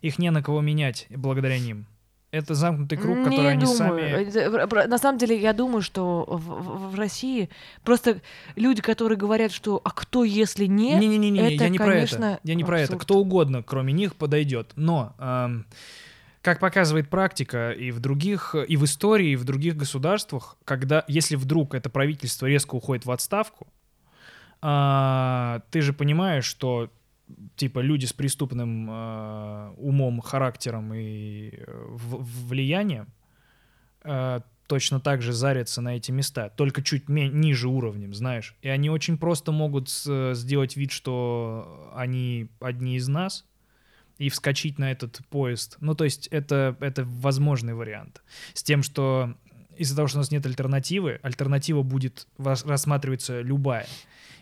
Их 0.02 0.18
не 0.18 0.30
на 0.30 0.42
кого 0.42 0.61
менять 0.61 1.07
благодаря 1.11 1.59
ним. 1.59 1.86
Это 2.32 2.54
замкнутый 2.54 2.98
круг, 2.98 3.18
Не 3.18 3.24
который 3.24 3.52
они 3.52 3.64
думаю. 3.64 3.76
сами... 3.78 4.86
На 4.88 4.98
самом 4.98 5.16
деле, 5.18 5.40
я 5.40 5.52
думаю, 5.54 5.80
что 5.80 6.24
в, 6.28 6.90
в- 6.90 6.94
России 6.98 7.48
просто 7.82 8.20
люди, 8.57 8.82
которые 8.82 9.16
говорят, 9.16 9.52
что 9.52 9.80
«а 9.84 9.90
кто, 9.90 10.24
если 10.24 10.66
не...» 10.66 10.96
Не-не-не, 10.96 11.54
это, 11.54 11.64
я 11.64 11.68
не 11.70 11.78
про 11.78 11.84
это. 11.86 11.92
конечно, 11.94 12.40
Я 12.42 12.54
не 12.57 12.64
про 12.64 12.80
это. 12.80 12.92
абсурд. 12.94 13.02
Кто 13.04 13.18
угодно, 13.20 13.62
кроме 13.62 13.92
них, 13.94 14.16
подойдет. 14.16 14.72
Но, 14.76 15.14
ам, 15.18 15.64
как 16.47 16.61
показывает 16.61 17.11
практика 17.11 17.72
и 17.72 17.90
в 17.90 17.99
других, 17.99 18.55
и 18.55 18.76
в 18.76 18.84
истории, 18.84 19.30
и 19.30 19.36
в 19.36 19.42
других 19.42 19.76
государствах, 19.76 20.57
когда, 20.64 21.05
если 21.09 21.34
вдруг 21.34 21.74
это 21.74 21.90
правительство 21.90 22.47
резко 22.47 22.76
уходит 22.76 23.05
в 23.05 23.11
отставку, 23.11 23.66
а, 24.62 25.62
ты 25.72 25.80
же 25.80 25.92
понимаешь, 25.92 26.44
что 26.44 26.92
типа 27.57 27.80
люди 27.80 28.07
с 28.07 28.12
преступным 28.12 28.86
а, 28.88 29.74
умом, 29.76 30.20
характером 30.20 30.94
и 30.94 31.51
э, 31.51 31.64
в- 31.66 32.47
влиянием 32.47 33.09
а, 34.03 34.42
точно 34.68 35.01
так 35.01 35.22
же 35.22 35.32
зарятся 35.32 35.80
на 35.80 35.97
эти 35.97 36.12
места, 36.12 36.49
только 36.51 36.80
чуть 36.80 37.09
ниже 37.09 37.66
уровнем, 37.66 38.14
знаешь. 38.14 38.55
И 38.62 38.68
они 38.68 38.88
очень 38.88 39.18
просто 39.18 39.51
могут 39.51 39.88
с- 39.88 40.34
сделать 40.34 40.76
вид, 40.76 40.92
что 40.92 41.90
они 41.97 42.51
одни 42.61 42.94
из 42.99 43.09
нас, 43.09 43.44
и 44.18 44.28
вскочить 44.28 44.78
на 44.78 44.90
этот 44.92 45.20
поезд. 45.28 45.76
Ну, 45.80 45.94
то 45.94 46.04
есть 46.04 46.26
это, 46.28 46.76
это 46.80 47.04
возможный 47.04 47.74
вариант. 47.74 48.22
С 48.54 48.62
тем, 48.62 48.82
что 48.82 49.34
из-за 49.76 49.94
того, 49.94 50.08
что 50.08 50.18
у 50.18 50.20
нас 50.20 50.30
нет 50.30 50.46
альтернативы, 50.46 51.20
альтернатива 51.22 51.82
будет 51.82 52.26
рассматриваться 52.38 53.40
любая. 53.40 53.86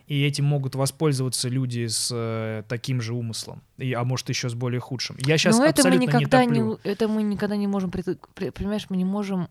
И 0.07 0.23
этим 0.23 0.45
могут 0.45 0.75
воспользоваться 0.75 1.49
люди 1.49 1.87
с 1.87 2.11
э, 2.13 2.63
таким 2.69 3.01
же 3.01 3.15
умыслом, 3.15 3.63
и, 3.79 3.95
а 3.95 4.05
может 4.05 4.29
еще 4.29 4.51
с 4.51 4.55
более 4.55 4.79
худшим. 4.79 5.17
Я 5.19 5.39
сейчас 5.39 5.57
Но 5.57 5.65
это 5.65 5.83
мы 5.83 5.89
абсолютно 5.89 6.03
никогда 6.19 6.45
не 6.45 6.51
не, 6.51 6.59
топлю. 6.59 6.81
это 6.85 7.09
мы 7.09 7.23
никогда 7.23 7.57
не 7.57 7.67
можем, 7.67 7.91
пред- 7.91 8.21
пре- 8.35 8.53
понимаешь, 8.53 8.85
мы 8.91 8.99
не 8.99 9.07
можем, 9.07 9.49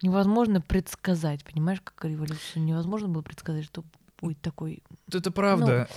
невозможно 0.00 0.60
предсказать, 0.60 1.44
понимаешь, 1.44 1.80
как 1.82 2.04
революцию 2.04 2.62
невозможно 2.62 3.08
было 3.08 3.22
предсказать, 3.22 3.64
что 3.64 3.84
будет 4.20 4.40
такой. 4.40 4.82
Это 5.12 5.30
правда. 5.32 5.88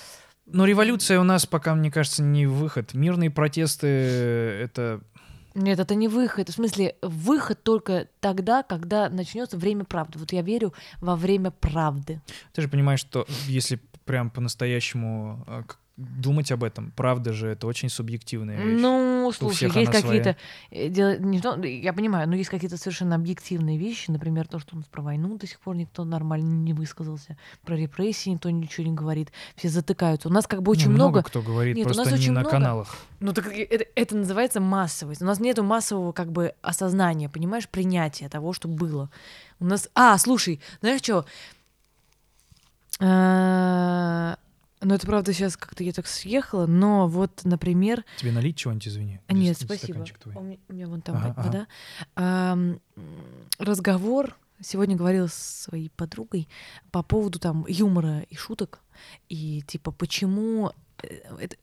Но 0.45 0.65
революция 0.65 1.19
у 1.19 1.23
нас 1.23 1.45
пока, 1.45 1.73
мне 1.75 1.91
кажется, 1.91 2.21
не 2.21 2.45
выход. 2.45 2.93
Мирные 2.93 3.31
протесты— 3.31 3.87
это... 4.61 5.01
Нет, 5.55 5.79
это 5.79 5.95
не 5.95 6.07
выход. 6.07 6.49
В 6.49 6.53
смысле, 6.53 6.95
выход 7.01 7.63
только 7.63 8.09
тогда, 8.19 8.61
когда 8.61 9.09
начнется 9.09 9.57
время 9.57 9.85
правды. 9.85 10.19
Вот 10.19 10.33
я 10.33 10.41
верю 10.41 10.73
во 10.99 11.15
время 11.15 11.49
правды. 11.49 12.21
Ты 12.53 12.61
же 12.61 12.67
понимаешь, 12.67 12.99
что 12.99 13.25
если 13.47 13.79
прям 14.03 14.29
по-настоящему 14.29 15.43
э, 15.47 15.63
думать 15.97 16.51
об 16.51 16.63
этом, 16.63 16.91
правда 16.95 17.31
же, 17.31 17.47
это 17.47 17.67
очень 17.67 17.89
субъективная 17.89 18.57
вещь. 18.57 18.81
Ну, 18.81 19.31
слушай, 19.33 19.71
есть 19.73 19.91
какие-то... 19.91 20.35
э, 20.69 20.87
я 20.89 21.93
понимаю, 21.93 22.27
но 22.27 22.35
есть 22.35 22.49
какие-то 22.49 22.77
совершенно 22.77 23.15
объективные 23.15 23.77
вещи, 23.77 24.11
например, 24.11 24.47
то, 24.47 24.59
что 24.59 24.75
у 24.75 24.79
нас 24.79 24.87
про 24.87 25.01
войну 25.01 25.37
до 25.37 25.47
сих 25.47 25.59
пор 25.61 25.77
никто 25.77 26.03
нормально 26.03 26.51
не 26.63 26.73
высказался, 26.73 27.37
про 27.63 27.77
репрессии 27.77 28.29
никто 28.29 28.49
ничего 28.49 28.85
не 28.85 28.93
говорит, 28.93 29.31
все 29.55 29.69
затыкаются. 29.69 30.27
У 30.27 30.31
нас 30.31 30.47
как 30.47 30.63
бы 30.63 30.71
очень 30.71 30.89
Ну, 30.89 30.95
много... 30.95 31.23
кто 31.23 31.41
говорит, 31.41 31.77
Нет, 31.77 31.85
у 31.85 31.89
нас 31.89 31.97
просто 31.97 32.15
не 32.15 32.19
очень 32.19 32.31
на 32.33 32.41
много. 32.41 32.51
каналах. 32.51 32.95
Ну, 33.21 33.31
так 33.31 33.47
это, 33.47 33.85
это 33.95 34.17
называется 34.17 34.59
массовость. 34.59 35.21
У 35.21 35.25
нас 35.25 35.39
нету 35.39 35.63
массового 35.63 36.11
как 36.11 36.31
бы 36.31 36.53
осознания, 36.61 37.29
понимаешь, 37.29 37.69
принятия 37.69 38.27
того, 38.27 38.51
что 38.51 38.67
было. 38.67 39.09
У 39.59 39.65
нас... 39.65 39.89
А, 39.95 40.17
слушай, 40.17 40.59
знаешь 40.81 41.01
что? 41.01 41.25
А, 44.79 44.85
Ну, 44.85 44.93
это 44.95 45.05
правда 45.07 45.33
сейчас 45.33 45.57
как-то 45.57 45.83
я 45.83 45.91
так 45.93 46.07
съехала, 46.07 46.65
но 46.65 47.07
вот, 47.07 47.41
например, 47.43 48.03
Тебе 48.17 48.31
налить 48.31 48.57
чего-нибудь, 48.57 48.87
извини? 48.87 49.19
А, 49.27 49.33
Нет, 49.33 49.57
спасибо. 49.59 50.03
твой. 50.05 50.35
У 50.35 50.41
меня, 50.41 50.57
у 50.69 50.73
меня 50.73 50.87
вон 50.87 51.01
там 51.01 51.15
Ага, 51.17 51.33
ага. 51.37 51.41
вода. 51.47 51.67
Ам, 52.15 52.79
разговор 53.59 54.35
сегодня 54.61 54.95
говорила 54.95 55.27
с 55.27 55.33
своей 55.63 55.89
подругой 55.89 56.47
по 56.91 57.03
поводу 57.03 57.39
там 57.39 57.65
юмора 57.67 58.21
и 58.29 58.35
шуток 58.35 58.79
и 59.29 59.61
типа 59.67 59.91
почему 59.91 60.71
э, 61.03 61.07
это- 61.39 61.57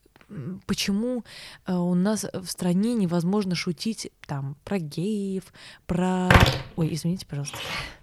почему 0.65 1.23
э, 1.65 1.73
у 1.73 1.93
нас 1.93 2.25
в 2.33 2.45
стране 2.47 2.95
невозможно 2.95 3.55
шутить 3.55 4.11
там 4.25 4.55
про 4.63 4.79
геев, 4.79 5.43
про 5.85 6.29
ой, 6.75 6.89
извините, 6.93 7.25
пожалуйста. 7.25 7.57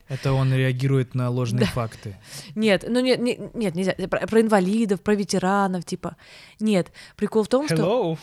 Это 0.08 0.32
он 0.32 0.52
реагирует 0.52 1.14
на 1.14 1.30
ложные 1.30 1.66
факты. 1.66 2.16
Нет, 2.56 2.84
ну 2.88 3.00
нет, 3.00 3.20
не- 3.20 3.38
нет, 3.54 3.74
нельзя. 3.76 3.92
Про, 4.08 4.26
про 4.26 4.40
инвалидов, 4.40 5.00
про 5.00 5.14
ветеранов, 5.14 5.84
типа. 5.84 6.16
Нет, 6.58 6.90
прикол 7.16 7.44
в 7.44 7.48
том, 7.48 7.66
что 7.66 7.76
Hello? 7.76 8.18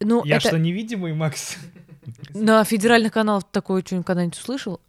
ну 0.00 0.24
Я 0.24 0.36
это 0.38 0.48
что, 0.48 0.58
невидимый, 0.58 1.12
Макс? 1.12 1.56
на 2.30 2.64
федеральных 2.64 3.12
каналах 3.12 3.44
такое 3.50 3.82
что-нибудь 3.84 4.06
когда-нибудь 4.06 4.38
услышал? 4.38 4.80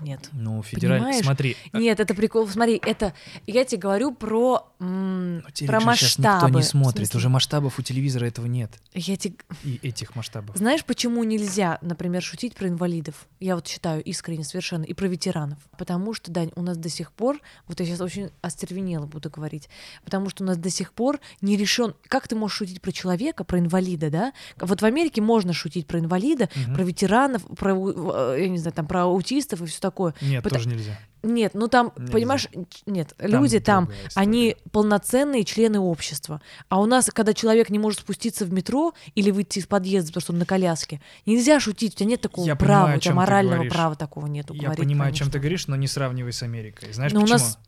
Нет. 0.00 0.28
Ну, 0.32 0.62
федеральный, 0.62 1.06
Понимаешь? 1.06 1.24
смотри. 1.24 1.56
а, 1.72 1.78
Нет, 1.78 2.00
это 2.00 2.14
прикол. 2.14 2.46
Смотри, 2.48 2.80
это 2.84 3.12
я 3.46 3.64
тебе 3.64 3.80
говорю 3.80 4.12
про, 4.14 4.72
м, 4.80 5.42
телек 5.52 5.70
про 5.82 5.94
щас 5.96 6.18
никто 6.18 6.30
масштабы. 6.32 6.56
не 6.58 6.62
смотрит. 6.62 7.14
Уже 7.14 7.28
масштабов 7.28 7.78
у 7.78 7.82
телевизора 7.82 8.26
этого 8.26 8.46
нет. 8.46 8.72
Я 8.94 9.16
тебе... 9.16 9.36
И 9.64 9.78
этих 9.82 10.14
масштабов. 10.16 10.56
Знаешь, 10.56 10.84
почему 10.84 11.24
нельзя, 11.24 11.78
например, 11.82 12.22
шутить 12.22 12.54
про 12.54 12.68
инвалидов? 12.68 13.26
Я 13.40 13.54
вот 13.54 13.66
считаю 13.66 14.02
искренне 14.02 14.44
совершенно. 14.44 14.84
И 14.84 14.94
про 14.94 15.06
ветеранов. 15.08 15.58
Потому 15.78 16.14
что, 16.14 16.30
Дань, 16.30 16.50
у 16.56 16.62
нас 16.62 16.76
до 16.76 16.88
сих 16.88 17.12
пор, 17.12 17.40
вот 17.66 17.80
я 17.80 17.86
сейчас 17.86 18.00
очень 18.00 18.30
остервенело 18.42 19.06
буду 19.06 19.30
говорить, 19.30 19.68
потому 20.04 20.30
что 20.30 20.44
у 20.44 20.46
нас 20.46 20.56
до 20.56 20.70
сих 20.70 20.92
пор 20.92 21.20
не 21.40 21.56
решен, 21.56 21.94
как 22.08 22.28
ты 22.28 22.36
можешь 22.36 22.56
шутить 22.58 22.80
про 22.80 22.92
человека, 22.92 23.44
про 23.44 23.58
инвалида, 23.58 24.10
да? 24.10 24.32
Вот 24.60 24.82
в 24.82 24.84
Америке 24.84 25.20
можно 25.20 25.52
шутить 25.52 25.86
про 25.86 25.98
инвалида, 26.00 26.48
Мгм. 26.54 26.74
про 26.74 26.82
ветеранов, 26.84 27.42
про, 27.56 28.34
э, 28.34 28.42
я 28.42 28.48
не 28.48 28.58
знаю, 28.58 28.72
там, 28.74 28.86
про 28.86 29.02
аутистов 29.04 29.62
и 29.62 29.66
все 29.66 29.80
такое. 29.90 30.14
Нет, 30.20 30.42
Пота- 30.42 30.56
тоже 30.56 30.68
нельзя. 30.68 30.98
Нет, 31.22 31.54
ну 31.54 31.66
там, 31.66 31.92
Нельзя. 31.96 32.12
понимаешь, 32.12 32.48
нет, 32.86 33.14
люди 33.18 33.58
там, 33.58 33.86
другая 33.86 34.06
история. 34.06 34.26
они 34.26 34.56
полноценные 34.70 35.44
члены 35.44 35.80
общества. 35.80 36.40
А 36.68 36.80
у 36.80 36.86
нас, 36.86 37.10
когда 37.12 37.34
человек 37.34 37.68
не 37.68 37.78
может 37.80 38.00
спуститься 38.00 38.44
в 38.44 38.52
метро 38.52 38.94
или 39.16 39.32
выйти 39.32 39.58
из 39.58 39.66
подъезда, 39.66 40.08
потому 40.08 40.22
что 40.22 40.32
он 40.34 40.38
на 40.38 40.46
коляске, 40.46 41.00
нельзя 41.24 41.58
шутить, 41.58 41.94
у 41.94 41.96
тебя 41.98 42.10
нет 42.10 42.20
такого 42.20 42.46
Я 42.46 42.54
права, 42.54 42.82
понимаю, 42.82 42.98
у 42.98 43.00
тебя 43.00 43.14
морального 43.14 43.64
права 43.64 43.96
такого 43.96 44.26
нету. 44.26 44.54
Я 44.54 44.64
говорить 44.64 44.84
понимаю, 44.84 45.10
о 45.10 45.14
чем 45.14 45.30
ты 45.30 45.38
говоришь, 45.38 45.66
но 45.66 45.74
не 45.74 45.88
сравнивай 45.88 46.32
с 46.32 46.42
Америкой. 46.42 46.92
Знаешь 46.92 47.12
Но 47.12 47.20
у 47.20 47.22
почему? 47.22 47.38
нас... 47.38 47.58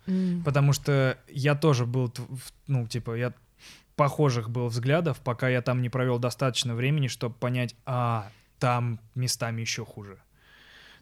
Потому 0.44 0.72
что 0.72 1.18
я 1.28 1.56
тоже 1.56 1.84
был, 1.84 2.12
ну, 2.68 2.86
типа, 2.86 3.16
я 3.16 3.32
похожих 3.96 4.50
был 4.50 4.68
взглядов, 4.68 5.18
пока 5.24 5.48
я 5.48 5.60
там 5.62 5.82
не 5.82 5.88
провел 5.88 6.20
достаточно 6.20 6.76
времени, 6.76 7.08
чтобы 7.08 7.34
понять, 7.34 7.74
а, 7.84 8.30
там 8.60 9.00
местами 9.16 9.60
еще 9.60 9.84
хуже. 9.84 10.18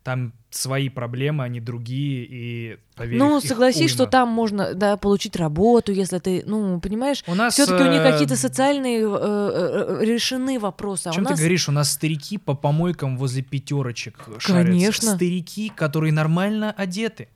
Там 0.07 0.35
свои 0.51 0.89
проблемы, 0.89 1.43
они 1.43 1.61
другие, 1.61 2.25
и 2.31 2.79
поверь, 2.95 3.19
Ну, 3.19 3.41
согласись, 3.41 3.91
что 3.91 4.07
там 4.07 4.29
можно 4.29 4.73
да, 4.73 4.97
получить 4.97 5.35
работу, 5.35 5.91
если 5.91 6.21
ты, 6.21 6.45
ну, 6.47 6.79
понимаешь, 6.81 7.25
У 7.27 7.35
нас... 7.35 7.55
все-таки 7.55 7.83
у 7.83 7.91
них 7.91 8.03
э, 8.03 8.13
какие-то 8.13 8.37
социальные 8.37 9.01
э, 9.01 9.09
э, 9.11 10.05
решены 10.05 10.61
вопросы. 10.61 11.09
А 11.09 11.11
О 11.11 11.11
у 11.11 11.15
чем 11.15 11.25
нас... 11.25 11.33
ты 11.33 11.39
говоришь? 11.41 11.69
У 11.69 11.73
нас 11.73 11.91
старики 11.91 12.39
по 12.39 12.55
помойкам 12.55 13.19
возле 13.19 13.43
пятерочек 13.43 14.17
шарятся. 14.39 14.53
Конечно. 14.53 15.17
Старики, 15.17 15.73
которые 15.75 16.13
нормально 16.13 16.73
одеты. 16.77 17.27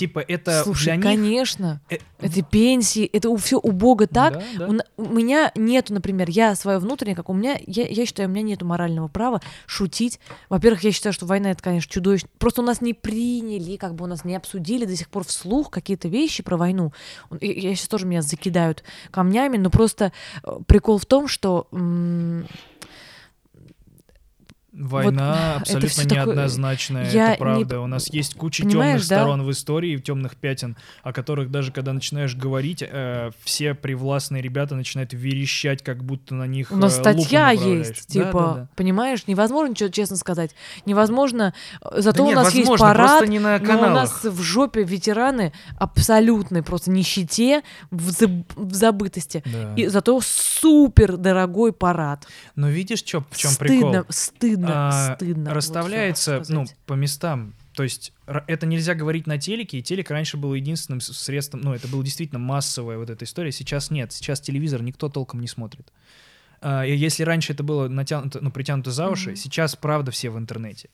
Типа 0.00 0.18
это 0.26 0.62
Слушай, 0.64 0.84
для 0.84 0.96
них... 0.96 1.04
конечно, 1.04 1.80
э, 1.90 1.98
это 2.18 2.42
пенсии, 2.42 3.04
это 3.04 3.34
все 3.36 3.58
убого 3.58 4.06
так. 4.06 4.34
Да, 4.56 4.66
да. 4.66 4.82
У, 4.96 5.02
у 5.02 5.08
меня 5.08 5.52
нету, 5.54 5.92
например, 5.94 6.28
я 6.30 6.54
свое 6.54 6.78
внутреннее, 6.78 7.14
как 7.16 7.28
у 7.28 7.34
меня, 7.34 7.58
я, 7.66 7.86
я 7.86 8.06
считаю, 8.06 8.28
у 8.28 8.32
меня 8.32 8.42
нету 8.42 8.64
морального 8.66 9.08
права 9.08 9.40
шутить. 9.66 10.18
Во-первых, 10.48 10.82
я 10.84 10.92
считаю, 10.92 11.12
что 11.12 11.26
война 11.26 11.50
это, 11.50 11.62
конечно, 11.62 11.90
чудовищно. 11.92 12.28
Просто 12.38 12.62
у 12.62 12.64
нас 12.64 12.80
не 12.80 12.94
приняли, 12.94 13.76
как 13.76 13.94
бы 13.94 14.04
у 14.04 14.08
нас 14.08 14.24
не 14.24 14.34
обсудили 14.34 14.84
до 14.86 14.96
сих 14.96 15.08
пор 15.08 15.24
вслух 15.24 15.70
какие-то 15.70 16.08
вещи 16.08 16.42
про 16.42 16.56
войну. 16.56 16.92
И- 17.40 17.60
Я 17.60 17.74
сейчас 17.74 17.88
тоже 17.88 18.06
меня 18.06 18.22
закидают 18.22 18.82
камнями, 19.10 19.56
но 19.58 19.70
просто 19.70 20.12
э, 20.42 20.58
прикол 20.66 20.98
в 20.98 21.06
том, 21.06 21.28
что 21.28 21.66
Война 24.80 25.30
Вот, 25.30 25.36
это 25.40 25.56
абсолютно 25.60 25.88
всё 25.88 26.02
такое- 26.02 26.16
неоднозначная, 26.26 27.10
я 27.10 27.24
это 27.24 27.32
не 27.32 27.36
правда. 27.38 27.74
п- 27.74 27.76
У 27.80 27.86
нас 27.86 28.10
есть 28.12 28.34
куча 28.34 28.62
Понимаешь, 28.64 29.00
темных 29.02 29.08
да? 29.08 29.16
сторон 29.16 29.42
в 29.42 29.50
истории, 29.50 29.96
темных 29.98 30.36
пятен, 30.36 30.76
о 31.02 31.12
которых 31.12 31.50
даже 31.50 31.70
когда 31.72 31.92
начинаешь 31.92 32.34
говорить, 32.34 32.82
э, 32.86 33.30
все 33.44 33.74
привластные 33.74 34.42
ребята 34.42 34.74
начинают 34.74 35.12
верещать, 35.12 35.82
как 35.82 36.02
будто 36.02 36.34
на 36.34 36.46
них 36.46 36.72
у 36.72 36.76
нас 36.76 36.96
э, 36.96 37.00
статья 37.00 37.50
есть, 37.50 38.06
Да, 38.08 38.12
типа, 38.12 38.32
да, 38.40 38.54
да. 38.62 38.68
понимаешь, 38.76 39.26
невозможно 39.26 39.70
ничего 39.72 39.90
честно 39.90 40.16
сказать. 40.16 40.54
Невозможно. 40.86 41.52
э, 41.82 42.00
Зато 42.00 42.18
Да 42.18 42.24
у 42.24 42.26
нет, 42.28 42.36
нас 42.36 42.46
есть 42.54 42.58
возможно, 42.68 42.86
парад, 42.86 43.08
просто 43.10 43.26
не 43.26 43.38
на 43.38 43.58
Но 43.58 43.78
у 43.86 43.90
нас 43.90 44.24
в 44.24 44.40
жопе 44.42 44.82
ветераны 44.82 45.52
абсолютной 45.78 46.62
просто 46.62 46.90
нищете, 46.90 47.62
в, 47.90 48.08
заб- 48.08 48.44
в 48.56 48.74
забытости. 48.74 49.42
Да. 49.46 49.74
И 49.76 49.86
зато 49.88 50.18
супер 50.22 51.16
дорогой 51.16 51.72
парад. 51.72 52.26
Но 52.56 52.68
видишь, 52.68 53.02
чё, 53.02 53.24
в 53.30 53.36
чем 53.36 53.50
стыдно, 53.50 53.76
прикол? 53.90 54.04
стыдно, 54.08 54.69
А, 54.74 55.14
стыдно. 55.16 55.50
Вот 55.50 55.56
расставляется, 55.56 56.38
хочу 56.38 56.52
ну, 56.52 56.64
по 56.86 56.94
местам. 56.94 57.54
То 57.74 57.82
есть 57.82 58.12
это 58.26 58.66
нельзя 58.66 58.94
говорить 58.94 59.26
на 59.26 59.38
телеке, 59.38 59.78
и 59.78 59.82
телек 59.82 60.10
раньше 60.10 60.36
был 60.36 60.54
единственным 60.54 61.00
средством, 61.00 61.60
ну, 61.60 61.74
это 61.74 61.88
было 61.88 62.02
действительно 62.04 62.38
массовая 62.38 62.98
вот 62.98 63.10
эта 63.10 63.24
история, 63.24 63.52
сейчас 63.52 63.90
нет, 63.90 64.12
сейчас 64.12 64.40
телевизор 64.40 64.82
никто 64.82 65.08
толком 65.08 65.40
не 65.40 65.48
смотрит. 65.48 65.92
А, 66.60 66.82
если 66.84 67.22
раньше 67.22 67.52
это 67.52 67.62
было 67.62 67.88
натянуто, 67.88 68.40
ну, 68.42 68.50
притянуто 68.50 68.90
за 68.90 69.08
уши, 69.08 69.30
Мгм. 69.30 69.36
сейчас, 69.36 69.76
правда, 69.76 70.10
все 70.10 70.30
в 70.30 70.38
интернете. 70.38 70.90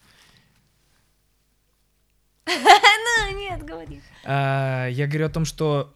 Ну, 3.29 3.39
нет, 3.39 3.65
говори. 3.65 4.01
А, 4.25 4.87
я 4.89 5.07
говорю 5.07 5.27
о 5.27 5.31
том, 5.31 5.45
что 5.45 5.93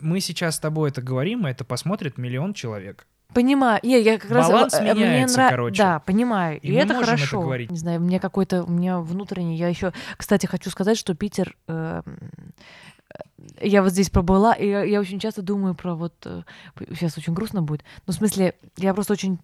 мы 0.00 0.20
сейчас 0.20 0.56
с 0.56 0.58
тобой 0.58 0.90
это 0.90 1.02
говорим, 1.02 1.46
и 1.46 1.50
это 1.50 1.64
посмотрит 1.64 2.16
миллион 2.18 2.54
человек. 2.54 3.06
Понимаю. 3.34 3.80
Не, 3.82 4.00
я 4.00 4.18
как 4.18 4.30
раз... 4.30 4.48
Баланс 4.48 4.74
э, 4.74 4.82
мне 4.82 4.94
меняется, 4.94 5.36
нрав- 5.38 5.50
короче. 5.50 5.82
Да, 5.82 5.98
понимаю. 6.00 6.60
И 6.60 6.68
И, 6.68 6.72
это 6.74 6.94
можем 6.94 7.02
это 7.02 7.06
хорошо. 7.22 7.40
говорить. 7.42 7.70
Не 7.70 7.76
знаю, 7.76 8.00
мне 8.00 8.20
какой-то... 8.20 8.64
У 8.64 8.70
меня 8.70 8.98
внутренний... 9.00 9.56
Я 9.56 9.68
еще... 9.68 9.92
Кстати, 10.16 10.46
хочу 10.46 10.70
сказать, 10.70 10.96
что 10.96 11.14
Питер... 11.14 11.56
э, 11.68 12.02
э, 12.06 13.14
я 13.60 13.82
вот 13.82 13.92
здесь 13.92 14.10
пробыла, 14.10 14.52
и 14.54 14.68
я, 14.68 14.82
я 14.84 15.00
очень 15.00 15.18
часто 15.18 15.42
думаю 15.42 15.74
про 15.74 15.94
вот... 15.94 16.14
э, 16.24 16.42
сейчас 16.90 17.18
очень 17.18 17.34
грустно 17.34 17.62
будет. 17.62 17.82
Ну, 18.06 18.12
в 18.12 18.16
смысле, 18.16 18.54
я 18.78 18.94
просто 18.94 19.12
очень 19.12 19.38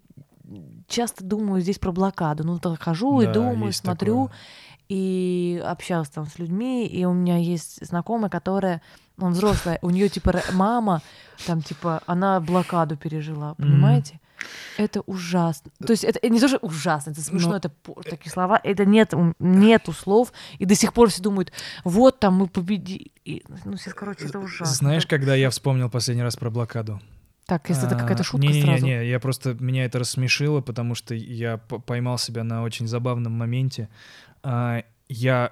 часто 0.88 1.22
думаю 1.24 1.60
здесь 1.60 1.78
про 1.78 1.92
блокаду. 1.92 2.44
Ну, 2.44 2.58
так 2.58 2.80
хожу 2.82 3.20
и 3.20 3.26
Да, 3.26 3.32
думаю, 3.34 3.66
есть 3.66 3.80
смотрю, 3.80 4.24
такое. 4.24 4.36
и 4.88 5.62
общалась 5.64 6.08
там 6.08 6.26
с 6.26 6.38
людьми, 6.38 6.86
и 6.86 7.04
у 7.04 7.12
меня 7.12 7.36
есть 7.36 7.84
знакомая, 7.86 8.30
которая, 8.30 8.82
он 9.20 9.32
взрослая, 9.32 9.78
у 9.82 9.90
нее 9.90 10.08
типа 10.08 10.42
мама, 10.52 11.02
там 11.46 11.62
типа, 11.62 12.02
она 12.06 12.40
блокаду 12.40 12.96
пережила, 12.96 13.54
понимаете? 13.54 14.20
Это 14.78 15.02
ужасно. 15.02 15.70
То 15.86 15.92
есть 15.92 16.02
это 16.02 16.26
не 16.28 16.40
то, 16.40 16.48
что 16.48 16.56
ужасно, 16.58 17.10
это 17.10 17.20
смешно, 17.20 17.50
Ну, 17.50 17.56
это 17.56 17.68
по- 17.68 18.02
такие 18.02 18.32
слова, 18.32 18.58
это 18.64 18.86
нет, 18.86 19.12
нету 19.38 19.92
слов, 19.92 20.32
и 20.58 20.64
до 20.64 20.74
сих 20.74 20.94
пор 20.94 21.10
все 21.10 21.22
думают, 21.22 21.52
вот 21.84 22.20
там 22.20 22.34
мы 22.36 22.46
победили. 22.46 23.10
И, 23.26 23.42
Ну, 23.66 23.76
сейчас, 23.76 23.92
короче, 23.92 24.24
это 24.24 24.38
ужасно. 24.38 24.74
Знаешь, 24.74 25.02
Да. 25.04 25.10
когда 25.10 25.34
я 25.34 25.50
вспомнил 25.50 25.90
последний 25.90 26.22
раз 26.22 26.36
про 26.36 26.48
блокаду? 26.50 27.00
Так, 27.44 27.68
если 27.68 27.86
это 27.86 27.96
какая-то 27.96 28.22
А, 28.22 28.24
шутка 28.24 28.46
не, 28.46 28.54
не, 28.54 28.62
сразу. 28.62 28.86
Не, 28.86 28.92
не, 28.98 29.08
я 29.08 29.18
просто 29.20 29.54
меня 29.60 29.84
это 29.84 29.98
рассмешило, 29.98 30.60
потому 30.62 30.94
что 30.94 31.14
я 31.14 31.58
поймал 31.58 32.16
себя 32.16 32.42
на 32.44 32.62
очень 32.62 32.86
забавном 32.86 33.32
моменте. 33.32 33.88
А, 34.42 34.84
я, 35.08 35.50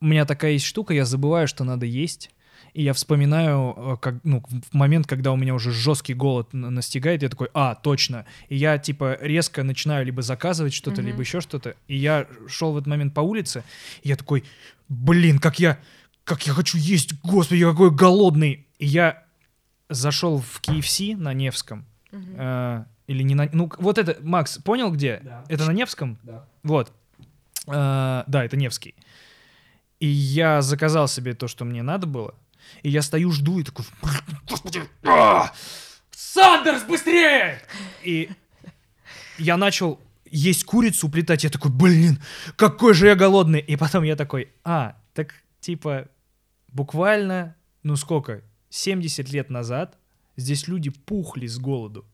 у 0.00 0.04
меня 0.04 0.26
такая 0.26 0.52
есть 0.52 0.66
штука, 0.66 0.94
я 0.94 1.04
забываю, 1.06 1.48
что 1.48 1.64
надо 1.64 1.86
есть. 1.86 2.30
И 2.74 2.82
я 2.82 2.94
вспоминаю, 2.94 3.74
э, 3.76 3.96
как, 4.00 4.14
ну, 4.24 4.42
в 4.48 4.74
момент, 4.74 5.06
когда 5.06 5.30
у 5.32 5.36
меня 5.36 5.54
уже 5.54 5.72
жесткий 5.72 6.14
голод 6.14 6.52
настигает, 6.54 7.22
я 7.22 7.28
такой, 7.28 7.48
а, 7.52 7.74
точно. 7.74 8.24
И 8.48 8.56
я, 8.56 8.78
типа, 8.78 9.18
резко 9.20 9.62
начинаю 9.62 10.06
либо 10.06 10.22
заказывать 10.22 10.72
что-то, 10.72 11.02
Мгм. 11.02 11.10
либо 11.10 11.20
еще 11.20 11.40
что-то. 11.42 11.74
И 11.86 11.96
я 11.96 12.26
шел 12.48 12.72
в 12.72 12.76
этот 12.78 12.86
момент 12.86 13.12
по 13.12 13.20
улице, 13.20 13.62
и 14.02 14.08
я 14.08 14.16
такой, 14.16 14.44
блин, 14.88 15.38
как 15.38 15.58
я, 15.58 15.78
как 16.24 16.46
я 16.46 16.54
хочу 16.54 16.78
есть, 16.78 17.20
господи, 17.22 17.60
я 17.60 17.70
какой 17.70 17.90
голодный. 17.90 18.66
И 18.78 18.86
я 18.86 19.22
зашел 19.90 20.38
в 20.38 20.60
KFC 20.62 21.14
на 21.16 21.34
Невском, 21.34 21.84
э, 22.10 22.84
или 23.06 23.22
не 23.22 23.34
на... 23.34 23.50
Ну, 23.52 23.70
вот 23.78 23.98
это, 23.98 24.16
Макс, 24.22 24.56
понял 24.58 24.90
где? 24.90 25.20
Да. 25.22 25.44
Это 25.48 25.66
на 25.66 25.72
Невском? 25.72 26.16
Да. 26.22 26.46
Вот. 26.62 26.90
Э, 27.66 28.24
да, 28.26 28.44
это 28.44 28.56
Невский. 28.56 28.94
И 30.00 30.06
я 30.06 30.62
заказал 30.62 31.06
себе 31.06 31.34
то, 31.34 31.48
что 31.48 31.64
мне 31.66 31.82
надо 31.82 32.06
было. 32.06 32.34
И 32.82 32.90
я 32.90 33.02
стою, 33.02 33.30
жду, 33.30 33.58
и 33.58 33.64
такой, 33.64 33.84
господи! 34.48 34.82
Сандерс, 36.10 36.82
быстрее! 36.84 37.62
И 38.02 38.30
я 39.38 39.56
начал 39.56 40.00
есть 40.30 40.64
курицу, 40.64 41.08
уплетать. 41.08 41.44
Я 41.44 41.50
такой, 41.50 41.70
блин, 41.70 42.18
какой 42.56 42.94
же 42.94 43.06
я 43.06 43.14
голодный. 43.14 43.60
И 43.60 43.76
потом 43.76 44.02
я 44.02 44.16
такой, 44.16 44.48
а, 44.64 44.96
так 45.14 45.34
типа 45.60 46.08
буквально 46.68 47.54
ну 47.82 47.96
сколько, 47.96 48.42
70 48.70 49.30
лет 49.30 49.50
назад 49.50 49.98
здесь 50.36 50.68
люди 50.68 50.90
пухли 50.90 51.46
с 51.46 51.58
голоду. 51.58 52.06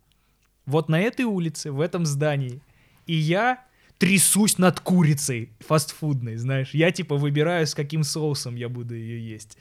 Вот 0.67 0.89
на 0.89 1.01
этой 1.01 1.25
улице, 1.25 1.73
в 1.73 1.81
этом 1.81 2.05
здании. 2.05 2.61
И 3.07 3.15
я 3.15 3.65
трясусь 3.99 4.59
над 4.59 4.81
курицей 4.81 5.53
фастфудной, 5.61 6.37
знаешь. 6.37 6.71
Я 6.73 6.91
типа 6.91 7.17
выбираю, 7.17 7.67
с 7.67 7.75
каким 7.75 8.03
соусом 8.03 8.55
я 8.57 8.69
буду 8.69 8.95
ее 8.95 9.27
есть. 9.27 9.57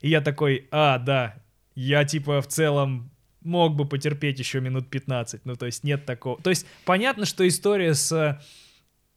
И 0.00 0.08
я 0.08 0.20
такой, 0.20 0.68
а, 0.70 0.98
да, 0.98 1.36
я 1.74 2.04
типа 2.04 2.40
в 2.40 2.46
целом 2.46 3.10
мог 3.42 3.74
бы 3.74 3.86
потерпеть 3.86 4.38
еще 4.38 4.60
минут 4.60 4.88
15. 4.88 5.42
Ну, 5.44 5.56
то 5.56 5.66
есть 5.66 5.84
нет 5.84 6.04
такого. 6.06 6.40
То 6.42 6.50
есть 6.50 6.66
понятно, 6.84 7.24
что 7.24 7.46
история 7.46 7.94
с, 7.94 8.40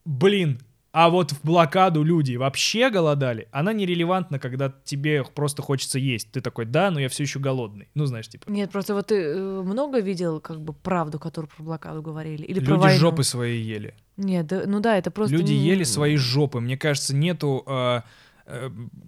блин, 0.05 0.59
а 0.93 1.09
вот 1.09 1.31
в 1.31 1.43
блокаду 1.43 2.03
люди 2.03 2.35
вообще 2.35 2.91
голодали, 2.91 3.47
она 3.51 3.73
нерелевантна, 3.73 4.37
когда 4.37 4.71
тебе 4.85 5.23
просто 5.23 5.63
хочется 5.63 5.97
есть. 5.97 6.31
Ты 6.31 6.39
такой, 6.39 6.65
да, 6.65 6.91
но 6.91 6.99
я 6.99 7.09
все 7.09 7.23
еще 7.23 7.39
голодный. 7.39 7.89
Ну, 7.95 8.05
знаешь, 8.05 8.27
типа. 8.27 8.49
Нет, 8.49 8.71
просто 8.71 8.93
вот 8.93 9.07
ты 9.07 9.15
э, 9.15 9.61
много 9.63 9.99
видел 9.99 10.39
как 10.39 10.61
бы 10.61 10.71
правду, 10.73 11.17
которую 11.17 11.49
про 11.49 11.63
блокаду 11.63 12.03
говорили? 12.03 12.43
Или 12.43 12.59
про 12.59 12.75
Люди 12.75 12.81
войну? 12.83 12.99
жопы 12.99 13.23
свои 13.23 13.59
ели. 13.59 13.95
Нет, 14.17 14.45
да- 14.45 14.65
ну 14.67 14.81
да, 14.81 14.95
это 14.95 15.09
просто... 15.09 15.35
Люди 15.35 15.53
ели 15.53 15.83
свои 15.83 16.15
жопы. 16.15 16.59
Мне 16.59 16.77
кажется, 16.77 17.15
нету... 17.15 17.63
э, 17.65 18.01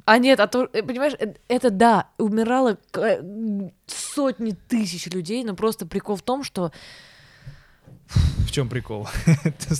А 0.05 0.17
нет, 0.17 0.39
а 0.39 0.47
то, 0.47 0.69
э, 0.71 0.81
понимаешь, 0.81 1.13
э, 1.19 1.33
это 1.47 1.69
да, 1.69 2.07
умирало 2.17 2.77
э, 2.93 3.21
сотни 3.85 4.55
тысяч 4.67 5.07
людей, 5.07 5.43
но 5.43 5.55
просто 5.55 5.85
прикол 5.85 6.15
в 6.15 6.21
том, 6.21 6.43
что 6.43 6.71
в 8.07 8.51
чем 8.51 8.69
прикол? 8.69 9.07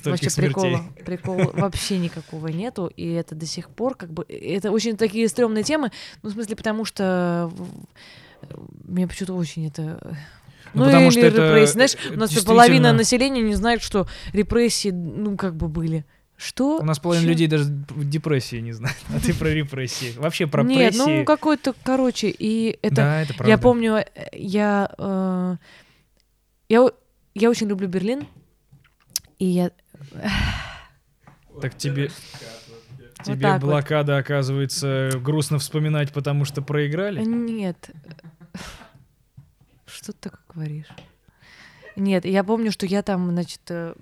Вообще 0.05 0.29
прикола, 0.35 0.83
прикола 1.05 1.51
вообще 1.53 1.97
никакого 1.99 2.47
нету, 2.47 2.87
и 2.87 3.07
это 3.13 3.35
до 3.35 3.45
сих 3.45 3.69
пор 3.69 3.95
как 3.95 4.11
бы, 4.11 4.25
э, 4.27 4.55
это 4.55 4.71
очень 4.71 4.97
такие 4.97 5.27
стрёмные 5.29 5.63
темы, 5.63 5.91
ну, 6.23 6.29
в 6.29 6.33
смысле, 6.33 6.55
потому 6.55 6.83
что 6.85 7.51
мне 8.83 9.07
почему-то 9.07 9.35
очень 9.35 9.67
это... 9.67 9.99
э, 10.01 10.13
Ну, 10.73 10.85
потому 10.85 11.11
что 11.11 11.21
это, 11.21 11.47
репрессии. 11.47 11.73
Знаешь, 11.73 11.95
э, 12.09 12.13
у 12.13 12.17
нас 12.17 12.31
половина 12.43 12.91
населения 12.93 13.41
не 13.41 13.55
знает, 13.55 13.81
что 13.81 14.07
репрессии, 14.33 14.89
ну, 14.89 15.37
как 15.37 15.55
бы 15.55 15.67
были. 15.67 16.03
Что? 16.37 16.79
У 16.79 16.83
нас 16.83 16.99
половина 16.99 17.25
Чё? 17.25 17.29
людей 17.31 17.47
даже 17.47 17.63
в 17.63 18.09
депрессии 18.09 18.57
не 18.57 18.73
знает. 18.73 18.97
А 19.15 19.19
ты 19.19 19.33
про 19.33 19.49
репрессии. 19.49 20.13
Вообще 20.17 20.47
про 20.47 20.63
Нет, 20.63 20.93
прессии. 20.93 21.19
ну, 21.19 21.25
какой-то, 21.25 21.73
короче, 21.83 22.29
и 22.29 22.77
это... 22.81 22.95
Да, 22.95 23.21
это 23.21 23.33
правда. 23.33 23.49
Я 23.49 23.57
помню, 23.57 23.95
э, 23.95 24.05
я, 24.33 24.91
э, 24.97 25.55
я, 26.69 26.87
я 27.33 27.49
очень 27.49 27.67
люблю 27.67 27.87
Берлин, 27.87 28.27
и 29.39 29.45
я... 29.45 29.71
Так 31.61 31.77
тебе, 31.77 32.09
Вот 33.19 33.25
тебе 33.27 33.41
так 33.41 33.61
вот. 33.61 33.69
блокада, 33.69 34.17
оказывается, 34.17 35.11
грустно 35.15 35.57
вспоминать, 35.57 36.11
потому 36.11 36.43
что 36.43 36.61
проиграли? 36.61 37.23
Нет. 37.23 37.91
Что 39.85 40.11
ты 40.11 40.29
такое 40.29 40.41
говоришь? 40.53 40.87
Нет, 41.95 42.25
я 42.25 42.43
помню, 42.43 42.73
что 42.73 42.85
я 42.85 43.01
там, 43.03 43.31
значит, 43.31 43.61
э, 43.69 43.95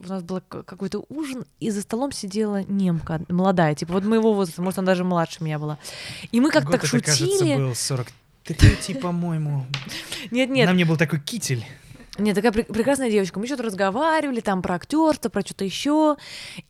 у 0.00 0.08
нас 0.08 0.22
был 0.22 0.40
какой-то 0.48 1.04
ужин, 1.08 1.44
и 1.60 1.70
за 1.70 1.82
столом 1.82 2.12
сидела 2.12 2.62
немка, 2.64 3.20
молодая, 3.28 3.74
типа 3.74 3.92
вот 3.92 4.04
моего 4.04 4.34
возраста, 4.34 4.62
может, 4.62 4.78
она 4.78 4.86
даже 4.86 5.04
младше 5.04 5.42
меня 5.42 5.58
была. 5.58 5.78
И 6.32 6.40
мы 6.40 6.50
как 6.50 6.64
Год 6.64 6.72
так 6.72 6.84
это, 6.84 6.90
кажется, 6.90 7.24
шутили. 7.26 7.56
был 7.56 7.74
43 7.74 8.94
по-моему. 9.00 9.66
Нет, 10.30 10.50
нет, 10.50 10.66
На 10.66 10.72
мне 10.74 10.84
был 10.84 10.96
такой 10.96 11.20
китель. 11.20 11.64
Нет, 12.16 12.36
такая 12.36 12.52
пре- 12.52 12.72
прекрасная 12.72 13.10
девочка. 13.10 13.40
Мы 13.40 13.46
что-то 13.46 13.64
разговаривали 13.64 14.38
там 14.40 14.62
про 14.62 14.76
актерство, 14.76 15.28
про 15.30 15.40
что-то 15.40 15.64
еще. 15.64 16.16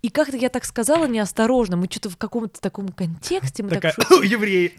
И 0.01 0.09
как-то 0.09 0.37
я 0.39 0.49
так 0.49 0.65
сказала 0.65 1.07
неосторожно. 1.07 1.77
Мы 1.77 1.87
что-то 1.91 2.09
в 2.09 2.17
каком-то 2.17 2.59
таком 2.61 2.89
контексте. 2.89 3.63
Мы 3.63 3.69
Такая, 3.69 3.93
так 3.93 4.07
шутили. 4.09 4.27
еврей, 4.33 4.75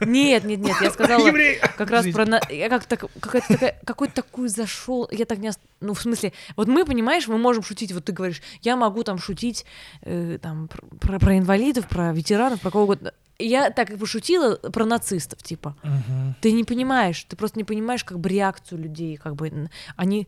Нет, 0.00 0.42
нет, 0.44 0.58
нет, 0.58 0.76
я 0.80 0.90
сказала 0.90 1.24
еврей. 1.26 1.58
как 1.76 1.90
раз 1.90 2.00
Извините. 2.06 2.16
про... 2.16 2.26
на- 2.26 2.40
Я 2.52 2.68
как 2.68 2.84
так, 2.86 3.04
какая-то 3.20 3.46
такая, 3.48 3.80
какой-то 3.84 4.14
такой 4.14 4.48
зашел. 4.48 5.08
Я 5.12 5.24
так 5.24 5.38
не... 5.38 5.52
Ну, 5.80 5.94
в 5.94 6.00
смысле, 6.02 6.32
вот 6.56 6.66
мы, 6.66 6.84
понимаешь, 6.84 7.28
мы 7.28 7.38
можем 7.38 7.62
шутить, 7.62 7.92
вот 7.92 8.04
ты 8.04 8.12
говоришь, 8.12 8.42
я 8.62 8.74
могу 8.76 9.04
там 9.04 9.18
шутить 9.18 9.64
э, 10.02 10.38
там, 10.42 10.66
про, 10.66 10.82
про- 10.98 11.18
про 11.20 11.38
инвалидов, 11.38 11.86
про 11.88 12.12
ветеранов, 12.12 12.60
про 12.60 12.72
кого 12.72 12.84
угодно. 12.84 13.12
Я 13.38 13.70
так 13.70 13.96
пошутила 13.98 14.56
про 14.56 14.84
нацистов, 14.84 15.42
типа. 15.42 15.76
Мгм. 15.82 16.34
Ты 16.40 16.52
не 16.52 16.64
понимаешь, 16.64 17.22
ты 17.24 17.36
просто 17.36 17.58
не 17.58 17.64
понимаешь 17.64 18.02
как 18.04 18.18
бы 18.18 18.28
реакцию 18.28 18.80
людей, 18.80 19.16
как 19.16 19.36
бы 19.36 19.68
они... 19.96 20.26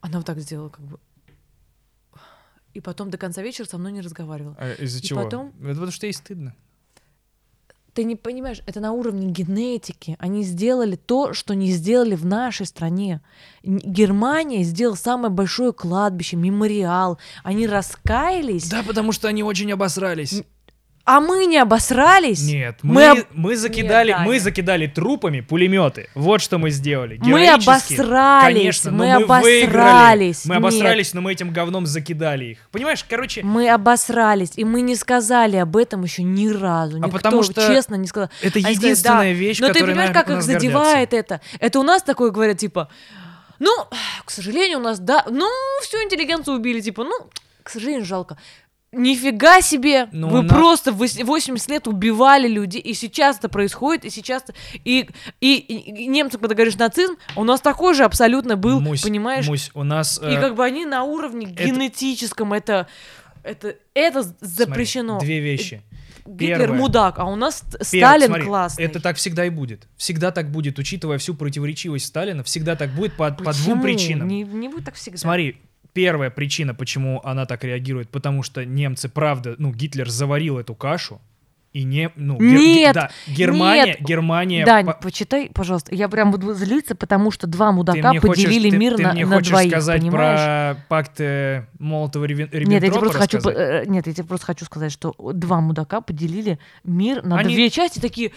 Она 0.00 0.18
вот 0.18 0.26
так 0.26 0.38
сделала, 0.38 0.70
как 0.70 0.84
бы... 0.86 0.98
И 2.72 2.80
потом 2.80 3.10
до 3.10 3.18
конца 3.18 3.42
вечера 3.42 3.66
со 3.66 3.78
мной 3.78 3.92
не 3.92 4.00
разговаривала. 4.00 4.56
А 4.58 4.72
из-за 4.74 5.02
чего? 5.02 5.24
потом- 5.24 5.48
Это 5.60 5.74
потому 5.74 5.90
что 5.90 6.06
ей 6.06 6.12
стыдно. 6.12 6.54
Ты 7.92 8.04
не 8.04 8.14
понимаешь, 8.14 8.62
это 8.66 8.78
на 8.80 8.92
уровне 8.92 9.26
генетики. 9.32 10.16
Они 10.20 10.44
сделали 10.44 10.94
то, 10.94 11.32
что 11.34 11.54
не 11.54 11.72
сделали 11.72 12.14
в 12.14 12.24
нашей 12.24 12.64
стране. 12.64 13.20
Германия 13.64 14.62
сделала 14.62 14.94
самое 14.94 15.30
большое 15.34 15.72
кладбище, 15.72 16.36
мемориал. 16.36 17.18
Они 17.42 17.66
раскаялись, 17.66 18.70
Да, 18.70 18.84
потому 18.84 19.10
что 19.12 19.26
они 19.28 19.42
очень 19.42 19.70
обосрались. 19.72 20.44
А 21.12 21.20
мы 21.20 21.46
не 21.46 21.58
обосрались. 21.58 22.42
Нет, 22.42 22.78
Мы 22.82 22.94
мы, 22.94 23.06
об- 23.06 23.18
мы 23.32 23.56
закидали, 23.56 24.10
Нет, 24.12 24.20
мы 24.24 24.38
закидали 24.38 24.86
трупами 24.86 25.40
пулеметы. 25.40 26.08
Вот 26.14 26.40
что 26.40 26.58
мы 26.58 26.70
сделали. 26.70 27.18
Мы 27.22 27.48
обосрались, 27.48 28.54
Конечно, 28.54 28.90
но 28.92 28.96
мы 28.98 29.26
мы 29.26 29.40
выиграли. 29.40 29.64
обосрались. 29.76 30.44
Мы 30.44 30.54
Нет. 30.54 30.58
обосрались, 30.64 31.14
но 31.14 31.20
мы 31.20 31.32
этим 31.32 31.50
говном 31.52 31.86
закидали 31.86 32.44
их. 32.44 32.58
Понимаешь, 32.70 33.04
короче, 33.08 33.42
Мы 33.42 33.68
обосрались, 33.68 34.52
и 34.56 34.64
мы 34.64 34.82
не 34.82 34.94
сказали 34.94 35.56
об 35.56 35.76
этом 35.76 36.04
еще 36.04 36.22
ни 36.22 36.48
разу. 36.48 36.96
А 36.96 37.00
Никто, 37.00 37.10
потому 37.10 37.42
что 37.42 37.60
честно 37.66 37.96
не 37.96 38.06
сказал. 38.06 38.30
это 38.40 38.58
Они 38.58 38.62
сказали, 38.62 38.74
единственная 38.74 39.32
«Да». 39.34 39.38
вещь, 39.40 39.58
Но 39.60 39.66
ты 39.66 39.72
которая 39.72 39.90
понимаешь, 39.94 40.14
на- 40.14 40.22
как 40.22 40.30
их 40.30 40.42
задевает 40.42 41.10
гордятся. 41.10 41.34
это? 41.34 41.40
Это 41.58 41.80
у 41.80 41.82
нас 41.82 42.02
такое 42.04 42.30
говорят, 42.30 42.58
типа, 42.58 42.88
ну, 43.58 43.70
к 44.24 44.30
сожалению, 44.30 44.78
у 44.78 44.82
нас, 44.82 44.98
да, 45.00 45.24
ну, 45.28 45.48
всю 45.82 45.96
интеллигенцию 46.04 46.56
убили, 46.56 46.80
типа, 46.80 47.04
ну, 47.04 47.28
к 47.62 47.68
сожалению, 47.68 48.04
жалко. 48.06 48.36
Нифига 48.92 49.60
себе! 49.60 50.08
Ну, 50.10 50.28
Вы 50.28 50.42
на- 50.42 50.48
просто 50.48 50.90
в 50.90 51.00
вось- 51.00 51.22
80 51.22 51.68
лет 51.70 51.86
убивали 51.86 52.48
людей, 52.48 52.80
и 52.80 52.92
сейчас 52.94 53.38
это 53.38 53.48
происходит, 53.48 54.04
и 54.04 54.10
сейчас... 54.10 54.42
И, 54.84 55.08
и, 55.40 55.56
и 55.58 56.06
немцы, 56.08 56.38
когда 56.38 56.56
говоришь 56.56 56.76
нацизм, 56.76 57.14
у 57.36 57.44
нас 57.44 57.60
такой 57.60 57.94
же 57.94 58.02
абсолютно 58.02 58.56
был, 58.56 58.80
Мусь, 58.80 59.02
понимаешь? 59.02 59.46
Мусь, 59.46 59.70
у 59.74 59.84
нас... 59.84 60.18
И 60.20 60.26
э, 60.26 60.40
как 60.40 60.56
бы 60.56 60.64
они 60.64 60.86
на 60.86 61.04
уровне 61.04 61.52
это- 61.52 61.64
генетическом 61.66 62.52
это... 62.52 62.88
Это, 63.42 63.76
это 63.94 64.22
смотри, 64.24 64.36
запрещено. 64.40 65.18
две 65.20 65.38
вещи. 65.40 65.82
Гитлер 66.26 66.58
Первое. 66.58 66.78
мудак, 66.78 67.18
а 67.18 67.24
у 67.24 67.36
нас 67.36 67.58
Ст- 67.58 67.76
Пер- 67.76 67.84
Сталин 67.84 68.26
смотри, 68.26 68.44
классный. 68.44 68.84
Это 68.84 69.00
так 69.00 69.16
всегда 69.16 69.46
и 69.46 69.50
будет. 69.50 69.88
Всегда 69.96 70.30
так 70.30 70.50
будет, 70.50 70.78
учитывая 70.78 71.16
всю 71.18 71.34
противоречивость 71.34 72.06
Сталина, 72.06 72.44
всегда 72.44 72.76
так 72.76 72.90
будет 72.90 73.14
по, 73.16 73.30
по 73.30 73.52
двум 73.54 73.80
причинам. 73.80 74.28
Не, 74.28 74.42
не 74.42 74.68
будет 74.68 74.84
так 74.84 74.94
всегда. 74.94 75.16
Смотри, 75.18 75.56
первая 75.92 76.30
причина, 76.30 76.74
почему 76.74 77.20
она 77.24 77.46
так 77.46 77.64
реагирует, 77.64 78.08
потому 78.10 78.42
что 78.42 78.64
немцы, 78.64 79.08
правда, 79.08 79.54
ну, 79.58 79.72
Гитлер 79.72 80.08
заварил 80.08 80.58
эту 80.58 80.74
кашу, 80.74 81.20
и 81.72 81.84
не, 81.84 82.10
ну, 82.16 82.34
гер- 82.36 82.40
Нет, 82.58 82.94
да, 82.94 83.10
Германия, 83.28 83.84
нет. 83.86 84.00
Германия... 84.00 84.64
Дань, 84.66 84.86
по- 84.86 84.92
почитай, 84.94 85.48
пожалуйста. 85.54 85.94
Я 85.94 86.08
прям 86.08 86.32
буду 86.32 86.52
злиться, 86.52 86.96
потому 86.96 87.30
что 87.30 87.46
два 87.46 87.68
ты 87.68 87.72
мудака 87.76 88.10
мне 88.10 88.18
хочешь- 88.18 88.44
поделили 88.44 88.70
ты- 88.70 88.76
мир 88.76 88.96
ты 88.96 89.02
на, 89.04 89.12
мне 89.12 89.24
на 89.24 89.36
хочешь 89.36 89.50
двоих, 89.50 89.70
сказать 89.70 90.00
понимаешь? 90.00 90.76
про 90.76 90.84
пакт 90.88 91.20
э, 91.20 91.66
Молотова-Риббентропа 91.78 92.64
Нет, 92.68 92.82
я 92.82 92.90
тебе 92.90 92.98
просто 92.98 93.18
хочу, 93.18 93.38
э, 93.50 93.84
нет, 93.86 94.04
я 94.08 94.12
тебе 94.12 94.24
просто 94.26 94.46
хочу 94.46 94.64
сказать, 94.64 94.90
что 94.90 95.14
два 95.32 95.60
мудака 95.60 96.00
поделили 96.00 96.58
мир 96.82 97.24
на 97.24 97.38
Они- 97.38 97.54
две 97.54 97.70
части, 97.70 98.00
такие, 98.00 98.32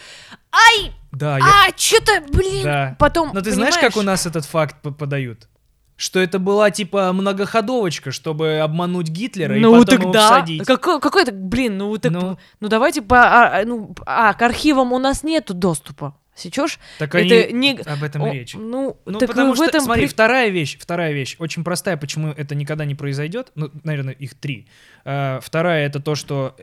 ай, 0.51 0.91
Да, 1.11 1.39
я... 1.39 1.43
а, 1.43 1.69
что-то, 1.75 2.21
блин, 2.31 2.63
Да. 2.65 2.95
потом, 2.99 3.31
Но 3.33 3.41
ты 3.41 3.49
знаешь, 3.51 3.73
как 3.79 3.91
у 3.95 3.99
понимаешь? 3.99 4.05
нас 4.05 4.25
этот 4.27 4.45
факт 4.45 4.75
по- 4.83 4.91
подают? 4.91 5.47
Что 5.95 6.19
это 6.19 6.39
была 6.39 6.71
типа 6.71 7.13
многоходовочка, 7.13 8.11
чтобы 8.11 8.57
обмануть 8.59 9.09
Гитлера 9.09 9.53
ну 9.55 9.75
и 9.75 9.79
потом 9.85 10.01
его 10.01 10.11
тогда, 10.11 10.27
всадить. 10.37 10.65
какой, 10.65 10.99
какой-то, 10.99 11.31
блин, 11.31 11.77
ну 11.77 11.95
так, 11.97 12.11
Ну. 12.11 12.37
ну, 12.59 12.67
давайте 12.67 13.01
по, 13.03 13.21
а, 13.21 13.59
а, 13.59 13.65
ну, 13.65 13.95
а, 14.05 14.33
к 14.33 14.41
архивам 14.41 14.91
у 14.91 14.97
нас 14.97 15.23
нету 15.23 15.53
доступа, 15.53 16.17
сечешь? 16.35 16.79
Так 16.97 17.13
это 17.13 17.35
они... 17.49 17.53
не- 17.53 17.79
Об 17.85 18.01
этом 18.03 18.23
О, 18.23 18.33
речь. 18.33 18.55
Ну, 18.55 18.97
Ну, 19.05 19.19
так 19.19 19.29
потому 19.29 19.53
что, 19.55 19.65
этом 19.65 19.81
смотри, 19.81 20.05
при- 20.05 20.11
вторая 20.11 20.49
вещь, 20.49 20.77
вторая 20.79 21.13
вещь, 21.13 21.35
очень 21.37 21.63
простая, 21.63 21.95
почему 21.95 22.29
это 22.29 22.55
никогда 22.55 22.85
не 22.85 22.95
произойдет, 22.95 23.51
ну, 23.53 23.69
наверное, 23.83 24.13
их 24.13 24.33
три. 24.33 24.67
Э, 25.05 25.39
вторая— 25.43 25.85
это 25.87 25.99
то, 25.99 26.15
что 26.15 26.55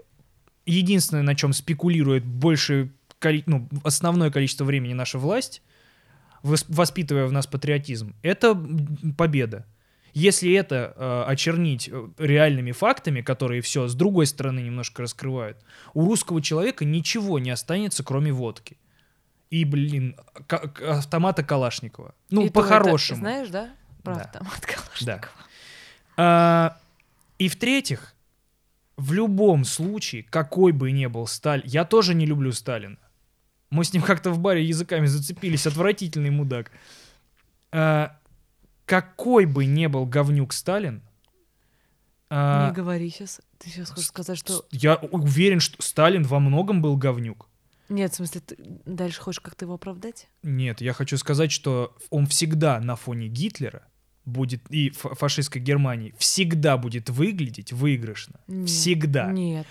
единственное, 0.67 1.23
на 1.23 1.35
чем 1.37 1.53
спекулирует 1.53 2.25
больше, 2.25 2.91
ну, 3.47 3.69
основное 3.85 4.31
количество 4.31 4.65
времени 4.65 4.93
наша 4.93 5.19
власть, 5.19 5.63
воспитывая 6.43 7.27
в 7.27 7.33
нас 7.33 7.47
патриотизм, 7.47 8.15
это 8.23 8.59
победа. 9.17 9.67
Если 10.13 10.53
это 10.55 10.93
э, 10.97 11.25
очернить 11.29 11.89
э, 11.89 12.09
реальными 12.19 12.73
фактами, 12.73 13.21
которые 13.21 13.61
все 13.61 13.87
с 13.87 13.95
другой 13.95 14.27
стороны 14.27 14.61
немножко 14.61 15.03
раскрывают, 15.03 15.59
у 15.95 16.05
русского 16.05 16.43
человека 16.43 16.85
ничего 16.85 17.39
не 17.39 17.51
останется, 17.51 18.03
кроме 18.03 18.33
водки. 18.33 18.77
И, 19.51 19.65
блин, 19.65 20.17
автомата 20.49 21.43
Калашникова. 21.45 22.15
Ну, 22.31 22.51
по-хорошему. 22.51 23.21
знаешь, 23.21 23.49
да? 23.51 23.71
Про 24.03 24.15
Да. 24.17 24.21
автомат 24.23 24.61
Калашникова. 24.67 25.33
А, 26.17 26.77
и 27.39 27.49
в-третьих, 27.49 28.15
в 28.97 29.13
любом 29.13 29.65
случае, 29.65 30.25
какой 30.25 30.73
бы 30.73 30.91
ни 30.91 31.07
был 31.07 31.27
Сталин, 31.27 31.63
я 31.67 31.85
тоже 31.85 32.15
не 32.15 32.27
люблю 32.27 32.53
Сталина. 32.53 32.97
Мы 33.71 33.85
с 33.85 33.93
ним 33.93 34.03
как-то 34.03 34.31
в 34.31 34.39
баре 34.39 34.65
языками 34.65 35.07
зацепились. 35.07 35.67
Отвратительный 35.67 36.31
мудак. 36.31 36.73
А, 37.73 38.17
какой 38.85 39.47
бы 39.47 39.65
не 39.65 39.89
был 39.89 40.07
говнюк 40.07 40.53
Сталин, 40.53 41.03
а, 42.31 42.69
Не 42.69 42.75
говори 42.75 43.11
сейчас. 43.11 43.41
Ты 43.59 43.71
сейчас 43.71 43.91
хочешь 43.91 44.07
сказать, 44.07 44.39
что... 44.39 44.65
я 44.71 44.95
уверен, 44.97 45.59
что 45.59 45.83
Сталин 45.83 46.23
во 46.23 46.39
многом 46.39 46.81
был 46.81 46.97
говнюк. 46.97 47.49
Нет, 47.89 48.13
в 48.13 48.17
смысле, 48.17 48.41
ты 48.41 48.57
дальше 48.87 49.21
хочешь 49.21 49.41
как-то 49.41 49.65
его 49.65 49.75
оправдать? 49.75 50.29
Нет, 50.45 50.81
я 50.81 50.93
хочу 50.93 51.19
сказать, 51.19 51.51
что 51.51 51.97
он 52.09 52.27
всегда 52.27 52.79
на 52.79 52.95
фоне 52.95 53.27
Гитлера 53.27 53.83
будет 54.25 54.63
и 54.71 54.91
фа- 54.91 55.17
фашистской 55.17 55.61
Германии 55.61 56.15
всегда 56.19 56.77
будет 56.77 57.11
выглядеть 57.11 57.73
выигрышно. 57.73 58.39
Нет. 58.47 58.69
Всегда. 58.69 59.33
Нет. 59.33 59.67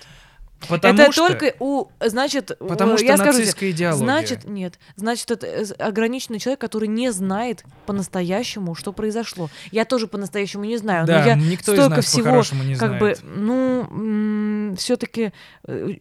Потому 0.67 1.01
это 1.01 1.11
что, 1.11 1.27
только 1.27 1.55
у, 1.59 1.87
значит, 1.99 2.57
потому 2.59 2.93
э, 2.93 2.97
что 2.97 3.05
я 3.05 3.17
скажу 3.17 3.41
идеология. 3.41 3.93
Значит, 3.93 4.43
нет. 4.45 4.79
Значит, 4.95 5.31
это 5.31 5.47
э, 5.47 5.63
ограниченный 5.79 6.39
человек, 6.39 6.59
который 6.59 6.87
не 6.87 7.11
знает 7.11 7.63
по-настоящему, 7.85 8.75
что 8.75 8.91
произошло. 8.91 9.49
Я 9.71 9.85
тоже 9.85 10.07
по-настоящему 10.07 10.65
не 10.65 10.77
знаю, 10.77 11.07
да, 11.07 11.19
но 11.19 11.25
я 11.27 11.35
никто 11.35 11.73
из 11.73 11.77
столько 11.79 11.95
нас 11.97 12.05
всего, 12.05 12.43
не 12.63 12.75
как 12.75 12.97
знает. 12.97 12.99
бы, 12.99 13.15
ну, 13.23 14.75
все-таки 14.77 15.31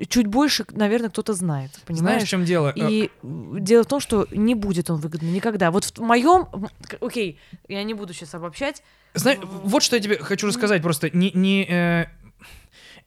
чуть 0.09 0.27
больше, 0.27 0.65
наверное, 0.73 1.11
кто-то 1.11 1.35
знает, 1.35 1.71
Знаешь, 1.71 1.87
понимаешь? 1.87 2.23
в 2.25 2.29
чем 2.29 2.45
дело? 2.45 2.73
Э, 2.75 2.91
И 2.91 3.11
дело 3.23 3.85
в 3.85 3.87
том, 3.87 4.01
что 4.01 4.27
не 4.31 4.55
будет 4.55 4.91
он 4.91 4.97
выгодный 4.97 5.31
никогда. 5.31 5.71
Вот 5.71 5.85
в 5.85 5.99
моем, 6.01 6.49
окей, 7.01 7.39
я 7.69 7.83
не 7.85 7.95
буду 7.95 8.13
сейчас 8.13 8.35
обобщать. 8.35 8.83
Знаешь, 9.15 9.39
вот 9.43 9.83
что 9.83 9.97
я 9.97 10.03
тебе 10.03 10.19
хочу 10.19 10.47
рассказать. 10.47 10.83
Просто 10.83 11.11
не, 11.11 11.31
не, 11.33 11.65
э, 11.69 12.07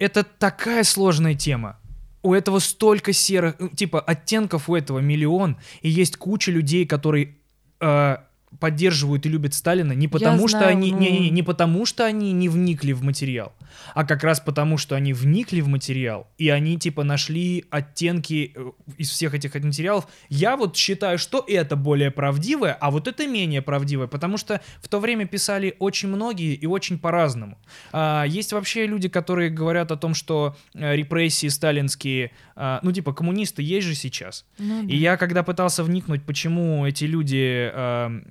это 0.02 0.24
такая 0.24 0.84
сложная 0.84 1.36
тема. 1.36 1.78
У 2.24 2.34
этого 2.34 2.58
столько 2.58 3.14
серых, 3.14 3.56
э, 3.60 3.70
типа 3.70 4.02
оттенков 4.02 4.68
у 4.68 4.76
этого 4.76 4.98
миллион, 4.98 5.58
и 5.82 5.90
есть 5.90 6.18
куча 6.18 6.52
людей, 6.52 6.88
которые 6.88 7.36
э, 7.80 8.18
поддерживают 8.60 9.26
и 9.26 9.30
любят 9.30 9.54
Сталина 9.54 9.94
не 9.94 10.08
потому, 10.08 10.48
что 10.48 10.60
знаю, 10.60 10.72
они 10.74 10.92
ну. 10.92 11.00
не, 11.00 11.12
не, 11.12 11.30
не 11.30 11.44
потому, 11.44 11.86
что 11.86 12.06
они 12.06 12.32
не 12.32 12.50
вникли 12.50 12.92
в 12.92 13.04
материал, 13.04 13.54
а 13.94 14.06
как 14.06 14.24
раз 14.24 14.40
потому, 14.40 14.78
что 14.78 14.96
они 14.96 15.14
вникли 15.14 15.62
в 15.62 15.68
материал 15.68 16.28
и 16.38 16.50
они 16.50 16.78
типа 16.78 17.04
нашли 17.04 17.66
оттенки 17.70 18.52
э, 18.56 18.72
из 18.98 19.10
всех 19.10 19.34
этих 19.34 19.54
материалов. 19.56 20.08
Я 20.30 20.58
вот 20.58 20.76
считаю, 20.76 21.18
что 21.18 21.44
это 21.48 21.76
более 21.76 22.12
правдивое, 22.12 22.74
а 22.74 22.92
вот 22.92 23.08
это 23.08 23.28
менее 23.28 23.62
правдивое, 23.62 24.08
потому 24.08 24.38
что 24.38 24.62
в 24.82 24.88
то 24.88 25.00
время 25.00 25.26
писали 25.26 25.76
очень 25.80 26.10
многие 26.10 26.54
и 26.54 26.66
очень 26.66 27.00
по-разному. 27.00 27.58
А, 27.92 28.26
есть 28.26 28.54
вообще 28.54 28.86
люди, 28.86 29.10
которые 29.10 29.50
говорят 29.50 29.92
о 29.92 29.98
том, 29.98 30.14
что 30.14 30.56
э, 30.74 30.96
репрессии 30.96 31.48
сталинские, 31.48 32.32
а, 32.56 32.80
ну 32.84 32.92
типа 32.92 33.14
коммунисты 33.14 33.62
есть 33.62 33.88
же 33.88 33.96
сейчас. 33.96 34.46
Ну, 34.58 34.84
И 34.88 34.96
я 34.96 35.18
когда 35.18 35.44
пытался 35.44 35.84
вникнуть, 35.84 36.24
почему 36.24 36.86
эти 36.86 37.06
люди, 37.06 37.72
э, 37.74 38.22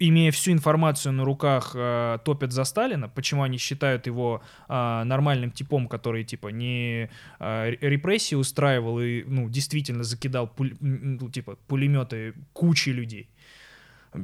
имея 0.00 0.30
всю 0.30 0.52
информацию 0.52 1.12
на 1.12 1.24
руках, 1.24 1.72
э, 1.74 2.18
топят 2.24 2.52
за 2.52 2.64
Сталина, 2.64 3.08
почему 3.08 3.42
они 3.42 3.58
считают 3.58 4.06
его 4.06 4.42
э, 4.68 5.02
нормальным 5.04 5.50
типом, 5.50 5.88
который 5.88 6.24
типа 6.24 6.48
не 6.48 7.10
э, 7.40 7.70
ре- 7.70 7.78
репрессии 7.90 8.36
устраивал 8.36 9.00
и 9.00 9.24
ну 9.26 9.48
действительно 9.48 10.04
закидал 10.04 10.46
пуль- 10.46 10.76
ну, 10.80 11.30
типа 11.30 11.56
пулеметы 11.66 12.34
кучи 12.52 12.90
людей. 12.90 13.28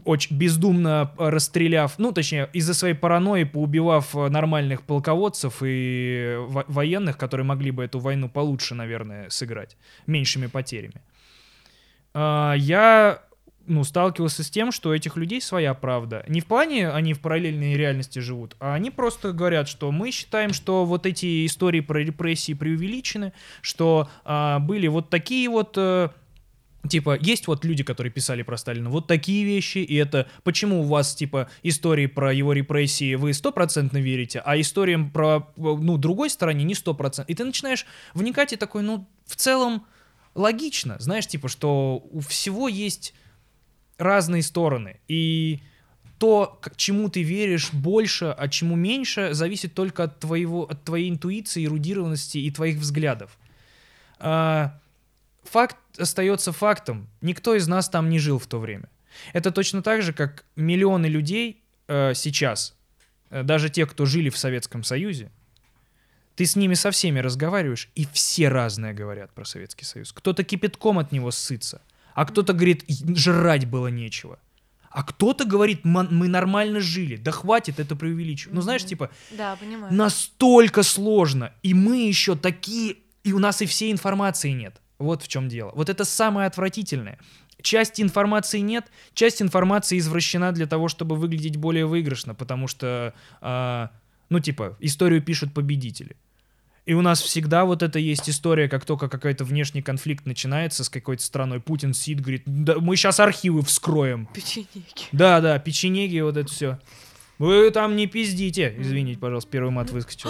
Очень 0.04 0.38
бездумно 0.38 1.12
э, 1.18 1.28
расстреляв, 1.28 1.98
ну, 1.98 2.12
точнее, 2.12 2.48
из-за 2.54 2.72
своей 2.74 2.94
паранойи 2.94 3.44
поубивав 3.44 4.16
э, 4.16 4.28
нормальных 4.28 4.82
полководцев 4.82 5.62
и 5.62 6.36
во- 6.48 6.64
военных, 6.68 7.18
которые 7.18 7.44
могли 7.44 7.70
бы 7.70 7.84
эту 7.84 7.98
войну 7.98 8.28
получше, 8.28 8.74
наверное, 8.74 9.28
сыграть, 9.28 9.76
меньшими 10.06 10.46
потерями. 10.46 11.02
А, 12.14 12.54
я 12.56 13.22
ну, 13.66 13.84
сталкивался 13.84 14.42
с 14.42 14.50
тем, 14.50 14.72
что 14.72 14.90
у 14.90 14.92
этих 14.92 15.16
людей 15.16 15.40
своя 15.40 15.74
правда. 15.74 16.24
Не 16.28 16.40
в 16.40 16.46
плане 16.46 16.90
они 16.90 17.14
в 17.14 17.20
параллельной 17.20 17.74
реальности 17.74 18.18
живут, 18.18 18.56
а 18.60 18.74
они 18.74 18.90
просто 18.90 19.32
говорят, 19.32 19.68
что 19.68 19.90
мы 19.90 20.10
считаем, 20.10 20.52
что 20.52 20.84
вот 20.84 21.06
эти 21.06 21.46
истории 21.46 21.80
про 21.80 21.98
репрессии 21.98 22.54
преувеличены, 22.54 23.32
что 23.60 24.08
а, 24.24 24.58
были 24.58 24.86
вот 24.86 25.10
такие 25.10 25.48
вот... 25.48 25.74
э, 25.76 26.08
Типа, 26.86 27.16
есть 27.18 27.46
вот 27.46 27.64
люди, 27.64 27.82
которые 27.82 28.12
писали 28.12 28.42
про 28.42 28.58
Сталина 28.58 28.90
вот 28.90 29.06
такие 29.06 29.46
вещи, 29.46 29.78
и 29.78 29.94
это 29.94 30.28
почему 30.42 30.82
у 30.82 30.84
вас, 30.84 31.14
типа, 31.14 31.48
истории 31.62 32.04
про 32.04 32.30
его 32.30 32.52
репрессии 32.52 33.14
вы 33.14 33.32
стопроцентно 33.32 33.96
верите, 33.96 34.42
а 34.44 34.60
историям 34.60 35.10
про, 35.10 35.50
ну, 35.56 35.96
другой 35.96 36.28
стороне 36.28 36.62
не 36.64 36.74
стопроцентно. 36.74 37.32
И 37.32 37.34
ты 37.34 37.42
начинаешь 37.44 37.86
вникать 38.12 38.52
и 38.52 38.56
такой, 38.56 38.82
ну, 38.82 39.08
в 39.24 39.34
целом 39.36 39.86
логично, 40.34 40.96
знаешь, 40.98 41.26
типа, 41.26 41.48
что 41.48 42.06
у 42.10 42.20
всего 42.20 42.68
есть 42.68 43.14
разные 43.98 44.42
стороны, 44.42 45.00
и 45.08 45.60
то, 46.18 46.58
к 46.60 46.76
чему 46.76 47.08
ты 47.08 47.22
веришь 47.22 47.72
больше, 47.72 48.34
а 48.36 48.48
чему 48.48 48.76
меньше, 48.76 49.34
зависит 49.34 49.74
только 49.74 50.04
от, 50.04 50.20
твоего, 50.20 50.62
от 50.64 50.82
твоей 50.84 51.10
интуиции, 51.10 51.64
эрудированности 51.64 52.38
и 52.38 52.50
твоих 52.50 52.76
взглядов. 52.76 53.36
А, 54.18 54.78
факт 55.42 55.76
остается 55.98 56.52
фактом. 56.52 57.08
Никто 57.20 57.54
из 57.54 57.68
нас 57.68 57.88
там 57.88 58.08
не 58.08 58.18
жил 58.18 58.38
в 58.38 58.46
то 58.46 58.58
время. 58.58 58.88
Это 59.32 59.50
точно 59.50 59.82
так 59.82 60.02
же, 60.02 60.12
как 60.12 60.44
миллионы 60.56 61.06
людей 61.06 61.62
э, 61.88 62.14
сейчас, 62.14 62.74
э, 63.30 63.42
даже 63.42 63.70
те, 63.70 63.86
кто 63.86 64.06
жили 64.06 64.28
в 64.28 64.38
Советском 64.38 64.82
Союзе, 64.82 65.30
ты 66.36 66.46
с 66.46 66.56
ними 66.56 66.74
со 66.74 66.90
всеми 66.90 67.20
разговариваешь, 67.20 67.88
и 67.94 68.06
все 68.12 68.48
разное 68.48 68.92
говорят 68.92 69.32
про 69.32 69.44
Советский 69.44 69.84
Союз. 69.84 70.12
Кто-то 70.12 70.42
кипятком 70.42 70.98
от 70.98 71.12
него 71.12 71.30
сытся, 71.30 71.80
а 72.14 72.24
кто-то 72.24 72.52
говорит, 72.52 72.82
«И 72.84 72.94
жрать 73.16 73.66
было 73.66 73.88
нечего. 73.88 74.38
А 74.90 75.02
кто-то 75.02 75.44
говорит, 75.44 75.84
«Ма- 75.84 76.06
мы 76.10 76.28
нормально 76.28 76.80
жили, 76.80 77.16
да 77.16 77.32
хватит 77.32 77.80
это 77.80 77.96
преувеличивать. 77.96 78.54
Ну, 78.54 78.60
знаешь, 78.60 78.84
типа, 78.84 79.10
Да, 79.36 79.56
понимаю. 79.56 79.92
настолько 79.92 80.82
сложно, 80.84 81.52
и 81.62 81.74
мы 81.74 82.06
еще 82.06 82.36
такие, 82.36 82.96
и 83.24 83.32
у 83.32 83.38
нас 83.40 83.60
и 83.62 83.66
всей 83.66 83.90
информации 83.90 84.50
нет. 84.52 84.80
Вот 84.98 85.22
в 85.22 85.28
чем 85.28 85.48
дело. 85.48 85.72
Вот 85.74 85.88
это 85.88 86.04
самое 86.04 86.46
отвратительное. 86.46 87.18
Части 87.60 88.02
информации 88.02 88.60
нет, 88.60 88.84
часть 89.14 89.42
информации 89.42 89.98
извращена 89.98 90.52
для 90.52 90.66
того, 90.66 90.88
чтобы 90.88 91.16
выглядеть 91.16 91.56
более 91.56 91.86
выигрышно, 91.86 92.34
потому 92.34 92.68
что, 92.68 93.14
а, 93.40 93.90
ну 94.28 94.38
типа, 94.38 94.76
историю 94.80 95.22
пишут 95.22 95.52
победители. 95.54 96.16
И 96.86 96.92
у 96.92 97.00
нас 97.00 97.22
всегда 97.22 97.64
вот 97.64 97.82
это 97.82 97.98
есть 97.98 98.28
история, 98.28 98.68
как 98.68 98.84
только 98.84 99.08
какой-то 99.08 99.44
внешний 99.44 99.80
конфликт 99.80 100.26
начинается 100.26 100.84
с 100.84 100.90
какой-то 100.90 101.22
страной, 101.22 101.60
Путин 101.60 101.94
сидит, 101.94 102.20
говорит, 102.20 102.42
да, 102.44 102.78
мы 102.78 102.96
сейчас 102.96 103.20
архивы 103.20 103.62
вскроем. 103.62 104.28
Печенеги. 104.34 105.08
Да, 105.10 105.40
да, 105.40 105.58
печенеги, 105.58 106.20
вот 106.20 106.36
это 106.36 106.52
все. 106.52 106.78
Вы 107.38 107.70
там 107.70 107.96
не 107.96 108.06
пиздите. 108.06 108.74
Извините, 108.78 109.18
пожалуйста, 109.18 109.50
первый 109.50 109.70
мат 109.70 109.90
выскочил. 109.90 110.28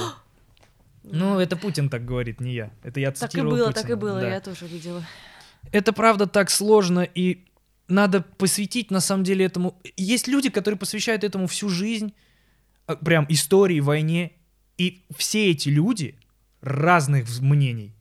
Ну, 1.03 1.41
это 1.41 1.57
Путин 1.57 1.89
так 1.89 2.05
говорит, 2.05 2.41
не 2.41 2.55
я. 2.55 2.71
Это 2.85 3.01
я 3.01 3.11
Так 3.11 3.35
и 3.35 3.41
было, 3.41 3.67
Путина, 3.67 3.73
так 3.73 3.91
и 3.91 3.95
было, 3.95 4.21
да. 4.21 4.35
я 4.35 4.41
тоже 4.41 4.67
видела. 4.67 5.05
Это 5.73 5.93
правда 5.93 6.27
так 6.27 6.51
сложно, 6.51 7.01
и 7.01 7.45
надо 7.89 8.23
посвятить 8.23 8.93
на 8.93 9.01
самом 9.01 9.25
деле 9.25 9.45
этому... 9.45 9.81
Есть 9.97 10.29
люди, 10.29 10.51
которые 10.51 10.79
посвящают 10.79 11.25
этому 11.25 11.49
всю 11.49 11.69
жизнь, 11.69 12.15
а, 12.87 12.97
прям 12.97 13.27
истории, 13.29 13.81
войне, 13.81 14.33
и 14.79 15.05
все 15.17 15.51
эти 15.51 15.69
люди 15.69 16.17
разных 16.65 17.29
мнений. 17.41 17.95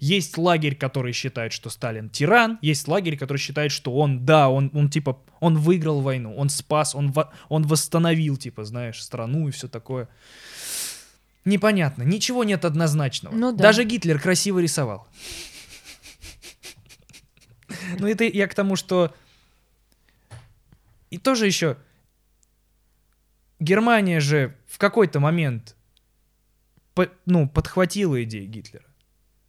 Есть 0.00 0.38
лагерь, 0.38 0.76
который 0.76 1.12
считает, 1.12 1.52
что 1.52 1.70
Сталин 1.70 2.08
тиран, 2.08 2.58
есть 2.62 2.86
лагерь, 2.86 3.16
который 3.16 3.38
считает, 3.38 3.72
что 3.72 3.92
он, 3.96 4.24
да, 4.24 4.48
он, 4.48 4.70
он 4.72 4.90
типа, 4.90 5.20
он 5.40 5.56
выиграл 5.56 6.02
войну, 6.02 6.36
он 6.36 6.50
спас, 6.50 6.94
он, 6.94 7.10
во- 7.10 7.32
он 7.48 7.66
восстановил, 7.66 8.36
типа, 8.36 8.64
знаешь, 8.64 9.02
страну 9.02 9.48
и 9.48 9.50
все 9.50 9.66
такое. 9.66 10.08
Непонятно, 11.44 12.02
ничего 12.02 12.44
нет 12.44 12.64
однозначного. 12.64 13.34
Ну 13.34 13.52
да. 13.52 13.64
Даже 13.64 13.84
Гитлер 13.84 14.20
красиво 14.20 14.58
рисовал. 14.60 15.08
Ну, 17.98 18.06
это 18.06 18.24
я 18.24 18.46
к 18.46 18.54
тому, 18.54 18.76
что... 18.76 19.14
И 21.10 21.18
тоже 21.18 21.46
еще... 21.46 21.76
Германия 23.60 24.20
же 24.20 24.56
в 24.68 24.78
какой-то 24.78 25.18
момент 25.18 25.74
по- 26.98 27.10
ну, 27.26 27.48
подхватила 27.48 28.20
идеи 28.24 28.46
Гитлера. 28.46 28.84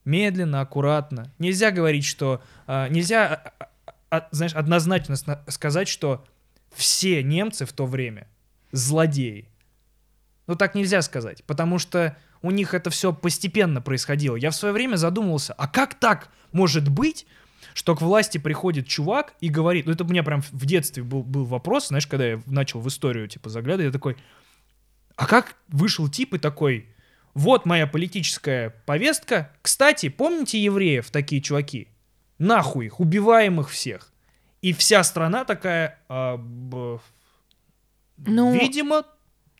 Медленно, 0.05 0.61
аккуратно. 0.61 1.33
Нельзя 1.39 1.71
говорить, 1.71 2.05
что... 2.05 2.43
а, 2.67 2.87
нельзя, 2.89 3.25
а, 3.57 3.69
а, 4.11 4.17
а, 4.17 4.27
знаешь, 4.29 4.53
однозначно 4.53 5.15
сказать, 5.47 5.87
что 5.87 6.27
все 6.71 7.23
немцы 7.23 7.65
в 7.65 7.73
то 7.73 7.87
время 7.87 8.27
злодеи. 8.71 9.49
Ну, 10.45 10.55
так 10.57 10.75
нельзя 10.75 11.01
сказать, 11.01 11.43
потому 11.45 11.79
что 11.79 12.15
у 12.43 12.51
них 12.51 12.75
это 12.75 12.91
все 12.91 13.13
постепенно 13.13 13.81
происходило. 13.81 14.35
Я 14.35 14.51
в 14.51 14.55
свое 14.55 14.71
время 14.71 14.97
задумывался, 14.97 15.53
а 15.53 15.67
как 15.67 15.95
так 15.95 16.29
может 16.51 16.87
быть, 16.87 17.25
что 17.73 17.95
к 17.95 18.01
власти 18.01 18.37
приходит 18.37 18.85
чувак 18.85 19.33
и 19.41 19.49
говорит, 19.49 19.87
ну 19.87 19.93
это 19.93 20.03
у 20.03 20.07
меня 20.07 20.21
прям 20.21 20.43
в 20.43 20.65
детстве 20.67 21.01
был, 21.01 21.23
был 21.23 21.45
вопрос, 21.45 21.87
знаешь, 21.87 22.05
когда 22.05 22.27
я 22.27 22.41
начал 22.45 22.79
в 22.79 22.87
историю 22.87 23.27
типа 23.27 23.49
заглядывать, 23.49 23.87
я 23.87 23.91
такой, 23.91 24.17
а 25.15 25.25
как 25.25 25.55
вышел 25.67 26.07
тип 26.07 26.35
и 26.35 26.37
такой, 26.37 26.87
вот 27.33 27.65
моя 27.65 27.87
политическая 27.87 28.69
повестка, 28.85 29.51
кстати, 29.61 30.09
помните 30.09 30.61
евреев, 30.61 31.09
такие 31.11 31.41
чуваки? 31.41 31.87
Нахуй 32.37 32.85
их, 32.87 32.99
убиваем 32.99 33.59
их 33.61 33.69
всех. 33.69 34.11
И 34.61 34.73
вся 34.73 35.03
страна 35.03 35.45
такая, 35.45 35.99
а, 36.09 36.37
б- 36.37 36.99
Ну, 38.17 38.53
видимо, 38.53 39.03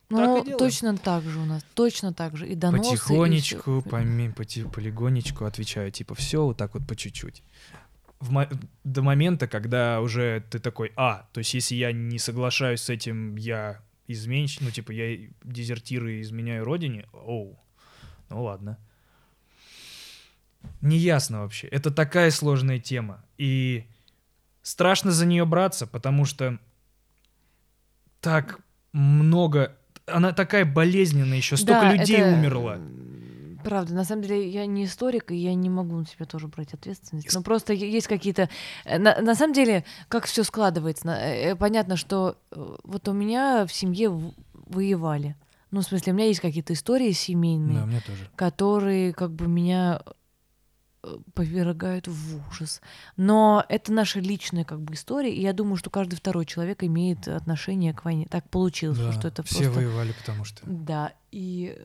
Ну, 0.10 0.42
и 0.42 0.46
делаем. 0.46 0.58
точно 0.60 0.98
так 0.98 1.24
же 1.24 1.40
у 1.40 1.46
нас, 1.46 1.64
точно 1.74 2.14
так 2.14 2.36
же. 2.36 2.48
И 2.48 2.56
доносы, 2.56 2.90
и 2.90 2.92
потихонечку, 2.98 3.82
всё. 3.82 3.90
поми- 3.90 4.34
поти- 4.34 4.64
полигонечку 4.70 5.46
отвечаю, 5.46 5.92
типа, 5.92 6.16
все 6.16 6.44
вот 6.44 6.58
так 6.58 6.74
вот 6.74 6.86
по 6.88 6.96
чуть-чуть. 6.96 7.44
В 8.20 8.32
мо- 8.32 8.50
до 8.84 9.02
момента, 9.02 9.48
когда 9.48 10.02
уже 10.02 10.44
ты 10.50 10.60
такой, 10.60 10.92
а, 10.98 11.28
то 11.32 11.38
есть 11.40 11.54
если 11.54 11.76
я 11.76 11.94
не 11.94 12.20
соглашаюсь 12.20 12.82
с 12.82 12.90
этим, 12.90 13.38
я 13.38 13.80
изменщик, 14.10 14.62
ну, 14.62 14.72
типа, 14.72 14.92
я 14.92 15.30
дезертирую 15.44 16.18
и 16.18 16.22
изменяю 16.22 16.66
родине, 16.66 17.06
оу, 17.14 17.58
ну 18.30 18.44
ладно. 18.44 18.78
Неясно 20.82 21.42
вообще. 21.42 21.68
Это 21.68 21.92
такая 21.92 22.32
сложная 22.32 22.80
тема. 22.80 23.24
И 23.38 23.86
страшно 24.62 25.12
за 25.12 25.26
нее 25.26 25.46
браться, 25.46 25.88
потому 25.88 26.26
что 26.26 26.60
так 28.20 28.60
много... 28.92 29.78
Она 30.06 30.34
такая 30.34 30.66
болезненная 30.66 31.38
еще, 31.38 31.56
столько 31.56 31.82
Да, 31.82 31.94
людей 31.94 32.18
это, 32.18 32.34
умерло. 32.34 32.82
Правда, 33.70 33.94
на 33.94 34.04
самом 34.04 34.24
деле 34.24 34.50
я 34.50 34.66
не 34.66 34.86
историк, 34.86 35.32
и 35.32 35.36
я 35.36 35.54
не 35.54 35.70
могу 35.70 35.96
на 35.98 36.06
себя 36.06 36.26
тоже 36.26 36.48
брать 36.48 36.74
ответственность. 36.74 37.34
Но 37.34 37.42
просто 37.44 37.74
е- 37.74 37.92
есть 37.92 38.08
какие-то... 38.08 38.50
э, 38.86 38.98
На, 38.98 39.22
на 39.22 39.36
самом 39.36 39.54
деле, 39.54 39.86
как 40.08 40.26
все 40.26 40.44
складывается. 40.44 41.06
на- 41.06 41.20
э, 41.34 41.56
Понятно, 41.56 41.96
что 41.96 42.38
э, 42.52 42.76
вот 42.84 43.08
у 43.08 43.14
меня 43.14 43.66
в 43.68 43.74
семье 43.74 44.10
воевали. 44.68 45.36
Ну, 45.72 45.82
в 45.82 45.84
смысле, 45.84 46.14
у 46.14 46.16
меня 46.16 46.26
есть 46.28 46.40
какие-то 46.40 46.74
истории 46.74 47.12
семейные, 47.12 47.78
Да, 47.78 47.84
у 47.84 47.88
меня 47.88 48.02
тоже. 48.02 48.28
которые 48.36 49.14
как 49.14 49.32
бы 49.34 49.48
меня 49.48 50.02
э, 51.04 51.18
повергают 51.36 52.08
в 52.08 52.42
ужас. 52.50 52.82
Но 53.18 53.64
это 53.70 53.94
наша 53.94 54.20
личная 54.20 54.64
как 54.66 54.82
бы 54.82 54.96
история, 54.96 55.32
и 55.34 55.42
я 55.42 55.54
думаю, 55.54 55.78
что 55.78 55.90
каждый 55.92 56.16
второй 56.16 56.46
человек 56.46 56.84
имеет 56.84 57.28
отношение 57.28 57.94
к 57.94 58.04
войне. 58.04 58.26
Так 58.30 58.50
получилось, 58.50 58.98
Да, 58.98 59.12
что 59.12 59.28
это 59.28 59.44
все 59.44 59.64
просто... 59.66 59.72
воевали, 59.80 60.12
потому 60.14 60.44
что... 60.44 60.62
Да, 60.66 61.14
и, 61.32 61.78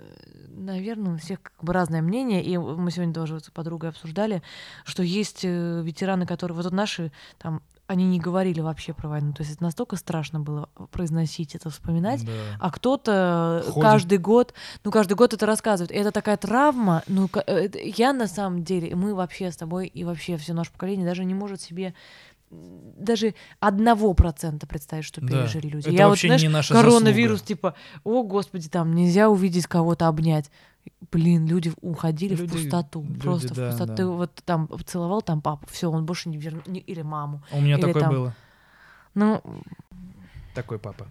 наверное, 0.49 1.15
у 1.15 1.19
всех 1.19 1.43
как 1.43 1.63
бы 1.63 1.73
разное 1.73 2.03
мнение, 2.03 2.43
и 2.43 2.57
мы 2.57 2.91
сегодня 2.91 3.15
тоже 3.15 3.41
с 3.41 3.51
подругой 3.51 3.91
обсуждали, 3.91 4.43
что 4.85 5.03
есть 5.03 5.45
э, 5.45 5.83
ветераны, 5.83 6.27
которые, 6.27 6.57
вот 6.57 6.71
наши, 6.73 7.13
там, 7.39 7.63
они 7.87 8.07
не 8.07 8.19
говорили 8.19 8.61
вообще 8.61 8.95
про 8.95 9.09
войну, 9.09 9.33
то 9.35 9.43
есть 9.43 9.55
это 9.55 9.63
настолько 9.63 9.97
страшно 9.97 10.41
было 10.41 10.71
произносить 10.91 11.55
это, 11.55 11.69
вспоминать, 11.69 12.25
Да. 12.25 12.33
а 12.59 12.71
кто-то 12.71 13.63
Ходит. 13.67 13.83
каждый 13.83 14.19
год, 14.19 14.55
ну, 14.85 14.91
каждый 14.91 15.15
год 15.15 15.35
это 15.35 15.45
рассказывает. 15.45 15.91
И 15.91 15.95
это 15.95 16.11
такая 16.11 16.39
травма. 16.39 17.03
Ну, 17.09 17.29
э, 17.47 17.69
я 17.75 18.13
на 18.15 18.27
самом 18.27 18.65
деле, 18.65 18.95
мы 18.97 19.15
вообще 19.15 19.51
с 19.51 19.57
тобой, 19.57 19.87
и 19.87 20.05
вообще 20.05 20.39
все 20.39 20.55
наше 20.55 20.73
поколение 20.73 21.07
даже 21.07 21.25
не 21.25 21.35
может 21.35 21.61
себе 21.61 21.95
даже 22.51 23.35
одного 23.61 24.15
процента 24.15 24.67
представить, 24.67 25.05
что 25.05 25.21
Да. 25.21 25.27
пережили 25.29 25.67
люди. 25.69 25.87
Это 25.89 25.97
я 25.97 26.05
вот, 26.05 26.11
вообще 26.11 26.29
знаешь, 26.29 26.43
не 26.43 26.49
наша 26.49 26.73
коронавирус, 26.75 27.41
заслуга. 27.41 27.47
типа, 27.49 27.75
о, 28.05 28.23
господи, 28.23 28.69
там 28.69 28.95
нельзя 28.95 29.29
увидеть 29.29 29.67
кого-то 29.67 30.07
обнять. 30.09 30.51
Блин, 31.11 31.47
люди 31.47 31.73
уходили 31.81 32.35
Люди- 32.35 32.51
в 32.51 32.53
пустоту. 32.53 33.03
люди, 33.03 33.21
просто 33.21 33.55
да, 33.55 33.67
в 33.67 33.71
пустоту. 33.71 33.87
да. 33.91 33.97
Ты 33.97 34.07
вот 34.07 34.33
там 34.45 34.69
целовал 34.87 35.23
там 35.23 35.41
папу, 35.41 35.67
все, 35.71 35.91
он 35.91 36.05
больше 36.07 36.29
не 36.29 36.37
вернул. 36.37 36.63
Или 36.67 37.03
маму. 37.03 37.43
У 37.51 37.61
меня 37.61 37.75
Или 37.77 37.83
такое 37.87 38.03
там- 38.03 38.13
было. 38.13 38.37
Ну, 39.15 39.43
Такой 40.55 40.79
папа. 40.79 41.09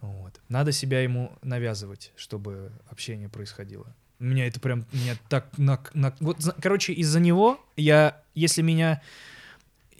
Вот. 0.00 0.40
Надо 0.48 0.72
себя 0.72 1.02
ему 1.02 1.32
навязывать, 1.42 2.12
чтобы 2.16 2.72
общение 2.88 3.28
происходило. 3.28 3.94
Меня 4.18 4.46
это 4.46 4.60
прям, 4.60 4.84
меня 4.92 5.16
так, 5.28 5.46
на, 5.58 5.78
на- 5.94 6.14
вот, 6.20 6.38
короче, 6.62 6.92
из-за 6.94 7.20
него 7.20 7.58
я, 7.76 8.20
если 8.34 8.62
меня, 8.62 9.00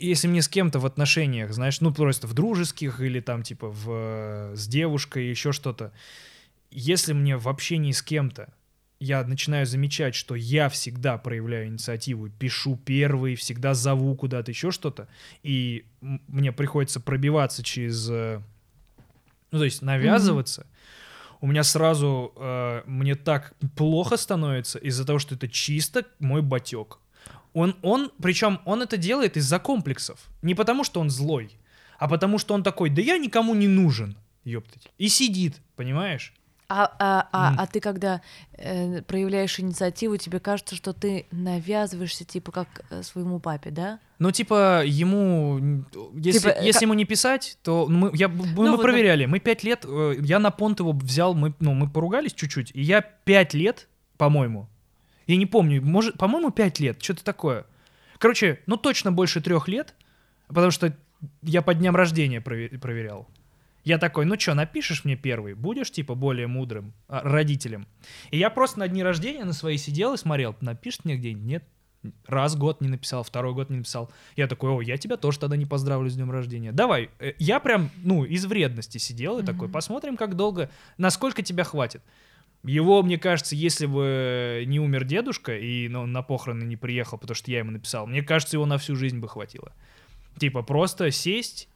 если 0.01 0.29
мне 0.29 0.43
с 0.43 0.49
кем-то 0.49 0.79
в 0.79 0.87
отношениях, 0.87 1.53
знаешь, 1.53 1.81
ну 1.81 1.93
просто 1.93 2.27
в 2.27 2.35
дружеских 2.35 3.01
или 3.01 3.21
там 3.21 3.43
типа 3.43 3.69
в, 3.69 3.91
э, 3.91 4.57
с 4.57 4.67
девушкой, 4.67 5.29
еще 5.29 5.53
что-то, 5.53 5.93
если 6.71 7.13
мне 7.13 7.37
в 7.37 7.49
общении 7.49 7.93
с 7.93 8.03
кем-то 8.03 8.53
я 8.99 9.25
начинаю 9.25 9.65
замечать, 9.67 10.15
что 10.15 10.35
я 10.35 10.69
всегда 10.69 11.17
проявляю 11.17 11.69
инициативу, 11.69 12.29
пишу 12.29 12.77
первый, 12.77 13.35
всегда 13.35 13.73
зову 13.73 14.15
куда-то, 14.15 14.51
еще 14.51 14.71
что-то, 14.71 15.09
и 15.43 15.87
мне 16.01 16.53
приходится 16.53 17.01
пробиваться 17.01 17.63
через, 17.63 18.09
э, 18.11 18.43
ну 19.51 19.59
то 19.59 19.65
есть 19.65 19.81
навязываться, 19.83 20.67
у 21.41 21.47
меня 21.47 21.63
сразу 21.63 22.33
э, 22.37 22.83
мне 22.87 23.15
так 23.15 23.55
плохо 23.75 24.19
становится 24.19 24.79
из-за 24.79 25.07
того, 25.07 25.19
что 25.19 25.35
это 25.35 25.49
чисто 25.49 26.05
мой 26.19 26.43
батек. 26.43 26.99
Он, 27.53 27.77
он, 27.83 28.11
причем 28.23 28.61
он 28.65 28.83
это 28.83 28.97
делает 28.97 29.37
из-за 29.37 29.59
комплексов, 29.59 30.19
не 30.43 30.55
потому 30.55 30.85
что 30.85 31.01
он 31.01 31.11
злой, 31.11 31.51
а 31.99 32.09
потому 32.09 32.39
что 32.39 32.55
он 32.55 32.63
такой, 32.63 32.91
да 32.91 33.03
я 33.03 33.19
никому 33.19 33.55
не 33.55 33.69
нужен, 33.69 34.17
ёптать, 34.45 34.89
и 34.99 35.09
сидит, 35.09 35.61
понимаешь? 35.77 36.33
А, 36.73 36.89
а, 37.01 37.29
а, 37.33 37.49
М. 37.53 37.57
а 37.59 37.67
ты 37.67 37.81
когда 37.81 38.23
э, 38.53 39.03
проявляешь 39.03 39.59
инициативу, 39.59 40.17
тебе 40.19 40.39
кажется, 40.39 40.77
что 40.77 40.93
ты 40.93 41.27
навязываешься, 41.33 42.25
типа, 42.25 42.53
как 42.53 42.69
э, 42.91 43.03
своему 43.03 43.41
папе, 43.41 43.71
да? 43.71 43.99
Ну, 44.21 44.31
типа, 44.31 44.85
ему... 44.87 45.85
Если, 46.15 46.39
Типа, 46.39 46.51
э, 46.51 46.65
если 46.65 46.79
ка- 46.79 46.85
ему 46.85 46.95
не 46.95 47.07
писать, 47.07 47.59
то 47.65 47.89
мы, 47.89 48.13
я, 48.15 48.29
мы, 48.29 48.47
мы 48.47 48.71
вот, 48.71 48.83
проверяли. 48.83 49.27
Мы 49.27 49.41
пять 49.41 49.65
лет... 49.65 49.85
э, 49.85 50.15
Я 50.21 50.39
на 50.39 50.53
понт 50.53 50.79
его 50.79 50.93
взял, 50.93 51.35
мы, 51.35 51.55
ну, 51.59 51.75
мы 51.75 51.91
поругались 51.91 52.35
чуть-чуть, 52.35 52.71
и 52.73 52.83
я 52.83 53.01
пять 53.01 53.53
лет, 53.53 53.89
по-моему, 54.17 54.69
я 55.31 55.37
не 55.37 55.47
помню, 55.47 55.81
может, 55.83 56.17
по-моему, 56.19 56.51
пять 56.51 56.81
лет, 56.81 57.03
что-то 57.03 57.25
такое. 57.25 57.65
Короче, 58.19 58.61
ну, 58.67 58.77
точно 58.77 59.13
больше 59.13 59.41
трех 59.41 59.69
лет, 59.69 59.95
потому 60.49 60.71
что 60.71 60.95
я 61.43 61.63
по 61.63 61.73
дням 61.75 61.97
рождения 61.97 62.41
прове- 62.41 62.79
проверял. 62.79 63.29
Я 63.85 63.97
такой, 63.99 64.27
ну 64.27 64.39
что, 64.39 64.55
напишешь 64.55 65.05
мне 65.07 65.17
первый, 65.17 65.55
будешь 65.55 65.91
типа 65.91 66.15
более 66.15 66.47
мудрым 66.47 66.93
а, 67.09 67.23
родителем. 67.23 67.87
И 68.31 68.37
я 68.39 68.51
просто 68.51 68.79
на 68.79 68.89
дни 68.89 69.03
рождения 69.03 69.45
на 69.45 69.55
свои 69.55 69.79
сидел 69.79 70.13
и 70.15 70.19
смотрел, 70.19 70.55
напишет 70.61 71.05
мне 71.07 71.17
где-нибудь, 71.17 71.45
нет. 71.45 71.65
Раз 72.27 72.57
год 72.57 72.81
не 72.81 72.89
написал, 72.89 73.23
второй 73.23 73.53
год 73.55 73.69
не 73.71 73.77
написал. 73.79 74.11
Я 74.37 74.49
такой, 74.49 74.71
о, 74.71 74.81
я 74.81 74.97
тебя 74.97 75.17
тоже 75.19 75.39
тогда 75.39 75.57
не 75.57 75.67
поздравлю 75.67 76.09
с 76.11 76.15
днем 76.15 76.31
рождения. 76.31 76.73
Давай, 76.73 77.11
Э, 77.19 77.33
я 77.39 77.61
прям, 77.61 77.91
ну, 78.03 78.25
из 78.25 78.45
вредности 78.47 78.97
сидел 78.99 79.39
и 79.39 79.43
такой, 79.45 79.67
Мгм. 79.69 79.73
посмотрим, 79.73 80.17
как 80.17 80.35
долго, 80.35 80.71
насколько 80.99 81.43
тебя 81.43 81.63
хватит. 81.65 82.03
Его, 82.63 83.03
мне 83.03 83.19
кажется, 83.19 83.57
если 83.57 83.87
бы 83.87 84.65
не 84.67 84.81
умер 84.81 85.05
дедушка 85.05 85.57
и 85.57 85.89
ну, 85.89 86.05
на 86.07 86.23
похороны 86.23 86.65
не 86.65 86.77
приехал, 86.77 87.17
потому 87.17 87.35
что 87.35 87.51
я 87.51 87.61
ему 87.61 87.71
написал, 87.71 88.07
мне 88.07 88.23
кажется, 88.23 88.57
его 88.57 88.67
на 88.67 88.77
всю 88.77 88.97
жизнь 88.97 89.19
бы 89.19 89.29
хватило. 89.29 89.73
Типа 90.39 90.63
просто 90.63 91.11
сесть. 91.11 91.69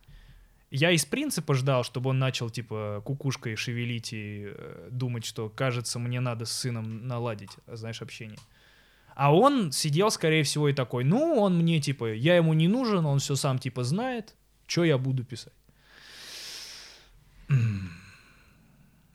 Я 0.70 0.90
из 0.90 1.05
принципа 1.05 1.55
ждал, 1.55 1.85
чтобы 1.85 2.11
он 2.11 2.19
начал, 2.19 2.51
типа, 2.51 3.01
кукушкой 3.05 3.55
шевелить 3.55 4.12
и 4.12 4.48
э, 4.48 4.89
думать, 4.90 5.24
что, 5.24 5.48
кажется, 5.48 6.01
мне 6.01 6.19
надо 6.19 6.47
с 6.47 6.52
сыном 6.52 7.06
наладить, 7.06 7.52
знаешь, 7.69 8.02
общение. 8.02 8.39
А 9.15 9.32
он 9.32 9.70
сидел, 9.70 10.11
скорее 10.11 10.43
всего, 10.43 10.69
и 10.69 10.73
такой, 10.73 11.05
ну, 11.05 11.36
он 11.36 11.59
мне, 11.59 11.81
типа, 11.81 12.12
я 12.12 12.35
ему 12.35 12.55
не 12.55 12.66
нужен, 12.66 13.06
он 13.06 13.20
все 13.20 13.36
сам, 13.36 13.61
типа, 13.61 13.85
знает, 13.85 14.35
что 14.66 14.82
я 14.82 14.98
буду 14.98 15.23
писать. 15.23 15.52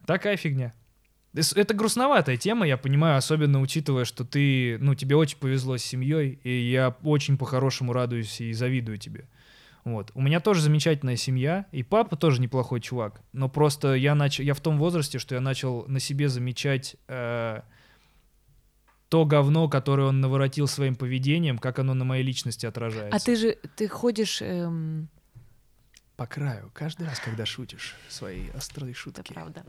Такая 0.06 0.38
фигня. 0.38 0.74
Это 1.34 1.74
грустноватая 1.74 2.38
тема, 2.38 2.66
я 2.66 2.76
понимаю, 2.78 3.18
особенно 3.18 3.62
учитывая, 3.62 4.06
что 4.06 4.26
ты, 4.26 4.78
ну, 4.80 4.96
тебе 4.96 5.16
очень 5.16 5.38
повезло 5.38 5.78
с 5.78 5.84
семьей, 5.84 6.40
и 6.44 6.72
я 6.72 6.96
очень 7.04 7.38
по-хорошему 7.38 7.94
радуюсь 7.94 8.42
и 8.42 8.52
завидую 8.54 8.98
тебе. 8.98 9.28
Вот. 9.84 10.12
У 10.14 10.22
меня 10.22 10.40
тоже 10.40 10.62
замечательная 10.62 11.16
семья, 11.16 11.66
и 11.72 11.84
папа 11.84 12.16
тоже 12.16 12.42
неплохой 12.42 12.82
чувак. 12.82 13.22
Но 13.32 13.48
просто 13.48 13.94
я 13.94 14.16
начал, 14.16 14.44
я 14.44 14.54
в 14.54 14.60
том 14.60 14.78
возрасте, 14.78 15.20
что 15.20 15.36
я 15.36 15.42
начал 15.42 15.86
на 15.88 16.00
себе 16.00 16.30
замечать 16.30 16.96
э, 17.08 17.62
то 19.10 19.26
говно, 19.26 19.70
которое 19.70 20.08
он 20.08 20.22
наворотил 20.22 20.68
своим 20.68 20.96
поведением, 20.96 21.58
как 21.58 21.80
оно 21.80 21.94
на 21.94 22.06
моей 22.06 22.24
личности 22.24 22.66
отражается. 22.66 23.16
А 23.16 23.20
ты 23.20 23.36
же, 23.36 23.58
ты 23.76 23.88
ходишь, 23.88 24.42
эм, 24.42 25.10
по 26.16 26.28
краю 26.28 26.72
каждый 26.74 27.08
раз, 27.08 27.20
когда 27.20 27.46
шутишь 27.46 27.96
свои 28.10 28.50
острые 28.52 28.92
это 28.92 29.00
шутки. 29.00 29.34
правда. 29.34 29.64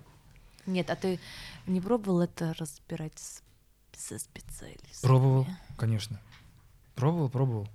Нет, 0.66 0.90
а 0.90 0.96
ты 0.96 1.18
не 1.66 1.80
пробовал 1.80 2.20
это 2.20 2.54
разбирать 2.58 3.18
с- 3.18 3.42
со 3.96 4.18
специалистом? 4.18 5.08
Пробовал, 5.08 5.46
конечно. 5.76 6.20
Пробовал, 6.94 7.28
пробовал. 7.30 7.68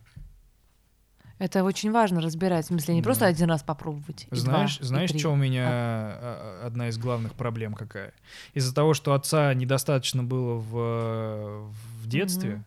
Это 1.38 1.66
очень 1.66 1.92
важно 1.92 2.22
разбирать, 2.22 2.64
в 2.64 2.68
смысле, 2.70 2.94
не 2.96 3.02
Да. 3.02 3.06
просто 3.06 3.26
один 3.26 3.50
раз 3.50 3.62
попробовать. 3.62 4.26
и 4.32 4.36
Знаешь, 4.36 4.78
два, 4.78 4.86
и 4.86 4.88
знаешь, 4.88 5.10
три. 5.10 5.20
что 5.20 5.34
у 5.34 5.36
меня 5.36 5.68
а, 5.68 6.62
а, 6.64 6.68
одна 6.68 6.88
из 6.88 6.98
главных 6.98 7.34
проблем 7.34 7.74
какая? 7.74 8.14
Из-за 8.54 8.74
того, 8.74 8.94
что 8.94 9.14
отца 9.14 9.54
недостаточно 9.54 10.24
было 10.24 10.56
в, 10.56 11.70
в 12.02 12.08
детстве, 12.08 12.56
Мгм. 12.56 12.66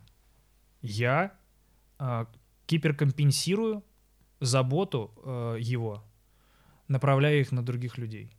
я 0.83 1.33
а, 1.99 2.27
гиперкомпенсирую 2.69 3.83
заботу 4.41 5.13
а, 5.25 5.55
его, 5.57 6.05
направляя 6.89 7.37
их 7.41 7.53
на 7.53 7.65
других 7.65 7.97
людей. 7.97 8.31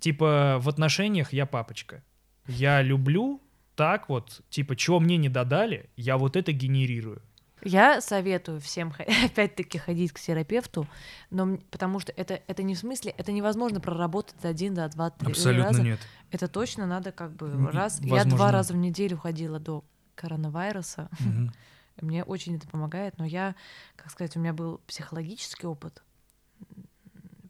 Типа 0.00 0.58
в 0.60 0.68
отношениях 0.68 1.32
я 1.32 1.46
папочка. 1.46 2.02
Я 2.46 2.82
люблю 2.82 3.40
так 3.76 4.08
вот, 4.08 4.42
типа, 4.50 4.76
чего 4.76 5.00
мне 5.00 5.16
не 5.16 5.28
додали, 5.28 5.88
я 5.96 6.18
вот 6.18 6.36
это 6.36 6.52
генерирую. 6.52 7.22
Я 7.62 8.00
советую 8.00 8.60
всем 8.60 8.92
опять-таки 9.24 9.78
ходить 9.78 10.12
к 10.12 10.20
терапевту, 10.20 10.86
но 11.30 11.58
потому 11.70 12.00
что 12.00 12.12
это, 12.12 12.40
это 12.46 12.62
не 12.62 12.74
в 12.74 12.78
смысле, 12.78 13.12
это 13.16 13.32
невозможно 13.32 13.80
проработать 13.80 14.40
за 14.40 14.48
один, 14.48 14.74
за 14.74 14.88
два, 14.88 15.10
три 15.10 15.30
Абсолютно 15.30 15.68
раза. 15.68 15.82
нет. 15.82 16.00
Это 16.30 16.48
точно 16.48 16.86
надо 16.86 17.12
как 17.12 17.34
бы 17.34 17.70
раз. 17.70 18.00
Я 18.00 18.10
возможно. 18.10 18.36
два 18.36 18.52
раза 18.52 18.72
в 18.72 18.76
неделю 18.76 19.18
ходила 19.18 19.58
до 19.58 19.84
коронавируса. 20.14 21.08
Мгм. 21.20 21.52
Мне 22.00 22.24
очень 22.24 22.56
это 22.56 22.66
помогает, 22.66 23.18
но 23.18 23.26
я, 23.26 23.54
как 23.96 24.10
сказать, 24.10 24.36
у 24.36 24.40
меня 24.40 24.54
был 24.54 24.80
психологический 24.86 25.66
опыт, 25.66 26.02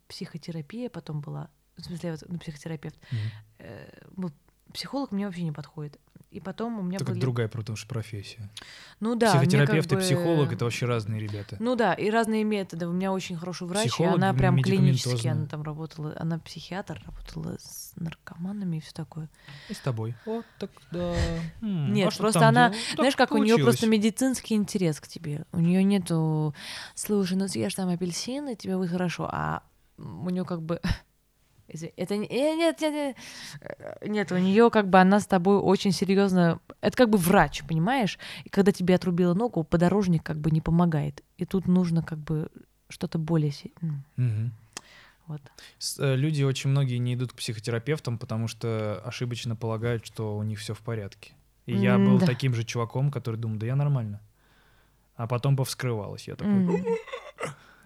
психотерапия 0.09 0.91
потом 0.91 1.21
была, 1.21 1.51
в 1.77 1.83
смысле, 1.83 2.13
вот, 2.13 2.25
ну, 2.29 2.39
психотерапевт. 2.39 2.97
Э, 3.59 3.89
вот 4.17 4.33
психолог 4.73 5.13
мне 5.13 5.27
вообще 5.27 5.43
не 5.43 5.53
подходит. 5.53 5.99
И 6.31 6.39
потом 6.39 6.79
у 6.79 6.83
меня 6.83 6.95
Это 6.97 7.07
как 7.07 7.15
были... 7.15 7.21
другая, 7.23 7.49
потому 7.49 7.75
что 7.77 7.89
профессия. 7.89 8.49
Ну 9.01 9.17
да, 9.17 9.31
Психотерапевт 9.35 9.89
как 9.89 9.93
и 9.93 9.95
бы- 9.97 10.01
психолог— 10.01 10.53
это 10.53 10.65
вообще 10.65 10.87
разные 10.87 11.21
ребята. 11.21 11.57
Ну 11.59 11.75
да, 11.75 11.93
и 11.93 12.09
разные 12.09 12.45
методы. 12.45 12.87
У 12.87 12.93
меня 12.93 13.11
очень 13.13 13.37
хороший 13.37 13.67
врач, 13.67 13.89
Психолог 13.89 14.13
и 14.13 14.15
она 14.15 14.33
прям 14.33 14.63
клинически, 14.63 15.27
она 15.27 15.47
там 15.47 15.65
работала, 15.65 16.15
она 16.17 16.39
психиатр, 16.39 17.03
работала 17.05 17.57
с 17.59 17.95
наркоманами 17.97 18.77
и 18.77 18.81
все 18.81 18.93
такое. 18.93 19.29
И 19.69 19.75
с 19.75 19.79
тобой. 19.81 20.15
Вот 20.25 20.47
так 20.61 20.71
да. 20.93 21.17
Нет, 21.63 22.13
а 22.15 22.17
просто 22.17 22.47
она- 22.47 22.69
делала? 22.69 22.85
Так 22.91 22.97
Знаешь, 22.97 23.17
как 23.17 23.33
у 23.33 23.39
нее 23.39 23.55
получилось. 23.57 23.75
просто 23.79 23.87
медицинский 23.91 24.55
интерес 24.55 25.01
к 25.01 25.09
тебе. 25.09 25.47
У 25.51 25.59
нее 25.59 25.83
нету, 25.83 26.55
слушай, 26.95 27.37
ну 27.37 27.49
съешь 27.49 27.75
там 27.75 27.89
апельсин, 27.89 28.49
и 28.51 28.55
тебе 28.55 28.77
будет 28.77 28.91
хорошо. 28.91 29.29
А 29.33 29.65
у 29.99 30.31
нее 30.31 30.45
как 30.45 30.63
бы 30.63 30.81
Извини, 31.73 31.93
Это 31.97 32.17
не- 32.17 32.27
э, 32.27 32.57
нет, 32.57 32.81
нет, 32.81 32.93
нет, 32.93 33.17
Э, 33.61 34.09
нет, 34.09 34.33
у 34.33 34.39
нее 34.39 34.71
как 34.71 34.89
бы 34.89 34.99
она 35.01 35.21
с 35.21 35.27
тобой 35.27 35.57
очень 35.59 35.93
серьезно. 35.93 36.61
Это 36.81 36.97
как 36.97 37.09
бы 37.11 37.19
врач, 37.19 37.63
понимаешь? 37.69 38.19
И 38.45 38.49
когда 38.49 38.73
тебе 38.73 38.95
отрубила 38.95 39.35
ногу, 39.35 39.63
подорожник 39.65 40.23
как 40.23 40.39
бы 40.39 40.51
не 40.51 40.61
помогает. 40.61 41.23
И 41.39 41.45
тут 41.45 41.69
нужно 41.69 42.03
как 42.03 42.19
бы 42.19 42.49
что-то 42.89 43.19
более 43.19 43.53
Мгм. 44.17 44.53
вот. 45.27 45.41
Э, 45.99 46.17
Люди 46.17 46.43
очень 46.43 46.71
многие 46.71 46.99
не 46.99 47.15
идут 47.15 47.33
к 47.33 47.37
психотерапевтам, 47.37 48.19
потому 48.19 48.49
что 48.49 49.01
ошибочно 49.05 49.55
полагают, 49.57 50.05
что 50.07 50.37
у 50.37 50.43
них 50.43 50.59
все 50.59 50.75
в 50.75 50.81
порядке. 50.81 51.33
И 51.67 51.77
я 51.77 51.99
был 51.99 52.19
таким 52.27 52.55
же 52.55 52.65
чуваком, 52.65 53.11
который 53.13 53.37
думал, 53.37 53.59
да 53.59 53.67
я 53.67 53.77
нормально. 53.77 54.21
А 55.17 55.27
потом 55.27 55.57
повскрывалось. 55.57 56.27
Я 56.29 56.35
такой. 56.35 56.85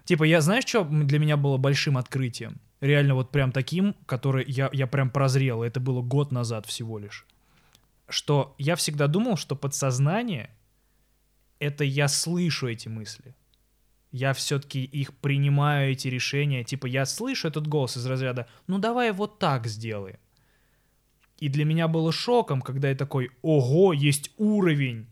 Типа, 0.05 0.23
я, 0.23 0.39
знаешь, 0.41 0.65
что 0.65 0.83
для 0.83 1.19
меня 1.19 1.35
было 1.35 1.57
большим 1.57 1.97
открытием? 1.97 2.61
Реально 2.79 3.15
вот 3.15 3.31
прям 3.31 3.51
таким, 3.51 3.95
который 4.05 4.45
я, 4.47 4.69
я 4.71 4.85
прям 4.85 5.09
прозрел, 5.09 5.63
это 5.63 5.79
было 5.79 6.01
год 6.01 6.31
назад 6.31 6.67
всего 6.67 6.99
лишь. 6.99 7.25
Что 8.07 8.55
я 8.59 8.75
всегда 8.75 9.07
думал, 9.07 9.35
что 9.35 9.55
подсознание— 9.55 10.51
это 11.59 11.83
я 11.83 12.07
слышу 12.07 12.67
эти 12.67 12.87
мысли. 12.87 13.35
Я 14.11 14.33
все-таки 14.33 14.83
их 14.83 15.13
принимаю, 15.17 15.91
эти 15.91 16.07
решения. 16.07 16.63
Типа, 16.63 16.85
я 16.85 17.05
слышу 17.05 17.47
этот 17.47 17.67
голос 17.67 17.97
из 17.97 18.05
разряда 18.05 18.47
«ну 18.67 18.77
давай 18.77 19.11
вот 19.11 19.39
так 19.39 19.65
сделаем». 19.65 20.19
И 21.39 21.49
для 21.49 21.65
меня 21.65 21.87
было 21.87 22.11
шоком, 22.11 22.61
когда 22.61 22.89
я 22.89 22.95
такой 22.95 23.31
«ого, 23.41 23.91
есть 23.91 24.31
уровень 24.37 25.07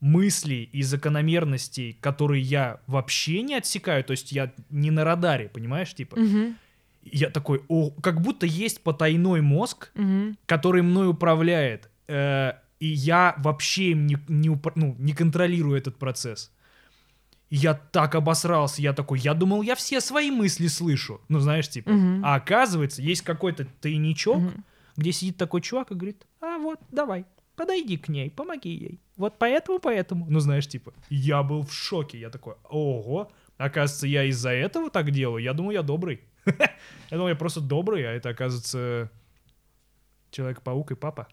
мыслей 0.00 0.68
и 0.72 0.82
закономерностей, 0.82 1.96
которые 2.00 2.42
я 2.42 2.80
вообще 2.86 3.42
не 3.42 3.54
отсекаю, 3.56 4.04
то 4.04 4.12
есть 4.12 4.32
я 4.32 4.52
не 4.70 4.90
на 4.90 5.04
радаре, 5.04 5.48
понимаешь, 5.48 5.94
типа. 5.94 6.18
Мгм. 6.18 6.56
Я 7.04 7.30
такой, 7.30 7.62
о, 7.68 7.90
как 8.02 8.20
будто 8.20 8.46
есть 8.46 8.82
потайной 8.82 9.40
мозг, 9.40 9.90
Мгм. 9.94 10.36
который 10.46 10.82
мной 10.82 11.08
управляет, 11.08 11.90
э, 12.06 12.52
и 12.80 12.86
я 12.86 13.34
вообще 13.38 13.94
не, 13.94 14.18
не, 14.28 14.50
ну, 14.74 14.94
не 14.98 15.12
контролирую 15.14 15.76
этот 15.78 15.96
процесс. 15.96 16.52
Я 17.50 17.72
так 17.74 18.14
обосрался, 18.14 18.82
я 18.82 18.92
такой, 18.92 19.18
я 19.20 19.32
думал, 19.34 19.62
я 19.62 19.74
все 19.74 20.00
свои 20.02 20.30
мысли 20.30 20.66
слышу, 20.66 21.20
ну 21.28 21.38
знаешь, 21.40 21.68
типа. 21.68 21.90
Мгм. 21.90 22.24
А 22.24 22.34
оказывается, 22.34 23.00
есть 23.02 23.22
какой-то 23.22 23.66
тайничок, 23.80 24.36
Мгм. 24.36 24.64
где 24.96 25.12
сидит 25.12 25.38
такой 25.38 25.62
чувак 25.62 25.90
и 25.90 25.94
говорит, 25.94 26.26
а 26.40 26.58
вот, 26.58 26.78
давай, 26.92 27.24
подойди 27.58 27.98
к 27.98 28.08
ней, 28.08 28.30
помоги 28.30 28.70
ей. 28.70 29.00
Вот 29.16 29.38
поэтому, 29.38 29.80
поэтому. 29.80 30.26
Ну, 30.30 30.40
знаешь, 30.40 30.66
типа, 30.66 30.94
я 31.10 31.42
был 31.42 31.62
в 31.62 31.72
шоке. 31.72 32.18
Я 32.18 32.30
такой, 32.30 32.54
ого, 32.64 33.30
оказывается, 33.58 34.06
я 34.06 34.24
из-за 34.24 34.50
этого 34.50 34.90
так 34.90 35.10
делаю. 35.10 35.42
Я 35.42 35.52
думаю, 35.52 35.74
я 35.74 35.82
добрый. 35.82 36.20
Я 37.10 37.16
думал, 37.16 37.28
я 37.28 37.36
просто 37.36 37.60
добрый, 37.60 38.06
а 38.06 38.12
это, 38.12 38.30
оказывается, 38.30 39.10
Человек-паук 40.30 40.92
и 40.92 40.94
папа. 40.94 41.28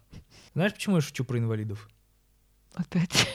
Знаешь, 0.53 0.73
почему 0.73 0.95
я 0.95 1.01
шучу 1.01 1.23
про 1.25 1.37
инвалидов? 1.37 1.89
Опять. 2.73 3.27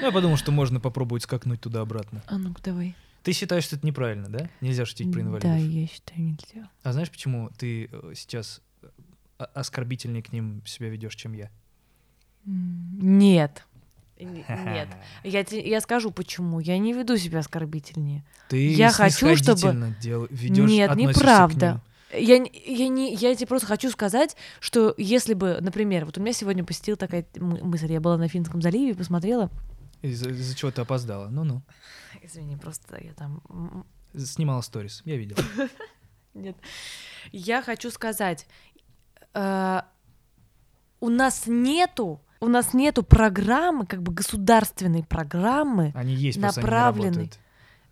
Ну, 0.00 0.06
я 0.06 0.12
подумал, 0.12 0.36
что 0.36 0.52
можно 0.52 0.80
попробовать 0.80 1.22
скакнуть 1.22 1.60
туда-обратно. 1.60 2.22
А 2.26 2.38
ну-ка 2.38 2.62
давай. 2.62 2.94
Ты 3.22 3.32
считаешь, 3.32 3.64
что 3.64 3.76
это 3.76 3.86
неправильно, 3.86 4.28
да? 4.28 4.50
Нельзя 4.60 4.86
шутить 4.86 5.12
про 5.12 5.20
инвалидов. 5.20 5.50
Да, 5.50 5.56
я 5.56 5.86
считаю, 5.86 6.20
нельзя. 6.20 6.70
А 6.82 6.92
знаешь, 6.92 7.10
почему 7.10 7.50
ты 7.58 7.88
э, 7.90 8.12
сейчас 8.14 8.62
э, 8.82 8.88
оскорбительнее 9.54 10.22
к 10.22 10.32
ним 10.32 10.64
себя 10.64 10.88
ведешь, 10.88 11.14
чем 11.14 11.32
я? 11.32 11.50
Нет. 12.46 13.64
Нет. 14.18 14.88
Я, 15.24 15.44
те- 15.44 15.68
я 15.68 15.80
скажу 15.80 16.10
почему. 16.10 16.60
Я 16.60 16.78
не 16.78 16.92
веду 16.94 17.16
себя 17.18 17.40
оскорбительнее. 17.40 18.24
Ты 18.48 18.72
Я 18.72 18.90
хочу, 18.90 19.36
чтобы- 19.36 19.94
дел- 20.00 20.26
ведёшь- 20.30 20.66
Нет, 20.70 20.96
неправда. 20.96 21.82
Я, 22.12 22.36
я, 22.36 22.88
не, 22.88 23.12
я 23.14 23.34
тебе 23.34 23.46
просто 23.48 23.66
хочу 23.66 23.90
сказать, 23.90 24.36
что 24.60 24.94
если 24.96 25.34
бы, 25.34 25.58
например, 25.60 26.06
вот 26.06 26.16
у 26.16 26.20
меня 26.22 26.32
сегодня 26.32 26.64
посетила 26.64 26.96
такая 26.96 27.26
мысль, 27.36 27.92
я 27.92 28.00
была 28.00 28.16
на 28.16 28.28
Финском 28.28 28.62
заливе, 28.62 28.94
посмотрела. 28.94 29.50
Из-за, 30.02 30.30
из-за 30.30 30.54
чего 30.54 30.70
ты 30.70 30.80
опоздала? 30.82 31.28
Ну-ну. 31.28 31.62
Извини, 32.22 32.56
просто 32.56 32.96
я 33.02 33.12
там... 33.12 33.84
Снимала 34.16 34.60
сторис, 34.62 35.02
я 35.04 35.16
видел. 35.16 35.36
Нет. 36.34 36.56
Я 37.32 37.60
хочу 37.60 37.90
сказать, 37.90 38.46
э, 39.34 39.80
у 41.00 41.08
нас 41.10 41.46
нету, 41.46 42.22
у 42.40 42.48
нас 42.48 42.74
нету 42.74 43.02
программы, 43.02 43.86
как 43.86 44.02
бы 44.02 44.12
государственной 44.12 45.02
программы, 45.02 45.92
Они 45.94 46.14
есть, 46.14 46.38
работают. 47.16 47.38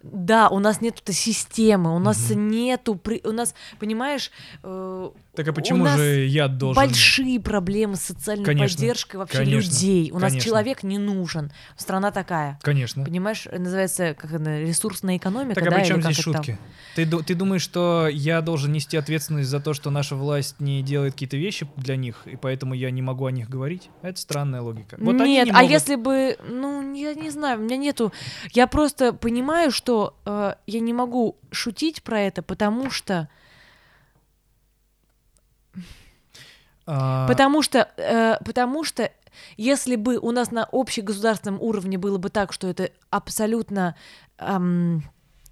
Да, 0.02 0.50
у 0.50 0.58
нас 0.58 0.82
нету 0.82 1.00
этой 1.02 1.14
системы, 1.14 1.94
у 1.96 1.98
нас 1.98 2.28
Мгм. 2.28 2.48
нету, 2.48 2.94
при- 2.94 3.22
у 3.24 3.32
нас, 3.32 3.54
понимаешь, 3.78 4.30
э, 4.62 5.10
Так 5.34 5.48
а 5.48 5.52
почему 5.52 5.84
нас 5.84 5.98
же 5.98 6.26
я 6.26 6.48
должен... 6.48 6.82
большие 6.82 7.40
проблемы 7.40 7.96
с 7.96 8.02
социальной 8.02 8.44
Конечно, 8.44 8.76
поддержкой 8.76 9.16
вообще 9.16 9.38
конечно, 9.38 9.70
людей. 9.70 10.10
У 10.12 10.18
нас 10.18 10.32
конечно. 10.32 10.48
человек 10.50 10.82
не 10.82 10.98
нужен, 10.98 11.52
страна 11.76 12.10
такая. 12.10 12.58
Конечно. 12.62 13.04
Понимаешь, 13.04 13.46
называется 13.50 14.14
как 14.14 14.32
она, 14.32 14.60
ресурсная 14.60 15.16
экономика, 15.16 15.54
Так 15.54 15.66
а 15.66 15.70
да, 15.70 15.76
при 15.78 15.84
чем 15.86 16.02
здесь 16.02 16.18
шутки? 16.18 16.58
Ты, 16.94 17.06
ты 17.06 17.34
думаешь, 17.34 17.62
что 17.62 18.08
я 18.08 18.40
должен 18.40 18.72
нести 18.72 18.96
ответственность 18.96 19.48
за 19.48 19.60
то, 19.60 19.74
что 19.74 19.90
наша 19.90 20.14
власть 20.14 20.60
не 20.60 20.82
делает 20.82 21.14
какие-то 21.14 21.36
вещи 21.36 21.68
для 21.76 21.96
них, 21.96 22.22
и 22.26 22.36
поэтому 22.36 22.74
я 22.74 22.90
не 22.90 23.02
могу 23.02 23.26
о 23.26 23.32
них 23.32 23.48
говорить? 23.48 23.90
Это 24.02 24.20
странная 24.20 24.60
логика. 24.60 24.96
Вот 25.00 25.14
Нет, 25.14 25.46
не 25.46 25.50
а 25.50 25.54
могут- 25.54 25.70
если 25.70 25.96
бы, 25.96 26.36
ну, 26.48 26.94
я 26.94 27.14
не 27.14 27.30
знаю, 27.30 27.58
у 27.58 27.62
меня 27.62 27.76
нету. 27.76 28.12
Я 28.52 28.66
просто 28.66 29.12
понимаю, 29.12 29.70
что 29.70 30.16
э, 30.24 30.54
я 30.66 30.80
не 30.80 30.92
могу 30.92 31.36
шутить 31.50 32.02
про 32.02 32.20
это, 32.20 32.42
потому 32.42 32.90
что, 32.90 33.28
А, 36.86 37.26
потому 37.28 37.62
что, 37.62 37.88
э, 37.96 38.36
потому 38.44 38.84
что, 38.84 39.10
если 39.56 39.96
бы 39.96 40.18
у 40.18 40.30
нас 40.30 40.50
на 40.50 40.68
общегосударственном 40.70 41.60
уровне 41.60 41.98
было 41.98 42.18
бы 42.18 42.28
так, 42.30 42.52
что 42.52 42.68
это 42.68 42.90
абсолютно, 43.10 43.96
ам, 44.38 45.02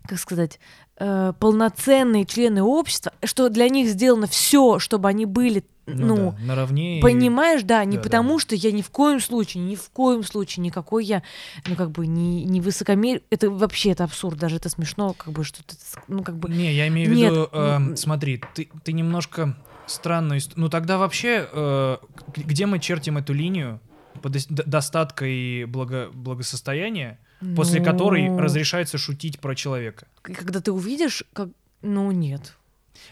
как 0.06 0.18
сказать, 0.18 0.60
э, 0.98 1.32
полноценные 1.38 2.26
члены 2.26 2.62
общества, 2.62 3.12
что 3.24 3.48
для 3.48 3.68
них 3.68 3.88
сделано 3.88 4.26
все, 4.26 4.78
чтобы 4.78 5.08
они 5.08 5.26
были, 5.26 5.64
ну, 5.86 6.06
ну, 6.06 6.30
да, 6.38 6.44
наравне. 6.46 7.00
Понимаешь, 7.02 7.62
да, 7.64 7.84
не 7.84 7.96
Да, 7.96 8.04
потому 8.04 8.34
да. 8.34 8.38
что 8.38 8.54
я 8.54 8.70
ни 8.70 8.82
в 8.82 8.90
коем 8.90 9.20
случае, 9.20 9.64
ни 9.64 9.74
в 9.74 9.90
коем 9.90 10.22
случае 10.22 10.62
никакой 10.62 11.04
я, 11.04 11.24
ну 11.66 11.74
как 11.74 11.90
бы 11.90 12.06
не, 12.06 12.44
не 12.44 12.60
высокомер, 12.60 13.22
это 13.30 13.50
вообще 13.50 13.90
это 13.90 14.04
абсурд, 14.04 14.38
даже 14.38 14.56
это 14.56 14.68
смешно, 14.68 15.12
как 15.12 15.32
бы 15.32 15.42
что-то, 15.42 15.74
ну 16.06 16.22
как 16.22 16.36
бы, 16.36 16.48
Не, 16.48 16.72
я 16.72 16.86
имею 16.86 17.10
в 17.10 17.12
виду, 17.12 17.48
эм, 17.52 17.90
м, 17.90 17.96
смотри, 17.96 18.40
ты, 18.54 18.68
ты 18.84 18.92
немножко 18.92 19.56
странную... 19.86 20.38
ист- 20.40 20.52
Ну 20.56 20.68
тогда 20.68 20.98
вообще, 20.98 21.48
э, 21.52 21.96
где 22.36 22.66
мы 22.66 22.78
чертим 22.78 23.18
эту 23.18 23.32
линию 23.32 23.80
по 24.22 24.28
дос- 24.28 24.46
д- 24.48 24.62
достатка 24.64 25.24
и 25.26 25.64
благо- 25.64 26.10
благосостояния, 26.12 27.18
после 27.56 27.80
ну, 27.80 27.86
которой 27.86 28.36
разрешается 28.38 28.98
шутить 28.98 29.40
про 29.40 29.54
человека? 29.54 30.06
Когда 30.22 30.60
ты 30.60 30.70
увидишь, 30.72 31.24
как, 31.32 31.48
ну 31.82 32.10
нет. 32.12 32.56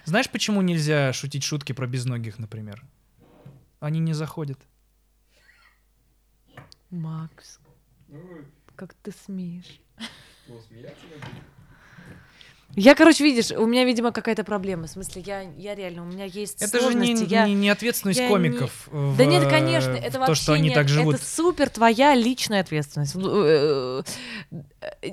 Знаешь, 0.04 0.30
почему 0.30 0.62
нельзя 0.62 1.12
шутить 1.12 1.42
шутки 1.42 1.72
про 1.72 1.86
безногих, 1.86 2.38
например? 2.38 2.82
Они 3.80 3.98
не 3.98 4.12
заходят. 4.12 4.58
Макс, 6.90 7.58
Ну, 8.08 8.18
как 8.76 8.94
ты 8.94 9.12
смеешь? 9.12 9.80
что, 10.44 10.60
смеяться 10.68 11.04
надо? 11.10 11.26
Я, 12.76 12.94
короче, 12.94 13.24
видишь, 13.24 13.50
у 13.50 13.66
меня, 13.66 13.84
видимо, 13.84 14.12
какая-то 14.12 14.44
проблема. 14.44 14.86
В 14.86 14.90
смысле, 14.90 15.22
я, 15.26 15.42
я 15.56 15.74
реально, 15.74 16.02
у 16.02 16.06
меня 16.06 16.24
есть 16.24 16.62
Это 16.62 16.78
же 16.80 16.94
не, 16.94 17.06
сложности, 17.06 17.32
я- 17.32 17.46
не, 17.46 17.54
не 17.54 17.68
ответственность 17.68 18.20
я 18.20 18.28
комиков. 18.28 18.88
в- 18.90 19.16
Да 19.16 19.24
нет, 19.24 19.48
конечно, 19.48 19.90
это 19.92 20.12
то, 20.12 20.18
вообще 20.20 20.42
что 20.42 20.52
они 20.52 20.68
не- 20.68 20.74
так 20.74 20.88
живут. 20.88 21.16
Это 21.16 21.24
супер 21.24 21.68
твоя 21.68 22.14
личная 22.14 22.60
ответственность. 22.60 23.16
Э, 23.16 24.02
э, 25.02 25.10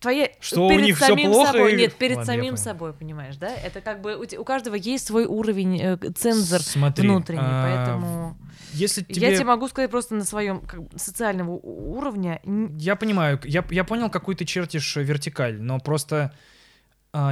Твоя 0.00 0.28
Что 0.38 0.66
у 0.66 0.70
перед 0.70 0.84
них 0.84 0.96
всё 0.96 1.06
самим 1.08 1.32
плохо 1.32 1.50
собой. 1.52 1.72
и- 1.72 1.76
Нет, 1.76 1.94
перед 1.96 2.18
Ладно, 2.18 2.32
самим 2.32 2.56
собой, 2.56 2.92
понимаешь, 2.92 3.34
да? 3.36 3.48
Это 3.52 3.80
как 3.80 4.00
бы 4.00 4.14
у, 4.14 4.40
у 4.40 4.44
каждого 4.44 4.76
есть 4.76 5.04
свой 5.08 5.24
уровень 5.24 5.80
э, 5.82 5.96
цензор 6.16 6.60
Смотри, 6.60 7.08
внутренний, 7.08 7.40
а, 7.42 7.64
поэтому 7.86 8.36
Если 8.74 9.02
тебе... 9.02 9.30
я 9.30 9.34
тебе 9.34 9.46
могу 9.46 9.66
сказать 9.66 9.90
просто 9.90 10.14
на 10.14 10.24
своем 10.24 10.60
как 10.60 10.82
социального 10.94 11.50
у- 11.50 11.96
уровня. 11.98 12.40
Я 12.78 12.94
понимаю, 12.94 13.40
я, 13.42 13.64
я 13.70 13.82
понял, 13.82 14.08
какую 14.08 14.36
ты 14.36 14.44
чертишь 14.44 14.94
вертикаль, 14.94 15.60
но 15.60 15.80
просто 15.80 16.32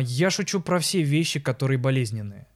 я 0.02 0.30
шучу 0.30 0.60
про 0.60 0.78
все 0.78 1.02
вещи, 1.02 1.40
которые 1.40 1.78
болезненные. 1.78 2.46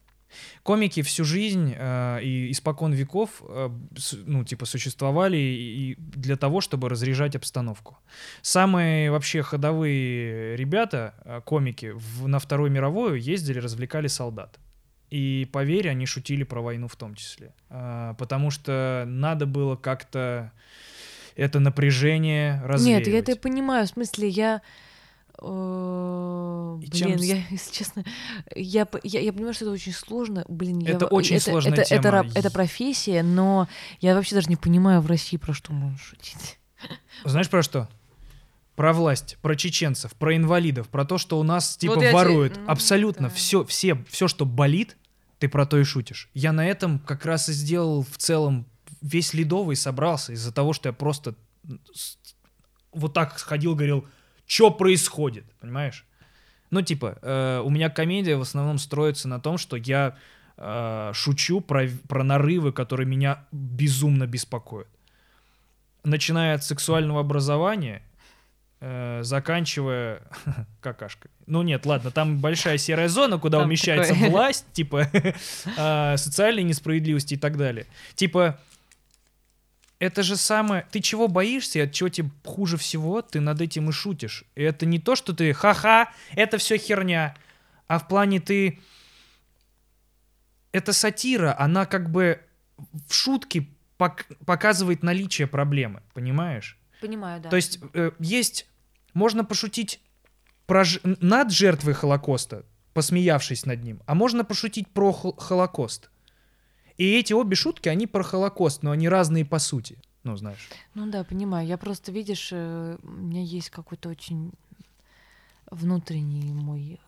Комики 0.63 1.01
всю 1.01 1.25
жизнь 1.25 1.73
э, 1.77 2.19
и 2.23 2.51
испокон 2.51 2.93
веков, 2.93 3.41
э, 3.49 3.69
с- 3.97 4.17
ну, 4.25 4.45
типа, 4.45 4.65
существовали 4.65 5.35
и, 5.37 5.91
и 5.91 5.95
для 5.99 6.37
того, 6.37 6.61
чтобы 6.61 6.87
разряжать 6.87 7.35
обстановку. 7.35 7.97
Самые 8.41 9.11
вообще 9.11 9.41
ходовые 9.41 10.55
ребята, 10.55 11.13
э, 11.25 11.41
комики, 11.43 11.91
в- 11.95 12.27
на 12.27 12.39
Вторую 12.39 12.71
мировую 12.71 13.19
ездили, 13.21 13.59
развлекали 13.59 14.07
солдат. 14.07 14.57
И 15.09 15.49
поверь, 15.51 15.89
они 15.89 16.05
шутили 16.05 16.43
про 16.43 16.61
войну 16.61 16.87
в 16.87 16.95
том 16.95 17.15
числе. 17.15 17.53
А, 17.69 18.13
потому 18.13 18.51
что 18.51 19.03
надо 19.07 19.45
было 19.45 19.75
как-то 19.75 20.53
это 21.35 21.59
напряжение 21.59 22.61
развеивать. 22.63 23.05
Нет, 23.07 23.13
я 23.13 23.19
это 23.19 23.35
понимаю. 23.35 23.85
В 23.85 23.89
смысле, 23.89 24.29
я. 24.29 24.61
И 25.41 26.89
чем 26.91 27.07
Блин, 27.13 27.19
с- 27.19 27.23
я, 27.23 27.35
если 27.49 27.71
честно, 27.73 28.03
я, 28.55 28.87
я, 29.03 29.19
я 29.21 29.33
понимаю, 29.33 29.53
что 29.53 29.65
это 29.65 29.73
очень 29.73 29.93
сложно. 29.93 30.45
Блин, 30.47 30.79
я 30.79 30.91
Это 30.93 31.05
во- 31.05 31.11
очень 31.15 31.39
сложная 31.39 31.73
это, 31.73 31.81
Это, 31.81 31.89
тема. 32.03 32.11
раб- 32.11 32.31
это 32.35 32.51
профессия, 32.51 33.23
но 33.23 33.67
я 33.99 34.15
вообще 34.15 34.35
даже 34.35 34.49
не 34.49 34.55
понимаю 34.55 35.01
в 35.01 35.07
России, 35.07 35.37
про 35.37 35.53
что 35.53 35.73
можно 35.73 35.97
шутить. 35.97 36.59
Знаешь 37.25 37.49
про 37.49 37.63
что? 37.63 37.89
Про 38.75 38.93
власть, 38.93 39.37
про 39.41 39.55
чеченцев, 39.55 40.13
про 40.15 40.35
инвалидов, 40.35 40.87
про 40.89 41.05
то, 41.05 41.17
что 41.17 41.39
у 41.39 41.43
нас 41.43 41.75
типа 41.77 41.95
Вот 41.95 42.03
я 42.03 42.09
те- 42.11 42.15
воруют. 42.15 42.57
ну, 42.57 42.63
Абсолютно 42.67 43.29
да. 43.29 43.33
все, 43.35 43.63
все, 43.65 44.03
все, 44.09 44.27
что 44.27 44.45
болит, 44.45 44.97
ты 45.39 45.49
про 45.49 45.65
то 45.65 45.77
и 45.77 45.83
шутишь. 45.83 46.29
Я 46.33 46.51
на 46.51 46.65
этом 46.65 46.99
как 46.99 47.25
раз 47.25 47.49
и 47.49 47.53
сделал 47.53 48.03
в 48.03 48.17
целом 48.17 48.65
весь 49.01 49.33
ледовый 49.33 49.75
собрался 49.75 50.33
из-за 50.33 50.51
того, 50.51 50.73
что 50.73 50.89
я 50.89 50.93
просто 50.93 51.35
вот 52.93 53.13
так 53.13 53.39
сходил, 53.39 53.73
говорил, 53.75 54.05
что 54.51 54.69
происходит, 54.69 55.45
понимаешь? 55.61 56.05
Ну, 56.71 56.81
типа, 56.81 57.17
э, 57.21 57.61
у 57.63 57.69
меня 57.69 57.89
комедия 57.89 58.35
в 58.35 58.41
основном 58.41 58.79
строится 58.79 59.29
на 59.29 59.39
том, 59.39 59.57
что 59.57 59.77
я 59.77 60.17
э, 60.57 61.11
шучу 61.13 61.61
про, 61.61 61.87
про 62.09 62.25
нарывы, 62.25 62.73
которые 62.73 63.07
меня 63.07 63.45
безумно 63.53 64.27
беспокоят. 64.27 64.89
Начиная 66.03 66.55
от 66.55 66.65
сексуального 66.65 67.21
образования, 67.21 68.01
э, 68.81 69.21
заканчивая 69.23 70.21
какашкой. 70.81 71.31
Ну 71.47 71.61
нет, 71.61 71.85
ладно, 71.85 72.11
там 72.11 72.39
большая 72.39 72.77
серая 72.77 73.07
зона, 73.07 73.39
куда 73.39 73.59
Там 73.59 73.67
умещается 73.67 74.13
такое. 74.13 74.31
власть, 74.31 74.65
типа 74.73 75.07
э, 75.77 76.17
социальной 76.17 76.63
несправедливости 76.63 77.35
и 77.35 77.37
так 77.37 77.55
далее. 77.55 77.85
Типа, 78.15 78.59
это 80.01 80.23
же 80.23 80.35
самое... 80.35 80.85
Ты 80.91 80.99
чего 80.99 81.27
боишься 81.27 81.79
и 81.79 81.83
от 81.83 81.93
чего 81.93 82.09
тебе 82.09 82.31
хуже 82.43 82.75
всего, 82.77 83.21
ты 83.21 83.39
над 83.39 83.61
этим 83.61 83.89
и 83.89 83.91
шутишь. 83.91 84.45
И 84.55 84.63
это 84.63 84.85
не 84.87 84.97
то, 84.99 85.15
что 85.15 85.31
ты 85.33 85.53
ха-ха, 85.53 86.11
это 86.35 86.57
все 86.57 86.77
херня, 86.77 87.35
а 87.87 87.99
в 87.99 88.07
плане 88.07 88.39
ты... 88.39 88.79
Это 90.71 90.93
сатира, 90.93 91.55
она 91.59 91.85
как 91.85 92.09
бы 92.09 92.39
в 93.07 93.13
шутке 93.13 93.67
пок- 93.99 94.25
показывает 94.45 95.03
наличие 95.03 95.45
проблемы, 95.47 96.01
понимаешь? 96.13 96.79
Понимаю, 96.99 97.41
да. 97.41 97.49
То 97.49 97.55
есть 97.55 97.79
э, 97.93 98.11
есть... 98.19 98.67
Можно 99.13 99.43
пошутить 99.43 99.99
про 100.65 100.83
ж- 100.83 100.99
над 101.03 101.51
жертвой 101.51 101.93
Холокоста, 101.93 102.63
посмеявшись 102.93 103.65
над 103.65 103.83
ним, 103.83 104.01
а 104.07 104.15
можно 104.15 104.43
пошутить 104.45 104.87
про 104.87 105.11
хол- 105.11 105.37
Холокост. 105.37 106.09
И 107.01 107.17
эти 107.17 107.33
обе 107.33 107.55
шутки, 107.55 107.89
они 107.89 108.05
про 108.05 108.21
Холокост, 108.21 108.83
но 108.83 108.91
они 108.91 109.09
разные 109.09 109.43
по 109.43 109.57
сути. 109.57 109.97
Ну, 110.23 110.37
знаешь. 110.37 110.69
Ну 110.93 111.09
да, 111.09 111.23
понимаю. 111.23 111.67
Я 111.67 111.79
просто, 111.79 112.11
видишь, 112.11 112.49
э, 112.51 112.97
у 113.01 113.07
меня 113.07 113.41
есть 113.41 113.71
какой-то 113.71 114.07
очень 114.09 114.51
внутренний 115.71 116.53
мой 116.53 116.99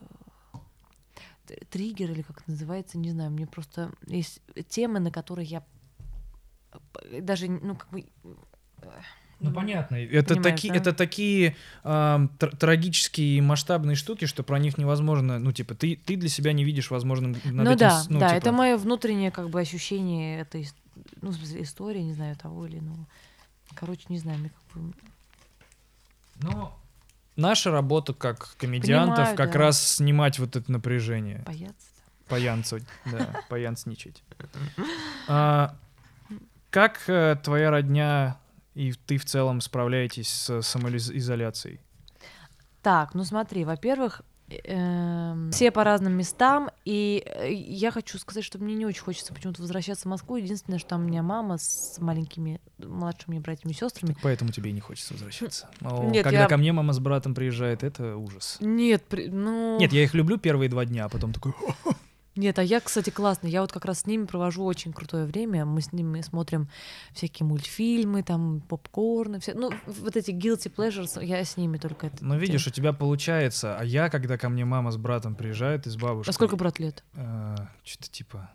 э, 1.49 1.55
триггер 1.69 2.09
или 2.09 2.23
как 2.23 2.47
называется, 2.47 2.97
не 2.97 3.11
знаю. 3.11 3.29
Мне 3.29 3.45
просто 3.45 3.91
есть 4.07 4.41
темы, 4.67 4.99
на 4.99 5.11
которые 5.11 5.45
я 5.45 5.63
п- 6.91 7.21
даже, 7.21 7.47
ну, 7.47 7.75
как 7.75 7.91
бы... 7.91 8.03
э, 9.43 9.47
Ну, 9.49 9.53
понятно. 9.53 9.95
Это, 9.95 10.35
Понимаешь, 10.35 10.55
таки, 10.55 10.69
да? 10.69 10.75
это 10.75 10.93
такие 10.93 11.55
ам, 11.83 12.31
тр- 12.39 12.55
трагические 12.57 13.41
масштабные 13.41 13.95
штуки, 13.95 14.25
что 14.25 14.43
про 14.43 14.57
них 14.59 14.77
невозможно, 14.77 15.39
ну, 15.39 15.51
типа, 15.51 15.75
ты, 15.75 15.95
ты 15.95 16.15
для 16.15 16.29
себя 16.29 16.53
не 16.53 16.63
видишь 16.63 16.89
возможным 16.91 17.33
над 17.33 17.45
Ну 17.45 17.71
этим 17.71 17.77
да, 17.77 18.03
ну, 18.09 18.19
да, 18.19 18.29
типа, 18.29 18.37
это 18.37 18.51
мое 18.51 18.77
внутреннее 18.77 19.31
как 19.31 19.49
бы 19.49 19.59
ощущение 19.59 20.39
этой, 20.41 20.67
ну, 21.21 21.31
истории, 21.31 22.01
не 22.01 22.13
знаю, 22.13 22.35
того 22.35 22.65
или 22.65 22.79
иного. 22.79 23.05
Короче, 23.75 24.03
не 24.09 24.19
знаю, 24.19 24.39
мне 24.39 24.49
как 24.49 24.81
бы... 24.81 24.93
Но 26.41 26.79
наша 27.35 27.71
работа 27.71 28.13
как 28.13 28.55
комедиантов 28.57 29.17
Понимаю, 29.17 29.37
как 29.37 29.51
да. 29.53 29.59
раз 29.59 29.95
снимать 29.95 30.39
вот 30.39 30.55
это 30.55 30.71
напряжение. 30.71 31.43
Бояться. 31.45 31.87
Паянцевать, 32.27 32.83
да, 33.05 33.41
паянсничать. 33.49 34.23
А, 35.27 35.75
как 36.69 37.01
э, 37.07 37.37
твоя 37.43 37.69
родня 37.69 38.37
и 38.75 38.93
ты 38.93 39.17
в 39.17 39.25
целом 39.25 39.61
справляетесь 39.61 40.29
с 40.29 40.61
самоизоляцией? 40.61 41.79
Так, 42.81 43.13
ну 43.13 43.23
смотри, 43.23 43.63
во-первых, 43.63 44.23
эм, 44.49 45.51
все 45.51 45.71
по 45.71 45.83
разным 45.83 46.13
местам, 46.13 46.69
и 46.83 47.23
э, 47.25 47.51
я 47.53 47.91
хочу 47.91 48.17
сказать, 48.17 48.43
что 48.43 48.59
мне 48.59 48.75
не 48.75 48.85
очень 48.85 49.01
хочется 49.01 49.33
почему-то 49.33 49.61
возвращаться 49.61 50.03
в 50.03 50.11
Москву. 50.11 50.35
Единственное, 50.35 50.79
что 50.79 50.89
там 50.89 51.05
у 51.05 51.07
меня 51.07 51.23
мама 51.23 51.57
с 51.57 51.97
маленькими 51.99 52.59
младшими 52.77 53.39
братьями 53.39 53.71
и 53.71 53.75
сестрами. 53.75 54.17
Поэтому 54.21 54.51
тебе 54.51 54.71
и 54.71 54.73
не 54.73 54.81
хочется 54.81 55.13
возвращаться. 55.13 55.69
О, 55.81 56.03
Нет, 56.09 56.23
когда 56.23 56.41
я- 56.41 56.47
ко 56.47 56.57
мне 56.57 56.73
мама 56.73 56.91
с 56.93 56.99
братом 56.99 57.33
приезжает, 57.33 57.83
это 57.83 58.17
ужас. 58.17 58.57
Нет, 58.59 59.03
при- 59.05 59.27
ну... 59.29 59.77
Нет, 59.79 59.93
я 59.93 60.03
их 60.03 60.13
люблю 60.13 60.37
первые 60.37 60.69
два 60.69 60.85
дня, 60.85 61.05
а 61.05 61.09
потом 61.09 61.31
такой... 61.31 61.53
Нет, 62.35 62.57
а 62.57 62.63
я, 62.63 62.79
кстати, 62.79 63.09
классно. 63.11 63.47
Я 63.47 63.61
вот 63.61 63.71
как 63.71 63.85
раз 63.85 63.99
с 64.01 64.05
ними 64.07 64.25
провожу 64.25 64.63
очень 64.63 64.91
крутое 64.91 65.25
время. 65.25 65.65
Мы 65.65 65.81
с 65.81 65.93
ними 65.93 66.21
смотрим 66.21 66.67
всякие 67.13 67.45
мультфильмы, 67.45 68.23
там, 68.23 68.61
попкорны, 68.61 69.39
все. 69.39 69.53
Ну, 69.53 69.71
вот 69.85 70.15
эти 70.15 70.31
guilty 70.31 70.73
pleasures, 70.73 71.23
я 71.23 71.43
с 71.43 71.57
ними 71.57 71.77
только 71.77 72.07
это. 72.07 72.25
Ну, 72.25 72.37
видишь, 72.37 72.65
у 72.67 72.71
тебя 72.71 72.91
получается. 72.93 73.77
А 73.77 73.83
я, 73.83 74.09
когда 74.09 74.37
ко 74.37 74.49
мне 74.49 74.65
мама 74.65 74.91
с 74.91 74.97
братом 74.97 75.35
приезжает 75.35 75.85
и 75.85 75.89
с 75.89 75.95
бабушкой... 75.95 76.31
А 76.31 76.33
сколько 76.33 76.55
брат 76.55 76.79
лет? 76.79 77.03
что-то 77.83 78.09
типа... 78.11 78.49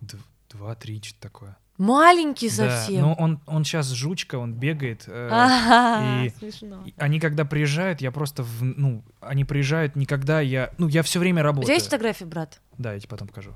д- 0.00 0.18
Два, 0.50 0.74
три, 0.76 1.00
что-то 1.02 1.20
такое. 1.20 1.56
Маленький 1.78 2.48
Да, 2.50 2.54
совсем. 2.70 3.00
но 3.00 3.14
он, 3.14 3.40
он 3.46 3.64
сейчас 3.64 3.90
жучка, 3.90 4.36
он 4.38 4.52
бегает. 4.52 5.04
э, 5.08 5.28
Ага, 5.32 6.24
и- 6.24 6.30
смешно. 6.30 6.82
И 6.86 6.94
Они 6.98 7.18
когда 7.18 7.44
приезжают, 7.44 8.00
я 8.00 8.12
просто, 8.12 8.42
в- 8.44 8.62
ну, 8.62 9.02
они 9.20 9.44
приезжают 9.44 9.96
никогда, 9.96 10.40
я, 10.40 10.70
ну, 10.78 10.86
я 10.88 11.02
все 11.02 11.18
время 11.18 11.42
У 11.42 11.44
работаю. 11.44 11.66
тебя 11.66 11.74
есть 11.74 11.86
фотографии, 11.86 12.24
брат? 12.24 12.60
Да, 12.78 12.92
я 12.92 13.00
тебе 13.00 13.08
потом 13.08 13.26
покажу. 13.28 13.50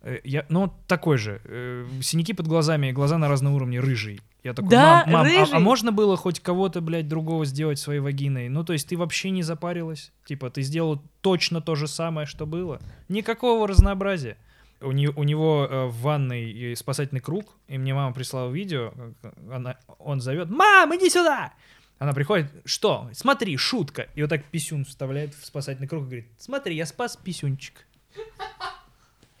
Э, 0.00 0.18
Я, 0.24 0.46
ну, 0.48 0.72
такой 0.86 1.18
же. 1.18 1.40
э, 1.44 1.84
Синяки 2.02 2.32
под 2.32 2.46
глазами, 2.46 2.90
глаза 2.92 3.18
на 3.18 3.28
разном 3.28 3.54
уровне, 3.54 3.80
рыжий. 3.80 4.20
Я 4.44 4.54
такой, 4.54 4.70
Да, 4.70 5.02
мам, 5.06 5.12
мам, 5.12 5.26
а- 5.26 5.28
а, 5.28 5.44
рыжий? 5.44 5.58
можно 5.58 5.92
было 5.92 6.16
хоть 6.16 6.40
кого-то, 6.40 6.80
блядь, 6.80 7.08
другого 7.08 7.44
сделать 7.44 7.78
своей 7.78 8.00
вагиной? 8.00 8.48
Ну, 8.48 8.64
то 8.64 8.72
есть 8.72 8.88
ты 8.88 8.96
вообще 8.96 9.30
не 9.30 9.42
запарилась? 9.42 10.12
Типа, 10.24 10.48
ты 10.48 10.62
сделал 10.62 11.02
точно 11.20 11.60
то 11.60 11.74
же 11.74 11.86
самое, 11.88 12.26
что 12.26 12.46
было? 12.46 12.80
Никакого 13.08 13.66
разнообразия. 13.68 14.38
У, 14.80 14.92
не- 14.92 15.08
у 15.08 15.22
него 15.24 15.66
э, 15.68 15.86
в 15.86 16.00
ванной 16.02 16.74
спасательный 16.76 17.20
круг, 17.20 17.56
и 17.66 17.78
мне 17.78 17.94
мама 17.94 18.12
прислала 18.14 18.50
видео, 18.52 18.92
как 19.22 19.34
она, 19.52 19.76
он 19.98 20.20
зовет, 20.20 20.48
«Мам, 20.50 20.94
иди 20.96 21.10
сюда!» 21.10 21.52
Она 21.98 22.12
приходит, 22.12 22.46
что? 22.64 23.10
Смотри, 23.12 23.56
шутка. 23.56 24.02
И 24.14 24.22
вот 24.22 24.30
так 24.30 24.44
писюн 24.44 24.84
вставляет 24.84 25.34
в 25.34 25.44
спасательный 25.44 25.88
круг 25.88 26.02
и 26.02 26.06
говорит, 26.06 26.28
смотри, 26.38 26.76
я 26.76 26.86
спас 26.86 27.16
писюнчик. 27.16 27.74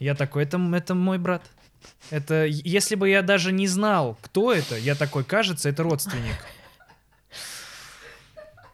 Я 0.00 0.16
такой, 0.16 0.42
это, 0.42 0.58
это 0.74 0.94
мой 0.96 1.18
брат. 1.18 1.42
Это, 2.10 2.46
если 2.46 2.96
бы 2.96 3.08
я 3.08 3.22
даже 3.22 3.52
не 3.52 3.68
знал, 3.68 4.18
кто 4.22 4.52
это, 4.52 4.76
я 4.76 4.96
такой, 4.96 5.22
кажется, 5.22 5.68
это 5.68 5.84
родственник. 5.84 6.34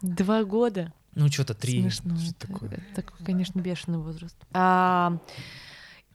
Два 0.00 0.44
года. 0.44 0.92
Ну, 1.14 1.28
что-то 1.30 1.54
три. 1.54 1.80
Смешно. 1.82 2.16
что 2.16 2.30
Это, 2.30 2.46
такое. 2.46 2.70
это 2.70 3.02
такой, 3.02 3.24
конечно, 3.26 3.60
бешеный 3.60 3.98
возраст. 3.98 4.36
А, 4.52 5.18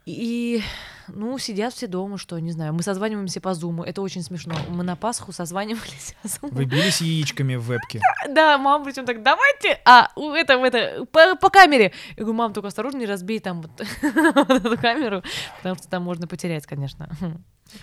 И, 0.06 0.64
ну, 1.08 1.38
сидят 1.38 1.74
все 1.74 1.88
дома, 1.88 2.18
что, 2.18 2.40
не 2.40 2.52
знаю, 2.52 2.74
мы 2.74 2.82
созваниваемся 2.82 3.42
по 3.42 3.54
зуму, 3.54 3.84
это 3.84 4.02
очень 4.02 4.24
смешно. 4.24 4.56
Мы 4.70 4.84
на 4.84 4.96
Пасху 4.96 5.32
созванивались 5.32 6.16
по 6.22 6.28
зуму. 6.28 6.54
Вы 6.54 6.66
бились 6.66 7.02
яичками 7.02 7.56
в 7.56 7.64
вебке. 7.64 8.02
Да, 8.30 8.58
мама 8.58 8.86
причем 8.86 9.06
так, 9.06 9.24
давайте, 9.24 9.80
а, 9.86 10.10
это, 10.16 10.54
это, 10.54 11.06
по, 11.06 11.36
по 11.36 11.50
камере. 11.50 11.94
Я 12.16 12.24
говорю, 12.24 12.34
мам, 12.34 12.54
только 12.54 12.68
осторожно, 12.68 13.00
не 13.00 13.06
разбей 13.06 13.40
там 13.40 13.62
вот 13.62 13.82
эту 14.50 14.78
камеру, 14.78 15.24
потому 15.58 15.76
что 15.76 15.88
там 15.88 16.04
можно 16.04 16.28
потерять, 16.28 16.66
конечно. 16.66 17.10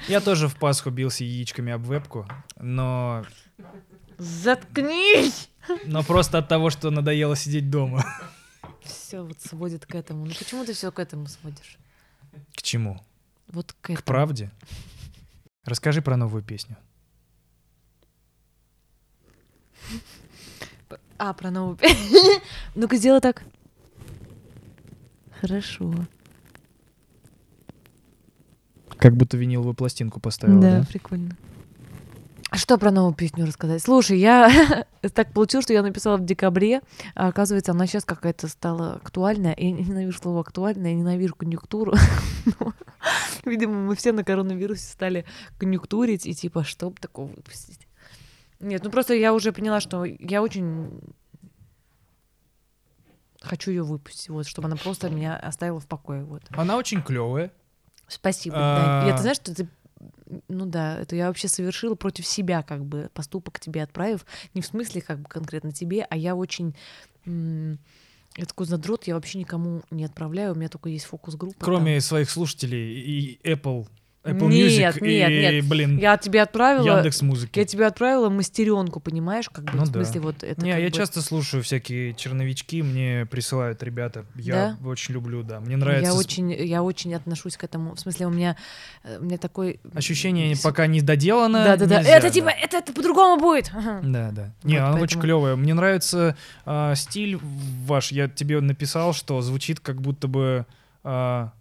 Я 0.08 0.20
тоже 0.20 0.48
в 0.48 0.56
Пасху 0.56 0.90
бился 0.90 1.24
яичками 1.24 1.72
об 1.72 1.82
вебку, 1.82 2.26
но, 2.58 3.24
Заткнись! 4.18 5.48
но 5.84 6.02
просто 6.02 6.38
от 6.38 6.48
того, 6.48 6.70
что 6.70 6.90
надоело 6.90 7.36
сидеть 7.36 7.70
дома. 7.70 8.04
Все 8.82 9.22
вот 9.22 9.40
сводит 9.40 9.86
к 9.86 9.94
этому. 9.94 10.26
Ну 10.26 10.32
почему 10.38 10.64
ты 10.64 10.72
все 10.72 10.90
к 10.92 10.98
этому 10.98 11.26
сводишь? 11.26 11.78
К 12.54 12.62
чему? 12.62 13.00
Вот 13.48 13.72
к 13.72 13.76
К 13.86 13.90
этому. 13.90 14.04
правде? 14.04 14.50
Расскажи 15.64 16.02
про 16.02 16.16
новую 16.16 16.42
песню. 16.42 16.76
А, 21.18 21.32
про 21.32 21.50
новую. 21.50 21.78
Ну-ка, 22.74 22.96
сделай 22.96 23.22
так. 23.22 23.42
Хорошо. 25.40 25.94
Как 28.98 29.16
будто 29.16 29.38
виниловую 29.38 29.74
пластинку 29.74 30.20
поставила, 30.20 30.60
да, 30.60 30.80
да? 30.80 30.86
прикольно. 30.86 31.34
Что 32.52 32.78
про 32.78 32.90
новую 32.90 33.14
песню 33.14 33.44
рассказать? 33.44 33.82
Слушай, 33.82 34.18
я 34.18 34.84
так 35.14 35.32
получилось, 35.32 35.64
что 35.64 35.72
я 35.72 35.82
написала 35.82 36.16
в 36.16 36.24
декабре, 36.24 36.80
а 37.14 37.28
оказывается, 37.28 37.72
она 37.72 37.86
сейчас 37.86 38.04
какая-то 38.04 38.48
стала 38.48 38.94
актуальная. 38.94 39.54
Я 39.58 39.72
ненавижу 39.72 40.18
слово 40.18 40.40
актуальная, 40.40 40.90
я 40.90 40.96
ненавижу 40.96 41.34
конъюнктуру. 41.34 41.94
Но, 42.60 42.72
Видимо, 43.44 43.74
мы 43.74 43.96
все 43.96 44.12
на 44.12 44.24
коронавирусе 44.24 44.84
стали 44.84 45.24
конъюнктурить 45.58 46.26
и 46.26 46.34
типа, 46.34 46.64
чтоб 46.64 46.98
такого 46.98 47.28
выпустить. 47.28 47.86
Нет, 48.60 48.82
ну 48.82 48.90
просто 48.90 49.14
я 49.14 49.34
уже 49.34 49.52
поняла, 49.52 49.80
что 49.80 50.04
я 50.04 50.42
очень 50.42 51.00
хочу 53.40 53.70
ее 53.70 53.82
выпустить, 53.82 54.28
вот, 54.28 54.46
чтобы 54.46 54.66
она 54.66 54.76
просто 54.76 55.10
меня 55.10 55.36
оставила 55.36 55.80
в 55.80 55.86
покое, 55.86 56.24
вот. 56.24 56.42
Она 56.50 56.76
очень 56.76 57.02
клевая. 57.02 57.52
Спасибо. 58.08 58.56
А. 58.58 59.02
да. 59.02 59.08
Я, 59.08 59.16
ты 59.16 59.22
знаешь, 59.22 59.36
что 59.36 59.54
ты... 59.54 59.68
Ну 60.48 60.66
да, 60.66 60.98
это 60.98 61.16
я 61.16 61.28
вообще 61.28 61.48
совершила 61.48 61.94
против 61.94 62.26
себя, 62.26 62.62
как 62.62 62.84
бы, 62.84 63.10
поступок 63.14 63.60
тебе 63.60 63.82
отправив. 63.82 64.26
Не 64.54 64.60
в 64.60 64.66
смысле, 64.66 65.00
как 65.00 65.20
бы, 65.20 65.28
конкретно 65.28 65.72
тебе, 65.72 66.06
а 66.08 66.16
я 66.16 66.34
очень... 66.34 66.74
Я 67.24 68.44
такой 68.44 68.66
задрот, 68.66 69.06
я 69.06 69.14
вообще 69.14 69.38
никому 69.38 69.82
не 69.90 70.04
отправляю, 70.04 70.52
у 70.52 70.56
меня 70.56 70.68
только 70.68 70.90
есть 70.90 71.06
фокус-группа. 71.06 71.56
Кроме 71.58 72.00
своих 72.02 72.28
слушателей 72.28 73.00
и 73.00 73.40
Apple, 73.42 73.88
Apple 74.26 74.48
Нет, 74.48 74.70
Music 74.72 75.00
нет, 75.06 75.30
и, 75.30 75.54
нет. 75.56 75.64
блин. 75.68 75.98
Я 75.98 76.16
тебе 76.16 76.42
отправила... 76.42 76.96
Яндекс 76.96 77.22
Музыки. 77.22 77.58
Я 77.58 77.64
тебе 77.64 77.86
отправила 77.86 78.28
мастеренку, 78.28 78.98
понимаешь, 79.00 79.48
как 79.48 79.64
бы, 79.64 79.72
Ну 79.74 79.84
в 79.84 79.88
да. 79.90 80.02
смысле, 80.04 80.20
вот 80.20 80.42
это 80.42 80.60
Не, 80.60 80.70
я 80.70 80.86
бы- 80.86 80.90
часто 80.90 81.22
слушаю 81.22 81.62
всякие 81.62 82.12
черновички, 82.14 82.82
мне 82.82 83.26
присылают 83.30 83.82
ребята. 83.82 84.24
Я 84.34 84.76
очень 84.84 85.14
люблю, 85.14 85.42
да. 85.42 85.60
Мне 85.60 85.76
нравится 85.76 86.10
Я 86.12 86.18
очень, 86.18 86.52
я 86.52 86.82
очень 86.82 87.14
отношусь 87.14 87.56
к 87.56 87.64
этому. 87.64 87.94
В 87.94 88.00
смысле, 88.00 88.26
у 88.26 88.30
меня, 88.30 88.56
э, 89.04 89.18
у 89.20 89.24
меня 89.24 89.38
такой... 89.38 89.80
ощущение 89.94 90.54
с- 90.54 90.60
пока 90.60 90.86
не 90.86 91.00
доделано. 91.00 91.64
Да-да-да. 91.64 91.98
нельзя, 91.98 92.16
Это 92.16 92.26
да. 92.26 92.32
типа, 92.32 92.48
это, 92.48 92.76
это 92.78 92.92
по-другому 92.92 93.40
будет. 93.40 93.70
Да, 94.02 94.30
да. 94.32 94.52
Не, 94.64 94.74
Вот 94.74 94.80
она 94.80 94.88
очень 94.94 95.00
поэтому- 95.00 95.22
клевая. 95.22 95.56
Мне 95.56 95.74
нравится 95.74 96.36
а, 96.64 96.94
стиль 96.94 97.38
ваш. 97.86 98.10
Я 98.12 98.28
тебе 98.28 98.60
написал, 98.60 99.12
что 99.12 99.40
звучит 99.42 99.80
как 99.80 100.00
будто 100.02 100.26
бы 100.28 100.66
а, 101.04 101.52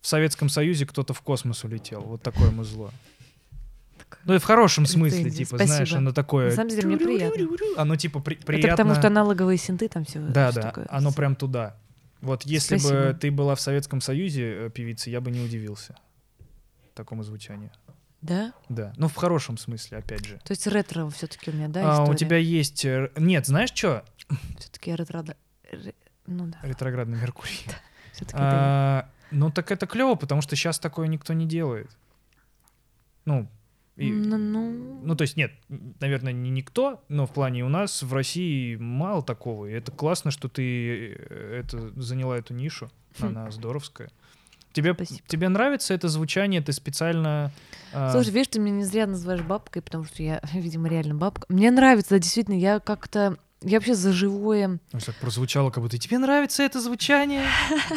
в 0.00 0.06
Советском 0.06 0.48
Союзе 0.48 0.86
кто-то 0.86 1.12
в 1.14 1.20
космос 1.22 1.64
улетел. 1.64 2.02
Вот 2.02 2.22
такое 2.22 2.50
музло. 2.50 2.92
Ну 4.24 4.34
и 4.34 4.38
в 4.38 4.44
хорошем 4.44 4.86
смысле, 4.86 5.22
Претензии. 5.24 5.44
типа, 5.44 5.58
знаешь, 5.64 5.92
оно 5.92 6.12
такое... 6.12 6.50
На 6.50 6.54
самом 6.56 6.70
деле, 6.70 6.86
мне 6.86 6.96
приятно. 6.96 7.46
Оно 7.76 7.96
типа 7.96 8.20
при- 8.20 8.36
приятно... 8.36 8.66
Это 8.68 8.76
потому 8.76 8.94
что 8.94 9.06
аналоговые 9.08 9.58
синты 9.58 9.88
там 9.88 10.04
все. 10.04 10.20
Да, 10.20 10.52
да, 10.52 10.72
оно 10.88 11.12
прям 11.12 11.36
туда. 11.36 11.76
Вот 12.20 12.44
если 12.44 12.78
бы 12.78 13.16
ты 13.18 13.30
была 13.30 13.54
в 13.54 13.60
Советском 13.60 14.00
Союзе 14.00 14.66
э, 14.66 14.70
певицей, 14.70 15.12
я 15.12 15.20
бы 15.20 15.30
не 15.30 15.40
удивился 15.40 15.94
такому 16.94 17.22
звучанию. 17.22 17.70
Да? 18.20 18.52
Да, 18.68 18.92
ну 18.96 19.06
в 19.06 19.14
хорошем 19.14 19.56
смысле, 19.56 19.98
опять 19.98 20.26
же. 20.26 20.40
То 20.44 20.50
есть 20.52 20.66
ретро 20.66 21.08
все-таки 21.10 21.50
у 21.50 21.54
меня, 21.54 21.68
да, 21.68 21.98
а, 21.98 22.04
у 22.04 22.14
тебя 22.14 22.36
есть... 22.36 22.84
э, 22.84 23.10
Нет, 23.16 23.46
знаешь 23.46 23.70
что? 23.72 24.04
Все-таки 24.58 24.92
ретро... 24.92 25.24
ре- 25.70 25.94
Ну 26.26 26.46
да, 26.48 26.58
Ретроградный 26.62 27.20
Меркурий. 27.20 27.60
все-таки 28.12 28.36
А, 28.36 29.08
ну 29.30 29.50
так 29.50 29.70
это 29.72 29.86
клево, 29.86 30.14
потому 30.14 30.40
что 30.42 30.56
сейчас 30.56 30.78
такое 30.78 31.06
никто 31.08 31.32
не 31.32 31.46
делает. 31.46 31.90
Ну, 33.24 33.48
и- 33.96 34.10
Ну, 34.12 34.38
ну. 34.38 35.00
ну, 35.04 35.16
то 35.16 35.22
есть 35.22 35.36
нет, 35.36 35.52
наверное, 36.00 36.32
не 36.32 36.50
никто, 36.50 37.02
но 37.08 37.26
в 37.26 37.32
плане 37.32 37.64
у 37.64 37.68
нас 37.68 38.02
в 38.02 38.12
России 38.14 38.76
мало 38.76 39.22
такого. 39.22 39.66
И 39.66 39.72
это 39.72 39.90
классно, 39.92 40.30
что 40.30 40.48
ты 40.48 41.14
э, 41.18 41.60
это, 41.64 41.90
заняла 42.00 42.38
эту 42.38 42.54
нишу. 42.54 42.90
Она 43.20 43.50
здоровская. 43.50 44.10
Тебе, 44.72 44.94
Спасибо. 44.94 45.20
тебе 45.26 45.48
нравится 45.48 45.94
это 45.94 46.08
звучание? 46.08 46.60
Ты 46.60 46.72
специально... 46.72 47.50
а, 47.92 48.12
Слушай, 48.12 48.30
видишь, 48.32 48.48
ты 48.48 48.60
меня 48.60 48.76
не 48.76 48.84
зря 48.84 49.06
называешь 49.06 49.40
бабкой, 49.42 49.82
потому 49.82 50.04
что 50.04 50.22
я, 50.22 50.40
видимо, 50.52 50.88
реально 50.88 51.16
бабка. 51.16 51.46
Мне 51.48 51.70
нравится, 51.70 52.10
да, 52.10 52.18
действительно, 52.18 52.54
я 52.54 52.78
как-то... 52.78 53.36
Я 53.62 53.78
вообще 53.78 53.94
за 53.94 54.12
живое... 54.12 54.78
Так 54.92 55.16
прозвучало, 55.16 55.70
как 55.70 55.82
будто 55.82 55.98
тебе 55.98 56.18
нравится 56.18 56.62
это 56.62 56.80
звучание, 56.80 57.44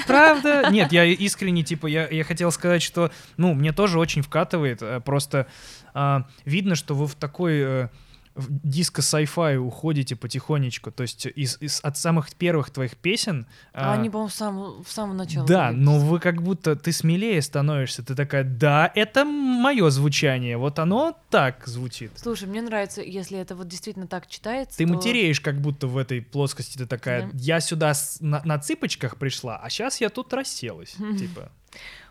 правда? 0.08 0.70
Нет, 0.72 0.92
я 0.92 1.06
искренне, 1.06 1.64
типа, 1.64 1.86
я, 1.86 2.08
я 2.08 2.24
хотел 2.24 2.52
сказать, 2.52 2.82
что, 2.82 3.12
ну, 3.38 3.54
мне 3.54 3.72
тоже 3.72 4.00
очень 4.00 4.24
вкатывает, 4.24 4.82
э, 4.82 5.02
просто 5.02 5.48
а, 5.94 6.26
видно, 6.46 6.76
что 6.76 6.96
вы 6.96 7.06
в 7.06 7.14
такой 7.14 7.60
э, 7.60 7.90
в 8.36 8.48
диско 8.68 9.02
sci-fi 9.02 9.58
уходите 9.58 10.16
потихонечку, 10.16 10.92
то 10.92 11.04
есть 11.04 11.26
из, 11.26 11.58
из- 11.62 11.82
от 11.84 11.98
самых 11.98 12.34
первых 12.36 12.70
твоих 12.70 12.96
песен... 12.98 13.46
А, 13.74 13.92
а, 13.92 13.94
они, 13.94 14.10
по-моему, 14.10 14.30
с 14.30 14.36
самого, 14.36 14.84
с 14.84 14.92
самого 14.92 15.14
начала. 15.16 15.46
да, 15.48 15.70
были. 15.72 15.80
но 15.80 16.00
вы 16.00 16.20
как 16.20 16.42
будто, 16.42 16.76
ты 16.76 16.92
смелее 16.92 17.42
становишься, 17.42 18.04
ты 18.04 18.16
такая, 18.16 18.44
да, 18.44 18.92
это 18.96 19.26
мое 19.26 19.90
звучание, 19.90 20.58
вот 20.58 20.80
оно 20.80 21.18
так 21.30 21.68
звучит. 21.68 22.12
Слушай, 22.16 22.48
мне 22.48 22.62
нравится, 22.62 23.02
если 23.02 23.38
это 23.38 23.56
вот 23.56 23.68
действительно 23.68 24.08
так 24.08 24.28
читается, 24.28 24.78
Ты 24.78 24.86
то- 24.88 24.94
матереешь 24.94 25.42
как 25.42 25.60
будто 25.60 25.88
в 25.88 25.98
этой 25.98 26.22
плоскости, 26.22 26.78
ты 26.78 26.86
такая, 26.86 27.24
Да. 27.24 27.30
я 27.34 27.60
сюда 27.60 27.94
с- 27.94 28.20
на, 28.22 28.42
на 28.46 28.60
цыпочках 28.60 29.18
пришла, 29.18 29.58
а 29.58 29.70
сейчас 29.70 30.00
я 30.02 30.10
тут 30.10 30.34
расселась, 30.34 30.92
типа. 31.20 31.52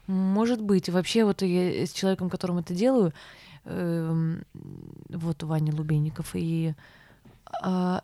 Может 0.06 0.60
быть. 0.60 0.88
Вообще, 0.88 1.24
вот 1.24 1.42
я 1.42 1.86
с 1.86 1.92
человеком, 1.92 2.30
которым 2.30 2.58
это 2.58 2.74
делаю, 2.74 3.12
вот 3.64 5.42
Ваня 5.42 5.74
Лубейников 5.74 6.30
и 6.34 6.74
а, 7.62 8.02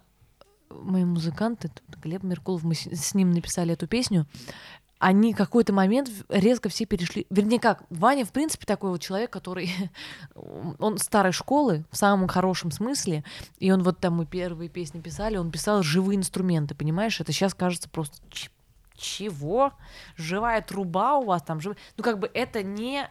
мои 0.71 1.05
музыканты, 1.05 1.69
тут 1.69 2.01
Глеб 2.01 2.23
Меркулов, 2.23 2.63
мы 2.65 2.75
с 2.75 2.87
с 2.87 3.15
ним 3.15 3.31
написали 3.33 3.73
эту 3.73 3.87
песню, 3.87 4.27
они 4.99 5.35
какой-то 5.35 5.73
момент 5.73 6.11
резко 6.29 6.69
все 6.69 6.87
перешли. 6.87 7.27
Вернее, 7.29 7.61
как, 7.61 7.85
Ваня, 7.91 8.25
в 8.25 8.33
принципе, 8.33 8.65
такой 8.65 8.91
вот 8.91 9.01
человек, 9.01 9.31
который... 9.31 9.71
Он 10.35 10.97
старой 10.99 11.33
школы, 11.33 11.85
в 11.91 11.97
самом 11.97 12.29
хорошем 12.29 12.71
смысле. 12.71 13.23
И 13.59 13.71
он 13.71 13.83
вот 13.83 13.99
там 13.99 14.15
мы 14.15 14.27
первые 14.27 14.71
песни 14.71 15.01
писали, 15.01 15.37
он 15.37 15.51
писал 15.51 15.83
живые 15.83 16.17
инструменты, 16.17 16.75
понимаешь? 16.75 17.21
Это 17.21 17.33
сейчас 17.33 17.55
кажется 17.55 17.89
просто... 17.91 18.17
Чего? 18.97 19.75
Живая 20.17 20.63
труба 20.63 21.19
у 21.19 21.27
вас 21.27 21.43
там? 21.43 21.61
жив- 21.61 21.77
Ну, 21.99 22.05
как 22.05 22.19
бы 22.19 22.31
это 22.33 22.63
не... 22.63 23.11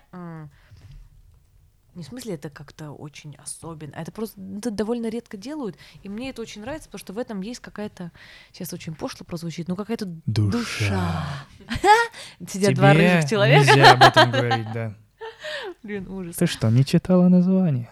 Не 1.95 2.03
в 2.03 2.07
смысле 2.07 2.35
это 2.35 2.49
как-то 2.49 2.91
очень 2.91 3.35
особенно, 3.37 3.93
а 3.95 4.01
это 4.01 4.11
просто 4.11 4.39
это 4.57 4.69
довольно 4.69 5.07
редко 5.07 5.37
делают, 5.37 5.77
и 6.03 6.09
мне 6.09 6.29
это 6.29 6.41
очень 6.41 6.61
нравится, 6.61 6.89
потому 6.89 6.99
что 6.99 7.13
в 7.13 7.17
этом 7.17 7.41
есть 7.41 7.61
какая-то, 7.61 8.11
сейчас 8.51 8.73
очень 8.73 8.93
пошло 8.93 9.25
прозвучит, 9.25 9.69
ну 9.69 9.77
какая-то 9.77 10.05
душа. 10.25 11.25
Сидят 12.47 12.73
два 12.73 12.93
рыжих 12.93 13.29
человека. 13.29 13.65
нельзя 13.65 13.93
об 13.93 14.03
этом 14.03 14.31
говорить, 14.31 14.67
да. 14.73 14.93
Блин, 15.83 16.09
ужас. 16.09 16.35
Ты 16.35 16.47
что, 16.47 16.69
не 16.69 16.83
читала 16.83 17.29
название? 17.29 17.89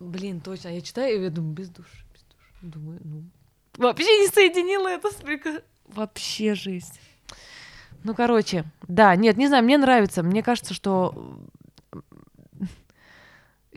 Блин, 0.00 0.40
точно. 0.40 0.68
Я 0.68 0.80
читаю, 0.80 1.20
и 1.20 1.24
я 1.24 1.30
думаю, 1.30 1.54
без 1.54 1.68
души, 1.68 2.04
без 2.12 2.22
души. 2.22 2.58
Думаю, 2.62 3.00
ну... 3.04 3.24
Вообще 3.76 4.20
не 4.20 4.28
соединила 4.28 4.88
это 4.88 5.10
с 5.10 5.18
Вообще 5.86 6.54
жесть. 6.54 7.00
Ну, 8.04 8.14
короче, 8.14 8.64
да, 8.86 9.16
нет, 9.16 9.36
не 9.36 9.48
знаю, 9.48 9.64
мне 9.64 9.78
нравится. 9.78 10.22
Мне 10.22 10.42
кажется, 10.42 10.74
что 10.74 11.38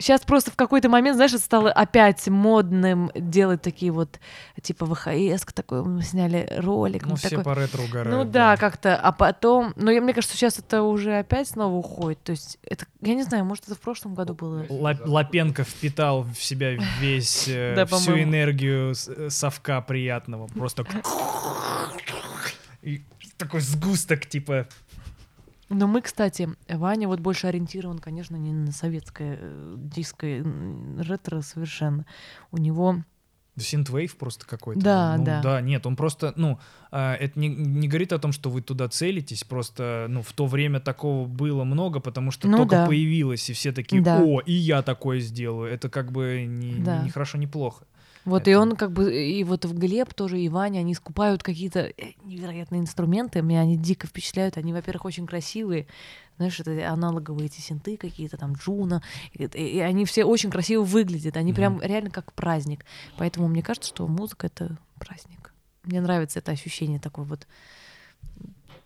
Сейчас 0.00 0.20
просто 0.20 0.50
в 0.52 0.56
какой-то 0.56 0.88
момент, 0.88 1.16
знаешь, 1.16 1.32
это 1.32 1.42
стало 1.42 1.72
опять 1.72 2.26
модным 2.28 3.10
делать 3.16 3.62
такие 3.62 3.90
вот, 3.90 4.20
типа 4.62 4.86
ВХС, 4.86 5.44
такой, 5.52 5.82
мы 5.84 6.02
сняли 6.02 6.48
ролик. 6.58 7.04
Ну, 7.04 7.16
все 7.16 7.30
такой- 7.30 7.44
по 7.44 7.54
ретро 7.54 7.82
угорают. 7.82 8.10
ну 8.10 8.24
да, 8.30 8.56
как-то, 8.56 8.96
а 8.96 9.10
потом, 9.10 9.72
но 9.76 9.90
я, 9.90 10.00
мне 10.00 10.14
кажется, 10.14 10.36
сейчас 10.36 10.58
это 10.58 10.82
уже 10.82 11.18
опять 11.18 11.48
снова 11.48 11.74
уходит. 11.74 12.22
То 12.22 12.30
есть 12.32 12.58
это, 12.62 12.86
я 13.00 13.14
не 13.14 13.24
знаю, 13.24 13.44
может 13.44 13.64
это 13.64 13.74
в 13.74 13.80
прошлом 13.80 14.14
году 14.14 14.34
было. 14.34 14.64
Ла- 14.68 14.98
Лапенко 15.04 15.64
впитал 15.64 16.22
в 16.22 16.36
себя 16.42 16.76
весь, 17.00 17.44
э, 17.48 17.74
Да, 17.74 17.86
всю 17.86 18.18
энергию 18.22 18.94
э, 19.08 19.30
совка 19.30 19.80
приятного. 19.80 20.46
Просто... 20.46 20.86
И 22.82 23.02
такой 23.36 23.60
сгусток, 23.60 24.26
типа... 24.26 24.68
Но 25.68 25.86
мы, 25.86 26.00
кстати, 26.00 26.48
Ваня 26.68 27.08
вот 27.08 27.20
больше 27.20 27.46
ориентирован, 27.46 27.98
конечно, 27.98 28.36
не 28.36 28.52
на 28.52 28.72
советское 28.72 29.38
э, 29.40 29.74
диско, 29.78 30.26
ретро 30.98 31.42
совершенно. 31.42 32.06
У 32.50 32.56
него 32.58 33.02
Синтвейв 33.56 34.16
просто 34.16 34.46
какой-то. 34.46 34.80
Да, 34.80 35.16
ну, 35.16 35.24
да. 35.24 35.42
Да, 35.42 35.60
нет, 35.60 35.84
он 35.84 35.96
просто, 35.96 36.32
ну, 36.36 36.58
а, 36.90 37.14
это 37.16 37.38
не, 37.38 37.48
не 37.48 37.88
говорит 37.88 38.12
о 38.12 38.18
том, 38.18 38.32
что 38.32 38.50
вы 38.50 38.62
туда 38.62 38.88
целитесь, 38.88 39.42
просто, 39.44 40.06
ну, 40.08 40.22
в 40.22 40.32
то 40.32 40.46
время 40.46 40.80
такого 40.80 41.26
было 41.26 41.64
много, 41.64 42.00
потому 42.00 42.30
что 42.30 42.48
Ну 42.48 42.58
только 42.58 42.76
да. 42.76 42.86
появилось, 42.86 43.50
и 43.50 43.52
все 43.52 43.72
такие, 43.72 44.00
Да. 44.00 44.22
о, 44.22 44.40
и 44.40 44.52
я 44.52 44.82
такое 44.82 45.20
сделаю. 45.20 45.70
Это 45.72 45.88
как 45.90 46.12
бы 46.12 46.44
не, 46.48 46.72
не- 46.74 46.84
Да. 46.84 47.02
не 47.02 47.10
хорошо, 47.10 47.36
не 47.38 47.46
плохо. 47.48 47.84
Вот 48.24 48.46
и 48.46 48.50
Это- 48.50 48.60
он 48.60 48.76
как 48.76 48.92
бы, 48.92 49.14
и 49.14 49.42
вот 49.44 49.64
в 49.64 49.78
Глеб 49.78 50.12
тоже, 50.12 50.40
и 50.40 50.48
Ваня, 50.48 50.80
они 50.80 50.94
скупают 50.94 51.42
какие-то 51.42 51.80
э, 51.80 51.92
невероятные 52.24 52.80
инструменты, 52.80 53.40
меня 53.42 53.60
они 53.60 53.76
дико 53.76 54.06
впечатляют, 54.06 54.56
они, 54.58 54.72
во-первых, 54.72 55.06
очень 55.06 55.26
красивые, 55.26 55.86
знаешь, 56.36 56.60
это 56.60 56.90
аналоговые 56.92 57.46
эти 57.46 57.60
синты 57.60 57.96
какие-то, 57.96 58.36
там, 58.36 58.52
Джуна, 58.52 59.02
и, 59.32 59.44
и 59.44 59.78
они 59.80 60.04
все 60.04 60.24
очень 60.24 60.50
красиво 60.50 60.82
выглядят, 60.82 61.36
они 61.36 61.52
Мгм. 61.52 61.56
прям 61.56 61.80
реально 61.82 62.10
как 62.10 62.32
праздник, 62.34 62.84
поэтому 63.16 63.48
мне 63.48 63.62
кажется, 63.62 63.88
что 63.88 64.06
музыка— 64.06 64.46
это 64.48 64.76
праздник. 64.98 65.54
Мне 65.84 66.00
нравится 66.02 66.40
это 66.40 66.52
ощущение 66.52 66.98
такое 67.00 67.24
вот, 67.24 67.46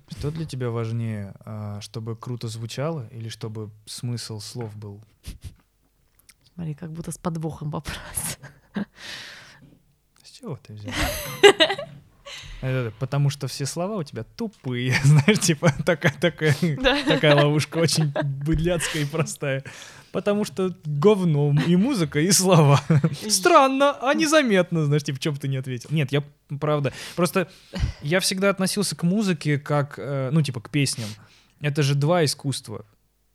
Что 0.09 0.31
для 0.31 0.45
тебя 0.45 0.71
важнее, 0.71 1.35
а, 1.45 1.81
чтобы 1.81 2.17
круто 2.17 2.47
звучало 2.47 3.09
или 3.09 3.29
чтобы 3.29 3.71
смысл 3.87 4.39
слов 4.41 4.77
был? 4.77 5.01
смотри, 6.55 6.75
как 6.75 6.93
будто 6.93 7.11
с 7.11 7.19
подвохом 7.19 7.71
вопрос. 7.71 8.39
С 10.23 10.31
чего 10.31 10.57
ты 10.57 10.73
взял? 10.75 10.93
Потому 13.01 13.29
что 13.29 13.49
все 13.49 13.67
слова 13.67 13.97
у 13.97 14.03
тебя 14.05 14.23
тупые, 14.23 14.95
знаешь, 15.05 15.41
типа 15.41 15.75
такая, 15.85 16.15
такая, 16.21 16.55
такая 17.07 17.35
ловушка 17.35 17.79
очень 17.79 18.13
быдляцкая 18.45 19.03
и 19.03 19.07
простая. 19.07 19.65
Потому 20.13 20.45
что 20.45 20.77
говно 20.85 21.55
и 21.67 21.75
музыка, 21.75 22.21
и 22.21 22.31
слова. 22.31 22.81
Странно, 23.29 23.97
а 24.01 24.15
незаметно, 24.15 24.85
знаешь, 24.85 25.03
типа, 25.03 25.19
бы 25.31 25.39
ты 25.39 25.49
не 25.49 25.57
ответил. 25.57 25.89
Нет, 25.91 26.13
я, 26.13 26.23
правда, 26.61 26.93
просто 27.17 27.49
я 28.03 28.21
всегда 28.21 28.51
относился 28.51 28.95
к 28.95 29.03
музыке 29.05 29.59
как, 29.59 29.99
э, 29.99 30.29
ну, 30.31 30.43
типа, 30.43 30.61
к 30.61 30.71
песням. 30.71 31.09
Это 31.61 31.83
же 31.83 31.95
два 31.95 32.25
искусства, 32.25 32.85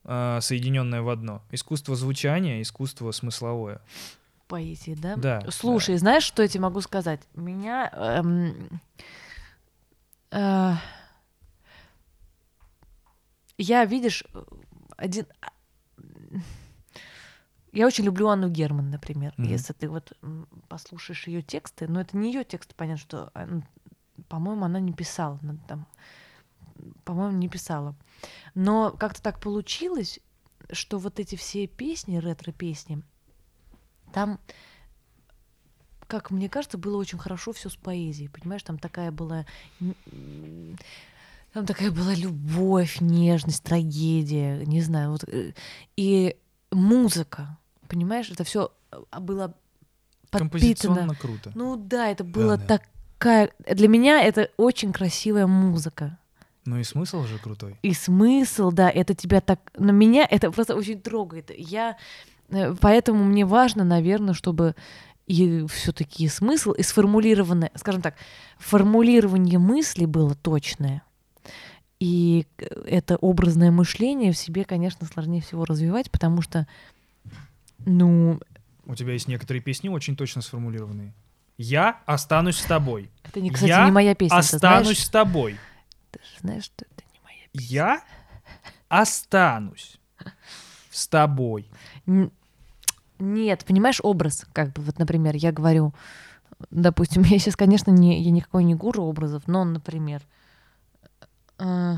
э, 0.04 0.40
соединенное 0.42 1.02
в 1.02 1.10
одно. 1.10 1.42
Искусство 1.52 1.96
звучания, 1.96 2.62
искусство 2.62 3.12
смысловое. 3.12 3.82
Поэзии, 4.48 4.96
да? 4.96 5.16
Да, 5.16 5.42
Слушай, 5.52 5.98
знаешь, 5.98 6.24
что 6.24 6.42
я 6.42 6.48
тебе 6.48 6.62
могу 6.62 6.82
сказать? 6.82 7.22
Меня... 7.36 7.90
эм, 7.94 8.82
э, 10.32 10.74
я, 13.58 13.86
видишь, 13.86 14.24
один... 14.96 15.26
Я 17.74 17.86
очень 17.86 18.06
люблю 18.06 18.28
Анну 18.30 18.50
Герман, 18.50 18.90
например. 18.90 19.34
Мгм. 19.38 19.50
Если 19.50 19.74
ты 19.74 19.90
вот 19.90 20.14
послушаешь 20.68 21.28
ее 21.28 21.42
тексты, 21.42 21.88
но 21.88 22.02
это 22.02 22.18
не 22.18 22.32
ее 22.32 22.44
тексты, 22.44 22.74
понятно, 22.76 23.02
что, 23.02 23.32
а, 23.34 23.46
ну, 23.46 23.64
по-моему, 24.30 24.66
она 24.66 24.80
не 24.80 24.94
писала. 24.94 25.40
она 25.44 25.58
там, 25.68 25.88
по-моему, 27.04 27.38
не 27.38 27.50
писала. 27.50 27.96
Но 28.56 28.92
как-то 28.92 29.22
так 29.22 29.40
получилось, 29.40 30.20
что 30.72 30.98
вот 30.98 31.20
эти 31.20 31.36
все 31.36 31.68
песни, 31.68 32.18
ретро-песни, 32.18 33.04
там, 34.14 34.40
как 36.08 36.32
мне 36.32 36.50
кажется, 36.50 36.78
было 36.78 36.98
очень 36.98 37.18
хорошо 37.18 37.52
все 37.54 37.70
с 37.70 37.76
поэзией, 37.76 38.30
понимаешь, 38.30 38.64
там 38.64 38.80
такая 38.80 39.12
была, 39.12 39.46
там 41.54 41.66
такая 41.66 41.92
была 41.92 42.14
любовь, 42.14 43.02
нежность, 43.02 43.64
трагедия, 43.64 44.66
не 44.66 44.82
знаю, 44.82 45.12
вот 45.12 45.24
э, 45.28 45.54
и 45.96 46.36
музыка, 46.72 47.58
понимаешь, 47.88 48.30
это 48.30 48.44
все 48.44 48.72
было 49.20 49.54
подпитано. 50.30 50.50
Композиционно 50.50 51.16
круто. 51.16 51.52
Ну 51.56 51.76
да, 51.76 52.10
это 52.10 52.24
было 52.24 52.58
да. 52.58 52.80
такая, 53.18 53.52
для 53.70 53.88
меня 53.88 54.22
это 54.22 54.50
очень 54.58 54.94
красивая 54.94 55.48
музыка. 55.48 56.18
Ну 56.66 56.78
и 56.78 56.84
смысл 56.84 57.24
же 57.24 57.38
крутой. 57.40 57.80
И 57.82 57.94
смысл, 57.94 58.72
да, 58.72 58.90
это 58.90 59.14
тебя 59.16 59.40
так... 59.40 59.72
На 59.78 59.92
меня 59.92 60.28
это 60.30 60.52
просто 60.52 60.76
очень 60.76 61.00
трогает. 61.02 61.50
Я... 61.58 61.98
э, 62.50 62.74
Поэтому 62.80 63.24
мне 63.24 63.46
важно, 63.46 63.84
наверное, 63.84 64.34
чтобы 64.34 64.76
и 65.26 65.66
все-таки 65.68 66.28
смысл, 66.30 66.72
и 66.72 66.84
сформулированное, 66.84 67.72
скажем 67.76 68.02
так, 68.02 68.16
формулирование 68.58 69.60
мысли 69.60 70.06
было 70.06 70.36
точное. 70.36 71.02
И 72.00 72.46
к- 72.56 72.64
это 72.86 73.18
образное 73.18 73.72
мышление 73.72 74.32
в 74.32 74.38
себе, 74.38 74.64
конечно, 74.64 75.06
сложнее 75.08 75.42
всего 75.42 75.66
развивать, 75.66 76.10
потому 76.12 76.42
что, 76.42 76.68
ну, 77.86 78.40
У 78.86 78.96
тебя 78.96 79.14
есть 79.14 79.28
некоторые 79.28 79.62
песни 79.62 79.90
очень 79.90 80.16
точно 80.16 80.42
сформулированные. 80.42 81.14
Я 81.58 82.00
останусь 82.06 82.58
с 82.60 82.64
тобой. 82.66 83.10
это, 83.24 83.42
не, 83.42 83.50
кстати, 83.50 83.70
Я 83.70 83.84
не 83.86 83.92
моя 83.92 84.16
песня, 84.16 84.38
ты 84.38 84.56
Останусь 84.56 84.84
знаешь? 84.86 85.04
с 85.06 85.10
тобой. 85.10 85.58
Ты 86.12 86.20
же 86.20 86.40
знаешь, 86.40 86.64
что 86.66 86.86
это 86.86 87.04
не 87.14 87.20
моя 87.24 87.48
песня. 87.52 87.68
Я 87.68 88.04
останусь 88.90 90.00
с 90.92 91.08
тобой. 91.08 91.68
Нет, 93.20 93.66
понимаешь, 93.66 94.00
образ, 94.04 94.46
как 94.54 94.74
бы, 94.74 94.82
вот, 94.82 95.00
например, 95.00 95.36
я 95.36 95.52
говорю, 95.52 95.94
допустим, 96.70 97.22
я 97.26 97.40
сейчас, 97.40 97.56
конечно, 97.56 97.92
не, 97.92 98.22
я 98.22 98.32
никакой 98.32 98.64
не 98.64 98.76
гуру 98.76 99.04
образов, 99.04 99.44
но, 99.48 99.64
например, 99.64 100.22
э, 101.60 101.96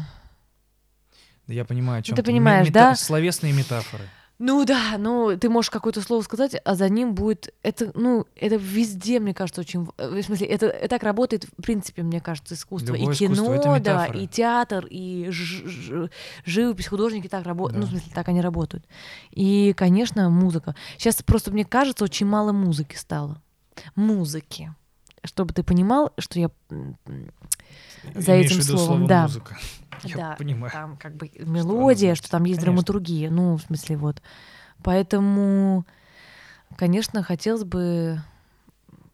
я 1.48 1.66
понимаю, 1.66 2.00
о 2.00 2.04
чем 2.04 2.16
ты 2.16 2.24
понимаешь, 2.24 2.70
да? 2.70 2.96
Словесные 2.96 3.54
метафоры. 3.54 4.04
Ну 4.40 4.64
да, 4.66 4.96
ну 4.98 5.38
ты 5.38 5.50
можешь 5.50 5.70
какое-то 5.70 6.02
слово 6.02 6.22
сказать, 6.22 6.56
а 6.64 6.76
за 6.76 6.88
ним 6.90 7.14
будет, 7.14 7.54
это, 7.62 7.92
ну, 7.94 8.26
это 8.36 8.56
везде, 8.56 9.20
мне 9.20 9.34
кажется, 9.34 9.62
очень, 9.62 9.88
в 9.98 10.22
смысле, 10.24 10.48
это, 10.48 10.68
это 10.68 10.88
так 10.88 11.04
работает, 11.04 11.46
в 11.58 11.62
принципе, 11.62 12.04
мне 12.04 12.22
кажется, 12.22 12.56
искусство, 12.56 12.96
Любое 12.96 13.14
и 13.14 13.18
кино, 13.18 13.34
искусство— 13.34 13.80
да, 13.82 14.06
и 14.06 14.28
театр, 14.28 14.86
и 14.90 15.28
ж- 15.30 15.68
ж- 15.68 16.10
живопись, 16.46 16.88
художники 16.88 17.28
так 17.28 17.46
работают, 17.46 17.80
ну, 17.80 17.82
Да. 17.84 17.88
в 17.88 17.90
смысле, 17.92 18.12
так 18.16 18.30
они 18.30 18.40
работают. 18.42 18.86
И, 19.32 19.74
конечно, 19.76 20.30
музыка. 20.30 20.74
Сейчас 20.98 21.22
просто, 21.22 21.52
мне 21.52 21.66
кажется, 21.66 22.06
очень 22.06 22.26
мало 22.26 22.52
музыки 22.54 22.96
стало. 22.96 23.42
Музыки. 23.96 24.74
Чтобы 25.26 25.54
ты 25.54 25.64
понимал, 25.64 26.14
что 26.18 26.40
я 26.40 26.50
за 28.16 28.34
Имеешь 28.34 28.52
этим 28.52 28.62
словом, 28.64 28.86
слово 28.86 29.08
да. 29.08 29.22
музыка. 29.24 29.58
Я 30.04 30.16
да, 30.16 30.36
понимаю. 30.38 30.72
там 30.72 30.98
как 30.98 31.16
бы 31.16 31.30
мелодия, 31.40 32.10
значит. 32.10 32.24
что 32.26 32.32
там 32.32 32.44
есть 32.46 32.60
Конечно. 32.62 32.74
драматургия, 32.84 33.30
ну, 33.30 33.58
в 33.58 33.62
смысле, 33.62 33.98
вот. 33.98 34.22
Поэтому, 34.84 35.86
конечно, 36.78 37.22
хотелось 37.24 37.64
бы 37.66 38.22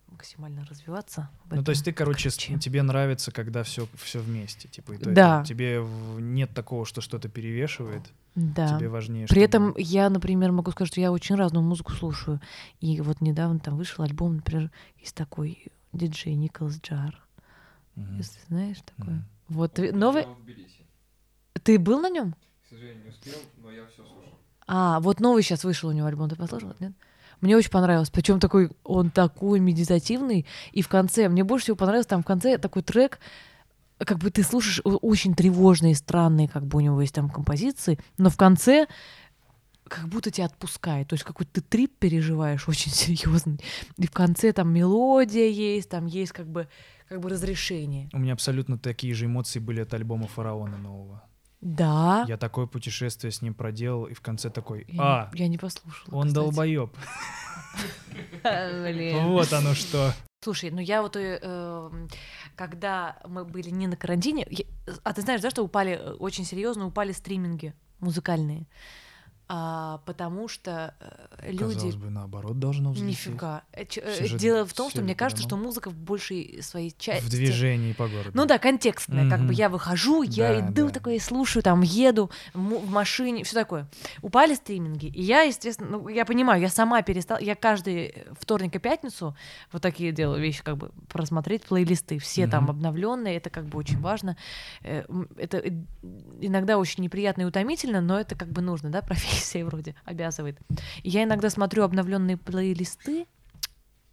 максимально 0.10 0.66
развиваться. 0.66 1.30
Ну, 1.52 1.64
то 1.64 1.72
есть 1.72 1.86
ты, 1.86 1.92
короче, 1.92 2.30
ключе. 2.30 2.58
тебе 2.60 2.82
нравится, 2.84 3.32
когда 3.32 3.64
все, 3.64 3.88
все 3.96 4.20
вместе, 4.20 4.68
типа, 4.68 4.94
и 4.94 4.98
то, 4.98 5.10
и 5.10 5.14
Да. 5.14 5.42
то. 5.42 5.48
Тебе 5.48 5.86
нет 6.20 6.54
такого, 6.54 6.86
что 6.86 7.02
что-то 7.02 7.30
перевешивает. 7.30 8.02
Да. 8.36 8.78
Тебе 8.78 8.90
важнее, 8.90 9.28
При 9.28 9.46
чтобы- 9.46 9.46
этом 9.46 9.74
я, 9.78 10.10
например, 10.10 10.52
могу 10.52 10.72
сказать, 10.72 10.92
что 10.92 11.02
я 11.02 11.12
очень 11.12 11.36
разную 11.36 11.64
музыку 11.64 11.94
слушаю. 11.94 12.42
И 12.80 13.02
вот 13.02 13.22
недавно 13.22 13.60
там 13.60 13.76
вышел 13.78 14.04
альбом, 14.04 14.38
например, 14.38 14.72
есть 15.00 15.16
такой 15.16 15.68
диджей 15.94 16.34
Николас 16.36 16.80
Джар. 16.82 17.25
Мгм. 17.96 18.18
Если 18.18 18.40
знаешь 18.48 18.78
такой. 18.86 19.14
Мгм. 19.14 19.26
Вот 19.48 19.80
Я 19.80 19.92
новый. 19.94 20.26
Ты 21.64 21.80
был 21.80 22.00
на 22.00 22.10
нем? 22.10 22.36
К 22.64 22.70
сожалению, 22.70 23.04
не 23.04 23.10
успел, 23.10 23.40
но 23.58 23.72
я 23.72 23.86
все 23.86 24.04
слушал. 24.04 24.40
А, 24.68 25.00
вот 25.00 25.20
новый 25.20 25.44
сейчас 25.44 25.64
вышел 25.64 25.90
у 25.90 25.94
него 25.94 26.08
альбом. 26.08 26.30
Ты 26.30 26.36
послушал? 26.36 26.74
Нет? 26.80 26.94
Мне 27.42 27.56
очень 27.58 27.72
понравилось. 27.72 28.10
Причем 28.10 28.40
такой, 28.40 28.72
он 28.84 29.12
такой 29.12 29.60
медитативный. 29.60 30.46
И 30.72 30.82
в 30.82 30.88
конце, 30.88 31.30
мне 31.30 31.44
больше 31.44 31.66
всего 31.66 31.78
понравилось, 31.78 32.08
там 32.08 32.24
в 32.24 32.26
конце 32.26 32.58
такой 32.58 32.82
трек, 32.82 33.20
как 33.98 34.18
бы 34.18 34.30
ты 34.30 34.44
слушаешь 34.44 34.82
очень 34.84 35.36
тревожные, 35.36 35.96
странные, 35.96 36.48
как 36.48 36.66
бы 36.66 36.78
у 36.78 36.82
него 36.82 37.00
есть 37.02 37.16
там 37.16 37.30
композиции, 37.30 38.00
но 38.18 38.30
в 38.30 38.38
конце 38.38 38.88
как 39.88 40.08
будто 40.08 40.32
тебя 40.32 40.46
отпускает. 40.46 41.08
То 41.08 41.14
есть 41.14 41.24
какой-то 41.24 41.52
ты 41.54 41.62
трип 41.62 41.98
переживаешь 42.00 42.68
очень 42.68 42.92
серьезный. 42.94 43.60
И 43.98 44.08
в 44.08 44.12
конце 44.12 44.52
там 44.54 44.74
мелодия 44.74 45.48
есть, 45.48 45.90
там 45.90 46.06
есть 46.06 46.32
как 46.32 46.48
бы, 46.48 46.68
как 47.08 47.20
бы 47.22 47.30
разрешение. 47.30 48.10
У 48.14 48.20
меня 48.20 48.34
абсолютно 48.34 48.78
такие 48.78 49.14
же 49.14 49.26
эмоции 49.26 49.60
были 49.60 49.82
от 49.82 49.94
альбома 49.94 50.28
«Фараона» 50.28 50.78
нового. 50.78 51.24
Да. 51.62 52.26
Я 52.28 52.38
такое 52.38 52.68
путешествие 52.68 53.32
с 53.32 53.42
ним 53.42 53.54
проделал, 53.56 54.06
и 54.06 54.14
в 54.14 54.22
конце 54.22 54.50
такой, 54.52 54.86
Я, 54.88 55.02
а, 55.02 55.30
не, 55.34 55.40
я 55.42 55.48
не 55.48 55.58
послушала. 55.58 56.16
он 56.16 56.28
кстати. 56.28 56.34
долбоеб. 56.44 56.96
Вот 58.44 59.52
оно 59.54 59.74
что. 59.74 60.14
Слушай, 60.44 60.70
ну 60.70 60.80
я 60.80 61.02
вот, 61.02 61.16
э, 61.16 61.40
эм, 61.42 62.08
когда 62.56 63.18
мы 63.28 63.46
были 63.46 63.72
не 63.72 63.88
на 63.88 63.96
карантине, 63.98 64.46
я- 64.50 64.66
а 65.04 65.12
ты 65.14 65.22
знаешь, 65.24 65.42
да, 65.42 65.50
что 65.50 65.64
упали, 65.64 65.94
э, 65.94 66.12
очень 66.14 66.46
серьезно 66.46 66.86
упали 66.86 67.14
стриминги 67.14 67.74
музыкальные. 68.00 68.68
А, 69.48 70.00
потому 70.06 70.48
что 70.48 70.96
э, 71.40 71.52
люди... 71.52 71.76
Казалось 71.76 71.96
бы, 71.98 72.10
наоборот 72.10 72.58
должно 72.60 72.92
взлететь. 72.92 73.28
Нифига. 73.28 73.62
Э, 73.74 73.86
Все 73.86 74.02
э, 74.02 74.38
Дело 74.38 74.66
в 74.66 74.74
том, 74.74 74.90
что 74.90 75.02
мне 75.02 75.14
же 75.14 75.18
кажется, 75.18 75.42
что 75.44 75.50
по-домам. 75.52 75.66
музыка 75.68 75.90
в 75.92 75.96
большей 75.96 76.64
своей 76.64 76.96
части... 76.98 77.24
В 77.26 77.30
движении 77.30 77.94
по 77.94 78.08
городу. 78.08 78.32
Ну 78.34 78.46
да, 78.46 78.58
контекстная, 78.58 79.30
как 79.30 79.42
бы 79.42 79.54
я 79.54 79.70
выхожу, 79.70 80.24
я 80.24 80.50
Да, 80.50 80.60
иду 80.72 80.88
да. 80.88 80.94
такое, 80.94 81.20
слушаю, 81.20 81.62
там 81.62 81.82
еду 81.82 82.32
в 82.56 82.90
машине, 82.90 83.44
все 83.44 83.54
такое. 83.54 83.88
Упали 84.24 84.56
стриминги, 84.56 85.08
и 85.08 85.22
я, 85.22 85.42
естественно, 85.42 85.90
ну 85.92 86.08
я 86.08 86.26
понимаю, 86.26 86.60
я 86.62 86.70
сама 86.70 87.04
перестала, 87.04 87.40
я 87.40 87.54
каждый 87.54 88.26
вторник 88.40 88.76
и 88.76 88.80
пятницу 88.80 89.36
вот 89.72 89.82
такие 89.84 90.12
делаю 90.12 90.42
вещи, 90.42 90.64
как 90.64 90.78
бы 90.78 90.90
просмотреть 91.08 91.64
плейлисты, 91.66 92.18
все 92.18 92.48
там 92.48 92.64
Мгм. 92.64 92.72
обновленные, 92.72 93.36
это 93.38 93.52
как 93.52 93.66
бы 93.66 93.78
очень 93.78 94.00
важно. 94.00 94.38
Это 94.82 95.62
иногда 96.42 96.78
очень 96.80 97.04
неприятно 97.04 97.44
и 97.44 97.46
утомительно, 97.46 98.02
но 98.02 98.20
это 98.20 98.36
как 98.36 98.50
бы 98.50 98.62
нужно, 98.62 98.90
да, 98.90 99.02
профессия 99.04 99.35
вроде 99.64 99.96
обязывает. 100.06 100.58
И 101.04 101.10
я 101.10 101.24
иногда 101.24 101.50
смотрю 101.50 101.84
обновленные 101.84 102.38
плейлисты, 102.38 103.28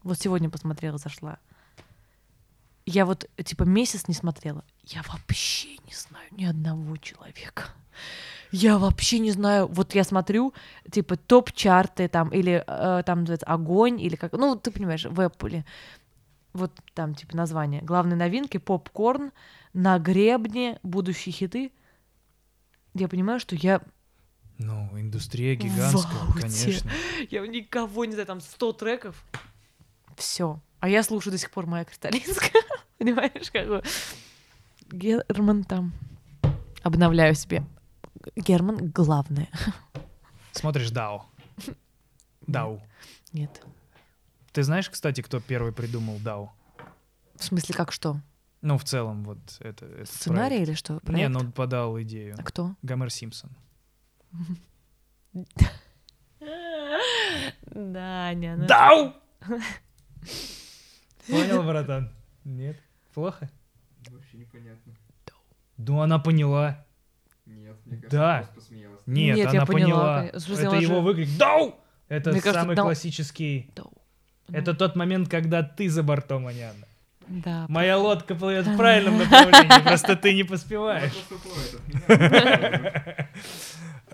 вот 0.03 0.19
сегодня 0.19 0.51
посмотрела, 0.51 0.99
зашла. 0.99 1.39
Я 2.85 3.07
вот, 3.07 3.31
типа, 3.43 3.63
месяц 3.63 4.09
не 4.09 4.15
смотрела. 4.15 4.65
Я 4.85 5.03
вообще 5.03 5.77
не 5.87 5.95
знаю 5.95 6.27
ни 6.33 6.45
одного 6.45 6.97
человека. 6.97 7.65
Я 8.51 8.79
вообще 8.79 9.21
не 9.21 9.31
знаю. 9.31 9.69
Вот 9.69 9.95
я 9.95 10.03
смотрю, 10.03 10.53
типа, 10.91 11.17
топ-чарты 11.17 12.09
там, 12.09 12.29
или 12.31 12.65
э, 12.67 13.03
там 13.07 13.21
называется 13.21 13.47
огонь, 13.47 14.01
или 14.01 14.17
как. 14.17 14.33
Ну, 14.33 14.57
ты 14.57 14.71
понимаешь, 14.73 15.05
в 15.05 15.21
Apple. 15.21 15.65
Вот 16.53 16.73
там, 16.95 17.15
типа, 17.15 17.37
название. 17.37 17.81
Главные 17.83 18.17
новинки, 18.17 18.59
попкорн, 18.59 19.31
на 19.73 19.99
гребне, 19.99 20.81
будущие 20.83 21.33
хиты. 21.33 21.73
Я 22.95 23.09
понимаю, 23.09 23.39
что 23.39 23.55
я, 23.55 23.81
Ну, 24.63 24.89
индустрия 24.99 25.55
гигантская, 25.57 26.19
Вау, 26.21 26.33
конечно. 26.35 26.91
я 27.31 27.47
никого 27.47 28.05
не 28.05 28.13
знаю, 28.13 28.27
там 28.27 28.41
100 28.41 28.73
треков. 28.75 29.25
Все. 30.17 30.61
А 30.81 30.89
я 30.89 31.03
слушаю 31.03 31.33
до 31.33 31.39
сих 31.39 31.51
пор 31.51 31.67
моя 31.67 31.85
кристаллинская. 31.85 32.63
Понимаешь, 32.99 33.51
как 33.51 33.67
бы. 33.69 33.83
Герман 34.91 35.65
там. 35.65 35.93
Обновляю 36.83 37.35
себе. 37.35 37.65
Герман 38.37 38.91
главное. 38.91 39.49
Смотришь 40.53 40.91
Дау. 40.91 41.25
Дау. 42.47 42.81
Нет. 43.33 43.63
Ты 44.53 44.63
знаешь, 44.63 44.91
кстати, 44.91 45.23
кто 45.23 45.41
первый 45.41 45.73
придумал 45.73 46.19
Дау? 46.19 46.53
В 47.37 47.45
смысле, 47.45 47.75
как 47.75 47.91
что? 47.93 48.21
Ну, 48.61 48.79
в 48.79 48.85
целом, 48.85 49.25
вот 49.25 49.39
это... 49.61 50.05
Сценарий 50.05 50.57
проект. 50.57 50.69
или 50.69 50.75
что? 50.77 50.93
Не, 50.95 51.01
Проект? 51.01 51.31
ну 51.31 51.41
он 51.41 51.53
подал 51.53 52.01
идею. 52.03 52.37
А 52.39 52.43
кто? 52.43 52.77
Гомер 52.83 53.11
Симпсон. 53.11 53.51
Даня. 57.67 58.57
ну 58.57 58.67
Дау! 58.67 59.15
Понял, 61.29 61.63
братан? 61.63 62.11
Нет? 62.45 62.77
Плохо? 63.15 63.51
Вообще 64.11 64.39
непонятно. 64.39 64.93
Ну, 65.79 66.01
она 66.01 66.19
поняла. 66.19 66.85
Нет, 67.47 67.77
мне 67.85 67.97
кажется, 67.97 68.17
Да. 68.17 68.37
просто 68.39 68.55
посмеялась. 68.55 69.01
Нет, 69.07 69.37
Нет, 69.37 69.47
она 69.49 69.59
я 69.61 69.67
поняла, 69.67 70.25
Это 70.27 70.69
она 70.69 70.79
его 70.79 71.01
выкрик 71.01 71.37
«Дау!» 71.37 71.75
Это 72.09 72.31
Мне 72.31 72.41
кажется, 72.41 72.61
самый 72.63 72.77
«Дау». 72.77 72.87
классический. 72.87 73.71
Дау. 73.75 73.93
Это 74.49 74.75
тот 74.75 74.97
момент, 74.97 75.29
когда 75.29 75.63
ты 75.63 75.89
за 75.89 76.03
бортом, 76.03 76.47
а 76.47 76.53
не 76.53 76.63
она. 76.63 76.87
Да. 77.29 77.67
Моя 77.69 77.99
лодка 77.99 78.35
плывет 78.35 78.67
в 78.67 78.77
правильном 78.77 79.19
направлении, 79.19 79.83
просто 79.83 80.17
ты 80.17 80.35
не 80.35 80.45
поспеваешь. 80.45 81.13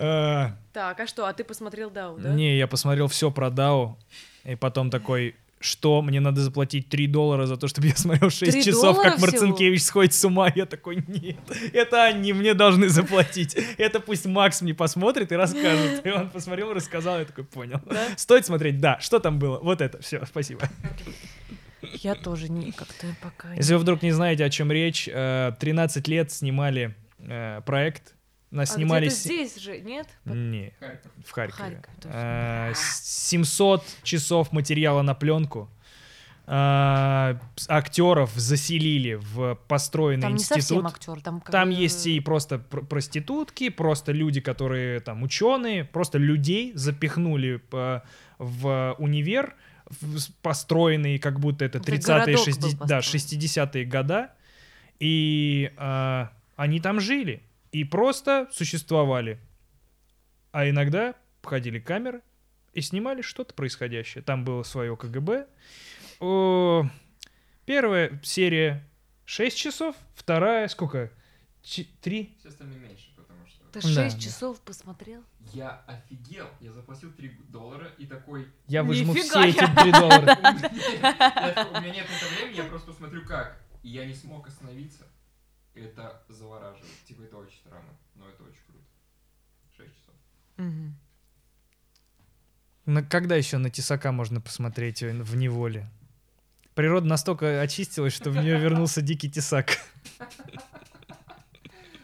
А, 0.00 0.52
Так, 0.72 1.00
а 1.00 1.06
что? 1.06 1.26
А 1.26 1.32
ты 1.32 1.44
посмотрел 1.44 1.90
Дау, 1.90 2.18
да? 2.18 2.32
Не, 2.32 2.56
я 2.56 2.66
посмотрел 2.66 3.08
все 3.08 3.30
про 3.30 3.50
Дау, 3.50 3.98
и 4.44 4.54
потом 4.54 4.90
такой, 4.90 5.34
что, 5.60 6.02
мне 6.02 6.20
надо 6.20 6.40
заплатить 6.40 6.88
3 6.88 7.08
доллара 7.08 7.46
за 7.46 7.56
то, 7.56 7.66
чтобы 7.66 7.88
я 7.88 7.96
смотрел 7.96 8.30
6 8.30 8.52
3 8.52 8.64
часов, 8.64 9.00
как 9.02 9.18
Марцинкевич 9.18 9.82
сходит 9.82 10.14
с 10.14 10.24
ума. 10.24 10.52
Я 10.54 10.66
такой, 10.66 11.02
нет, 11.08 11.36
это 11.72 12.04
они 12.04 12.32
мне 12.32 12.54
должны 12.54 12.88
заплатить. 12.88 13.56
Это 13.76 13.98
пусть 13.98 14.26
Макс 14.26 14.62
мне 14.62 14.74
посмотрит 14.74 15.32
и 15.32 15.36
расскажет. 15.36 16.06
И 16.06 16.10
он 16.10 16.30
посмотрел, 16.30 16.72
рассказал, 16.72 17.18
я 17.18 17.24
такой, 17.24 17.44
понял. 17.44 17.80
Да? 17.86 18.04
Стоит 18.16 18.46
смотреть? 18.46 18.80
Да. 18.80 19.00
Что 19.00 19.18
там 19.18 19.38
было? 19.38 19.58
Вот 19.58 19.80
это. 19.80 20.00
Все, 20.00 20.24
спасибо. 20.26 20.68
Я 21.82 22.14
тоже 22.14 22.48
не 22.48 22.72
как-то 22.72 23.06
пока... 23.22 23.54
Если 23.54 23.74
вы 23.74 23.80
вдруг 23.80 24.02
не 24.02 24.12
знаете, 24.12 24.44
о 24.44 24.50
чем 24.50 24.70
речь, 24.70 25.08
э, 25.10 25.52
13 25.58 26.08
лет 26.08 26.30
снимали 26.30 26.94
э, 27.20 27.62
проект. 27.64 28.14
Нас 28.50 28.70
А 28.70 28.74
снимали... 28.74 29.08
здесь 29.10 29.56
же, 29.58 29.78
нет? 29.80 30.06
Не, 30.24 30.72
Харьков. 30.80 31.12
в 31.26 31.30
Харькове. 31.32 31.64
Харьков. 31.76 31.94
Э, 32.04 32.72
с- 32.74 33.28
700 33.28 33.84
часов 34.02 34.52
материала 34.52 35.02
на 35.02 35.14
пленку. 35.14 35.68
актеров 37.68 38.30
заселили 38.34 39.14
в 39.14 39.58
построенный 39.68 40.22
Там 40.22 40.32
не 40.32 40.38
институт. 40.38 40.62
совсем 40.62 40.86
актер, 40.86 41.20
там 41.20 41.40
как 41.40 41.50
Там 41.52 41.70
есть 41.70 42.06
и 42.06 42.20
просто 42.20 42.58
пр- 42.58 42.84
проститутки, 42.86 43.68
просто 43.68 44.12
люди, 44.12 44.40
которые 44.40 45.00
там 45.00 45.22
ученые, 45.22 45.84
просто 45.84 46.16
людей 46.18 46.72
запихнули 46.74 47.56
по- 47.56 48.02
в 48.38 48.94
универ, 48.98 49.54
построенный 50.42 51.18
как 51.18 51.38
будто 51.40 51.64
это 51.64 51.78
Это 51.78 51.92
30-е, 51.92 52.06
городок 52.06 52.34
был 52.36 52.44
60 52.44 52.78
да, 52.86 52.96
построен. 52.96 53.00
60-е 53.00 53.84
года. 53.84 54.30
И 55.00 55.70
а, 55.76 56.30
они 56.56 56.80
там 56.80 56.98
жили 57.00 57.40
и 57.72 57.84
просто 57.84 58.48
существовали. 58.52 59.38
А 60.52 60.68
иногда 60.68 61.14
ходили 61.42 61.78
камеры 61.78 62.22
и 62.72 62.80
снимали 62.80 63.22
что-то 63.22 63.54
происходящее. 63.54 64.22
Там 64.22 64.44
было 64.44 64.62
свое 64.62 64.96
КГБ. 64.96 65.46
О, 66.20 66.88
первая 67.64 68.20
серия 68.22 68.86
6 69.24 69.56
часов, 69.56 69.96
вторая 70.14 70.68
сколько? 70.68 71.10
Ч- 71.62 71.86
Три? 72.00 72.34
Все 72.38 72.48
остальные 72.48 72.78
меньше, 72.78 73.10
потому 73.16 73.46
что... 73.46 73.64
Ты 73.72 73.80
Да, 73.80 73.88
6 74.04 74.16
да. 74.16 74.20
часов 74.22 74.60
посмотрел? 74.62 75.22
Я 75.52 75.82
офигел. 75.86 76.46
Я 76.60 76.72
заплатил 76.72 77.12
3 77.12 77.28
доллара 77.48 77.88
и 77.98 78.06
такой... 78.06 78.48
Я 78.66 78.82
выжму 78.82 79.12
Нифига 79.14 79.28
все 79.28 79.40
я. 79.40 79.48
эти 79.50 79.82
3 79.82 79.92
доллара. 79.92 80.38
У 81.74 81.80
меня 81.80 81.92
нет 81.94 82.06
на 82.08 82.14
это 82.14 82.26
времени, 82.36 82.56
я 82.56 82.64
просто 82.64 82.92
смотрю 82.92 83.24
как. 83.24 83.60
И 83.82 83.90
я 83.90 84.06
не 84.06 84.14
смог 84.14 84.46
остановиться. 84.48 85.06
Это 85.84 86.20
завораживает. 86.28 86.92
Типа 87.06 87.22
это 87.22 87.36
очень 87.36 87.56
странно, 87.58 87.88
но 88.14 88.28
это 88.28 88.42
очень 88.42 88.60
круто. 88.66 88.84
6 89.76 89.88
часов. 89.94 90.14
Мгм. 90.56 90.94
На- 92.86 93.02
Когда 93.02 93.36
еще 93.36 93.58
на 93.58 93.70
тесака 93.70 94.12
можно 94.12 94.40
посмотреть 94.40 95.02
э, 95.02 95.12
в 95.12 95.36
неволе? 95.36 95.88
Природа 96.74 97.06
настолько 97.06 97.60
очистилась, 97.60 98.12
что 98.12 98.30
в 98.30 98.36
нее 98.36 98.58
вернулся 98.60 99.02
дикий 99.02 99.30
тесак. 99.30 99.78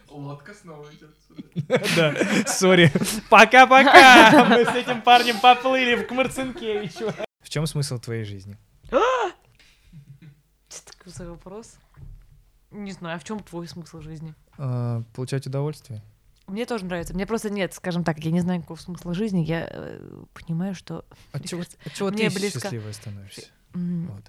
Лодка 0.09 0.53
снова 0.53 0.89
идет 0.93 1.15
сюда. 1.27 1.81
Да, 1.95 2.45
сори. 2.47 2.91
Пока-пока! 3.29 4.45
Мы 4.49 4.63
с 4.65 4.75
этим 4.75 5.01
парнем 5.01 5.39
поплыли 5.41 5.95
в 5.95 6.07
Кмарцинкевичу. 6.07 7.13
В 7.41 7.49
чем 7.49 7.65
смысл 7.67 7.99
твоей 7.99 8.23
жизни? 8.23 8.57
Что 10.69 10.85
такой 10.85 11.11
за 11.11 11.29
вопрос? 11.29 11.77
Не 12.75 12.91
знаю, 12.91 13.15
а 13.15 13.19
в 13.19 13.23
чем 13.23 13.39
твой 13.39 13.67
смысл 13.67 14.01
жизни? 14.01 14.33
А, 14.57 15.03
Получать 15.13 15.47
удовольствие. 15.47 16.01
Мне 16.47 16.65
тоже 16.65 16.85
нравится. 16.85 17.13
Мне 17.15 17.25
просто 17.25 17.49
нет, 17.49 17.73
скажем 17.73 18.03
так, 18.03 18.19
я 18.19 18.31
не 18.31 18.39
знаю 18.41 18.61
какого 18.61 18.77
смысла 18.77 19.13
жизни. 19.15 19.39
Я 19.43 19.67
э, 19.71 20.23
понимаю, 20.33 20.75
что 20.75 21.03
От 21.31 21.47
чего, 21.47 21.61
от 21.61 21.93
чего 21.93 22.11
ты 22.11 22.29
близко. 22.29 22.59
счастливой 22.59 22.93
становишься? 22.93 23.47
м, 23.73 24.07
Вот. 24.13 24.23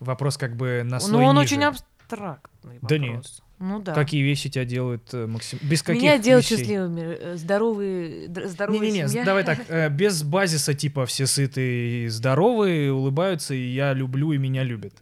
Вопрос 0.00 0.36
как 0.36 0.56
бы 0.56 0.82
на 0.84 0.96
ну 0.96 1.00
слой 1.00 1.24
он 1.24 1.36
ниже. 1.36 1.54
очень 1.54 1.64
абстрактный. 1.64 2.78
Да 2.82 2.98
нет. 2.98 3.08
вопрос. 3.16 3.42
Ну 3.60 3.80
да. 3.82 3.92
Какие 3.92 4.22
вещи 4.22 4.48
тебя 4.48 4.64
делают 4.64 5.12
э, 5.12 5.26
максим... 5.26 5.58
Без 5.62 5.82
каких 5.82 6.00
Меня 6.02 6.18
делают 6.18 6.44
вещей? 6.44 6.58
счастливыми, 6.58 7.00
э, 7.00 7.36
здоровые, 7.36 8.28
здоровая 8.48 8.78
Не-не-не, 8.80 9.08
семья. 9.08 9.24
давай 9.24 9.42
так, 9.44 9.58
э, 9.68 9.88
без 9.90 10.22
базиса 10.22 10.74
типа 10.74 11.06
все 11.06 11.26
сытые 11.26 12.04
и 12.04 12.08
здоровые, 12.08 12.92
улыбаются, 12.92 13.54
и 13.54 13.66
я 13.72 13.92
люблю, 13.94 14.32
и 14.32 14.38
меня 14.38 14.62
любят. 14.62 14.94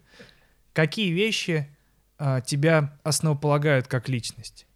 Какие 0.72 1.12
вещи 1.12 1.68
а, 2.18 2.40
тебя 2.40 2.98
основополагают 3.02 3.86
как 3.88 4.09
личность? 4.09 4.66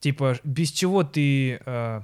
Типа, 0.00 0.38
без 0.44 0.70
чего 0.70 1.02
ты... 1.04 1.60
а, 1.66 2.02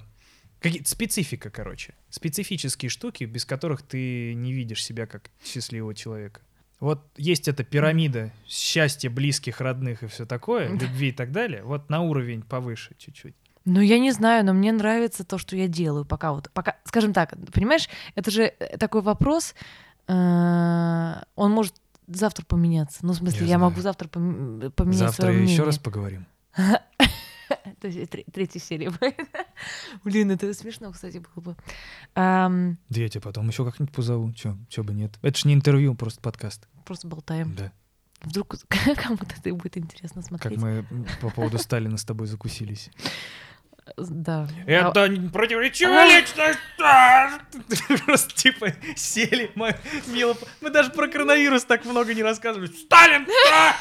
какие- 0.61 0.83
специфика, 0.85 1.51
короче. 1.51 1.95
Специфические 2.11 2.89
штуки, 2.91 3.25
без 3.25 3.45
которых 3.45 3.83
ты 3.83 4.35
не 4.35 4.53
видишь 4.53 4.85
себя 4.85 5.07
как 5.07 5.31
счастливого 5.45 5.95
человека. 5.95 6.41
Вот 6.81 7.01
есть 7.17 7.47
эта 7.47 7.63
пирамида 7.63 8.33
счастья 8.49 9.09
близких, 9.09 9.61
родных 9.61 10.03
и 10.03 10.09
все 10.09 10.27
такое, 10.27 10.69
любви 10.69 11.11
и 11.11 11.13
так 11.13 11.31
далее. 11.31 11.63
Вот 11.63 11.89
на 11.91 12.01
уровень 12.01 12.43
повыше 12.43 12.95
чуть-чуть. 12.99 13.35
Ну, 13.65 13.81
я 13.81 14.01
не 14.01 14.11
знаю, 14.11 14.45
но 14.45 14.53
мне 14.53 14.73
нравится 14.73 15.25
то, 15.25 15.39
что 15.39 15.55
я 15.55 15.69
делаю 15.69 16.05
пока 16.05 16.33
вот. 16.33 16.51
Пока, 16.53 16.77
скажем 16.85 17.13
так, 17.13 17.35
понимаешь, 17.53 17.89
это 18.17 18.33
же 18.33 18.53
э, 18.59 18.77
такой 18.77 19.03
вопрос, 19.03 19.55
э, 20.09 21.15
он 21.37 21.53
может 21.53 21.75
завтра 22.17 22.45
поменяться. 22.45 23.01
Ну, 23.03 23.13
в 23.13 23.17
смысле, 23.17 23.41
Я 23.47 23.53
я, 23.53 23.59
могу 23.59 23.81
завтра 23.81 24.09
пом- 24.09 24.71
поменять 24.71 24.99
Завтра 24.99 25.23
своё 25.23 25.39
еще 25.39 25.45
мнение. 25.45 25.65
раз 25.65 25.79
поговорим. 25.79 26.27
То 27.81 27.89
есть 27.89 28.11
тре- 28.11 28.25
третья 28.33 28.61
серия 28.61 28.91
будет. 28.91 29.17
Блин, 30.05 30.31
это 30.31 30.53
смешно, 30.55 30.91
кстати, 30.93 31.19
было 31.35 31.43
бы. 31.45 31.57
Да 32.15 32.77
я 32.91 33.09
тебя 33.09 33.21
потом 33.21 33.49
еще 33.49 33.65
как-нибудь 33.65 33.95
позову. 33.95 34.33
Че, 34.33 34.57
бы 34.83 34.95
нет. 34.95 35.19
Это 35.23 35.39
ж 35.39 35.45
не 35.45 35.55
интервью, 35.55 35.95
просто 35.95 36.21
подкаст. 36.21 36.69
Просто 36.85 37.09
болтаем. 37.09 37.55
Да. 37.55 37.73
Вдруг 38.23 38.55
кому-то 38.97 39.27
это 39.37 39.55
будет 39.55 39.77
интересно 39.77 40.23
Как 40.23 40.29
смотреть. 40.29 40.59
мы 40.61 40.87
по 41.21 41.31
поводу 41.31 41.59
Сталина 41.59 41.97
с 41.97 42.05
тобой 42.05 42.27
закусились. 42.29 42.91
Да. 43.97 44.47
А- 44.67 44.71
Это 44.71 45.11
противоречивая 45.33 46.07
личность! 46.07 46.59
а! 46.81 47.31
Просто 48.07 48.35
типа 48.35 48.73
сели, 48.97 49.51
мы, 49.55 49.75
мило... 50.07 50.37
Мы 50.61 50.71
даже 50.71 50.91
про 50.91 51.09
коронавирус 51.09 51.65
так 51.65 51.85
много 51.85 52.15
не 52.15 52.23
рассказывали. 52.23 52.69
Сталин! 52.69 53.27
а! 53.53 53.77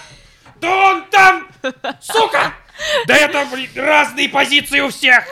Да 0.60 0.92
он 0.92 1.06
там! 1.10 1.48
Сука! 2.02 2.54
Да 3.08 3.16
это, 3.16 3.46
блин, 3.52 3.70
разные 3.76 4.30
позиции 4.30 4.80
у 4.80 4.90
всех! 4.90 5.24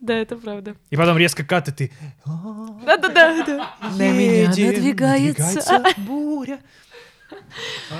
Да, 0.00 0.14
это 0.14 0.36
правда. 0.36 0.76
И 0.90 0.96
потом 0.96 1.18
резко 1.18 1.44
кат, 1.44 1.68
и 1.68 1.72
ты... 1.72 1.92
Да-да-да. 2.24 3.44
да. 3.44 3.74
На 3.82 4.10
меня 4.10 4.50
«Едем, 4.50 4.66
надвигается. 4.68 5.84
буря. 5.98 6.58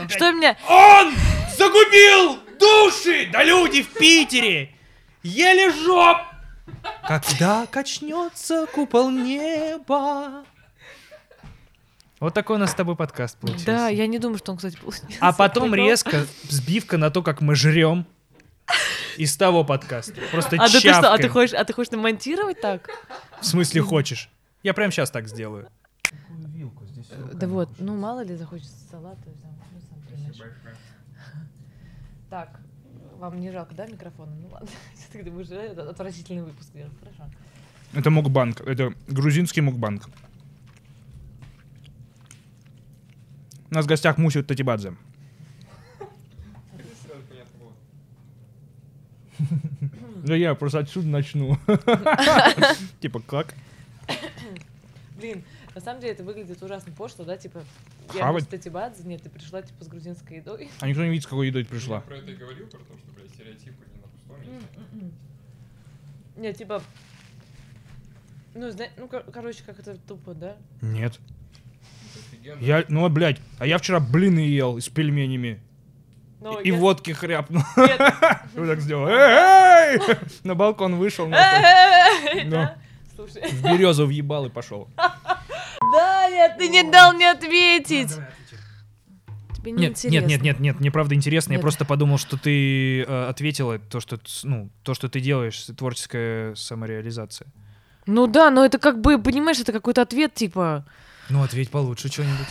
Что 0.09 0.33
меня... 0.33 0.57
Он 0.69 1.13
загубил 1.57 2.39
души! 2.59 3.29
Да 3.33 3.45
люди 3.45 3.83
в 3.83 3.89
Питере! 3.91 4.75
Еле 5.23 5.71
жоп! 5.71 6.19
Когда 7.07 7.67
качнется 7.67 8.67
купол 8.67 9.11
неба. 9.11 10.45
Вот 12.21 12.35
такой 12.35 12.57
у 12.57 12.59
нас 12.59 12.73
с 12.73 12.75
тобой 12.75 12.97
подкаст 12.97 13.37
получился. 13.39 13.67
Да, 13.67 13.89
я 13.89 14.07
не 14.07 14.19
думаю, 14.19 14.39
что 14.39 14.53
он, 14.53 14.59
кстати, 14.59 14.77
получился. 14.77 15.07
А 15.21 15.33
потом 15.33 15.75
резко 15.75 16.27
сбивка 16.49 16.97
на 16.99 17.11
то, 17.11 17.23
как 17.23 17.41
мы 17.41 17.55
жрем 17.55 18.07
из 19.17 19.37
того 19.37 19.65
подкаста. 19.65 20.15
Просто 20.31 20.57
А 20.57 20.69
да 20.69 20.81
ты 20.81 20.81
что, 20.81 21.13
а 21.13 21.19
ты 21.19 21.29
хочешь, 21.29 21.55
а 21.55 21.65
ты 21.65 21.73
хочешь 21.73 21.91
намонтировать 21.91 22.61
так? 22.61 22.89
В 23.41 23.47
смысле 23.47 23.83
хочешь? 23.83 24.31
Я 24.63 24.75
прям 24.75 24.93
сейчас 24.93 25.11
так 25.11 25.29
сделаю. 25.29 25.69
Да 27.33 27.49
вот, 27.49 27.71
ну 27.79 27.97
мало 27.97 28.21
ли 28.23 28.37
захочется 28.37 28.77
салат. 28.91 29.19
то 29.25 29.31
есть 29.31 29.43
там, 29.43 29.53
сам 29.89 30.01
понимаешь. 30.03 30.55
Так, 32.29 32.61
вам 33.21 33.41
не 33.41 33.53
жалко, 33.53 33.75
да, 33.75 33.87
микрофона? 33.87 34.33
Ну 34.41 34.49
ладно, 34.49 34.69
все-таки 34.95 35.31
мы 35.31 35.45
же 35.45 35.55
это 35.55 35.89
отвратительный 35.91 36.43
выпуск. 36.43 36.71
Хорошо. 36.73 37.31
Это 37.93 38.11
мукбанк. 38.11 38.61
Это 38.63 38.95
грузинский 39.09 39.61
мукбанк. 39.61 40.09
У 43.71 43.75
нас 43.75 43.85
в 43.85 43.89
гостях 43.89 44.19
Мусю 44.19 44.43
Татибадзе. 44.43 44.95
Да 50.23 50.37
я 50.37 50.55
просто 50.55 50.81
отсюда 50.81 51.09
начну. 51.09 51.57
Типа 53.01 53.21
как? 53.21 53.55
Блин, 55.19 55.43
на 55.75 55.81
самом 55.81 56.01
деле 56.01 56.13
это 56.15 56.23
выглядит 56.25 56.63
ужасно 56.63 56.93
пошло, 56.93 57.25
да, 57.25 57.37
типа, 57.37 57.63
я 58.15 58.23
Хавать? 58.25 58.45
без 58.45 58.49
Татибадзе, 58.51 59.03
нет, 59.05 59.23
ты 59.23 59.29
пришла, 59.31 59.63
типа, 59.63 59.85
с 59.85 59.89
грузинской 59.89 60.39
едой. 60.39 60.69
А 60.81 60.89
никто 60.89 61.03
не 61.05 61.11
видит, 61.11 61.25
с 61.25 61.27
какой 61.27 61.47
едой 61.49 61.65
ты 61.65 61.73
Я 61.75 61.79
пришла. 61.81 62.01
про 62.01 62.17
это 62.17 62.31
и 62.31 62.35
говорил, 62.35 62.67
про 62.67 62.79
то, 62.79 62.95
что, 62.99 63.13
блядь, 63.17 63.31
стереотипы 63.31 63.85
не 63.95 64.01
на 64.01 64.09
пустом 64.09 64.53
месте. 64.53 65.15
Нет, 66.37 66.57
типа, 66.57 66.83
ну, 68.55 68.71
зна- 68.71 68.89
ну, 68.97 69.09
кор- 69.09 69.25
короче, 69.33 69.63
как 69.65 69.79
это 69.79 69.97
тупо, 70.09 70.35
да? 70.35 70.57
Нет. 70.81 71.19
Это 72.15 72.21
офигенно. 72.37 72.61
Я, 72.61 72.85
ну, 72.89 73.09
блядь, 73.09 73.39
а 73.59 73.67
я 73.67 73.79
вчера 73.79 74.01
блины 74.01 74.41
ел 74.41 74.79
с 74.81 74.89
пельменями. 74.89 75.61
Но 76.41 76.59
И 76.61 76.71
я- 76.71 76.75
водки 76.77 77.11
хряпнул. 77.13 77.63
Нет. 77.77 78.01
Вот 78.55 78.67
так 78.67 78.81
сделал. 78.81 79.07
Эй! 79.09 80.01
На 80.43 80.55
балкон 80.55 80.97
вышел, 80.97 81.29
нахуй, 81.29 82.41
Эй, 82.41 82.45
Да. 82.49 82.51
да? 82.51 82.79
Слушай. 83.15 83.49
в 83.51 83.63
березу 83.63 84.07
въебал 84.07 84.47
и 84.47 84.49
пошел. 84.51 84.89
Нет, 86.31 86.59
ты 86.59 86.69
не 86.69 86.83
дал 86.83 87.13
мне 87.13 87.31
ответить. 87.31 88.13
Тебе 89.55 89.73
не 89.73 89.79
Нет, 89.89 90.05
нет, 90.05 90.27
нет, 90.27 90.41
нет, 90.43 90.61
нет, 90.61 90.81
мне 90.81 90.91
правда 90.91 91.15
интересно. 91.15 91.53
Я 91.53 91.57
Нет. 91.57 91.63
просто 91.63 91.85
подумал, 91.85 92.17
что 92.17 92.39
ты 92.39 93.03
э, 93.03 93.29
ответила 93.29 93.79
то, 93.79 94.01
что 94.01 94.19
ну 94.45 94.71
то, 94.83 94.95
что 94.95 95.09
ты 95.09 95.21
делаешь, 95.21 95.67
творческая 95.77 96.55
самореализация. 96.55 97.49
Ну 98.07 98.27
да, 98.27 98.51
но 98.51 98.65
это 98.65 98.79
как 98.79 99.01
бы, 99.01 99.21
понимаешь, 99.21 99.61
это 99.61 99.73
какой-то 99.73 100.03
ответ, 100.03 100.35
типа, 100.35 100.87
Ну 101.29 101.43
ответь 101.43 101.71
получше 101.71 102.11
что-нибудь. 102.11 102.49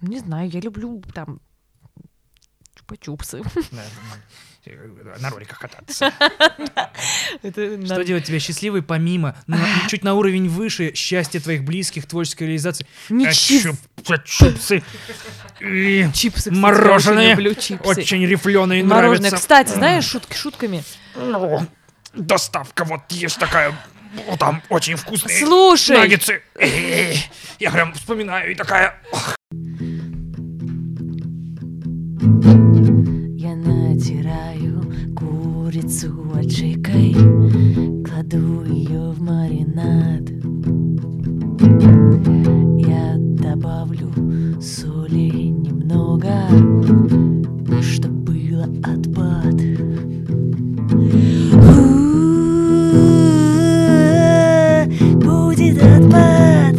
не 0.00 0.18
знаю, 0.18 0.50
я 0.50 0.60
люблю 0.60 1.00
там 1.14 1.40
чупа-чупсы. 2.74 3.44
Да, 3.70 3.82
На 5.20 5.30
роликах 5.30 5.58
кататься. 5.58 6.12
Что 7.42 8.04
делать 8.04 8.24
тебя 8.24 8.40
счастливой 8.40 8.82
помимо, 8.82 9.36
чуть 9.88 10.04
на 10.04 10.14
уровень 10.14 10.48
выше 10.48 10.94
счастья 10.94 11.40
твоих 11.40 11.64
близких, 11.64 12.06
творческой 12.06 12.44
реализации? 12.44 12.86
И 15.60 16.08
Чипсы, 16.12 16.50
кстати, 16.50 16.54
Мороженое. 16.54 17.36
очень 17.36 17.78
чипсы. 17.78 18.16
Рифленые 18.26 18.84
Мороженое. 18.84 19.30
Кстати, 19.30 19.70
знаешь, 19.70 20.04
шутки 20.04 20.36
шутками. 20.36 20.82
Ну, 21.14 21.66
Доставка 22.12 22.84
вот 22.84 23.00
есть 23.10 23.38
такая, 23.38 23.74
там 24.38 24.62
очень 24.68 24.96
вкусные 24.96 25.38
Слушай, 25.38 25.98
наггетсы. 25.98 26.42
Э, 26.54 27.14
Я 27.58 27.70
прям 27.70 27.92
вспоминаю 27.94 28.52
и 28.52 28.54
такая... 28.54 29.00
Я 32.20 32.63
натираю 33.94 34.82
курицу 35.14 36.12
аджикой, 36.36 37.14
кладу 38.04 38.64
ее 38.64 39.12
в 39.12 39.22
маринад. 39.22 40.28
Я 42.84 43.14
добавлю 43.16 44.10
соли 44.60 45.30
немного, 45.46 46.32
чтоб 47.82 48.10
было 48.10 48.64
отпад. 48.82 49.60
У, 51.52 51.94
Будет 55.20 55.78
отпад. 55.80 56.73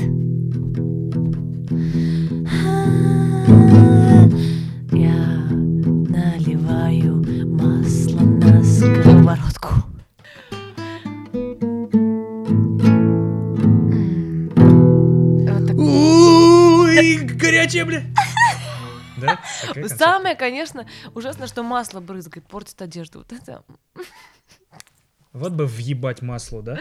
Ой, 17.65 17.71
горячая, 17.71 17.85
бля. 17.85 18.03
Да? 19.17 19.39
Самое, 19.87 20.35
конечно, 20.35 20.85
ужасно, 21.13 21.47
что 21.47 21.63
масло 21.63 22.01
брызгает, 22.01 22.45
портит 22.47 22.81
одежду. 22.81 23.19
Вот 23.19 23.31
это 23.31 23.63
Вот 25.31 25.53
бы 25.53 25.65
въебать 25.65 26.21
масло, 26.21 26.61
да? 26.61 26.79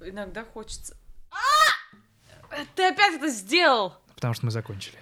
иногда 0.00 0.44
хочется. 0.44 0.96
А! 1.30 2.56
Ты 2.74 2.88
опять 2.88 3.16
это 3.16 3.28
сделал! 3.28 3.94
Потому 4.14 4.32
что 4.32 4.46
мы 4.46 4.50
закончили. 4.50 4.96